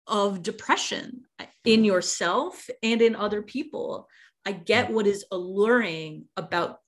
of 0.07 0.43
depression 0.43 1.23
uh, 1.39 1.45
hmm. 1.45 1.71
in 1.71 1.85
yourself 1.85 2.69
and 2.83 3.01
in 3.03 3.17
other 3.17 3.43
people. 3.43 4.09
I 4.47 4.53
get 4.53 4.89
hmm. 4.89 4.95
what 4.95 5.07
is 5.07 5.25
alluring 5.31 6.27
about 6.37 6.79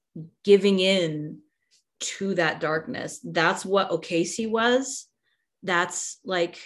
giving 0.44 0.80
in 0.80 1.40
to 1.98 2.34
that 2.34 2.60
darkness. 2.60 3.20
That's 3.24 3.64
what 3.64 3.90
O'Casey 3.90 4.47
was. 4.47 5.06
That's 5.62 6.18
like 6.24 6.59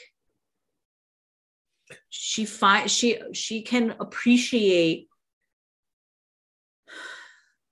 she 2.09 2.44
find 2.44 2.90
she 2.90 3.20
she 3.32 3.62
can 3.62 3.94
appreciate 4.01 5.09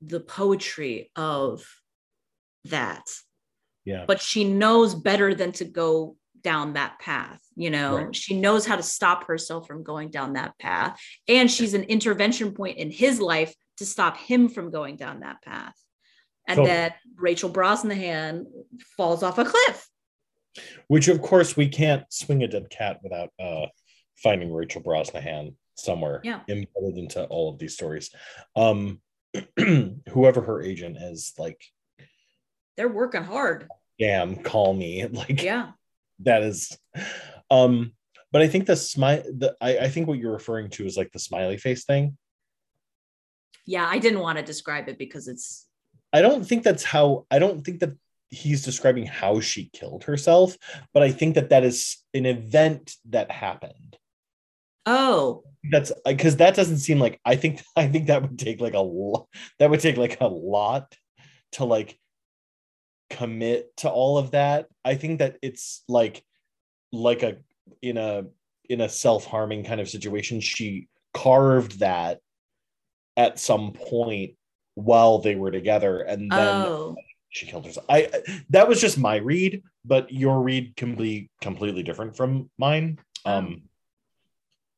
the 0.00 0.20
poetry 0.20 1.10
of 1.16 1.66
that 2.66 3.04
Yeah. 3.84 4.04
but 4.06 4.20
she 4.20 4.44
knows 4.44 4.94
better 4.94 5.34
than 5.34 5.52
to 5.52 5.64
go 5.64 6.16
down 6.42 6.74
that 6.74 6.98
path 6.98 7.40
you 7.56 7.70
know 7.70 7.96
Right. 7.96 8.16
she 8.16 8.38
knows 8.38 8.66
how 8.66 8.76
to 8.76 8.82
stop 8.82 9.24
herself 9.26 9.66
from 9.66 9.82
going 9.82 10.10
down 10.10 10.34
that 10.34 10.58
path 10.58 11.00
and 11.26 11.50
she's 11.50 11.74
an 11.74 11.84
intervention 11.84 12.52
point 12.52 12.78
in 12.78 12.90
his 12.90 13.20
life 13.20 13.54
to 13.78 13.86
stop 13.86 14.16
him 14.16 14.48
from 14.48 14.70
going 14.70 14.96
down 14.96 15.20
that 15.20 15.42
path 15.42 15.74
and 16.46 16.56
Totally. 16.56 16.68
then 16.74 16.92
rachel 17.16 17.50
brosnahan 17.50 18.44
falls 18.96 19.22
off 19.22 19.38
a 19.38 19.44
cliff 19.44 19.88
Which 20.88 21.08
of 21.08 21.20
course 21.22 21.56
we 21.56 21.68
can't 21.68 22.04
swing 22.12 22.42
a 22.42 22.48
dead 22.48 22.70
cat 22.70 23.00
without 23.02 23.30
uh 23.40 23.66
finding 24.16 24.52
Rachel 24.52 24.82
Brosnahan 24.82 25.54
somewhere 25.76 26.20
Yeah. 26.24 26.40
embedded 26.48 26.98
into 26.98 27.24
all 27.26 27.50
of 27.52 27.58
these 27.60 27.74
stories. 27.74 28.10
Um 28.56 29.00
whoever 30.08 30.40
her 30.40 30.60
agent 30.60 30.96
is, 31.00 31.34
like, 31.38 31.62
they're 32.76 32.88
working 32.88 33.22
hard 33.22 33.68
damn, 34.00 34.36
call 34.36 34.74
me. 34.74 35.06
Like 35.12 35.42
yeah 35.42 35.72
that 36.20 36.42
is 36.42 36.76
um 37.50 37.92
but 38.30 38.42
I 38.42 38.48
think 38.48 38.66
the 38.66 38.76
smile 38.76 39.22
the 39.22 39.56
I, 39.60 39.78
I 39.78 39.88
think 39.88 40.06
what 40.06 40.18
you're 40.18 40.32
referring 40.32 40.70
to 40.70 40.84
is 40.84 40.96
like 40.96 41.12
the 41.12 41.18
smiley 41.18 41.56
face 41.56 41.84
thing. 41.84 42.16
yeah 43.66 43.86
i 43.88 43.98
didn't 43.98 44.20
want 44.20 44.38
to 44.38 44.44
describe 44.44 44.88
it 44.88 44.98
because 44.98 45.28
it's 45.28 45.68
I 46.12 46.22
don't 46.22 46.44
think 46.44 46.62
that's 46.62 46.84
how 46.84 47.26
I 47.30 47.38
don't 47.38 47.64
think 47.64 47.80
that 47.80 47.96
he's 48.30 48.64
describing 48.64 49.06
how 49.06 49.40
she 49.40 49.70
killed 49.72 50.04
herself, 50.04 50.56
but 50.92 51.02
I 51.02 51.10
think 51.10 51.34
that 51.34 51.50
that 51.50 51.64
is 51.64 51.98
an 52.14 52.26
event 52.26 52.94
that 53.10 53.30
happened. 53.30 53.96
oh 54.86 55.44
That's 55.70 55.92
because 56.06 56.36
that 56.36 56.54
doesn't 56.54 56.78
seem 56.78 56.98
like 56.98 57.20
I 57.24 57.36
think 57.36 57.62
I 57.76 57.88
think 57.88 58.06
that 58.06 58.22
would 58.22 58.38
take 58.38 58.60
like 58.60 58.74
a 58.74 58.80
lot 58.80 59.28
that 59.58 59.70
would 59.70 59.80
take 59.80 59.96
like 59.96 60.20
a 60.20 60.26
lot 60.26 60.94
to 61.52 61.64
like 61.64 61.98
commit 63.10 63.76
to 63.78 63.90
all 63.90 64.18
of 64.18 64.32
that. 64.32 64.66
I 64.84 64.94
think 64.94 65.20
that 65.20 65.36
it's 65.42 65.82
like 65.88 66.22
like 66.92 67.22
a 67.22 67.38
in 67.82 67.96
a 67.96 68.24
in 68.68 68.80
a 68.80 68.88
self-harming 68.88 69.64
kind 69.64 69.80
of 69.80 69.88
situation 69.88 70.40
she 70.40 70.88
carved 71.14 71.80
that 71.80 72.20
at 73.16 73.38
some 73.38 73.72
point 73.72 74.32
while 74.74 75.18
they 75.18 75.34
were 75.34 75.50
together 75.50 76.00
and 76.00 76.30
then 76.30 76.66
oh 76.66 76.96
she 77.30 77.46
killed 77.46 77.66
herself. 77.66 77.86
I 77.88 78.10
that 78.50 78.68
was 78.68 78.80
just 78.80 78.98
my 78.98 79.16
read, 79.16 79.62
but 79.84 80.12
your 80.12 80.40
read 80.40 80.76
can 80.76 80.94
be 80.94 81.30
completely 81.40 81.82
different 81.82 82.16
from 82.16 82.50
mine. 82.58 82.98
Um 83.24 83.62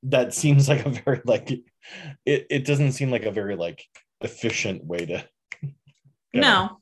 that 0.05 0.35
seems 0.35 0.69
like 0.69 0.85
a 0.85 0.91
very 0.91 1.21
like 1.25 1.51
it, 1.51 2.47
it 2.51 2.65
doesn't 2.65 2.93
seem 2.93 3.11
like 3.11 3.25
a 3.25 3.31
very 3.31 3.57
like 3.57 3.85
efficient 4.21 4.85
way 4.85 5.07
to 5.07 5.25
no 6.35 6.41
know, 6.41 6.80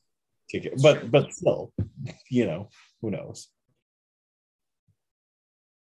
no 0.53 0.61
take 0.61 0.73
it. 0.73 0.81
But 0.83 1.11
but 1.11 1.33
still, 1.33 1.73
you 2.31 2.47
know, 2.47 2.69
who 3.03 3.11
knows? 3.11 3.49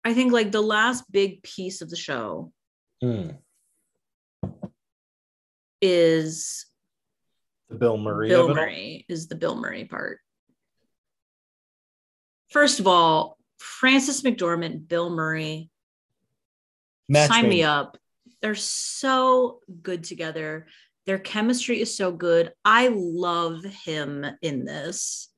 i 0.03 0.15
think 0.15 0.33
like 0.33 0.51
the 0.51 0.63
last 0.63 1.05
big 1.13 1.43
piece 1.43 1.83
of 1.83 1.91
the 1.91 1.97
show 1.97 2.51
Hmm. 3.03 3.33
is 5.83 6.67
The 7.69 7.77
Bill 7.77 7.97
Murray 7.99 8.29
Bill 8.29 8.45
of 8.45 8.51
it 8.51 8.51
all? 8.51 8.65
Murray 8.65 9.05
is 9.09 9.29
the 9.29 9.35
Bill 9.35 9.57
Murray 9.57 9.85
part. 9.85 10.19
First 12.51 12.81
of 12.81 12.87
all, 12.87 13.37
Frances 13.59 14.23
McDormand, 14.23 14.89
Bill 14.89 15.11
Murray, 15.11 15.71
Match 17.09 17.29
sign 17.29 17.45
made. 17.45 17.49
me 17.51 17.63
up. 17.63 17.97
They're 18.43 18.55
so 18.55 19.61
good 19.83 20.03
together. 20.05 20.67
Their 21.07 21.19
chemistry 21.19 21.81
is 21.81 21.97
so 21.97 22.13
good. 22.13 22.53
I 22.65 22.89
love 22.93 23.65
him 23.65 24.27
in 24.43 24.65
this. 24.65 25.29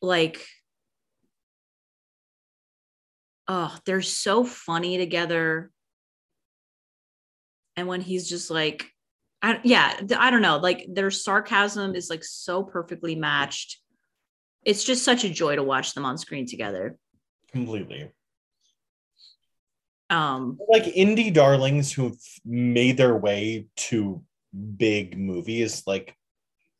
Like, 0.00 0.44
oh, 3.48 3.76
they're 3.84 4.02
so 4.02 4.44
funny 4.44 4.98
together. 4.98 5.70
And 7.76 7.88
when 7.88 8.00
he's 8.00 8.28
just 8.28 8.50
like, 8.50 8.86
I, 9.40 9.60
yeah, 9.64 10.00
I 10.16 10.30
don't 10.30 10.42
know, 10.42 10.58
like 10.58 10.86
their 10.88 11.10
sarcasm 11.10 11.94
is 11.94 12.08
like 12.08 12.22
so 12.24 12.62
perfectly 12.62 13.14
matched. 13.16 13.80
It's 14.64 14.84
just 14.84 15.04
such 15.04 15.24
a 15.24 15.30
joy 15.30 15.56
to 15.56 15.62
watch 15.62 15.94
them 15.94 16.04
on 16.04 16.16
screen 16.18 16.46
together. 16.46 16.96
Completely. 17.50 18.10
Um, 20.12 20.58
like 20.68 20.84
indie 20.84 21.32
darlings 21.32 21.90
who've 21.90 22.20
made 22.44 22.98
their 22.98 23.16
way 23.16 23.68
to 23.76 24.22
big 24.76 25.18
movies, 25.18 25.84
like 25.86 26.14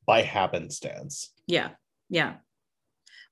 by 0.07 0.21
happenstance. 0.21 1.33
Yeah. 1.47 1.71
Yeah. 2.11 2.35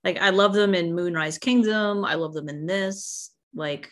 Like 0.03 0.17
I 0.17 0.31
love 0.31 0.55
them 0.55 0.75
in 0.75 0.95
Moonrise 0.95 1.37
Kingdom. 1.37 2.07
I 2.07 2.15
love 2.15 2.33
them 2.33 2.49
in 2.49 2.65
this. 2.65 3.31
Like 3.55 3.91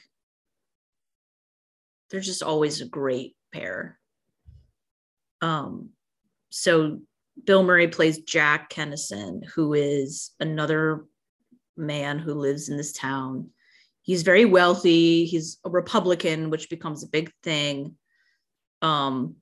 they're 2.10 2.20
just 2.20 2.42
always 2.42 2.80
a 2.80 2.88
great 2.88 3.36
pair. 3.52 3.98
Um 5.42 5.90
so 6.48 7.00
Bill 7.44 7.62
Murray 7.62 7.88
plays 7.88 8.20
Jack 8.20 8.70
Kennison, 8.70 9.44
who 9.54 9.74
is 9.74 10.30
another 10.40 11.04
man 11.76 12.18
who 12.18 12.32
lives 12.32 12.70
in 12.70 12.78
this 12.78 12.92
town. 12.92 13.50
He's 14.08 14.22
very 14.22 14.46
wealthy. 14.46 15.26
He's 15.26 15.58
a 15.66 15.68
Republican, 15.68 16.48
which 16.48 16.70
becomes 16.70 17.04
a 17.04 17.08
big 17.08 17.30
thing. 17.42 17.96
Um, 18.80 19.36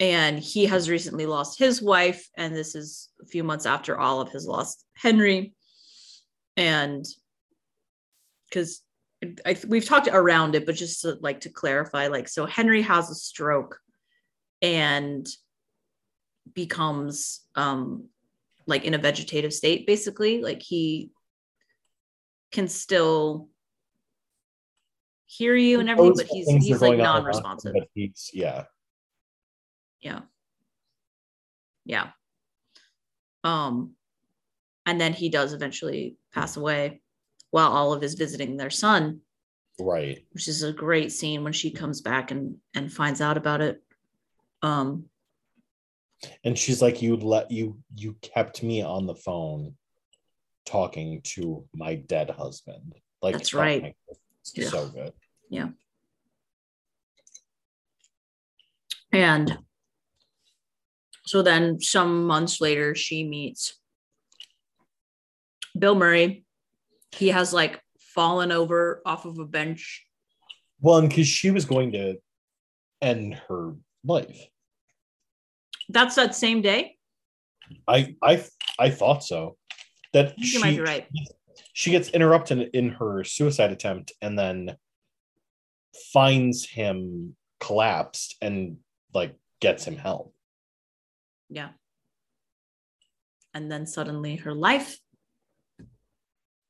and 0.00 0.40
he 0.40 0.66
has 0.66 0.90
recently 0.90 1.26
lost 1.26 1.56
his 1.56 1.80
wife, 1.80 2.28
and 2.36 2.52
this 2.52 2.74
is 2.74 3.10
a 3.22 3.26
few 3.26 3.44
months 3.44 3.64
after 3.64 3.96
all 3.96 4.20
of 4.20 4.32
his 4.32 4.44
lost 4.44 4.84
Henry. 4.96 5.54
And 6.56 7.04
because 8.50 8.82
we've 9.68 9.84
talked 9.84 10.08
around 10.08 10.56
it, 10.56 10.66
but 10.66 10.74
just 10.74 11.02
to, 11.02 11.16
like 11.20 11.42
to 11.42 11.48
clarify, 11.48 12.08
like 12.08 12.26
so 12.26 12.44
Henry 12.44 12.82
has 12.82 13.08
a 13.08 13.14
stroke 13.14 13.78
and 14.62 15.28
becomes 16.54 17.42
um 17.54 18.08
like 18.66 18.84
in 18.84 18.94
a 18.94 18.98
vegetative 18.98 19.52
state 19.52 19.86
basically 19.86 20.42
like 20.42 20.60
he 20.60 21.12
can 22.52 22.68
still 22.68 23.48
hear 25.26 25.56
you 25.56 25.80
and 25.80 25.88
everything 25.88 26.14
but 26.14 26.26
he's 26.26 26.48
he's 26.64 26.82
like 26.82 26.98
non-responsive. 26.98 27.72
but 27.72 27.88
he's 27.94 28.30
yeah. 28.34 28.64
Yeah. 30.00 30.20
Yeah. 31.86 32.08
Um 33.42 33.92
and 34.84 35.00
then 35.00 35.14
he 35.14 35.30
does 35.30 35.54
eventually 35.54 36.16
pass 36.34 36.56
away 36.56 37.00
while 37.50 37.72
Olive 37.72 38.02
is 38.02 38.14
visiting 38.14 38.56
their 38.56 38.70
son. 38.70 39.20
Right. 39.80 40.24
Which 40.32 40.48
is 40.48 40.62
a 40.62 40.72
great 40.72 41.12
scene 41.12 41.44
when 41.44 41.52
she 41.52 41.70
comes 41.70 42.02
back 42.02 42.30
and 42.30 42.56
and 42.74 42.92
finds 42.92 43.22
out 43.22 43.38
about 43.38 43.62
it. 43.62 43.82
Um 44.60 45.06
and 46.44 46.58
she's 46.58 46.82
like 46.82 47.00
you 47.00 47.16
let 47.16 47.50
you 47.50 47.78
you 47.96 48.16
kept 48.20 48.62
me 48.62 48.82
on 48.82 49.06
the 49.06 49.14
phone 49.14 49.74
talking 50.64 51.20
to 51.24 51.64
my 51.74 51.96
dead 51.96 52.30
husband. 52.30 52.94
Like 53.20 53.34
that's 53.34 53.54
right. 53.54 53.94
yeah. 54.54 54.68
so 54.68 54.88
good. 54.88 55.12
Yeah. 55.50 55.68
And 59.12 59.58
so 61.26 61.42
then 61.42 61.80
some 61.80 62.26
months 62.26 62.60
later 62.60 62.94
she 62.94 63.24
meets 63.24 63.78
bill 65.78 65.94
murray. 65.94 66.44
He 67.12 67.28
has 67.28 67.52
like 67.52 67.80
fallen 67.98 68.52
over 68.52 69.02
off 69.04 69.24
of 69.24 69.38
a 69.38 69.44
bench. 69.44 70.04
Well 70.80 71.02
because 71.02 71.28
she 71.28 71.50
was 71.50 71.64
going 71.64 71.92
to 71.92 72.16
end 73.00 73.40
her 73.48 73.74
life. 74.04 74.46
That's 75.88 76.14
that 76.14 76.34
same 76.34 76.62
day. 76.62 76.96
I 77.86 78.16
I 78.22 78.44
I 78.78 78.90
thought 78.90 79.22
so. 79.22 79.56
That 80.12 80.38
you 80.38 80.46
she, 80.46 80.58
might 80.58 80.76
be 80.76 80.80
right. 80.80 81.08
She 81.72 81.90
gets 81.90 82.08
interrupted 82.10 82.70
in 82.74 82.90
her 82.90 83.24
suicide 83.24 83.72
attempt 83.72 84.12
and 84.20 84.38
then 84.38 84.76
finds 86.12 86.66
him 86.66 87.36
collapsed 87.60 88.36
and 88.42 88.78
like 89.14 89.34
gets 89.60 89.84
him 89.84 89.96
help. 89.96 90.34
Yeah. 91.48 91.70
And 93.54 93.70
then 93.70 93.86
suddenly 93.86 94.36
her 94.36 94.54
life 94.54 94.98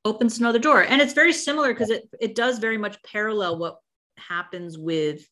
opens 0.05 0.39
another 0.39 0.59
door. 0.59 0.82
And 0.82 1.01
it's 1.01 1.12
very 1.12 1.32
similar 1.32 1.73
because 1.73 1.90
it 1.90 2.09
it 2.20 2.35
does 2.35 2.59
very 2.59 2.78
much 2.78 3.02
parallel 3.02 3.59
what 3.59 3.78
happens 4.16 4.77
with 4.78 5.27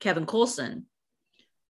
Kevin 0.00 0.26
Coulson, 0.26 0.86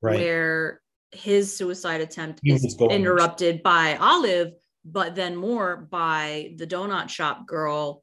Right. 0.04 0.20
Where 0.20 0.82
his 1.12 1.56
suicide 1.56 2.02
attempt 2.02 2.40
is 2.44 2.76
interrupted 2.78 3.62
by 3.62 3.96
Olive, 3.96 4.52
but 4.84 5.14
then 5.14 5.34
more 5.34 5.76
by 5.76 6.52
the 6.56 6.66
donut 6.66 7.08
shop 7.08 7.46
girl 7.46 8.02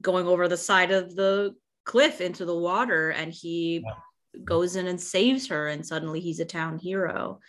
going 0.00 0.26
over 0.26 0.48
the 0.48 0.56
side 0.56 0.90
of 0.90 1.14
the 1.14 1.54
cliff 1.84 2.20
into 2.20 2.44
the 2.44 2.56
water 2.56 3.10
and 3.10 3.32
he 3.32 3.82
yeah. 3.84 4.40
goes 4.44 4.76
in 4.76 4.86
and 4.86 5.00
saves 5.00 5.48
her 5.48 5.68
and 5.68 5.86
suddenly 5.86 6.20
he's 6.20 6.40
a 6.40 6.44
town 6.44 6.78
hero. 6.78 7.40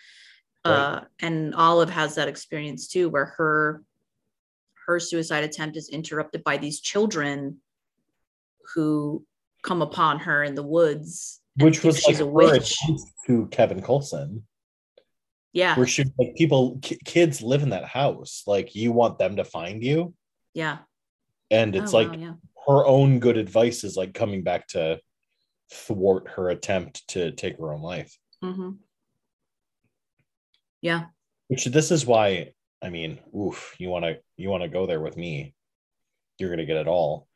Right. 0.66 0.72
Uh, 0.72 1.02
and 1.20 1.56
Olive 1.56 1.90
has 1.90 2.16
that 2.16 2.28
experience 2.28 2.88
too 2.88 3.10
where 3.10 3.34
her 3.38 3.84
her 4.88 5.00
suicide 5.00 5.44
attempt 5.44 5.78
is 5.78 5.90
interrupted 5.90 6.44
by 6.44 6.58
these 6.58 6.82
children 6.82 7.58
who 8.74 9.26
come 9.64 9.82
upon 9.82 10.20
her 10.20 10.44
in 10.44 10.56
the 10.56 10.64
woods 10.64 11.40
which 11.58 11.84
was 11.84 12.00
she's 12.00 12.20
like 12.20 12.28
a 12.28 12.32
witch 12.32 12.78
to 13.28 13.48
Kevin 13.48 13.82
Coulson 13.82 14.44
yeah. 15.54 15.76
Where 15.76 15.88
she 15.88 16.06
like 16.18 16.36
people 16.36 16.80
kids 17.06 17.42
live 17.42 17.64
in 17.64 17.70
that 17.70 17.86
house 17.86 18.44
like 18.48 18.76
you 18.76 18.92
want 18.92 19.20
them 19.20 19.38
to 19.38 19.44
find 19.44 19.84
you. 19.84 20.14
Yeah. 20.54 20.80
And 21.50 21.76
it's 21.76 21.94
oh, 21.94 21.98
like 21.98 22.12
wow, 22.12 22.18
yeah. 22.18 22.34
her 22.68 22.86
own 22.86 23.20
good 23.20 23.38
advice 23.38 23.84
is 23.84 23.98
like 23.98 24.14
coming 24.14 24.44
back 24.44 24.68
to 24.70 25.00
thwart 25.74 26.30
her 26.30 26.50
attempt 26.50 27.08
to 27.10 27.32
take 27.32 27.58
her 27.58 27.74
own 27.74 27.82
life. 27.82 28.18
Mm-hmm. 28.44 28.72
yeah. 30.82 31.06
Which 31.48 31.66
this 31.66 31.92
is 31.92 32.06
why 32.06 32.54
i 32.84 32.90
mean 32.90 33.20
oof 33.38 33.76
you 33.78 33.90
want 33.90 34.04
to 34.04 34.18
you 34.38 34.50
want 34.50 34.64
to 34.64 34.70
go 34.70 34.88
there 34.88 35.02
with 35.02 35.16
me 35.16 35.54
you're 36.42 36.50
going 36.50 36.60
to 36.60 36.66
get 36.66 36.78
it 36.78 36.88
all. 36.88 37.28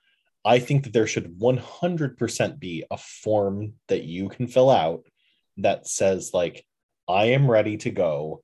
I 0.44 0.60
think 0.60 0.84
that 0.84 0.94
there 0.94 1.08
should 1.08 1.40
100% 1.40 2.60
be 2.60 2.84
a 2.92 2.98
form 2.98 3.74
that 3.88 4.04
you 4.04 4.30
can 4.30 4.48
fill 4.48 4.70
out 4.70 5.06
that 5.58 5.88
says 5.88 6.32
like 6.34 6.66
I 7.08 7.26
am 7.26 7.50
ready 7.50 7.78
to 7.78 7.92
go. 7.92 8.44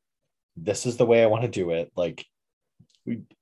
This 0.56 0.86
is 0.86 0.98
the 0.98 1.06
way 1.06 1.24
I 1.24 1.28
want 1.28 1.44
to 1.44 1.48
do 1.48 1.72
it. 1.72 1.92
Like, 1.96 2.26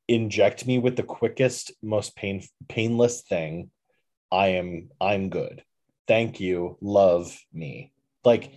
inject 0.08 0.66
me 0.66 0.80
with 0.80 0.96
the 0.96 1.04
quickest, 1.04 1.72
most 1.82 2.16
pain 2.16 2.44
painless 2.68 3.22
thing. 3.22 3.72
I 4.32 4.48
am 4.50 4.90
I'm 5.02 5.30
good. 5.30 5.64
Thank 6.08 6.40
you. 6.40 6.78
Love 6.82 7.38
me. 7.54 7.92
Like, 8.24 8.54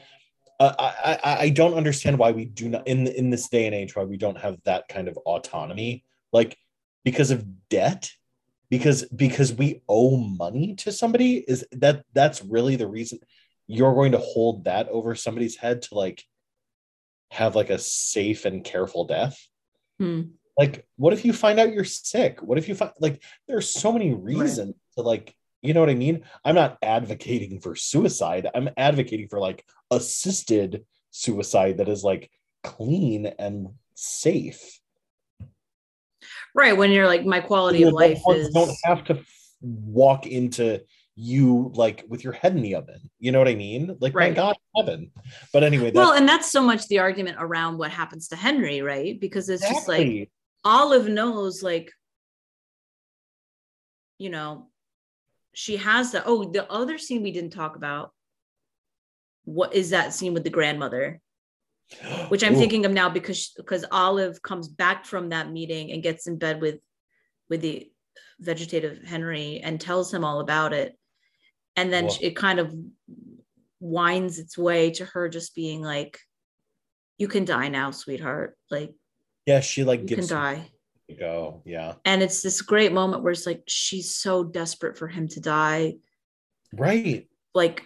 uh, 0.61 0.75
I, 0.79 1.19
I 1.25 1.37
I 1.45 1.49
don't 1.51 1.75
understand 1.75 2.19
why 2.19 2.33
we 2.33 2.45
do 2.45 2.69
not 2.69 2.87
in 2.87 3.07
in 3.07 3.31
this 3.31 3.49
day 3.49 3.67
and 3.67 3.75
age 3.75 3.97
why 3.97 4.05
we 4.05 4.17
don't 4.17 4.39
have 4.39 4.59
that 4.65 4.89
kind 4.89 5.09
of 5.09 5.17
autonomy. 5.19 6.05
Like, 6.33 6.57
because 7.05 7.31
of 7.31 7.45
debt 7.69 8.11
because 8.73 9.05
because 9.15 9.53
we 9.53 9.83
owe 9.87 10.17
money 10.17 10.75
to 10.77 10.91
somebody 10.91 11.37
is 11.37 11.63
that 11.73 12.05
that's 12.15 12.43
really 12.43 12.75
the 12.75 12.87
reason 12.87 13.19
you're 13.67 13.95
going 13.95 14.13
to 14.13 14.19
hold 14.19 14.65
that 14.65 14.89
over 14.89 15.15
somebody's 15.15 15.57
head 15.57 15.83
to 15.83 15.95
like 15.95 16.25
have 17.33 17.57
like 17.57 17.71
a 17.71 17.79
safe 17.79 18.45
and 18.45 18.63
careful 18.63 19.07
death. 19.07 19.49
Hmm. 19.99 20.21
Like, 20.59 20.87
what 20.97 21.15
if 21.15 21.25
you 21.25 21.33
find 21.33 21.59
out 21.59 21.73
you're 21.73 21.83
sick? 21.83 22.43
What 22.43 22.59
if 22.59 22.69
you 22.69 22.75
find 22.75 22.93
like 23.01 23.23
there's 23.49 23.71
so 23.71 23.91
many 23.91 24.13
reasons 24.13 24.75
right. 24.75 25.03
to 25.03 25.09
like, 25.09 25.35
you 25.63 25.73
know 25.73 25.81
what 25.81 25.89
I 25.89 25.95
mean? 25.95 26.25
I'm 26.45 26.55
not 26.55 26.77
advocating 26.83 27.59
for 27.59 27.75
suicide. 27.75 28.49
I'm 28.55 28.69
advocating 28.77 29.29
for 29.29 29.41
like 29.41 29.65
assisted 29.91 30.85
suicide 31.11 31.79
that 31.79 31.89
is 31.89 32.05
like 32.05 32.31
clean 32.63 33.33
and 33.39 33.69
safe. 33.95 34.81
Right. 36.55 36.77
When 36.77 36.91
you're 36.91 37.07
like, 37.07 37.25
my 37.25 37.41
quality 37.41 37.85
of 37.85 37.95
life 37.95 38.21
is 38.29 38.51
don't 38.51 38.77
have 38.85 39.05
to 39.05 39.21
walk 39.63 40.27
into 40.27 40.83
you 41.23 41.71
like 41.75 42.05
with 42.09 42.25
your 42.25 42.33
head 42.33 42.57
in 42.57 42.63
the 42.63 42.75
oven. 42.75 43.09
You 43.21 43.31
know 43.31 43.39
what 43.39 43.49
I 43.49 43.55
mean? 43.55 43.97
Like 44.01 44.15
right. 44.15 44.33
my 44.33 44.37
God, 44.37 44.57
heaven. 44.77 45.13
But 45.53 45.63
anyway, 45.63 45.93
well, 45.95 46.13
and 46.13 46.29
that's 46.29 46.51
so 46.51 46.61
much 46.63 46.89
the 46.89 46.99
argument 46.99 47.37
around 47.39 47.79
what 47.79 47.93
happens 47.93 48.29
to 48.29 48.37
Henry, 48.37 48.83
right? 48.83 49.19
Because 49.21 49.49
it's 49.49 49.63
exactly. 49.63 49.77
just 49.77 49.89
like 49.89 50.31
Olive 50.65 51.09
knows, 51.09 51.63
like, 51.63 51.93
you 54.19 54.31
know, 54.31 54.69
she 55.55 55.77
has 55.77 56.11
the 56.11 56.25
oh, 56.25 56.51
the 56.51 56.71
other 56.71 56.99
scene 56.99 57.23
we 57.23 57.31
didn't 57.31 57.51
talk 57.53 57.77
about 57.77 58.13
what 59.45 59.75
is 59.75 59.91
that 59.91 60.13
scene 60.13 60.35
with 60.35 60.45
the 60.45 60.51
grandmother 60.51 61.21
which 62.29 62.45
i'm 62.45 62.55
Ooh, 62.55 62.59
thinking 62.59 62.87
of 62.87 62.93
now 62.93 63.09
because 63.09 63.53
because 63.57 63.85
olive 63.91 64.41
comes 64.41 64.69
back 64.69 65.05
from 65.05 65.31
that 65.31 65.51
meeting 65.51 65.91
and 65.91 66.03
gets 66.03 66.27
in 66.27 66.39
bed 66.39 66.61
with 66.61 66.77
with 67.51 67.61
the 67.61 67.91
vegetative 68.39 69.03
henry 69.05 69.61
and 69.63 69.81
tells 69.81 70.15
him 70.15 70.25
all 70.25 70.41
about 70.41 70.73
it 70.73 70.97
and 71.77 71.93
then 71.93 72.07
Whoa. 72.07 72.17
it 72.21 72.37
kind 72.37 72.59
of 72.59 72.75
winds 73.81 74.39
its 74.39 74.57
way 74.57 74.91
to 74.93 75.05
her 75.07 75.29
just 75.29 75.55
being 75.55 75.83
like 75.83 76.19
you 77.19 77.29
can 77.29 77.45
die 77.45 77.69
now 77.69 77.91
sweetheart 77.91 78.57
like 78.71 78.93
yeah, 79.45 79.59
she 79.61 79.83
like 79.83 80.09
you 80.09 80.17
can 80.17 80.27
die 80.27 80.71
to 81.11 81.17
go. 81.17 81.63
Yeah. 81.65 81.95
and 82.05 82.23
it's 82.23 82.43
this 82.43 82.63
great 82.63 82.93
moment 82.93 83.23
where 83.25 83.33
it's 83.33 83.47
like 83.47 83.63
she's 83.67 84.15
so 84.15 84.45
desperate 84.45 84.97
for 84.97 85.09
him 85.09 85.27
to 85.29 85.41
die 85.41 85.95
Right. 86.73 87.29
like 87.55 87.83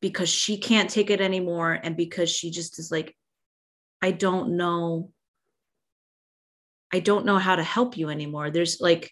because 0.00 0.28
she 0.28 0.58
can't 0.58 0.90
take 0.90 1.10
it 1.10 1.20
anymore 1.20 1.72
and 1.72 1.96
because 1.96 2.30
she 2.30 2.50
just 2.50 2.78
is 2.78 2.92
like 2.92 3.16
i 4.02 4.10
don't 4.10 4.56
know 4.56 5.10
i 6.92 7.00
don't 7.00 7.24
know 7.26 7.38
how 7.38 7.56
to 7.56 7.62
help 7.64 7.96
you 7.96 8.10
anymore 8.10 8.50
there's 8.50 8.80
like 8.80 9.10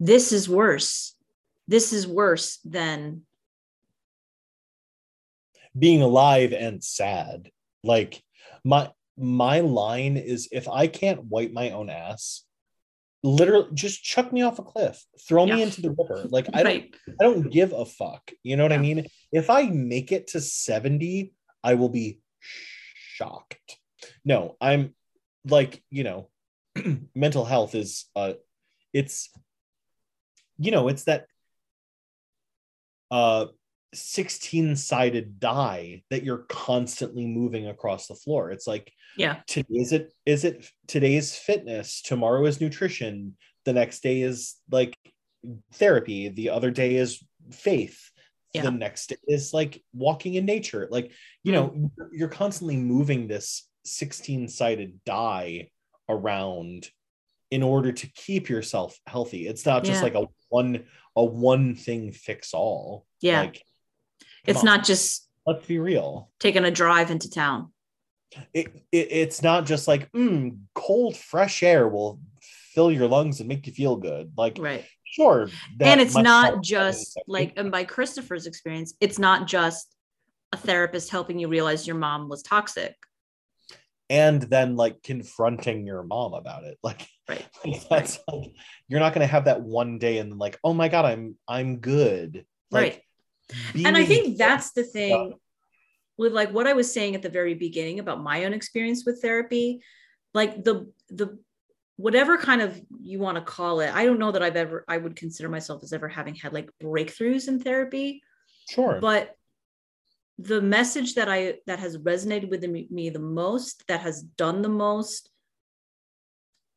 this 0.00 0.32
is 0.32 0.48
worse 0.48 1.14
this 1.66 1.92
is 1.92 2.06
worse 2.06 2.58
than 2.64 3.22
being 5.78 6.02
alive 6.02 6.52
and 6.52 6.82
sad. 6.82 7.50
Like 7.84 8.22
my 8.64 8.90
my 9.16 9.60
line 9.60 10.16
is 10.16 10.48
if 10.52 10.68
I 10.68 10.86
can't 10.86 11.24
wipe 11.24 11.52
my 11.52 11.70
own 11.70 11.90
ass, 11.90 12.44
literally 13.22 13.68
just 13.74 14.02
chuck 14.02 14.32
me 14.32 14.42
off 14.42 14.58
a 14.58 14.62
cliff, 14.62 15.04
throw 15.26 15.46
me 15.46 15.62
into 15.62 15.80
the 15.80 15.90
river. 15.90 16.26
Like 16.28 16.48
I 16.52 16.62
don't 16.62 16.72
right 16.72 16.94
I 17.20 17.24
don't 17.24 17.50
give 17.50 17.72
a 17.72 17.84
fuck. 17.84 18.30
You 18.42 18.56
know 18.56 18.62
what 18.62 18.72
I 18.72 18.78
mean? 18.78 19.06
If 19.32 19.50
I 19.50 19.64
make 19.64 20.12
it 20.12 20.28
to 20.28 20.40
70, 20.40 21.32
I 21.62 21.74
will 21.74 21.88
be 21.88 22.20
shocked. 22.40 23.78
No, 24.24 24.56
I'm 24.60 24.94
like, 25.44 25.82
you 25.90 26.04
know, 26.04 26.28
mental 27.14 27.44
health 27.44 27.74
is 27.74 28.06
uh 28.14 28.34
it's 28.92 29.30
you 30.58 30.70
know, 30.70 30.88
it's 30.88 31.04
that 31.04 31.26
uh 33.10 33.46
16 33.94 34.76
sided 34.76 35.40
die 35.40 36.02
that 36.10 36.22
you're 36.22 36.44
constantly 36.48 37.26
moving 37.26 37.68
across 37.68 38.06
the 38.06 38.14
floor. 38.14 38.50
It's 38.50 38.66
like 38.66 38.92
yeah 39.16 39.40
today 39.46 39.74
is 39.74 39.92
it 39.92 40.12
is 40.26 40.44
it 40.44 40.68
today's 40.86 41.34
fitness, 41.34 42.02
tomorrow 42.02 42.44
is 42.46 42.60
nutrition, 42.60 43.36
the 43.64 43.72
next 43.72 44.02
day 44.02 44.22
is 44.22 44.56
like 44.70 44.96
therapy, 45.74 46.28
the 46.28 46.50
other 46.50 46.70
day 46.70 46.96
is 46.96 47.22
faith. 47.50 48.10
Yeah. 48.54 48.62
The 48.62 48.70
next 48.70 49.08
day 49.08 49.16
is 49.26 49.52
like 49.52 49.82
walking 49.92 50.34
in 50.34 50.46
nature. 50.46 50.88
Like, 50.90 51.12
you 51.42 51.52
know, 51.52 51.68
mm-hmm. 51.68 52.04
you're 52.12 52.28
constantly 52.28 52.76
moving 52.76 53.28
this 53.28 53.68
16 53.84 54.48
sided 54.48 55.00
die 55.04 55.70
around 56.08 56.88
in 57.50 57.62
order 57.62 57.92
to 57.92 58.06
keep 58.12 58.48
yourself 58.48 58.98
healthy. 59.06 59.46
It's 59.46 59.66
not 59.66 59.84
just 59.84 59.98
Yeah. 59.98 60.04
like 60.04 60.14
a 60.14 60.28
one 60.48 60.84
a 61.14 61.24
one 61.24 61.74
thing 61.74 62.12
fix 62.12 62.54
all. 62.54 63.06
Yeah. 63.20 63.42
Like 63.42 63.62
it's 64.48 64.60
on, 64.60 64.64
not 64.64 64.84
just 64.84 65.28
let's 65.46 65.66
be 65.66 65.78
real. 65.78 66.30
taking 66.40 66.64
a 66.64 66.70
drive 66.70 67.10
into 67.10 67.30
town 67.30 67.72
It, 68.52 68.68
it 68.92 69.08
it's 69.10 69.42
not 69.42 69.66
just 69.66 69.88
like 69.88 70.10
mm, 70.12 70.58
cold 70.74 71.16
fresh 71.16 71.62
air 71.62 71.88
will 71.88 72.20
fill 72.74 72.90
your 72.90 73.08
lungs 73.08 73.40
and 73.40 73.48
make 73.48 73.66
you 73.66 73.72
feel 73.72 73.96
good. 73.96 74.32
Like 74.36 74.58
right 74.60 74.84
sure. 75.04 75.48
and 75.80 76.00
it's 76.00 76.16
not 76.16 76.62
just 76.62 77.18
like 77.26 77.54
and 77.56 77.72
by 77.72 77.82
christopher's 77.82 78.46
experience 78.46 78.94
it's 79.00 79.18
not 79.18 79.46
just 79.46 79.96
a 80.52 80.56
therapist 80.56 81.10
helping 81.10 81.38
you 81.38 81.48
realize 81.48 81.86
your 81.86 81.96
mom 81.96 82.28
was 82.28 82.42
toxic 82.42 82.94
and 84.10 84.42
then 84.42 84.76
like 84.76 85.02
confronting 85.02 85.86
your 85.86 86.02
mom 86.02 86.34
about 86.34 86.64
it. 86.64 86.78
Like 86.88 87.06
right 87.28 87.46
that's 87.90 88.18
like 88.26 88.52
you're 88.88 89.00
not 89.00 89.12
gonna 89.12 89.26
have 89.26 89.44
that 89.44 89.60
one 89.60 89.98
day 89.98 90.18
and 90.18 90.38
like, 90.38 90.58
oh 90.64 90.72
my 90.72 90.88
god, 90.88 91.04
I'm 91.04 91.36
I'm 91.46 91.78
good. 91.78 92.46
Like, 92.70 92.82
right 92.82 93.02
and 93.74 93.96
i 93.96 94.04
think 94.04 94.36
that's 94.36 94.72
the 94.72 94.82
thing 94.82 95.34
with 96.16 96.32
like 96.32 96.52
what 96.52 96.66
i 96.66 96.72
was 96.72 96.92
saying 96.92 97.14
at 97.14 97.22
the 97.22 97.28
very 97.28 97.54
beginning 97.54 97.98
about 97.98 98.22
my 98.22 98.44
own 98.44 98.52
experience 98.52 99.04
with 99.04 99.20
therapy 99.22 99.80
like 100.34 100.64
the 100.64 100.90
the 101.08 101.38
whatever 101.96 102.38
kind 102.38 102.62
of 102.62 102.80
you 103.00 103.18
want 103.18 103.36
to 103.36 103.42
call 103.42 103.80
it 103.80 103.92
i 103.94 104.04
don't 104.04 104.18
know 104.18 104.32
that 104.32 104.42
i've 104.42 104.56
ever 104.56 104.84
i 104.88 104.96
would 104.96 105.16
consider 105.16 105.48
myself 105.48 105.82
as 105.82 105.92
ever 105.92 106.08
having 106.08 106.34
had 106.34 106.52
like 106.52 106.70
breakthroughs 106.82 107.48
in 107.48 107.58
therapy 107.58 108.22
sure. 108.68 108.98
but 109.00 109.34
the 110.38 110.62
message 110.62 111.14
that 111.14 111.28
i 111.28 111.54
that 111.66 111.80
has 111.80 111.98
resonated 111.98 112.48
with 112.50 112.62
me, 112.64 112.86
me 112.90 113.10
the 113.10 113.18
most 113.18 113.84
that 113.88 114.00
has 114.00 114.22
done 114.22 114.62
the 114.62 114.68
most 114.68 115.30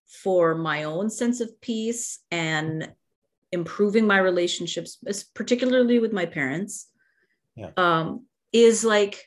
for 0.07 0.55
my 0.55 0.83
own 0.83 1.09
sense 1.09 1.39
of 1.39 1.61
peace 1.61 2.19
and 2.31 2.91
improving 3.51 4.07
my 4.07 4.17
relationships 4.17 4.97
particularly 5.35 5.99
with 5.99 6.13
my 6.13 6.25
parents 6.25 6.87
Yeah. 7.55 7.71
um 7.77 8.25
is 8.53 8.83
like 8.83 9.25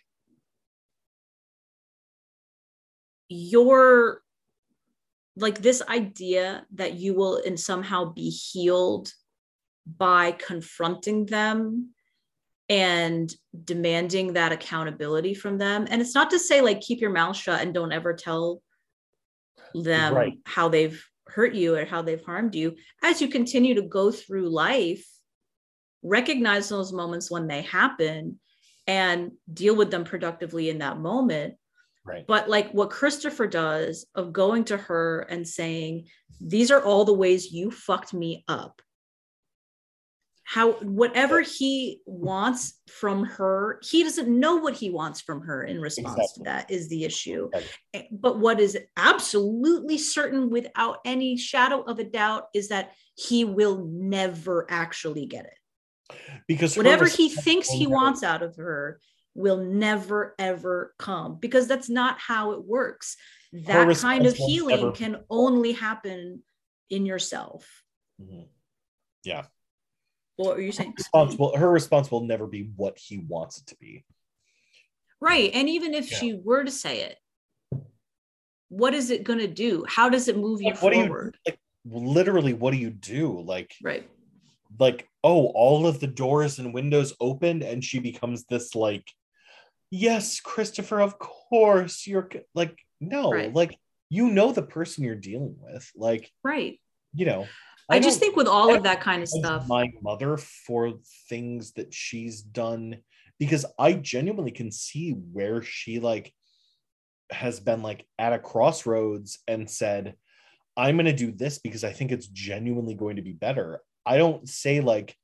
your 3.28 4.22
like 5.36 5.58
this 5.58 5.82
idea 5.88 6.64
that 6.74 6.94
you 6.94 7.14
will 7.14 7.36
in 7.36 7.56
somehow 7.56 8.12
be 8.12 8.30
healed 8.30 9.12
by 9.98 10.32
confronting 10.32 11.26
them 11.26 11.90
and 12.68 13.34
demanding 13.64 14.34
that 14.34 14.52
accountability 14.52 15.34
from 15.34 15.58
them 15.58 15.86
and 15.90 16.00
it's 16.00 16.14
not 16.14 16.30
to 16.30 16.38
say 16.38 16.60
like 16.62 16.80
keep 16.80 17.00
your 17.00 17.10
mouth 17.10 17.36
shut 17.36 17.60
and 17.60 17.74
don't 17.74 17.92
ever 17.92 18.14
tell 18.14 18.62
them 19.74 20.14
Right. 20.14 20.38
how 20.46 20.68
they've 20.68 21.04
hurt 21.26 21.54
you 21.54 21.74
or 21.74 21.84
how 21.84 22.02
they've 22.02 22.24
harmed 22.24 22.54
you 22.54 22.74
as 23.02 23.20
you 23.20 23.28
continue 23.28 23.74
to 23.74 23.82
go 23.82 24.10
through 24.10 24.48
life 24.48 25.06
recognize 26.02 26.68
those 26.68 26.92
moments 26.92 27.30
when 27.30 27.46
they 27.46 27.62
happen 27.62 28.38
and 28.86 29.32
deal 29.52 29.74
with 29.74 29.90
them 29.90 30.04
productively 30.04 30.68
in 30.68 30.78
that 30.78 30.98
moment 30.98 31.54
right. 32.04 32.26
but 32.26 32.48
like 32.48 32.70
what 32.72 32.90
Christopher 32.90 33.46
does 33.46 34.06
of 34.14 34.32
going 34.32 34.64
to 34.64 34.76
her 34.76 35.20
and 35.20 35.48
saying, 35.48 36.08
These 36.40 36.70
are 36.70 36.82
all 36.82 37.04
the 37.04 37.14
ways 37.14 37.50
you 37.50 37.70
fucked 37.70 38.12
me 38.12 38.44
up. 38.48 38.82
How, 40.46 40.72
whatever 40.72 41.40
he 41.40 42.00
wants 42.04 42.80
from 42.86 43.24
her, 43.24 43.80
he 43.82 44.02
doesn't 44.02 44.28
know 44.28 44.56
what 44.56 44.74
he 44.74 44.90
wants 44.90 45.20
from 45.22 45.40
her 45.42 45.62
in 45.64 45.80
response 45.80 46.18
Exactly. 46.18 46.44
to 46.44 46.50
that, 46.50 46.70
is 46.70 46.88
the 46.90 47.04
issue. 47.04 47.48
Right. 47.52 47.78
Eh, 47.94 48.02
But 48.12 48.38
what 48.38 48.60
is 48.60 48.76
absolutely 48.96 49.96
certain 49.96 50.50
without 50.50 50.98
any 51.06 51.36
shadow 51.38 51.80
of 51.82 51.98
a 51.98 52.04
doubt 52.04 52.48
is 52.54 52.68
that 52.68 52.92
he 53.16 53.44
will 53.44 53.86
never 53.90 54.66
actually 54.68 55.24
get 55.26 55.46
it 55.46 56.14
Because 56.46 56.76
whatever 56.76 57.06
he 57.06 57.30
thinks 57.30 57.68
he 57.68 57.86
wants 57.86 58.22
out 58.22 58.42
of 58.42 58.56
her 58.56 59.00
will 59.34 59.56
never 59.56 60.34
ever 60.38 60.94
come 60.98 61.38
because 61.40 61.66
that's 61.66 61.88
not 61.88 62.18
how 62.18 62.52
it 62.52 62.62
works 62.64 63.16
that 63.52 63.96
kind 63.96 64.26
of 64.26 64.34
healing 64.36 64.76
never- 64.80 64.92
can 64.92 65.24
only 65.30 65.72
happen 65.72 66.42
in 66.90 67.06
yourself 67.06 67.82
Mhm. 68.20 68.46
What 70.36 70.56
are 70.56 70.60
you 70.60 70.72
saying 70.72 70.92
response 70.96 71.36
will 71.36 71.56
her 71.56 71.70
response 71.70 72.10
will 72.10 72.24
never 72.24 72.46
be 72.46 72.70
what 72.76 72.98
he 72.98 73.18
wants 73.18 73.58
it 73.58 73.66
to 73.66 73.76
be. 73.76 74.04
right 75.20 75.50
and 75.54 75.68
even 75.68 75.94
if 75.94 76.10
Yeah. 76.10 76.18
she 76.18 76.34
were 76.34 76.64
to 76.64 76.70
say 76.70 77.02
it 77.02 77.18
what 78.68 78.94
is 78.94 79.10
it 79.10 79.24
going 79.24 79.38
to 79.38 79.46
do 79.48 79.84
how 79.88 80.08
does 80.08 80.28
it 80.28 80.36
move 80.36 80.60
you 80.60 80.68
Like, 80.70 80.80
do 80.80 80.86
you 80.98 81.04
forward 81.04 81.36
like 81.46 81.58
literally 81.84 82.54
what 82.54 82.72
do 82.72 82.78
you 82.78 82.90
do? 82.90 83.40
Like 83.40 83.74
right 83.82 84.08
like 84.80 85.06
oh 85.22 85.46
all 85.48 85.86
of 85.86 86.00
the 86.00 86.06
doors 86.06 86.58
and 86.58 86.74
windows 86.74 87.14
opened 87.20 87.62
and 87.62 87.84
she 87.84 88.00
becomes 88.00 88.44
this 88.46 88.74
like 88.74 89.06
yes 89.90 90.40
christopher 90.40 91.00
of 91.00 91.16
course 91.18 92.06
you're 92.06 92.28
like 92.54 92.76
no 93.00 93.30
Right. 93.30 93.54
like 93.54 93.78
you 94.08 94.30
know 94.30 94.50
the 94.50 94.62
person 94.62 95.04
you're 95.04 95.14
dealing 95.14 95.56
with 95.60 95.88
like 95.94 96.32
right 96.42 96.80
you 97.14 97.26
know 97.26 97.46
i, 97.90 98.00
just 98.00 98.18
think 98.18 98.36
with 98.36 98.46
all 98.46 98.74
of 98.74 98.82
that 98.82 99.00
kind 99.00 99.22
of 99.22 99.28
stuff 99.28 99.66
my 99.68 99.90
mother 100.02 100.36
for 100.36 100.94
things 101.28 101.72
that 101.72 101.92
she's 101.92 102.42
done 102.42 102.96
because 103.38 103.64
i 103.78 103.92
genuinely 103.92 104.50
can 104.50 104.70
see 104.70 105.10
where 105.10 105.62
she 105.62 106.00
like 106.00 106.32
has 107.30 107.58
been 107.60 107.82
like 107.82 108.06
at 108.18 108.32
a 108.32 108.38
crossroads 108.38 109.38
and 109.48 109.70
said 109.70 110.14
i'm 110.76 110.96
going 110.96 111.06
to 111.06 111.12
do 111.12 111.32
this 111.32 111.58
because 111.58 111.84
i 111.84 111.92
think 111.92 112.12
it's 112.12 112.26
genuinely 112.26 112.94
going 112.94 113.16
to 113.16 113.22
be 113.22 113.32
better. 113.32 113.80
I 114.06 114.18
don't 114.18 114.46
say 114.46 114.80
like 114.80 115.16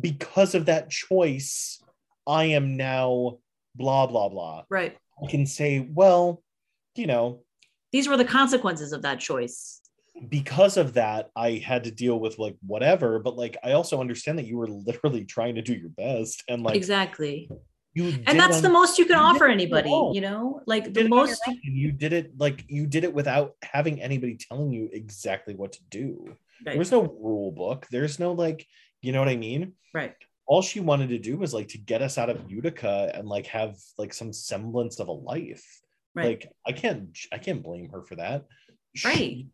because 0.00 0.54
of 0.54 0.66
that 0.66 0.88
choice 0.88 1.82
i 2.26 2.44
am 2.44 2.78
now 2.78 3.38
blah 3.74 4.06
blah 4.06 4.30
blah. 4.30 4.64
Right. 4.70 4.96
I 5.22 5.30
can 5.30 5.44
say 5.44 5.86
well 5.92 6.42
you 6.94 7.06
know 7.06 7.42
these 7.92 8.08
were 8.08 8.16
the 8.16 8.24
consequences 8.24 8.92
of 8.92 9.02
that 9.02 9.20
choice 9.20 9.81
because 10.28 10.76
of 10.76 10.94
that 10.94 11.30
i 11.36 11.52
had 11.52 11.84
to 11.84 11.90
deal 11.90 12.18
with 12.18 12.38
like 12.38 12.56
whatever 12.66 13.18
but 13.18 13.36
like 13.36 13.56
i 13.64 13.72
also 13.72 14.00
understand 14.00 14.38
that 14.38 14.46
you 14.46 14.56
were 14.56 14.68
literally 14.68 15.24
trying 15.36 15.54
to 15.54 15.62
do 15.62 15.74
your 15.74 15.90
best 15.90 16.42
and 16.48 16.62
like 16.62 16.76
exactly. 16.76 17.48
you 17.94 18.22
and 18.26 18.38
that's 18.38 18.60
the 18.60 18.68
most 18.68 18.98
you 18.98 19.04
can 19.04 19.16
you 19.16 19.22
offer 19.22 19.46
anybody 19.46 19.88
you 19.88 20.12
you 20.14 20.20
know? 20.20 20.60
Like 20.66 20.84
did 20.92 21.06
the 21.06 21.08
most 21.08 21.40
you 21.62 21.92
did 21.92 22.12
it 22.12 22.38
like 22.38 22.64
you 22.68 22.86
did 22.86 23.04
it 23.04 23.12
without 23.12 23.54
having 23.62 24.00
anybody 24.00 24.36
telling 24.36 24.72
you 24.72 24.88
exactly 24.92 25.54
what 25.54 25.72
to 25.72 25.80
do. 25.90 26.24
Right. 26.64 26.72
there 26.72 26.78
was 26.78 26.92
no 26.92 27.02
rule 27.02 27.50
book. 27.50 27.86
There's 27.90 28.18
no 28.18 28.32
like 28.32 28.66
you 29.00 29.12
know 29.12 29.18
what 29.18 29.28
i 29.28 29.36
mean? 29.36 29.72
Right. 29.92 30.14
All 30.46 30.62
she 30.62 30.80
wanted 30.80 31.08
to 31.10 31.18
do 31.18 31.36
was 31.36 31.52
like 31.52 31.68
to 31.68 31.78
get 31.78 32.02
us 32.02 32.18
out 32.18 32.30
of 32.30 32.50
utica 32.50 33.10
and 33.14 33.28
like 33.28 33.46
have 33.46 33.76
like 33.98 34.14
some 34.14 34.32
semblance 34.32 35.00
of 35.00 35.08
a 35.08 35.12
life. 35.12 35.80
Right. 36.14 36.26
Like 36.26 36.52
i 36.66 36.72
can't 36.72 37.16
i 37.32 37.38
can't 37.38 37.62
blame 37.62 37.90
her 37.90 38.02
for 38.02 38.16
that. 38.16 38.44
She- 38.94 39.08
Right. 39.08 39.46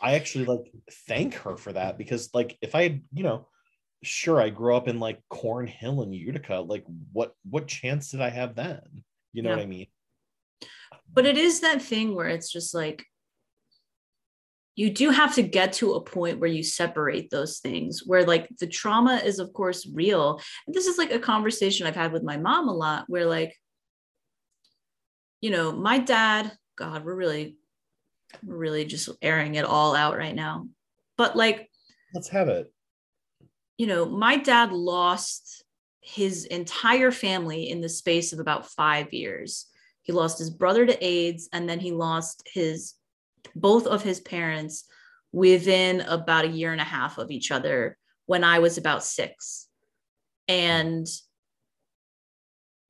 I 0.00 0.14
actually 0.14 0.44
like 0.44 0.72
thank 1.08 1.34
her 1.34 1.56
for 1.56 1.72
that 1.72 1.98
because 1.98 2.30
like 2.34 2.56
if 2.62 2.74
i 2.74 2.82
had 2.82 3.02
you 3.12 3.22
know 3.22 3.46
sure 4.02 4.40
i 4.40 4.48
grew 4.48 4.74
up 4.74 4.88
in 4.88 4.98
like 4.98 5.20
cornhill 5.28 6.02
and 6.02 6.14
utica 6.14 6.56
like 6.56 6.84
what 7.12 7.34
what 7.48 7.66
chance 7.66 8.10
did 8.10 8.20
i 8.20 8.30
have 8.30 8.54
then? 8.54 8.80
You 9.32 9.42
know 9.42 9.50
Yeah. 9.50 9.56
what 9.56 9.62
i 9.62 9.66
mean? 9.66 9.86
But 11.12 11.26
it 11.26 11.36
is 11.36 11.60
that 11.60 11.82
thing 11.82 12.14
where 12.14 12.28
it's 12.28 12.50
just 12.50 12.74
like 12.74 13.04
you 14.76 14.90
do 14.90 15.10
have 15.10 15.34
to 15.34 15.42
get 15.42 15.74
to 15.74 15.94
a 15.94 16.00
point 16.00 16.38
where 16.38 16.48
you 16.48 16.62
separate 16.62 17.28
those 17.30 17.58
things 17.58 18.02
where 18.06 18.24
like 18.24 18.48
the 18.58 18.66
trauma 18.66 19.16
is 19.16 19.38
of 19.38 19.52
course 19.52 19.86
real. 19.92 20.40
And 20.66 20.74
this 20.74 20.86
is 20.86 20.96
like 20.96 21.12
a 21.12 21.18
conversation 21.18 21.86
i've 21.86 21.94
had 21.96 22.12
with 22.12 22.22
my 22.22 22.38
mom 22.38 22.68
a 22.68 22.74
lot 22.74 23.04
where 23.08 23.26
like 23.26 23.54
you 25.42 25.50
know 25.50 25.72
my 25.72 25.98
dad 25.98 26.52
god 26.76 27.04
we're 27.04 27.14
really 27.14 27.56
we're 28.44 28.56
really 28.56 28.84
just 28.84 29.08
airing 29.22 29.54
it 29.54 29.64
all 29.64 29.94
out 29.94 30.16
right 30.16 30.34
now 30.34 30.66
but 31.16 31.36
like 31.36 31.70
let's 32.14 32.28
have 32.28 32.48
it 32.48 32.72
you 33.80 33.86
know, 33.86 34.04
my 34.04 34.36
dad 34.36 34.72
lost 34.72 35.64
his 36.02 36.44
entire 36.44 37.10
family 37.10 37.70
in 37.70 37.80
the 37.80 37.88
space 37.88 38.34
of 38.34 38.38
about 38.38 38.68
five 38.68 39.10
years. 39.14 39.68
He 40.02 40.12
lost 40.12 40.38
his 40.38 40.50
brother 40.50 40.84
to 40.84 41.02
AIDS, 41.02 41.48
and 41.54 41.66
then 41.66 41.80
he 41.80 41.90
lost 41.90 42.46
his 42.52 42.92
both 43.56 43.86
of 43.86 44.02
his 44.02 44.20
parents 44.20 44.84
within 45.32 46.02
about 46.02 46.44
a 46.44 46.48
year 46.48 46.72
and 46.72 46.80
a 46.82 46.84
half 46.84 47.16
of 47.16 47.30
each 47.30 47.50
other 47.50 47.96
when 48.26 48.44
I 48.44 48.58
was 48.58 48.76
about 48.76 49.02
six. 49.02 49.66
And 50.46 51.06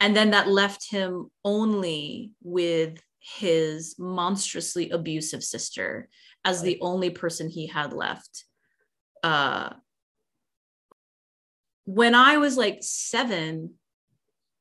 and 0.00 0.16
then 0.16 0.32
that 0.32 0.48
left 0.48 0.90
him 0.90 1.30
only 1.44 2.32
with 2.42 3.00
his 3.20 3.96
monstrously 3.98 4.90
abusive 4.90 5.44
sister 5.44 6.08
as 6.44 6.62
the 6.62 6.78
only 6.80 7.10
person 7.10 7.48
he 7.48 7.66
had 7.66 7.92
left. 7.92 8.44
Uh, 9.22 9.70
when 11.84 12.14
I 12.14 12.38
was 12.38 12.56
like 12.56 12.78
seven, 12.80 13.74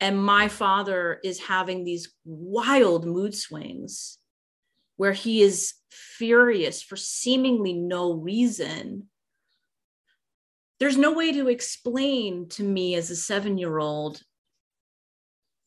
and 0.02 0.22
my 0.22 0.48
father 0.48 1.20
is 1.24 1.40
having 1.40 1.84
these 1.84 2.14
wild 2.24 3.06
mood 3.06 3.36
swings 3.36 4.18
where 4.96 5.14
he 5.14 5.42
is 5.42 5.74
furious 5.90 6.82
for 6.82 6.96
seemingly 6.96 7.74
no 7.74 8.14
reason. 8.14 9.10
There's 10.80 10.98
no 10.98 11.12
way 11.12 11.34
to 11.34 11.48
explain 11.50 12.48
to 12.50 12.64
me 12.64 12.96
as 12.96 13.10
a 13.10 13.16
seven 13.16 13.58
year 13.58 13.78
old 13.78 14.22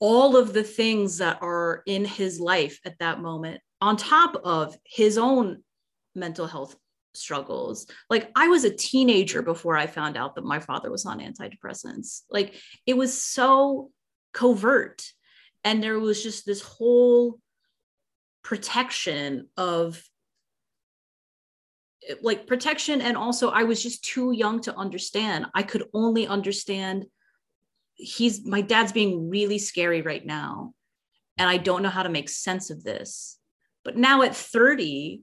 all 0.03 0.37
of 0.37 0.53
the 0.53 0.65
things 0.65 1.19
that 1.19 1.39
are 1.43 1.85
in 1.87 2.05
his 2.05 2.41
life 2.41 2.81
at 2.85 2.99
that 2.99 3.21
moment, 3.21 3.61
on 3.81 3.97
top 3.97 4.35
of 4.43 4.77
his 4.85 5.17
own 5.17 5.63
mental 6.17 6.49
health 6.49 6.75
struggles. 7.15 7.87
Like 8.11 8.29
I 8.35 8.49
was 8.49 8.65
a 8.65 8.75
teenager 8.75 9.43
before 9.43 9.77
I 9.77 9.87
found 9.87 10.17
out 10.17 10.35
that 10.35 10.45
my 10.45 10.59
father 10.59 10.91
was 10.91 11.07
on 11.07 11.21
antidepressants. 11.21 12.23
Like 12.29 12.57
it 12.85 12.97
was 12.97 13.23
so 13.23 13.93
covert. 14.35 15.05
And 15.63 15.81
there 15.81 16.01
was 16.01 16.21
just 16.21 16.47
this 16.47 16.63
whole 16.63 17.39
protection 18.43 19.51
of 19.57 20.03
like 22.23 22.49
protection. 22.49 23.01
And 23.01 23.17
also, 23.17 23.51
I 23.51 23.63
was 23.63 23.81
just 23.81 24.05
too 24.05 24.33
young 24.33 24.61
to 24.63 24.75
understand. 24.75 25.47
I 25.55 25.63
could 25.63 25.85
only 25.95 26.27
understand 26.27 27.07
he's 27.95 28.45
my 28.47 28.61
dad's 28.61 28.93
being 28.93 29.29
really 29.29 29.59
scary 29.59 30.03
right 30.03 30.25
now. 30.25 30.75
And 31.39 31.49
I 31.49 31.57
don't 31.57 31.83
know 31.83 31.89
how 31.89 32.03
to 32.03 32.09
make 32.09 32.29
sense 32.29 32.71
of 32.71 32.85
this. 32.85 33.39
But 33.85 33.97
now 33.97 34.23
at 34.23 34.37
30, 34.37 35.23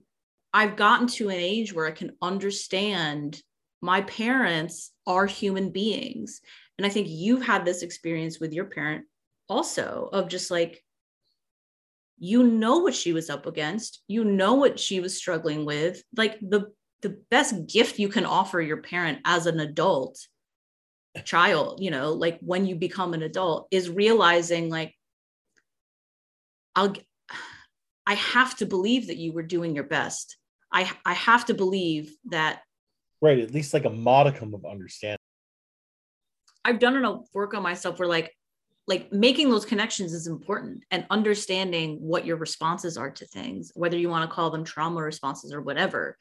I've 0.52 0.76
gotten 0.76 1.06
to 1.08 1.28
an 1.28 1.36
age 1.36 1.72
where 1.72 1.86
I 1.86 1.92
can 1.92 2.12
understand 2.20 3.40
my 3.80 4.02
parents 4.02 4.92
are 5.06 5.26
human 5.26 5.70
beings. 5.70 6.40
And 6.76 6.86
I 6.86 6.90
think 6.90 7.06
you've 7.08 7.42
had 7.42 7.64
this 7.64 7.82
experience 7.82 8.40
with 8.40 8.52
your 8.52 8.66
parent 8.66 9.06
also 9.48 10.08
of 10.12 10.28
just 10.28 10.50
like, 10.50 10.82
you 12.18 12.42
know 12.42 12.78
what 12.78 12.94
she 12.94 13.12
was 13.12 13.30
up 13.30 13.46
against, 13.46 14.02
you 14.06 14.24
know 14.24 14.54
what 14.54 14.78
she 14.78 15.00
was 15.00 15.16
struggling 15.16 15.64
with. 15.64 16.02
Like 16.16 16.38
the 16.40 16.72
the 17.02 17.16
best 17.30 17.66
gift 17.66 17.98
you 17.98 18.08
can 18.08 18.26
offer 18.26 18.60
your 18.60 18.82
parent 18.82 19.20
as 19.24 19.46
an 19.46 19.58
adult 19.60 20.18
child, 21.22 21.80
you 21.82 21.90
know, 21.90 22.12
like 22.12 22.38
when 22.40 22.66
you 22.66 22.76
become 22.76 23.14
an 23.14 23.22
adult 23.22 23.68
is 23.70 23.90
realizing 23.90 24.68
like 24.68 24.94
I'll 26.76 26.94
I 28.06 28.14
have 28.14 28.56
to 28.56 28.66
believe 28.66 29.08
that 29.08 29.16
you 29.16 29.32
were 29.32 29.42
doing 29.42 29.74
your 29.74 29.84
best. 29.84 30.36
I 30.72 30.90
I 31.04 31.14
have 31.14 31.46
to 31.46 31.54
believe 31.54 32.14
that 32.30 32.62
right 33.20 33.38
at 33.38 33.52
least 33.52 33.74
like 33.74 33.84
a 33.84 33.90
modicum 33.90 34.54
of 34.54 34.64
understanding 34.64 35.18
I've 36.64 36.78
done 36.78 36.96
enough 36.96 37.26
work 37.34 37.54
on 37.54 37.62
myself 37.62 37.98
where 37.98 38.08
like 38.08 38.32
like 38.86 39.12
making 39.12 39.50
those 39.50 39.64
connections 39.64 40.12
is 40.12 40.26
important 40.26 40.82
and 40.90 41.06
understanding 41.10 41.98
what 42.00 42.26
your 42.26 42.36
responses 42.36 42.96
are 42.96 43.10
to 43.10 43.26
things, 43.26 43.70
whether 43.74 43.96
you 43.96 44.08
want 44.08 44.28
to 44.28 44.34
call 44.34 44.50
them 44.50 44.64
trauma 44.64 45.00
responses 45.00 45.52
or 45.52 45.60
whatever. 45.60 46.16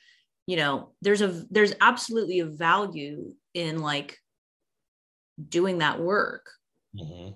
You 0.45 0.57
know, 0.57 0.94
there's 1.02 1.22
a 1.22 1.44
there's 1.49 1.74
absolutely 1.82 2.40
a 2.40 2.45
value 2.45 3.34
in 3.53 3.80
like 3.80 4.18
doing 5.48 5.78
that 5.80 5.99
work. 5.99 6.49
Mhm. 6.95 7.36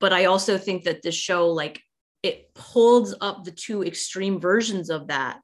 But 0.00 0.12
I 0.12 0.26
also 0.26 0.58
think 0.58 0.84
that 0.84 1.02
this 1.02 1.14
show 1.14 1.50
like 1.50 1.82
it 2.22 2.50
holds 2.56 3.14
up 3.20 3.44
the 3.44 3.50
two 3.52 3.84
extreme 3.84 4.40
versions 4.40 4.90
of 4.90 5.08
that 5.08 5.40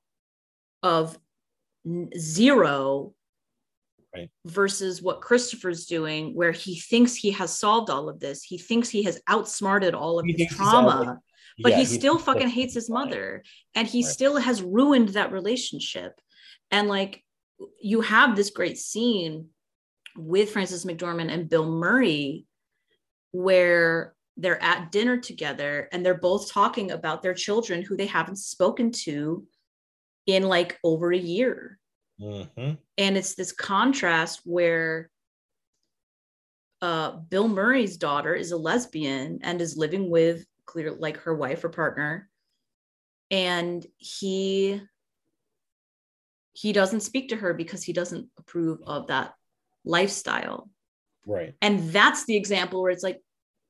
of 0.82 1.18
zero 2.16 3.14
Right. 4.14 4.30
versus 4.44 5.02
what 5.02 5.20
Christopher's 5.20 5.86
doing, 5.86 6.34
where 6.36 6.52
he 6.52 6.78
thinks 6.78 7.16
he 7.16 7.32
has 7.32 7.58
solved 7.58 7.90
all 7.90 8.08
of 8.08 8.20
this. 8.20 8.44
He 8.44 8.58
thinks 8.58 8.88
he 8.88 9.02
has 9.02 9.20
outsmarted 9.26 9.92
all 9.92 10.20
of 10.20 10.26
He 10.26 10.34
his 10.34 10.46
trauma, 10.46 11.20
but 11.58 11.72
Yeah, 11.72 11.78
he 11.78 11.84
he's 11.84 11.94
still 11.94 12.20
fucking 12.20 12.48
hates 12.48 12.74
his 12.74 12.88
mother 12.88 13.42
and 13.74 13.88
he 13.88 14.04
Right. 14.04 14.12
still 14.12 14.36
has 14.36 14.62
ruined 14.62 15.10
that 15.10 15.32
relationship. 15.32 16.20
And 16.70 16.86
like 16.88 17.24
you 17.80 18.02
have 18.02 18.36
this 18.36 18.50
great 18.50 18.78
scene 18.78 19.53
with 20.16 20.50
Frances 20.50 20.84
McDormand 20.84 21.32
and 21.32 21.48
Bill 21.48 21.70
Murray 21.70 22.46
where 23.32 24.14
they're 24.36 24.62
at 24.62 24.92
dinner 24.92 25.16
together 25.16 25.88
and 25.92 26.04
they're 26.04 26.14
both 26.14 26.50
talking 26.52 26.90
about 26.90 27.22
their 27.22 27.34
children 27.34 27.82
who 27.82 27.96
they 27.96 28.06
haven't 28.06 28.36
spoken 28.36 28.90
to 28.90 29.46
in 30.26 30.44
like 30.44 30.78
over 30.84 31.12
a 31.12 31.18
year 31.18 31.78
Mhm. 32.20 32.78
and 32.96 33.16
it's 33.16 33.34
this 33.34 33.52
contrast 33.52 34.40
where 34.44 35.10
uh, 36.80 37.12
Bill 37.16 37.48
Murray's 37.48 37.96
daughter 37.96 38.34
is 38.34 38.52
a 38.52 38.56
lesbian 38.56 39.40
and 39.42 39.60
is 39.60 39.76
living 39.76 40.10
with 40.10 40.46
clear 40.66 40.92
like 40.92 41.16
her 41.18 41.34
wife 41.34 41.64
or 41.64 41.70
partner, 41.70 42.28
and 43.30 43.86
he 43.96 44.82
he 46.52 46.72
doesn't 46.72 47.00
speak 47.00 47.30
to 47.30 47.36
her 47.36 47.54
because 47.54 47.82
he 47.82 47.92
doesn't 47.94 48.28
approve 48.38 48.80
of 48.86 49.06
that 49.06 49.34
lifestyle. 49.84 50.70
right 51.26 51.54
And 51.60 51.90
that's 51.90 52.24
the 52.24 52.36
example 52.36 52.82
where 52.82 52.90
it's 52.90 53.02
like, 53.02 53.20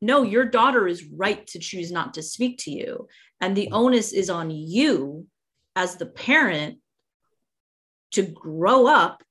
no, 0.00 0.22
your 0.22 0.44
daughter 0.44 0.86
is 0.86 1.04
right 1.04 1.46
to 1.48 1.58
choose 1.58 1.90
not 1.90 2.14
to 2.14 2.22
speak 2.22 2.58
to 2.64 2.70
you. 2.70 3.08
And 3.40 3.56
the 3.56 3.70
onus 3.72 4.12
is 4.12 4.30
on 4.30 4.50
you 4.50 5.26
as 5.76 5.96
the 5.96 6.06
parent 6.06 6.78
to 8.12 8.22
grow 8.22 8.86
up 8.86 9.22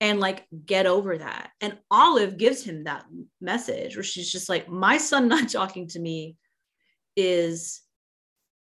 and 0.00 0.20
like 0.20 0.46
get 0.64 0.86
over 0.86 1.18
that. 1.18 1.50
And 1.60 1.78
Olive 1.90 2.36
gives 2.36 2.62
him 2.62 2.84
that 2.84 3.04
message 3.40 3.96
where 3.96 4.04
she's 4.04 4.30
just 4.30 4.48
like, 4.48 4.68
my 4.68 4.98
son 4.98 5.28
not 5.28 5.48
talking 5.50 5.88
to 5.88 5.98
me 5.98 6.36
is 7.16 7.80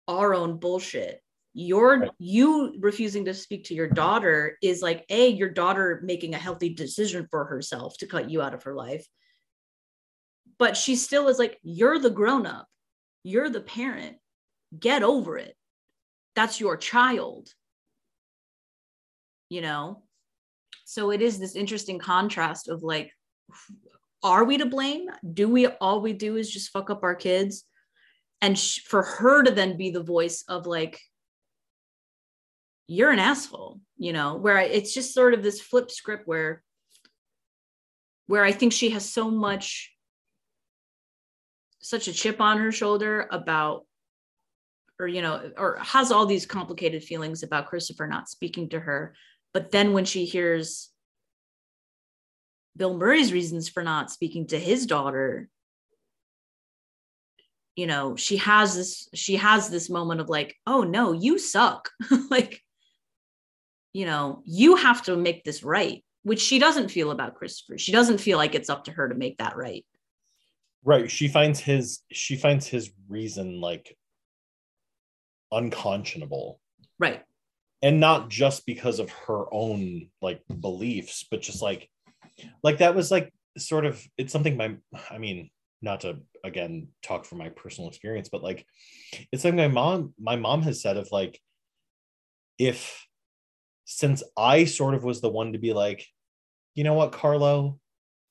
our 0.08 0.34
own 0.34 0.58
bullshit. 0.58 1.21
Your 1.54 1.98
Right. 1.98 2.10
you 2.18 2.76
refusing 2.80 3.26
to 3.26 3.34
speak 3.34 3.64
to 3.64 3.74
your 3.74 3.88
daughter 3.88 4.56
is 4.62 4.80
like 4.80 5.04
a 5.10 5.28
your 5.28 5.50
daughter 5.50 6.00
making 6.02 6.34
a 6.34 6.38
healthy 6.38 6.70
decision 6.70 7.28
for 7.30 7.44
herself 7.44 7.96
to 7.98 8.06
cut 8.06 8.30
you 8.30 8.40
out 8.40 8.54
of 8.54 8.62
her 8.62 8.74
life. 8.74 9.06
But 10.58 10.76
she 10.76 10.96
still 10.96 11.28
is 11.28 11.38
like, 11.38 11.58
you're 11.62 11.98
the 11.98 12.10
grown 12.10 12.46
up, 12.46 12.66
you're 13.22 13.50
the 13.50 13.60
parent. 13.60 14.16
Get 14.78 15.02
over 15.02 15.36
it. 15.36 15.54
That's 16.34 16.60
your 16.60 16.78
child. 16.78 17.52
You 19.50 19.60
know? 19.60 20.02
So 20.84 21.10
it 21.10 21.20
is 21.20 21.38
this 21.38 21.56
interesting 21.56 21.98
contrast 21.98 22.68
of 22.68 22.82
like 22.82 23.12
are 24.22 24.44
we 24.44 24.56
to 24.58 24.66
blame? 24.66 25.08
Do 25.34 25.48
we 25.48 25.66
all 25.66 26.00
we 26.00 26.12
do 26.12 26.36
is 26.36 26.50
just 26.50 26.70
fuck 26.70 26.90
up 26.90 27.02
our 27.02 27.14
kids? 27.14 27.64
And 28.40 28.58
sh- 28.58 28.80
for 28.80 29.02
her 29.02 29.42
to 29.42 29.50
then 29.50 29.76
be 29.76 29.90
the 29.90 30.02
voice 30.02 30.44
of 30.48 30.66
like, 30.66 31.00
you're 32.92 33.10
an 33.10 33.18
asshole, 33.18 33.80
you 33.96 34.12
know, 34.12 34.34
where 34.34 34.58
I, 34.58 34.64
it's 34.64 34.92
just 34.92 35.14
sort 35.14 35.32
of 35.32 35.42
this 35.42 35.60
flip 35.60 35.90
script 35.90 36.26
where, 36.26 36.62
where 38.26 38.44
I 38.44 38.52
think 38.52 38.72
she 38.72 38.90
has 38.90 39.08
so 39.08 39.30
much, 39.30 39.94
such 41.80 42.06
a 42.06 42.12
chip 42.12 42.40
on 42.40 42.58
her 42.58 42.70
shoulder 42.70 43.26
about, 43.30 43.86
or, 45.00 45.08
you 45.08 45.22
know, 45.22 45.52
or 45.56 45.78
has 45.80 46.12
all 46.12 46.26
these 46.26 46.44
complicated 46.44 47.02
feelings 47.02 47.42
about 47.42 47.66
Christopher 47.66 48.06
not 48.06 48.28
speaking 48.28 48.68
to 48.68 48.80
her. 48.80 49.14
But 49.54 49.70
then 49.70 49.94
when 49.94 50.04
she 50.04 50.26
hears 50.26 50.90
Bill 52.76 52.96
Murray's 52.96 53.32
reasons 53.32 53.70
for 53.70 53.82
not 53.82 54.10
speaking 54.10 54.46
to 54.48 54.58
his 54.58 54.84
daughter, 54.84 55.48
you 57.74 57.86
know, 57.86 58.16
she 58.16 58.36
has 58.36 58.76
this, 58.76 59.08
she 59.14 59.36
has 59.36 59.70
this 59.70 59.88
moment 59.88 60.20
of 60.20 60.28
like, 60.28 60.54
oh 60.66 60.82
no, 60.82 61.12
you 61.12 61.38
suck. 61.38 61.88
like, 62.30 62.61
you 63.92 64.06
know, 64.06 64.42
you 64.44 64.76
have 64.76 65.02
to 65.02 65.16
make 65.16 65.44
this 65.44 65.62
right, 65.62 66.04
which 66.22 66.40
she 66.40 66.58
doesn't 66.58 66.90
feel 66.90 67.10
about 67.10 67.34
Christopher. 67.34 67.78
She 67.78 67.92
doesn't 67.92 68.18
feel 68.18 68.38
like 68.38 68.54
it's 68.54 68.70
up 68.70 68.84
to 68.84 68.92
her 68.92 69.08
to 69.08 69.14
make 69.14 69.38
that 69.38 69.56
right. 69.56 69.84
Right. 70.84 71.10
She 71.10 71.28
finds 71.28 71.60
his 71.60 72.00
she 72.10 72.36
finds 72.36 72.66
his 72.66 72.90
reason 73.08 73.60
like 73.60 73.96
unconscionable. 75.52 76.60
Right. 76.98 77.22
And 77.82 78.00
not 78.00 78.30
just 78.30 78.66
because 78.66 78.98
of 78.98 79.10
her 79.10 79.44
own 79.52 80.08
like 80.20 80.40
beliefs, 80.60 81.24
but 81.30 81.42
just 81.42 81.62
like 81.62 81.88
like 82.62 82.78
that 82.78 82.94
was 82.94 83.10
like 83.10 83.32
sort 83.58 83.84
of 83.84 84.02
it's 84.16 84.32
something 84.32 84.56
my 84.56 84.76
I 85.10 85.18
mean, 85.18 85.50
not 85.82 86.00
to 86.00 86.18
again 86.42 86.88
talk 87.02 87.26
from 87.26 87.38
my 87.38 87.50
personal 87.50 87.88
experience, 87.88 88.28
but 88.30 88.42
like 88.42 88.66
it's 89.30 89.44
like 89.44 89.54
my 89.54 89.68
mom 89.68 90.14
my 90.18 90.36
mom 90.36 90.62
has 90.62 90.80
said 90.80 90.96
of 90.96 91.12
like 91.12 91.38
if 92.58 93.06
since 93.84 94.22
I 94.36 94.64
sort 94.64 94.94
of 94.94 95.04
was 95.04 95.20
the 95.20 95.28
one 95.28 95.52
to 95.52 95.58
be 95.58 95.72
like, 95.72 96.06
you 96.74 96.84
know 96.84 96.94
what, 96.94 97.12
Carlo, 97.12 97.78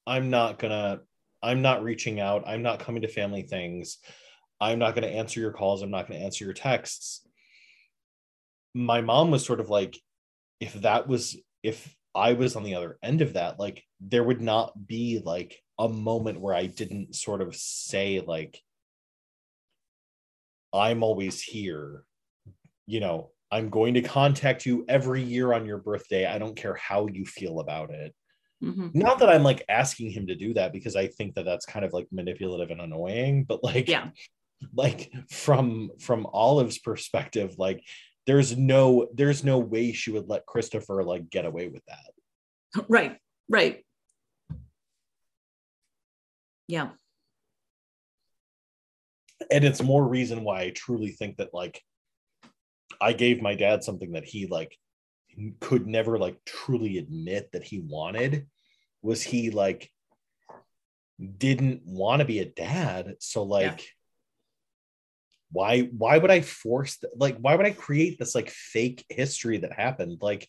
I'm 0.07 0.29
not 0.29 0.59
gonna, 0.59 1.01
I'm 1.43 1.61
not 1.61 1.83
reaching 1.83 2.19
out. 2.19 2.43
I'm 2.47 2.61
not 2.61 2.79
coming 2.79 3.01
to 3.03 3.07
family 3.07 3.43
things. 3.43 3.97
I'm 4.59 4.79
not 4.79 4.95
to 4.95 5.07
answer 5.07 5.39
your 5.39 5.51
calls. 5.51 5.81
I'm 5.81 5.91
not 5.91 6.07
to 6.07 6.15
answer 6.15 6.45
your 6.45 6.53
texts. 6.53 7.27
My 8.73 9.01
mom 9.01 9.31
was 9.31 9.45
sort 9.45 9.59
of 9.59 9.69
like, 9.69 9.97
if 10.59 10.73
that 10.81 11.07
was, 11.07 11.37
if 11.63 11.95
I 12.13 12.33
was 12.33 12.55
on 12.55 12.63
the 12.63 12.75
other 12.75 12.97
end 13.01 13.21
of 13.21 13.33
that, 13.33 13.59
like 13.59 13.83
there 13.99 14.23
would 14.23 14.41
not 14.41 14.87
be 14.87 15.21
like 15.23 15.61
a 15.79 15.89
moment 15.89 16.39
where 16.39 16.53
I 16.53 16.67
didn't 16.67 17.15
sort 17.15 17.41
of 17.41 17.55
say, 17.55 18.21
like, 18.25 18.61
I'm 20.73 21.03
always 21.03 21.41
here, 21.41 22.03
you 22.85 22.99
know, 22.99 23.31
I'm 23.51 23.69
going 23.69 23.93
to 23.95 24.01
contact 24.01 24.65
you 24.65 24.85
every 24.87 25.21
year 25.21 25.53
on 25.53 25.65
your 25.65 25.77
birthday. 25.77 26.25
I 26.25 26.37
don't 26.37 26.55
care 26.55 26.75
how 26.75 27.07
you 27.07 27.25
feel 27.25 27.59
about 27.59 27.91
it. 27.91 28.15
Mm-hmm. 28.63 28.89
Not 28.93 29.19
that 29.19 29.29
I'm 29.29 29.43
like 29.43 29.65
asking 29.67 30.11
him 30.11 30.27
to 30.27 30.35
do 30.35 30.53
that 30.53 30.71
because 30.71 30.95
I 30.95 31.07
think 31.07 31.35
that 31.35 31.45
that's 31.45 31.65
kind 31.65 31.83
of 31.83 31.93
like 31.93 32.07
manipulative 32.11 32.69
and 32.69 32.79
annoying, 32.79 33.43
but 33.43 33.63
like, 33.63 33.89
yeah, 33.89 34.09
like 34.73 35.11
from 35.29 35.89
from 35.99 36.27
Olive's 36.27 36.77
perspective, 36.77 37.55
like 37.57 37.83
there's 38.27 38.55
no 38.55 39.07
there's 39.13 39.43
no 39.43 39.57
way 39.57 39.91
she 39.91 40.11
would 40.11 40.29
let 40.29 40.45
Christopher 40.45 41.03
like 41.03 41.29
get 41.29 41.45
away 41.45 41.67
with 41.67 41.83
that. 41.87 42.85
Right, 42.87 43.17
right. 43.49 43.83
Yeah. 46.69 46.91
And 49.51 49.65
it's 49.65 49.83
more 49.83 50.07
reason 50.07 50.45
why 50.45 50.61
I 50.61 50.69
truly 50.69 51.09
think 51.09 51.35
that 51.37 51.53
like 51.53 51.81
I 52.99 53.13
gave 53.13 53.41
my 53.41 53.55
dad 53.55 53.83
something 53.83 54.13
that 54.13 54.25
he 54.25 54.47
like 54.47 54.75
could 55.59 55.87
never 55.87 56.17
like 56.17 56.37
truly 56.45 56.97
admit 56.97 57.51
that 57.53 57.63
he 57.63 57.79
wanted 57.79 58.47
was 59.01 59.21
he 59.21 59.49
like 59.49 59.89
didn't 61.37 61.81
want 61.85 62.19
to 62.19 62.25
be 62.25 62.39
a 62.39 62.45
dad. 62.45 63.15
So 63.19 63.43
like 63.43 63.79
yeah. 63.79 63.85
why 65.51 65.81
why 65.81 66.17
would 66.17 66.31
i 66.31 66.41
force 66.41 66.97
th- 66.97 67.13
like 67.15 67.37
why 67.37 67.55
would 67.55 67.65
i 67.65 67.71
create 67.71 68.17
this 68.17 68.35
like 68.35 68.49
fake 68.49 69.05
history 69.09 69.57
that 69.59 69.73
happened? 69.73 70.19
Like 70.21 70.47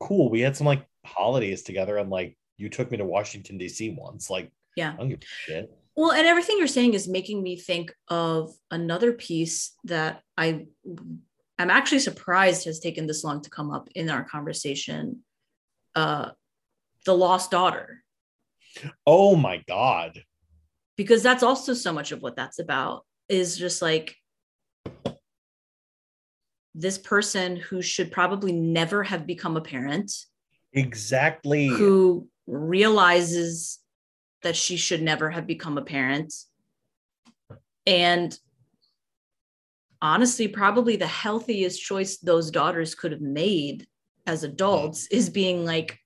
cool 0.00 0.30
we 0.30 0.40
had 0.40 0.56
some 0.56 0.66
like 0.66 0.86
holidays 1.04 1.62
together 1.62 1.96
and 1.96 2.08
like 2.08 2.36
you 2.56 2.68
took 2.68 2.90
me 2.90 2.98
to 2.98 3.04
washington 3.04 3.58
dc 3.58 3.96
once. 3.96 4.30
Like 4.30 4.52
yeah. 4.76 4.92
I 4.92 4.96
don't 4.96 5.08
give 5.08 5.22
a 5.22 5.26
shit. 5.26 5.70
Well 5.96 6.12
and 6.12 6.26
everything 6.26 6.58
you're 6.58 6.68
saying 6.68 6.94
is 6.94 7.08
making 7.08 7.42
me 7.42 7.56
think 7.56 7.92
of 8.08 8.52
another 8.70 9.12
piece 9.12 9.72
that 9.84 10.22
i 10.36 10.66
I'm 11.58 11.70
actually 11.70 11.98
surprised 11.98 12.64
has 12.66 12.78
taken 12.78 13.06
this 13.06 13.24
long 13.24 13.42
to 13.42 13.50
come 13.50 13.70
up 13.70 13.88
in 13.94 14.10
our 14.10 14.24
conversation. 14.24 15.24
Uh, 15.94 16.30
the 17.04 17.14
lost 17.14 17.50
daughter. 17.50 18.04
Oh 19.06 19.34
my 19.34 19.62
god. 19.66 20.22
Because 20.96 21.22
that's 21.22 21.42
also 21.42 21.74
so 21.74 21.92
much 21.92 22.12
of 22.12 22.22
what 22.22 22.36
that's 22.36 22.58
about 22.58 23.04
is 23.28 23.56
just 23.56 23.82
like 23.82 24.16
this 26.74 26.98
person 26.98 27.56
who 27.56 27.82
should 27.82 28.12
probably 28.12 28.52
never 28.52 29.02
have 29.02 29.26
become 29.26 29.56
a 29.56 29.60
parent. 29.60 30.12
Exactly. 30.72 31.66
Who 31.66 32.28
realizes 32.46 33.80
that 34.42 34.54
she 34.54 34.76
should 34.76 35.02
never 35.02 35.30
have 35.30 35.46
become 35.46 35.78
a 35.78 35.82
parent 35.82 36.32
and 37.86 38.38
honestly 40.00 40.48
probably 40.48 40.96
the 40.96 41.06
healthiest 41.06 41.82
choice 41.82 42.18
those 42.18 42.50
daughters 42.50 42.94
could 42.94 43.12
have 43.12 43.20
made 43.20 43.86
as 44.26 44.44
adults 44.44 45.06
is 45.08 45.30
being 45.30 45.64
like 45.64 45.98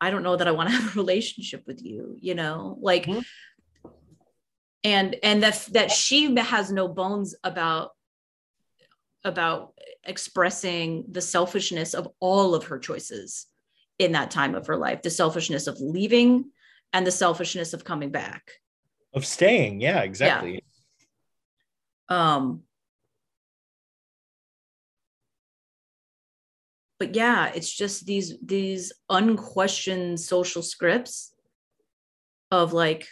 i 0.00 0.10
don't 0.10 0.22
know 0.22 0.36
that 0.36 0.48
i 0.48 0.52
want 0.52 0.68
to 0.68 0.74
have 0.76 0.96
a 0.96 0.98
relationship 0.98 1.62
with 1.66 1.82
you 1.84 2.16
you 2.20 2.34
know? 2.34 2.76
Like 2.80 3.06
mm-hmm. 3.06 3.90
and 4.84 5.16
and 5.22 5.42
that 5.42 5.68
that 5.72 5.90
she 5.90 6.34
has 6.36 6.70
no 6.72 6.88
bones 6.88 7.34
about 7.44 7.90
about 9.24 9.74
expressing 10.04 11.04
the 11.10 11.20
selfishness 11.20 11.94
of 11.94 12.08
all 12.20 12.54
of 12.54 12.64
her 12.64 12.78
choices 12.78 13.46
in 13.98 14.12
that 14.12 14.30
time 14.30 14.54
of 14.54 14.66
her 14.66 14.76
life 14.76 15.02
the 15.02 15.10
selfishness 15.10 15.66
of 15.66 15.80
leaving 15.80 16.50
and 16.92 17.06
the 17.06 17.10
selfishness 17.10 17.72
of 17.74 17.84
coming 17.84 18.10
back. 18.10 18.52
Of 19.14 19.24
staying 19.24 19.80
yeah 19.80 20.02
exactly. 20.02 20.54
yeah 20.54 20.60
um, 22.08 22.62
but 26.98 27.14
yeah, 27.14 27.50
it's 27.54 27.72
just 27.72 28.06
these 28.06 28.34
these 28.42 28.92
unquestioned 29.10 30.18
social 30.20 30.62
scripts 30.62 31.34
of 32.50 32.72
like, 32.72 33.08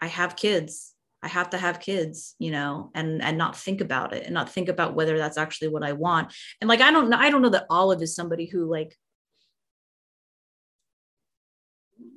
I 0.00 0.06
have 0.06 0.36
kids. 0.36 0.94
I 1.24 1.28
have 1.28 1.50
to 1.50 1.58
have 1.58 1.78
kids, 1.78 2.34
you 2.40 2.50
know, 2.50 2.90
and 2.94 3.22
and 3.22 3.38
not 3.38 3.56
think 3.56 3.80
about 3.80 4.12
it 4.12 4.24
and 4.24 4.34
not 4.34 4.50
think 4.50 4.68
about 4.68 4.94
whether 4.94 5.16
that's 5.16 5.38
actually 5.38 5.68
what 5.68 5.84
I 5.84 5.92
want. 5.92 6.34
And 6.60 6.68
like 6.68 6.80
I 6.80 6.90
don't 6.90 7.10
know, 7.10 7.16
I 7.16 7.30
don't 7.30 7.42
know 7.42 7.50
that 7.50 7.66
Olive 7.70 8.02
is 8.02 8.14
somebody 8.14 8.46
who 8.46 8.68
like 8.68 8.96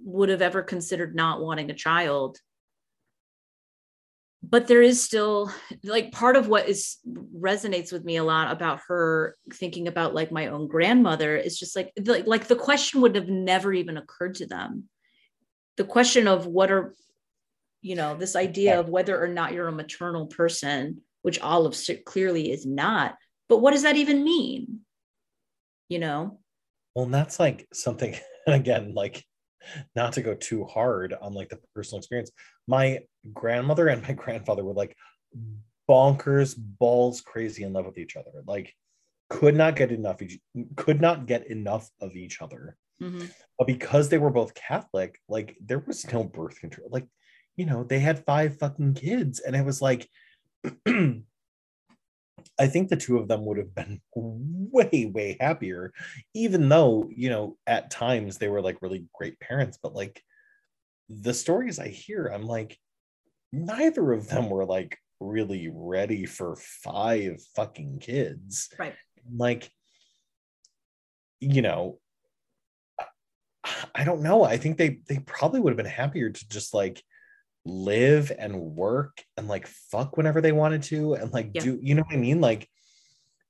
would 0.06 0.30
have 0.30 0.42
ever 0.42 0.64
considered 0.64 1.16
not 1.16 1.42
wanting 1.42 1.70
a 1.70 1.76
child 1.76 2.40
but 4.50 4.68
there 4.68 4.82
is 4.82 5.04
still 5.04 5.52
like 5.84 6.12
part 6.12 6.36
of 6.36 6.48
what 6.48 6.70
is 6.70 6.98
resonates 7.36 7.92
with 7.92 8.04
me 8.04 8.18
a 8.18 8.24
lot 8.24 8.52
about 8.52 8.80
her 8.88 9.36
thinking 9.54 9.88
about 9.88 10.14
like 10.14 10.32
my 10.32 10.48
own 10.48 10.68
grandmother 10.68 11.36
is 11.36 11.58
just 11.58 11.76
like 11.76 11.92
like, 12.06 12.28
like 12.28 12.48
the 12.48 12.56
question 12.56 13.02
would 13.02 13.16
have 13.16 13.28
never 13.28 13.74
even 13.74 13.98
occurred 13.98 14.36
to 14.36 14.46
them. 14.46 14.84
The 15.78 15.84
question 15.84 16.28
of 16.28 16.46
what 16.46 16.72
are 16.72 16.94
you 17.82 17.96
know 17.96 18.16
this 18.16 18.36
idea 18.36 18.80
of 18.80 18.90
whether 18.90 19.22
or 19.22 19.28
not 19.28 19.54
you're 19.54 19.68
a 19.68 19.72
maternal 19.72 20.28
person 20.28 21.02
which 21.24 21.40
olive 21.40 21.78
clearly 22.06 22.52
is 22.52 22.66
not 22.66 23.16
but 23.48 23.60
what 23.60 23.72
does 23.72 23.84
that 23.84 23.98
even 23.98 24.24
mean? 24.24 24.82
You 25.90 26.00
know? 26.00 26.40
Well 26.94 27.06
and 27.06 27.14
that's 27.14 27.40
like 27.40 27.68
something 27.74 28.16
again 28.48 28.94
like 28.94 29.24
not 29.96 30.14
to 30.14 30.22
go 30.22 30.34
too 30.34 30.66
hard 30.66 31.14
on 31.14 31.34
like 31.34 31.50
the 31.50 31.60
personal 31.74 32.00
experience. 32.00 32.32
My 32.68 33.00
grandmother 33.34 33.88
and 33.88 34.02
my 34.02 34.14
grandfather 34.24 34.64
were 34.64 34.74
like 34.74 34.96
bonkers 35.90 36.56
balls 36.58 37.22
crazy 37.22 37.64
in 37.64 37.74
love 37.74 37.86
with 37.86 37.98
each 37.98 38.16
other. 38.16 38.44
Like 38.46 38.74
could 39.30 39.56
not 39.56 39.76
get 39.76 39.92
enough 39.92 40.22
could 40.76 41.02
not 41.02 41.26
get 41.26 41.48
enough 41.48 41.90
of 42.02 42.16
each 42.16 42.42
other. 42.42 42.78
Mm-hmm. 43.02 43.26
but 43.58 43.68
because 43.68 44.08
they 44.08 44.18
were 44.18 44.30
both 44.30 44.54
catholic 44.54 45.20
like 45.28 45.58
there 45.60 45.84
was 45.86 46.10
no 46.14 46.24
birth 46.24 46.62
control. 46.62 46.88
Like 46.90 47.06
you 47.58 47.66
know 47.66 47.84
they 47.84 48.00
had 48.00 48.26
five 48.26 48.58
fucking 48.58 48.94
kids 48.94 49.40
and 49.42 49.56
it 49.56 49.66
was 49.66 49.82
like 49.82 50.08
I 52.58 52.68
think 52.68 52.90
the 52.90 52.96
two 52.96 53.18
of 53.18 53.28
them 53.28 53.46
would 53.46 53.58
have 53.58 53.76
been 53.76 54.02
way, 54.16 55.12
way 55.14 55.38
happier, 55.40 55.92
even 56.34 56.70
though, 56.70 57.10
you 57.14 57.30
know, 57.30 57.58
at 57.68 57.92
times 57.92 58.38
they 58.38 58.48
were 58.48 58.62
like 58.62 58.82
really 58.82 59.06
great 59.14 59.40
parents, 59.40 59.78
but 59.82 59.94
like 59.94 60.22
the 61.10 61.34
stories 61.34 61.80
I 61.80 61.90
hear, 61.90 62.28
I'm 62.28 62.46
like, 62.46 62.78
neither 63.52 64.12
of 64.14 64.28
them 64.28 64.50
were 64.50 64.66
like 64.66 64.98
really 65.20 65.70
ready 65.74 66.26
for 66.26 66.56
five 66.56 67.42
fucking 67.56 68.00
kids. 68.00 68.70
Right. 68.78 68.96
Like, 69.34 69.72
you 71.40 71.62
know, 71.62 72.00
I 73.94 74.04
don't 74.04 74.22
know. 74.22 74.44
I 74.44 74.58
think 74.58 74.78
they 74.78 75.00
they 75.08 75.20
probably 75.20 75.60
would 75.60 75.72
have 75.72 75.78
been 75.78 75.86
happier 75.86 76.30
to 76.30 76.50
just 76.50 76.74
like 76.74 77.02
live 77.66 78.32
and 78.38 78.56
work 78.60 79.24
and 79.38 79.48
like 79.48 79.68
fuck 79.68 80.18
whenever 80.18 80.40
they 80.40 80.52
wanted 80.52 80.84
to 80.84 81.14
and 81.16 81.34
like 81.34 81.52
Yeah. 81.54 81.62
do 81.62 81.80
you 81.82 81.96
know 81.96 82.04
what 82.04 82.14
I 82.16 82.20
mean? 82.20 82.40
Like 82.42 82.70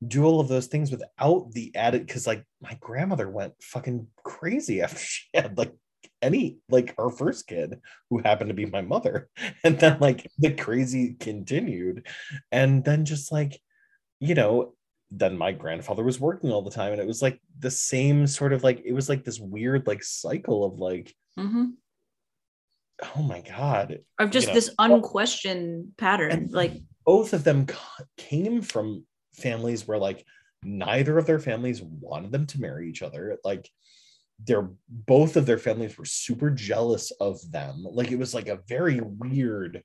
do 0.06 0.24
all 0.26 0.40
of 0.40 0.48
those 0.48 0.68
things 0.68 0.92
without 0.92 1.52
the 1.52 1.76
added 1.76 2.06
because 2.06 2.26
like 2.28 2.44
my 2.62 2.78
grandmother 2.80 3.30
went 3.30 3.54
fucking 3.62 4.08
crazy 4.24 4.82
after 4.82 5.00
she 5.00 5.24
had 5.34 5.58
like 5.58 5.74
any 6.22 6.58
like 6.70 6.96
her 6.98 7.10
first 7.10 7.46
kid 7.48 7.80
who 8.10 8.20
happened 8.20 8.50
to 8.50 8.54
be 8.54 8.66
my 8.66 8.82
mother 8.82 9.30
and 9.64 9.80
then 9.80 9.98
like 10.00 10.30
the 10.38 10.52
crazy 10.54 11.16
continued 11.20 12.08
and 12.52 12.84
then 12.86 13.06
just 13.06 13.32
like 13.32 13.60
you 14.20 14.34
know 14.34 14.74
then 15.12 15.38
my 15.38 15.52
grandfather 15.52 16.04
was 16.04 16.20
working 16.20 16.52
all 16.52 16.62
the 16.62 16.72
time 16.72 16.92
and 16.94 17.02
it 17.02 17.08
was 17.08 17.22
like 17.22 17.40
the 17.60 17.70
same 17.72 18.26
sort 18.28 18.54
of 18.54 18.64
like 18.64 18.82
it 18.86 18.94
was 18.94 19.08
like 19.10 19.24
this 19.24 19.40
weird 19.40 19.86
like 19.88 20.04
cycle 20.04 20.64
of 20.64 20.80
like 20.80 21.14
Mhm. 21.38 21.74
Oh 23.16 23.22
my 23.22 23.42
god 23.42 24.00
Of 24.20 24.32
just 24.32 24.48
know, 24.48 24.54
this 24.54 24.74
unquestioned 24.80 25.94
pattern. 25.98 26.50
like, 26.52 26.74
both 27.06 27.34
of 27.34 27.44
them 27.44 27.68
came 28.18 28.62
from 28.62 29.06
families 29.36 29.88
where 29.88 29.98
like 29.98 30.26
neither 30.64 31.18
of 31.18 31.26
their 31.26 31.40
families 31.40 31.82
wanted 31.82 32.32
them 32.32 32.46
to 32.48 32.60
marry 32.62 32.90
each 32.90 33.04
other 33.04 33.38
like 33.44 33.70
they're 34.46 34.70
both 34.90 35.36
of 35.38 35.46
their 35.46 35.58
families 35.58 35.98
were 35.98 36.06
super 36.06 36.50
jealous 36.50 37.12
of 37.22 37.40
them 37.52 37.86
like 37.92 38.12
it 38.12 38.18
was 38.20 38.34
like 38.34 38.48
a 38.48 38.60
very 38.68 39.00
weird 39.02 39.84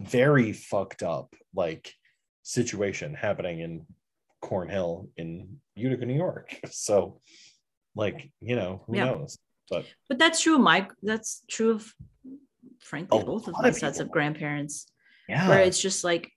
very 0.00 0.52
fucked 0.52 1.02
up 1.02 1.34
like 1.54 1.92
situation 2.42 3.12
happening 3.14 3.60
in 3.60 3.84
cornhill 4.40 5.08
in 5.16 5.58
utica 5.74 6.06
new 6.06 6.14
york 6.14 6.58
so 6.70 7.20
like 7.94 8.30
you 8.40 8.56
know 8.56 8.82
who 8.86 8.96
Yeah. 8.96 9.04
knows 9.06 9.38
but 9.68 9.84
but 10.08 10.18
that's 10.18 10.40
true 10.40 10.54
of 10.54 10.60
my 10.62 10.88
that's 11.02 11.42
true 11.48 11.72
of 11.72 11.92
frankly 12.86 13.20
A 13.20 13.24
both 13.24 13.48
of 13.48 13.54
my 13.60 13.68
of 13.68 13.74
sets 13.74 14.00
of 14.00 14.10
grandparents 14.10 14.86
yeah. 15.28 15.48
where 15.48 15.62
it's 15.62 15.80
just 15.80 16.04
like 16.04 16.30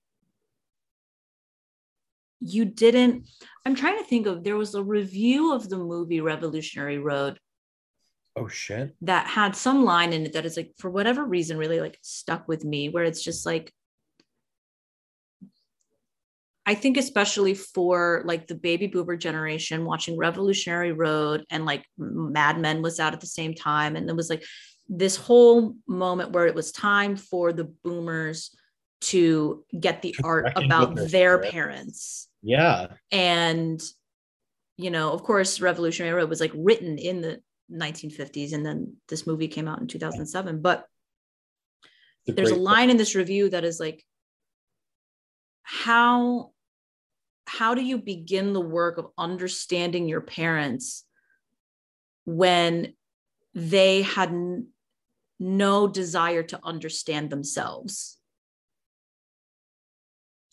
you 2.40 2.66
didn't 2.66 3.30
i'm 3.66 3.76
trying 3.76 3.98
to 3.98 4.04
think 4.04 4.26
of 4.26 4.44
there 4.44 4.58
was 4.58 4.74
a 4.76 4.84
review 4.84 5.54
of 5.54 5.70
the 5.70 5.78
movie 5.78 6.22
revolutionary 6.22 6.98
road. 6.98 7.40
Oh 8.36 8.48
shit. 8.48 8.96
That 9.02 9.28
had 9.28 9.56
some 9.56 9.84
line 9.84 10.14
in 10.14 10.26
it 10.26 10.34
that 10.34 10.46
is 10.46 10.56
like 10.56 10.72
for 10.78 10.90
whatever 10.90 11.26
reason 11.26 11.58
really 11.58 11.82
like 11.82 11.98
stuck 12.02 12.48
with 12.48 12.64
me 12.64 12.88
where 12.88 13.04
it's 13.04 13.22
just 13.22 13.46
like 13.46 13.74
I 16.66 16.76
think 16.76 16.98
especially 16.98 17.56
for 17.56 18.22
like 18.26 18.48
the 18.48 18.56
baby 18.56 18.88
boomer 18.88 19.18
generation 19.18 19.86
watching 19.86 20.18
Revolutionary 20.18 20.92
Road 20.92 21.44
and 21.50 21.66
like 21.66 21.84
Mad 21.98 22.60
Men 22.60 22.82
was 22.82 23.00
out 23.00 23.14
at 23.14 23.20
the 23.20 23.28
same 23.28 23.56
time 23.56 23.96
and 23.96 24.08
it 24.08 24.16
was 24.16 24.30
like 24.30 24.44
this 24.90 25.16
whole 25.16 25.76
moment 25.88 26.32
where 26.32 26.48
it 26.48 26.56
was 26.56 26.72
time 26.72 27.16
for 27.16 27.54
the 27.54 27.66
boomers 27.84 28.56
to 29.02 29.64
get 29.80 30.02
the 30.02 30.16
art 30.24 30.52
about 30.56 30.96
their 30.96 31.40
parents. 31.40 32.28
Yeah. 32.42 32.88
And 33.12 33.82
you 34.80 34.90
know 34.90 35.12
of 35.12 35.24
course 35.24 35.60
revolutionary 35.60 36.14
road 36.14 36.30
was 36.30 36.40
like 36.40 36.54
written 36.56 36.98
in 36.98 37.20
the 37.20 37.42
1950s 37.72 38.54
and 38.54 38.66
then 38.66 38.96
this 39.10 39.28
movie 39.28 39.50
came 39.50 39.68
out 39.68 39.80
in 39.80 39.88
2007 39.88 40.62
but 40.62 40.86
The 42.26 42.32
there's 42.32 42.52
a 42.52 42.56
line 42.56 42.90
in 42.90 42.98
this 42.98 43.14
review 43.14 43.50
that 43.50 43.66
is 43.66 43.80
like 43.80 44.04
how 45.64 46.52
how 47.46 47.76
do 47.76 47.84
you 47.84 47.98
begin 47.98 48.54
the 48.54 48.62
work 48.62 48.98
of 48.98 49.08
understanding 49.18 50.08
your 50.08 50.22
parents 50.22 51.04
when 52.26 52.94
they 53.54 54.04
had 54.04 54.32
no 55.40 55.88
desire 55.88 56.44
to 56.44 56.60
understand 56.64 57.30
themselves. 57.30 58.18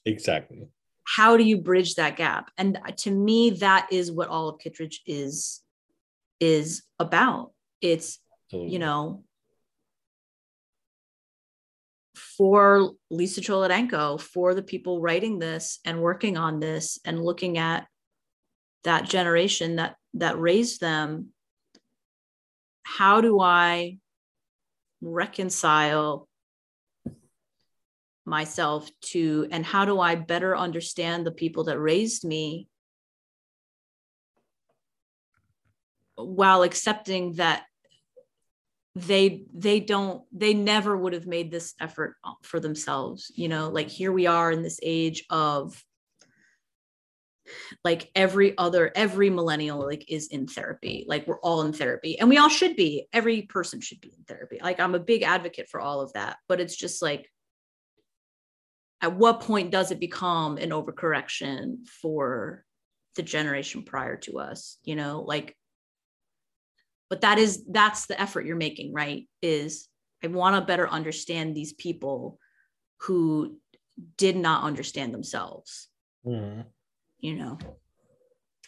Exactly. 0.05 0.69
How 1.05 1.37
do 1.37 1.45
you 1.45 1.59
bridge 1.59 1.97
that 1.97 2.17
gap? 2.17 2.51
And 2.57 2.79
to 2.99 3.11
me 3.11 3.51
that 3.51 3.89
is 3.91 4.11
what 4.13 4.29
Olive 4.29 4.61
Kitteridge 4.61 5.03
is 5.07 5.63
is 6.41 6.83
about. 6.99 7.53
It's 7.81 8.19
Absolutely. 8.49 8.73
you 8.73 8.79
know 8.79 9.25
for 12.37 12.93
lisa 13.11 13.41
cholodenko 13.41 14.21
for 14.21 14.55
the 14.55 14.63
people 14.63 15.01
writing 15.01 15.39
this 15.39 15.81
and 15.85 16.01
working 16.01 16.37
on 16.37 16.61
this 16.61 16.99
and 17.05 17.23
looking 17.23 17.59
at 17.59 17.87
that 18.85 19.05
generation 19.05 19.77
that 19.77 19.97
that 20.15 20.39
raised 20.39 20.81
them 20.81 21.29
how 22.85 23.21
do 23.21 23.41
i 23.41 23.99
reconcile 25.07 26.29
myself 28.25 28.91
to 29.01 29.47
and 29.53 29.65
how 29.65 29.85
do 29.85 30.01
i 30.01 30.17
better 30.17 30.57
understand 30.57 31.25
the 31.25 31.31
people 31.31 31.65
that 31.65 31.79
raised 31.79 32.25
me 32.25 32.69
while 36.17 36.63
accepting 36.63 37.35
that 37.35 37.65
they 38.97 39.45
they 39.55 39.79
don't 39.79 40.23
they 40.33 40.55
never 40.55 40.97
would 40.97 41.13
have 41.13 41.27
made 41.27 41.51
this 41.51 41.75
effort 41.81 42.17
for 42.43 42.59
themselves 42.59 43.31
you 43.37 43.49
know 43.49 43.69
like 43.69 43.89
here 43.89 44.11
we 44.11 44.27
are 44.27 44.51
in 44.51 44.63
this 44.63 44.81
age 44.83 45.25
of 45.31 45.81
like 47.85 48.11
every 48.15 48.57
other 48.59 48.93
every 48.95 49.31
millennial 49.31 49.85
like 49.85 50.05
is 50.09 50.29
in 50.29 50.47
therapy. 50.47 51.05
Like 51.09 51.27
we're 51.27 51.41
all 51.41 51.63
in 51.63 51.73
therapy 51.73 52.19
and 52.19 52.29
we 52.29 52.39
all 52.39 52.49
should 52.49 52.77
be. 52.77 53.07
Every 53.13 53.43
person 53.43 53.81
should 53.81 54.01
be 54.01 54.15
in 54.17 54.25
therapy. 54.25 54.59
Like 54.63 54.81
i'm 54.81 54.95
a 54.95 55.01
big 55.01 55.23
advocate 55.23 55.69
for 55.69 55.81
all 55.81 56.01
of 56.01 56.13
that 56.15 56.37
but 56.49 56.61
it's 56.61 56.77
just 56.77 57.03
like 57.03 57.31
at 59.03 59.15
what 59.15 59.41
point 59.41 59.71
does 59.71 59.91
it 59.91 60.01
become 60.01 60.57
an 60.57 60.71
overcorrection 60.71 61.87
for 62.01 62.65
the 63.15 63.23
generation 63.23 63.83
prior 63.83 64.17
to 64.17 64.39
us 64.39 64.79
you 64.85 64.97
know? 64.97 65.23
Like 65.27 65.57
but 67.09 67.21
that 67.21 67.39
is 67.39 67.65
that's 67.71 68.07
the 68.07 68.21
effort 68.21 68.47
you're 68.47 68.57
making 68.57 68.93
right? 68.93 69.29
Is 69.43 69.89
i 70.25 70.27
want 70.29 70.57
to 70.57 70.63
better 70.63 70.89
understand 70.89 71.55
these 71.55 71.73
people 71.75 72.39
who 73.03 73.59
did 74.17 74.37
not 74.37 74.65
understand 74.65 75.15
themselves. 75.15 75.89
Mhm. 76.27 76.67
You 77.21 77.35
know 77.37 77.59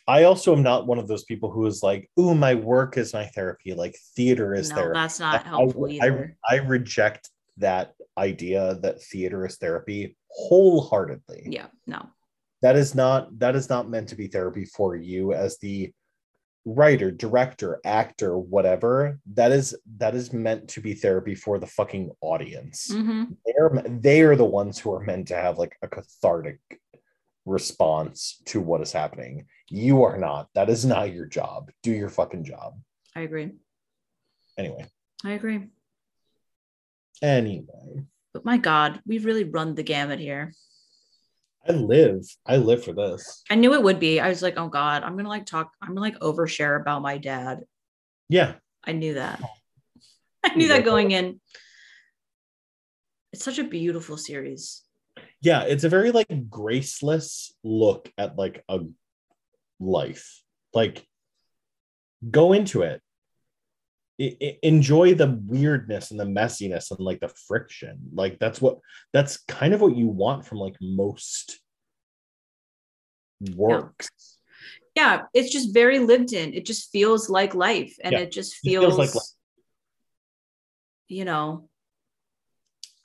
I 0.06 0.24
also 0.24 0.56
am 0.56 0.62
not 0.62 0.86
one 0.86 0.98
of 0.98 1.06
those 1.06 1.24
people 1.24 1.50
who 1.50 1.66
is 1.66 1.82
like, 1.82 2.10
"Ooh, 2.18 2.34
my 2.34 2.54
work 2.54 2.96
is 2.96 3.12
my 3.12 3.26
therapy." 3.26 3.74
Like 3.74 3.94
theater 4.16 4.54
is 4.54 4.70
no 4.70 4.76
therapy. 4.76 4.98
that's 4.98 5.20
not 5.20 5.34
I- 5.44 5.48
helpful 5.48 5.84
I, 5.86 5.88
either 5.90 6.36
I 6.48 6.54
reject 6.56 7.28
that 7.58 7.92
idea 8.16 8.76
that 8.82 9.02
theater 9.02 9.44
is 9.44 9.58
therapy 9.58 10.16
wholeheartedly. 10.30 11.48
yeah 11.50 11.66
no 11.86 12.00
That 12.62 12.76
is 12.76 12.94
not 12.94 13.38
that 13.38 13.54
is 13.54 13.68
not 13.68 13.90
meant 13.90 14.08
to 14.08 14.16
be 14.16 14.28
therapy 14.28 14.64
for 14.64 14.96
you 14.96 15.32
as 15.34 15.58
the 15.58 15.92
writer, 16.64 17.10
director, 17.10 17.80
actor, 17.84 18.36
whatever. 18.38 19.18
That 19.34 19.52
is 19.52 19.76
that 19.98 20.14
is 20.14 20.32
meant 20.32 20.68
to 20.70 20.80
be 20.80 20.94
therapy 20.94 21.34
for 21.34 21.58
the 21.58 21.66
fucking 21.78 22.10
audience. 22.22 22.88
Mhm. 22.92 23.36
They're 23.46 23.70
they 24.06 24.22
are 24.22 24.36
the 24.36 24.44
ones 24.60 24.78
who 24.78 24.92
are 24.94 25.04
meant 25.04 25.28
to 25.28 25.36
have 25.36 25.58
like 25.58 25.76
a 25.82 25.88
cathartic 25.88 26.60
response 27.48 28.40
to 28.46 28.60
what 28.60 28.80
is 28.80 28.92
happening. 28.92 29.46
You 29.70 30.04
are 30.04 30.18
not. 30.18 30.48
That 30.54 30.68
is 30.70 30.84
not 30.84 31.12
your 31.12 31.26
job. 31.26 31.70
Do 31.82 31.90
your 31.92 32.08
fucking 32.10 32.44
job. 32.44 32.74
i 33.16 33.20
agree 33.22 33.50
Anyway. 34.56 34.84
i 35.24 35.32
agree 35.32 35.60
Anyway. 37.22 38.04
but 38.32 38.44
my 38.44 38.58
god 38.58 39.00
we've 39.06 39.24
really 39.24 39.44
run 39.44 39.74
the 39.74 39.82
gamut 39.82 40.20
here 40.20 40.52
I 41.68 41.72
live. 41.72 42.24
I 42.46 42.56
live 42.56 42.82
for 42.84 42.92
this. 42.92 43.42
i 43.50 43.54
knew 43.54 43.74
it 43.74 43.82
would 43.82 43.98
be 44.00 44.20
i 44.20 44.28
was 44.28 44.42
like 44.42 44.54
oh 44.56 44.68
god 44.68 45.02
i'm 45.02 45.16
gonna 45.16 45.28
like 45.28 45.46
talk 45.46 45.72
i'm 45.82 45.88
gonna 45.90 46.00
like 46.00 46.18
overshare 46.20 46.80
about 46.80 47.02
my 47.02 47.18
dad 47.18 47.64
Yeah. 48.28 48.54
i 48.84 48.92
knew 48.92 49.14
that 49.14 49.40
oh. 49.42 49.48
i 50.44 50.54
knew 50.54 50.68
that 50.68 50.84
going 50.84 51.10
in 51.10 51.40
it's 53.32 53.44
such 53.44 53.58
a 53.58 53.64
beautiful 53.64 54.16
series 54.16 54.82
Yeah. 55.40 55.62
It's 55.62 55.85
a 55.85 55.89
very 55.89 56.10
like 56.10 56.48
graceless 56.51 57.55
look 57.62 58.12
at 58.19 58.36
like 58.36 58.65
a 58.69 58.81
life. 59.81 60.43
Like 60.74 61.06
go 62.31 62.52
into 62.52 62.82
it. 62.82 63.01
I- 64.20 64.36
I- 64.43 64.59
enjoy 64.65 65.15
the 65.15 65.40
weirdness 65.47 66.10
and 66.10 66.19
the 66.19 66.24
messiness 66.24 66.90
and 66.90 66.98
like 67.01 67.20
the 67.20 67.28
friction. 67.28 68.01
Like 68.12 68.39
that's 68.40 68.60
what 68.60 68.78
that's 69.12 69.39
kind 69.44 69.74
of 69.74 69.81
what 69.81 69.97
you 69.97 70.09
want 70.09 70.44
from 70.44 70.59
like 70.59 70.77
most 70.81 71.60
works. 73.56 74.09
yeah 74.97 75.23
it's 75.32 75.52
just 75.52 75.73
very 75.73 76.01
lived 76.01 76.32
in 76.32 76.52
it 76.55 76.66
just 76.66 76.90
feels 76.90 77.31
like 77.31 77.55
life 77.55 77.97
and 78.02 78.12
Yeah, 78.15 78.19
it 78.23 78.32
just 78.32 78.55
it 78.65 78.70
feels 78.70 78.97
feels, 78.97 78.98
like 78.98 79.15
life. 79.15 79.24
you 81.06 81.24
know, 81.24 81.68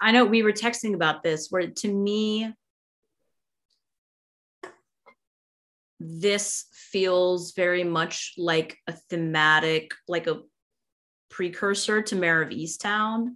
I 0.04 0.12
know 0.12 0.26
we 0.26 0.44
were 0.44 0.52
texting 0.52 0.96
about 0.96 1.24
this 1.24 1.48
where 1.50 1.66
to 1.66 1.88
me, 1.88 2.54
this 5.98 6.66
feels 6.74 7.54
very 7.54 7.86
much 7.86 8.34
like 8.38 8.78
a 8.86 8.92
thematic, 8.92 9.94
like 10.10 10.28
a 10.28 10.42
precursor 11.30 12.02
to 12.02 12.18
Mare 12.18 12.42
of 12.42 12.50
Easttown. 12.50 13.36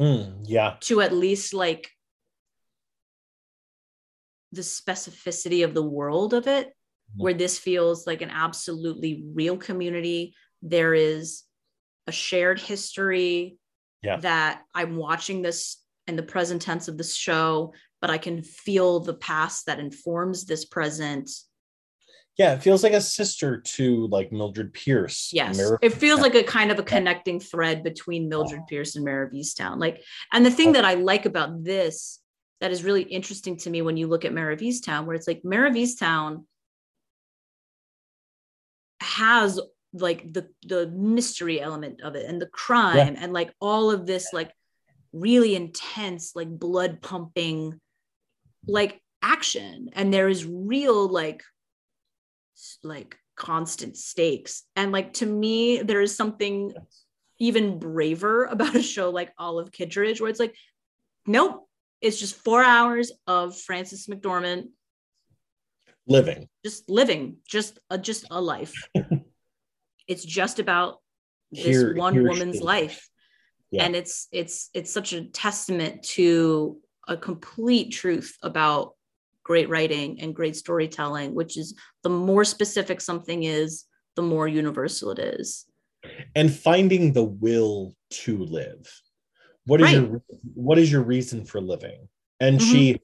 Mm, 0.00 0.38
yeah. 0.44 0.76
To 0.80 1.02
at 1.02 1.12
least 1.12 1.52
like 1.52 1.90
the 4.52 4.62
specificity 4.62 5.66
of 5.66 5.74
the 5.74 5.82
world 5.82 6.32
of 6.32 6.46
it, 6.46 6.68
mm-hmm. 6.68 7.24
where 7.24 7.34
this 7.34 7.58
feels 7.58 8.06
like 8.06 8.22
an 8.22 8.30
absolutely 8.30 9.22
real 9.34 9.58
community. 9.58 10.34
There 10.62 10.94
is 10.94 11.42
a 12.06 12.12
shared 12.12 12.58
history 12.58 13.58
yeah. 14.02 14.16
that 14.16 14.62
I'm 14.74 14.96
watching 14.96 15.42
this 15.42 15.76
in 16.06 16.16
the 16.16 16.22
present 16.22 16.62
tense 16.62 16.88
of 16.88 16.98
this 16.98 17.14
show, 17.14 17.72
but 18.00 18.10
I 18.10 18.18
can 18.18 18.42
feel 18.42 19.00
the 19.00 19.14
past 19.14 19.66
that 19.66 19.78
informs 19.78 20.44
this 20.44 20.64
present. 20.64 21.30
Yeah, 22.38 22.54
it 22.54 22.62
feels 22.62 22.82
like 22.82 22.92
a 22.92 23.00
sister 23.00 23.60
to 23.60 24.06
like 24.08 24.30
Mildred 24.30 24.74
Pierce. 24.74 25.30
Yes, 25.32 25.58
it 25.80 25.94
feels 25.94 26.20
like 26.20 26.34
a 26.34 26.42
kind 26.42 26.70
of 26.70 26.78
a 26.78 26.82
connecting 26.82 27.40
thread 27.40 27.82
between 27.82 28.28
Mildred 28.28 28.66
Pierce 28.68 28.94
and 28.94 29.04
Mare 29.04 29.22
of 29.22 29.32
Easttown. 29.32 29.78
Like, 29.78 30.02
and 30.32 30.44
the 30.44 30.50
thing 30.50 30.70
oh. 30.70 30.72
that 30.74 30.84
I 30.84 30.94
like 30.94 31.24
about 31.24 31.64
this 31.64 32.20
that 32.60 32.70
is 32.70 32.84
really 32.84 33.02
interesting 33.02 33.56
to 33.58 33.70
me 33.70 33.82
when 33.82 33.96
you 33.96 34.06
look 34.06 34.24
at 34.24 34.32
Mare 34.32 34.50
of 34.50 34.60
Easttown, 34.60 35.06
where 35.06 35.16
it's 35.16 35.26
like 35.26 35.44
Mare 35.44 35.66
of 35.66 35.74
Easttown 35.74 36.44
has 39.00 39.60
like 39.92 40.30
the 40.32 40.48
the 40.66 40.88
mystery 40.88 41.60
element 41.60 42.00
of 42.02 42.16
it 42.16 42.26
and 42.26 42.40
the 42.40 42.46
crime 42.46 43.14
yeah. 43.14 43.14
and 43.18 43.32
like 43.32 43.52
all 43.60 43.90
of 43.90 44.06
this 44.06 44.28
like 44.32 44.52
really 45.20 45.54
intense 45.54 46.34
like 46.34 46.48
blood 46.48 47.00
pumping 47.00 47.80
like 48.66 49.00
action. 49.22 49.90
And 49.92 50.12
there 50.12 50.28
is 50.28 50.44
real 50.44 51.08
like 51.08 51.42
like 52.82 53.16
constant 53.36 53.96
stakes. 53.96 54.62
And 54.76 54.92
like 54.92 55.14
to 55.14 55.26
me 55.26 55.78
there 55.82 56.00
is 56.00 56.16
something 56.16 56.72
even 57.38 57.78
braver 57.78 58.44
about 58.50 58.74
a 58.74 58.82
show 58.82 59.10
like 59.10 59.32
olive 59.38 59.70
kitteridge 59.70 60.20
where 60.20 60.30
it's 60.30 60.40
like 60.40 60.54
nope 61.26 61.68
it's 62.00 62.18
just 62.18 62.36
four 62.36 62.62
hours 62.62 63.10
of 63.26 63.58
frances 63.58 64.06
mcdormand 64.06 64.68
living. 66.06 66.48
Just 66.64 66.88
living 66.88 67.38
just 67.46 67.78
a 67.90 67.98
just 67.98 68.26
a 68.30 68.40
life. 68.40 68.74
It's 70.08 70.24
just 70.24 70.60
about 70.60 71.00
this 71.50 71.64
here, 71.66 71.96
one 71.96 72.22
woman's 72.22 72.60
life 72.60 73.08
yeah. 73.70 73.84
and 73.84 73.96
it's 73.96 74.28
it's 74.32 74.70
it's 74.74 74.92
such 74.92 75.12
a 75.12 75.24
testament 75.24 76.02
to 76.02 76.78
a 77.08 77.16
complete 77.16 77.92
truth 77.92 78.36
about 78.42 78.94
great 79.42 79.68
writing 79.68 80.20
and 80.20 80.34
great 80.34 80.56
storytelling 80.56 81.34
which 81.34 81.56
is 81.56 81.74
the 82.02 82.08
more 82.08 82.44
specific 82.44 83.00
something 83.00 83.44
is 83.44 83.84
the 84.16 84.22
more 84.22 84.48
universal 84.48 85.10
it 85.10 85.18
is 85.18 85.66
and 86.34 86.52
finding 86.52 87.12
the 87.12 87.24
will 87.24 87.94
to 88.10 88.38
live 88.44 88.88
what 89.66 89.80
is 89.80 89.84
right. 89.86 89.94
your 89.94 90.22
what 90.54 90.78
is 90.78 90.90
your 90.90 91.02
reason 91.02 91.44
for 91.44 91.60
living 91.60 92.08
and 92.40 92.58
mm-hmm. 92.58 92.72
she 92.72 93.00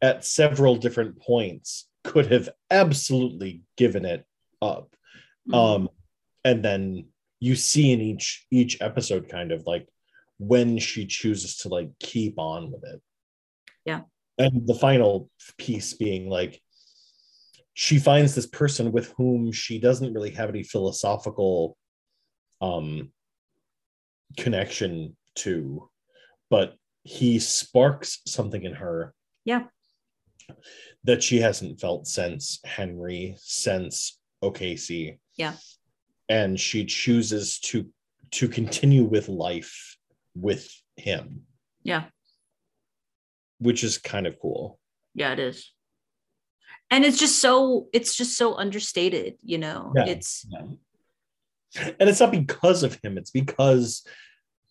at 0.00 0.24
several 0.24 0.76
different 0.76 1.20
points 1.20 1.88
could 2.04 2.30
have 2.32 2.48
absolutely 2.70 3.62
given 3.76 4.04
it 4.04 4.26
up 4.60 4.94
mm-hmm. 5.48 5.54
um 5.54 5.88
and 6.44 6.64
then 6.64 7.06
you 7.38 7.56
see 7.56 7.92
in 7.92 8.00
each 8.00 8.46
each 8.50 8.80
episode 8.80 9.28
kind 9.28 9.52
of 9.52 9.66
like 9.66 9.86
when 10.38 10.78
she 10.78 11.06
chooses 11.06 11.56
to 11.58 11.68
like 11.68 11.90
keep 11.98 12.38
on 12.38 12.70
with 12.70 12.84
it. 12.84 13.00
Yeah. 13.84 14.02
And 14.38 14.66
the 14.66 14.74
final 14.74 15.30
piece 15.58 15.94
being 15.94 16.28
like 16.28 16.60
she 17.74 17.98
finds 17.98 18.34
this 18.34 18.46
person 18.46 18.92
with 18.92 19.12
whom 19.16 19.50
she 19.50 19.78
doesn't 19.78 20.12
really 20.12 20.30
have 20.30 20.50
any 20.50 20.62
philosophical 20.62 21.76
um 22.60 23.10
connection 24.36 25.16
to 25.34 25.88
but 26.50 26.74
he 27.02 27.38
sparks 27.38 28.20
something 28.26 28.62
in 28.62 28.74
her 28.74 29.14
yeah. 29.44 29.64
that 31.04 31.22
she 31.22 31.40
hasn't 31.40 31.80
felt 31.80 32.06
since 32.06 32.60
henry 32.64 33.36
since 33.38 34.18
O'Casey 34.42 35.18
yeah. 35.36 35.54
And 36.28 36.58
she 36.58 36.84
chooses 36.84 37.58
to 37.60 37.86
to 38.32 38.48
continue 38.48 39.04
with 39.04 39.28
life 39.28 39.96
with 40.34 40.70
him. 40.96 41.42
Yeah. 41.82 42.04
Which 43.58 43.84
is 43.84 43.98
kind 43.98 44.26
of 44.26 44.38
cool. 44.40 44.78
Yeah 45.14 45.32
it 45.32 45.38
is. 45.38 45.72
And 46.90 47.04
it's 47.04 47.18
just 47.18 47.38
so 47.38 47.88
it's 47.92 48.16
just 48.16 48.36
so 48.36 48.54
understated 48.56 49.34
you 49.42 49.58
know? 49.58 49.92
Yeah. 49.94 50.06
it's 50.06 50.46
yeah. 50.50 51.90
and 51.98 52.08
it's 52.08 52.20
not 52.20 52.30
because 52.30 52.82
of 52.82 52.98
him 53.02 53.18
it's 53.18 53.30
because 53.30 54.06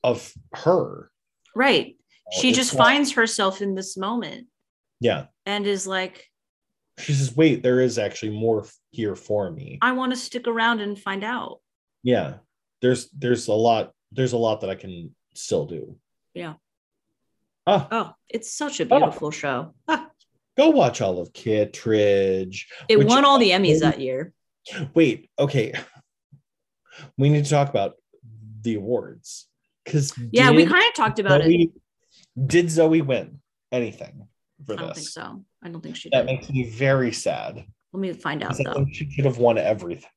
of 0.04 0.34
her. 0.54 1.12
Right. 1.56 1.98
She 2.32 2.50
it's 2.50 2.58
just 2.58 2.74
not... 2.76 2.84
finds 2.84 3.14
herself 3.14 3.62
in 3.62 3.76
this 3.76 3.98
moment. 3.98 4.48
Yeah. 5.00 5.26
And 5.46 5.68
is 5.68 5.88
like 5.88 6.26
she 6.98 7.14
says 7.14 7.36
wait 7.36 7.64
there 7.64 7.80
is 7.80 7.98
actually 7.98 8.38
more 8.38 8.66
here 8.92 9.16
for 9.16 9.52
me. 9.52 9.80
I 9.82 9.94
want 9.94 10.12
to 10.12 10.18
stick 10.18 10.48
around 10.48 10.82
and 10.82 11.00
find 11.00 11.24
out. 11.24 11.60
Yeah. 12.04 12.36
There's 12.82 13.10
there's 13.12 13.48
a 13.48 13.54
lot 13.54 13.94
there's 14.12 14.34
a 14.34 14.38
lot 14.38 14.62
that 14.62 14.70
i 14.70 14.76
can 14.76 15.14
still 15.34 15.66
do 15.66 15.98
yeah 16.34 16.54
ah. 17.68 17.88
oh 17.92 18.12
it's 18.30 18.54
such 18.54 18.80
a 18.80 18.86
beautiful 18.86 19.28
ah. 19.28 19.32
show 19.32 19.74
ah. 19.88 20.10
go 20.58 20.70
watch 20.70 21.02
Olive 21.02 21.34
Kitteridge 21.34 22.68
it 22.90 23.06
won 23.06 23.26
all 23.26 23.40
the 23.40 23.52
emmys 23.52 23.80
that 23.80 24.00
year 24.00 24.34
wait 24.94 25.30
okay 25.40 25.74
we 27.18 27.30
need 27.30 27.46
to 27.46 27.50
talk 27.50 27.70
about 27.70 27.94
the 28.62 28.76
awards 28.76 29.48
because 29.84 30.14
yeah 30.32 30.52
we 30.52 30.66
kind 30.66 30.86
of 30.88 30.94
talked 30.94 31.20
about 31.20 31.42
zoe, 31.42 31.64
it 31.64 32.48
did 32.48 32.70
zoe 32.70 33.02
win 33.02 33.40
anything 33.72 34.28
for 34.66 34.74
I 34.74 34.76
this 34.76 34.86
don't 34.86 34.96
think 34.96 35.08
so 35.08 35.46
i 35.64 35.70
don't 35.70 35.82
think 35.82 35.96
she 35.96 36.10
that 36.12 36.26
did. 36.28 36.36
makes 36.36 36.50
me 36.50 36.70
very 36.70 37.12
sad 37.12 37.66
let 37.94 38.00
me 38.00 38.14
find 38.14 38.44
out 38.44 38.56
though. 38.64 38.86
she 38.92 39.06
could 39.06 39.26
have 39.26 39.38
won 39.38 39.58
everything 39.58 40.10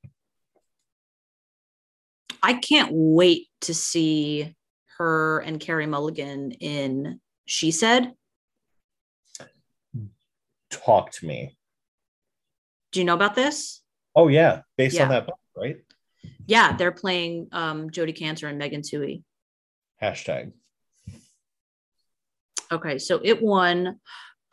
I 2.44 2.52
can't 2.52 2.90
wait 2.92 3.48
to 3.62 3.72
see 3.72 4.54
her 4.98 5.40
and 5.40 5.60
Carey 5.60 5.86
Mulligan 5.86 6.52
in 6.52 7.20
She 7.46 7.70
Said. 7.70 8.12
Talk 10.70 11.12
to 11.12 11.26
me. 11.26 11.56
Do 12.92 13.00
you 13.00 13.04
know 13.04 13.14
about 13.14 13.34
this? 13.34 13.82
Oh 14.14 14.28
yeah, 14.28 14.62
based 14.76 14.96
yeah. 14.96 15.04
on 15.04 15.08
that 15.08 15.26
book, 15.26 15.38
right? 15.56 15.76
Yeah, 16.46 16.76
they're 16.76 16.92
playing 16.92 17.48
um, 17.52 17.90
Jodi 17.90 18.12
Kantor 18.12 18.48
and 18.48 18.58
Megan 18.58 18.82
Twohey. 18.82 19.22
Hashtag. 20.02 20.52
Okay, 22.70 22.98
so 22.98 23.20
it 23.22 23.42
won. 23.42 24.00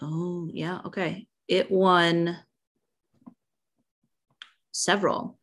Oh 0.02 0.50
yeah, 0.52 0.80
okay. 0.86 1.28
It 1.48 1.70
won 1.70 2.38
several 4.72 5.38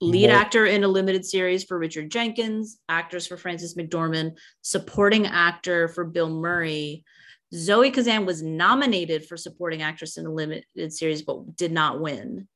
lead 0.00 0.30
More. 0.30 0.38
actor 0.38 0.66
in 0.66 0.84
a 0.84 0.88
limited 0.88 1.24
series 1.24 1.64
for 1.64 1.78
Richard 1.78 2.10
Jenkins, 2.10 2.78
actors 2.88 3.26
for 3.26 3.36
Frances 3.36 3.74
McDormand, 3.74 4.38
supporting 4.62 5.26
actor 5.26 5.88
for 5.88 6.04
Bill 6.04 6.28
Murray. 6.28 7.04
Zoe 7.52 7.90
Kazan 7.90 8.26
was 8.26 8.42
nominated 8.42 9.26
for 9.26 9.36
supporting 9.36 9.82
actress 9.82 10.18
in 10.18 10.26
a 10.26 10.32
limited 10.32 10.92
series, 10.92 11.22
but 11.22 11.56
did 11.56 11.72
not 11.72 12.00
win. 12.00 12.46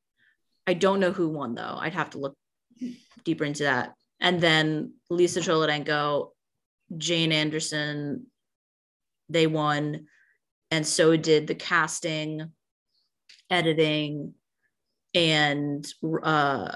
I 0.65 0.73
don't 0.73 0.99
know 0.99 1.11
who 1.11 1.29
won 1.29 1.55
though. 1.55 1.77
I'd 1.77 1.93
have 1.93 2.11
to 2.11 2.19
look 2.19 2.37
deeper 3.23 3.43
into 3.43 3.63
that. 3.63 3.93
And 4.19 4.39
then 4.39 4.93
Lisa 5.09 5.41
Cholodenko, 5.41 6.29
Jane 6.97 7.31
Anderson, 7.31 8.27
they 9.29 9.47
won. 9.47 10.07
And 10.71 10.87
so 10.87 11.17
did 11.17 11.47
the 11.47 11.55
casting, 11.55 12.51
editing, 13.49 14.33
and 15.13 15.85
uh, 16.23 16.75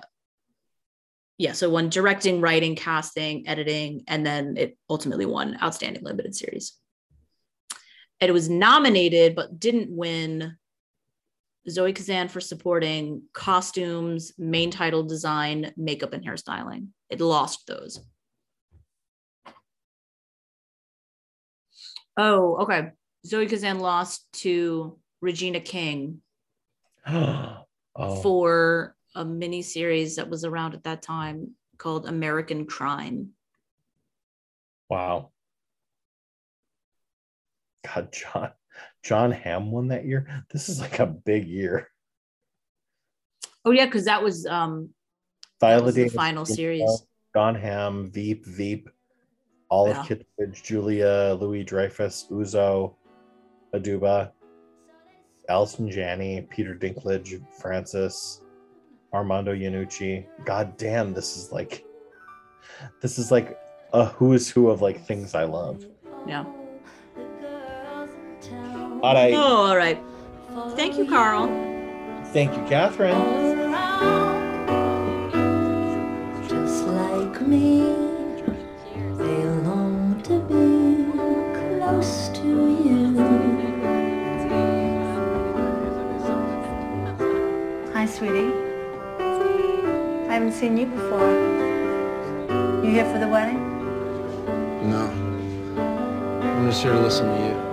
yeah, 1.38 1.52
so 1.52 1.70
won 1.70 1.90
directing, 1.90 2.42
writing, 2.42 2.76
casting, 2.76 3.48
editing, 3.48 4.04
and 4.08 4.26
then 4.26 4.58
it 4.58 4.78
ultimately 4.90 5.26
won 5.26 5.58
Outstanding 5.62 6.04
Limited 6.04 6.36
Series. 6.36 6.74
And 8.20 8.30
it 8.30 8.34
was 8.34 8.50
nominated 8.50 9.36
but 9.36 9.60
didn't 9.60 9.96
win 9.96 10.58
Zoe 11.70 11.94
Kazan 11.94 12.30
for 12.30 12.42
supporting 12.42 13.24
costumes, 13.34 14.34
main 14.38 14.72
title 14.72 15.04
design, 15.04 15.74
makeup, 15.78 16.14
and 16.14 16.26
hairstyling. 16.26 16.88
It 17.10 17.22
lost 17.22 17.68
those. 17.68 18.02
Oh, 22.18 22.64
okay. 22.64 22.92
Zoe 23.26 23.46
Kazan 23.46 23.80
lost 23.80 24.26
to 24.42 24.98
Regina 25.22 25.60
King 25.60 26.22
oh. 27.08 27.66
for 27.96 28.97
a 29.18 29.26
mini 29.26 29.64
series 29.64 30.16
that 30.16 30.30
was 30.30 30.46
around 30.46 30.76
at 30.76 30.84
that 30.84 31.02
time 31.02 31.56
called 31.78 32.08
American 32.08 32.66
Crime. 32.66 33.30
Wow. 34.90 35.32
God, 37.86 38.14
John 38.14 38.52
Jon 39.04 39.32
Hamm 39.32 39.72
won 39.72 39.88
that 39.88 40.06
year. 40.06 40.44
This 40.52 40.70
is 40.70 40.80
like 40.80 41.00
a 41.00 41.08
big 41.08 41.48
year. 41.48 41.90
Oh 43.66 43.72
yeah, 43.72 43.86
because 43.86 44.06
that 44.06 44.24
was 44.24 44.46
um 44.46 44.90
that 45.62 45.84
was 45.84 45.96
the 45.96 46.10
final 46.10 46.46
series. 46.46 47.04
Jon 47.36 47.56
Hamm, 47.56 48.12
Veep, 48.12 48.46
Veep, 48.46 48.90
Olive 49.70 49.98
Yeah. 49.98 50.04
Kitteridge, 50.04 50.64
Julia, 50.64 51.38
Louis 51.40 51.64
Dreyfus, 51.64 52.28
Uzo, 52.30 52.94
Aduba, 53.74 54.32
Allison 55.50 55.90
Janney, 55.90 56.48
Peter 56.50 56.76
Dinklage, 56.76 57.42
Frances, 57.60 58.42
Armando 59.18 59.54
Iannucci. 59.54 60.26
God 60.46 60.78
damn, 60.78 61.14
this 61.14 61.38
is 61.38 61.52
like 61.52 61.84
this 63.02 63.18
is 63.18 63.32
like 63.32 63.60
a 63.94 64.06
who 64.06 64.34
is 64.34 64.50
who 64.50 64.70
of 64.70 64.82
like 64.82 65.04
things 65.04 65.34
I 65.34 65.46
love. 65.46 65.86
Yeah. 66.28 66.46
All 69.02 69.14
right. 69.14 69.34
Oh, 69.34 69.68
all 69.68 69.76
right. 69.76 70.00
Thank 70.76 70.98
you, 70.98 71.08
Carl. 71.08 71.48
Thank 72.32 72.56
you, 72.56 72.64
Catherine. 72.66 73.18
Just 76.48 76.86
like 76.88 77.42
me, 77.42 77.82
they 79.18 79.44
long 79.66 80.22
to 80.24 80.40
be 80.42 81.06
close 81.80 82.30
to 82.30 82.48
you. 82.86 83.18
Hi, 87.94 88.06
sweetie. 88.06 88.67
I 90.38 90.40
haven't 90.40 90.54
seen 90.54 90.78
you 90.78 90.86
before. 90.86 91.32
You 92.86 92.92
here 92.92 93.12
for 93.12 93.18
the 93.18 93.28
wedding? 93.28 93.58
No. 94.88 95.10
I'm 95.80 96.70
just 96.70 96.84
here 96.84 96.94
to 96.94 97.00
listen 97.00 97.26
to 97.26 97.44
you. 97.44 97.67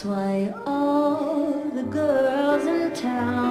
That's 0.00 0.08
why 0.08 0.54
all 0.64 1.60
the 1.74 1.82
girls 1.82 2.64
in 2.64 2.90
town 2.94 3.49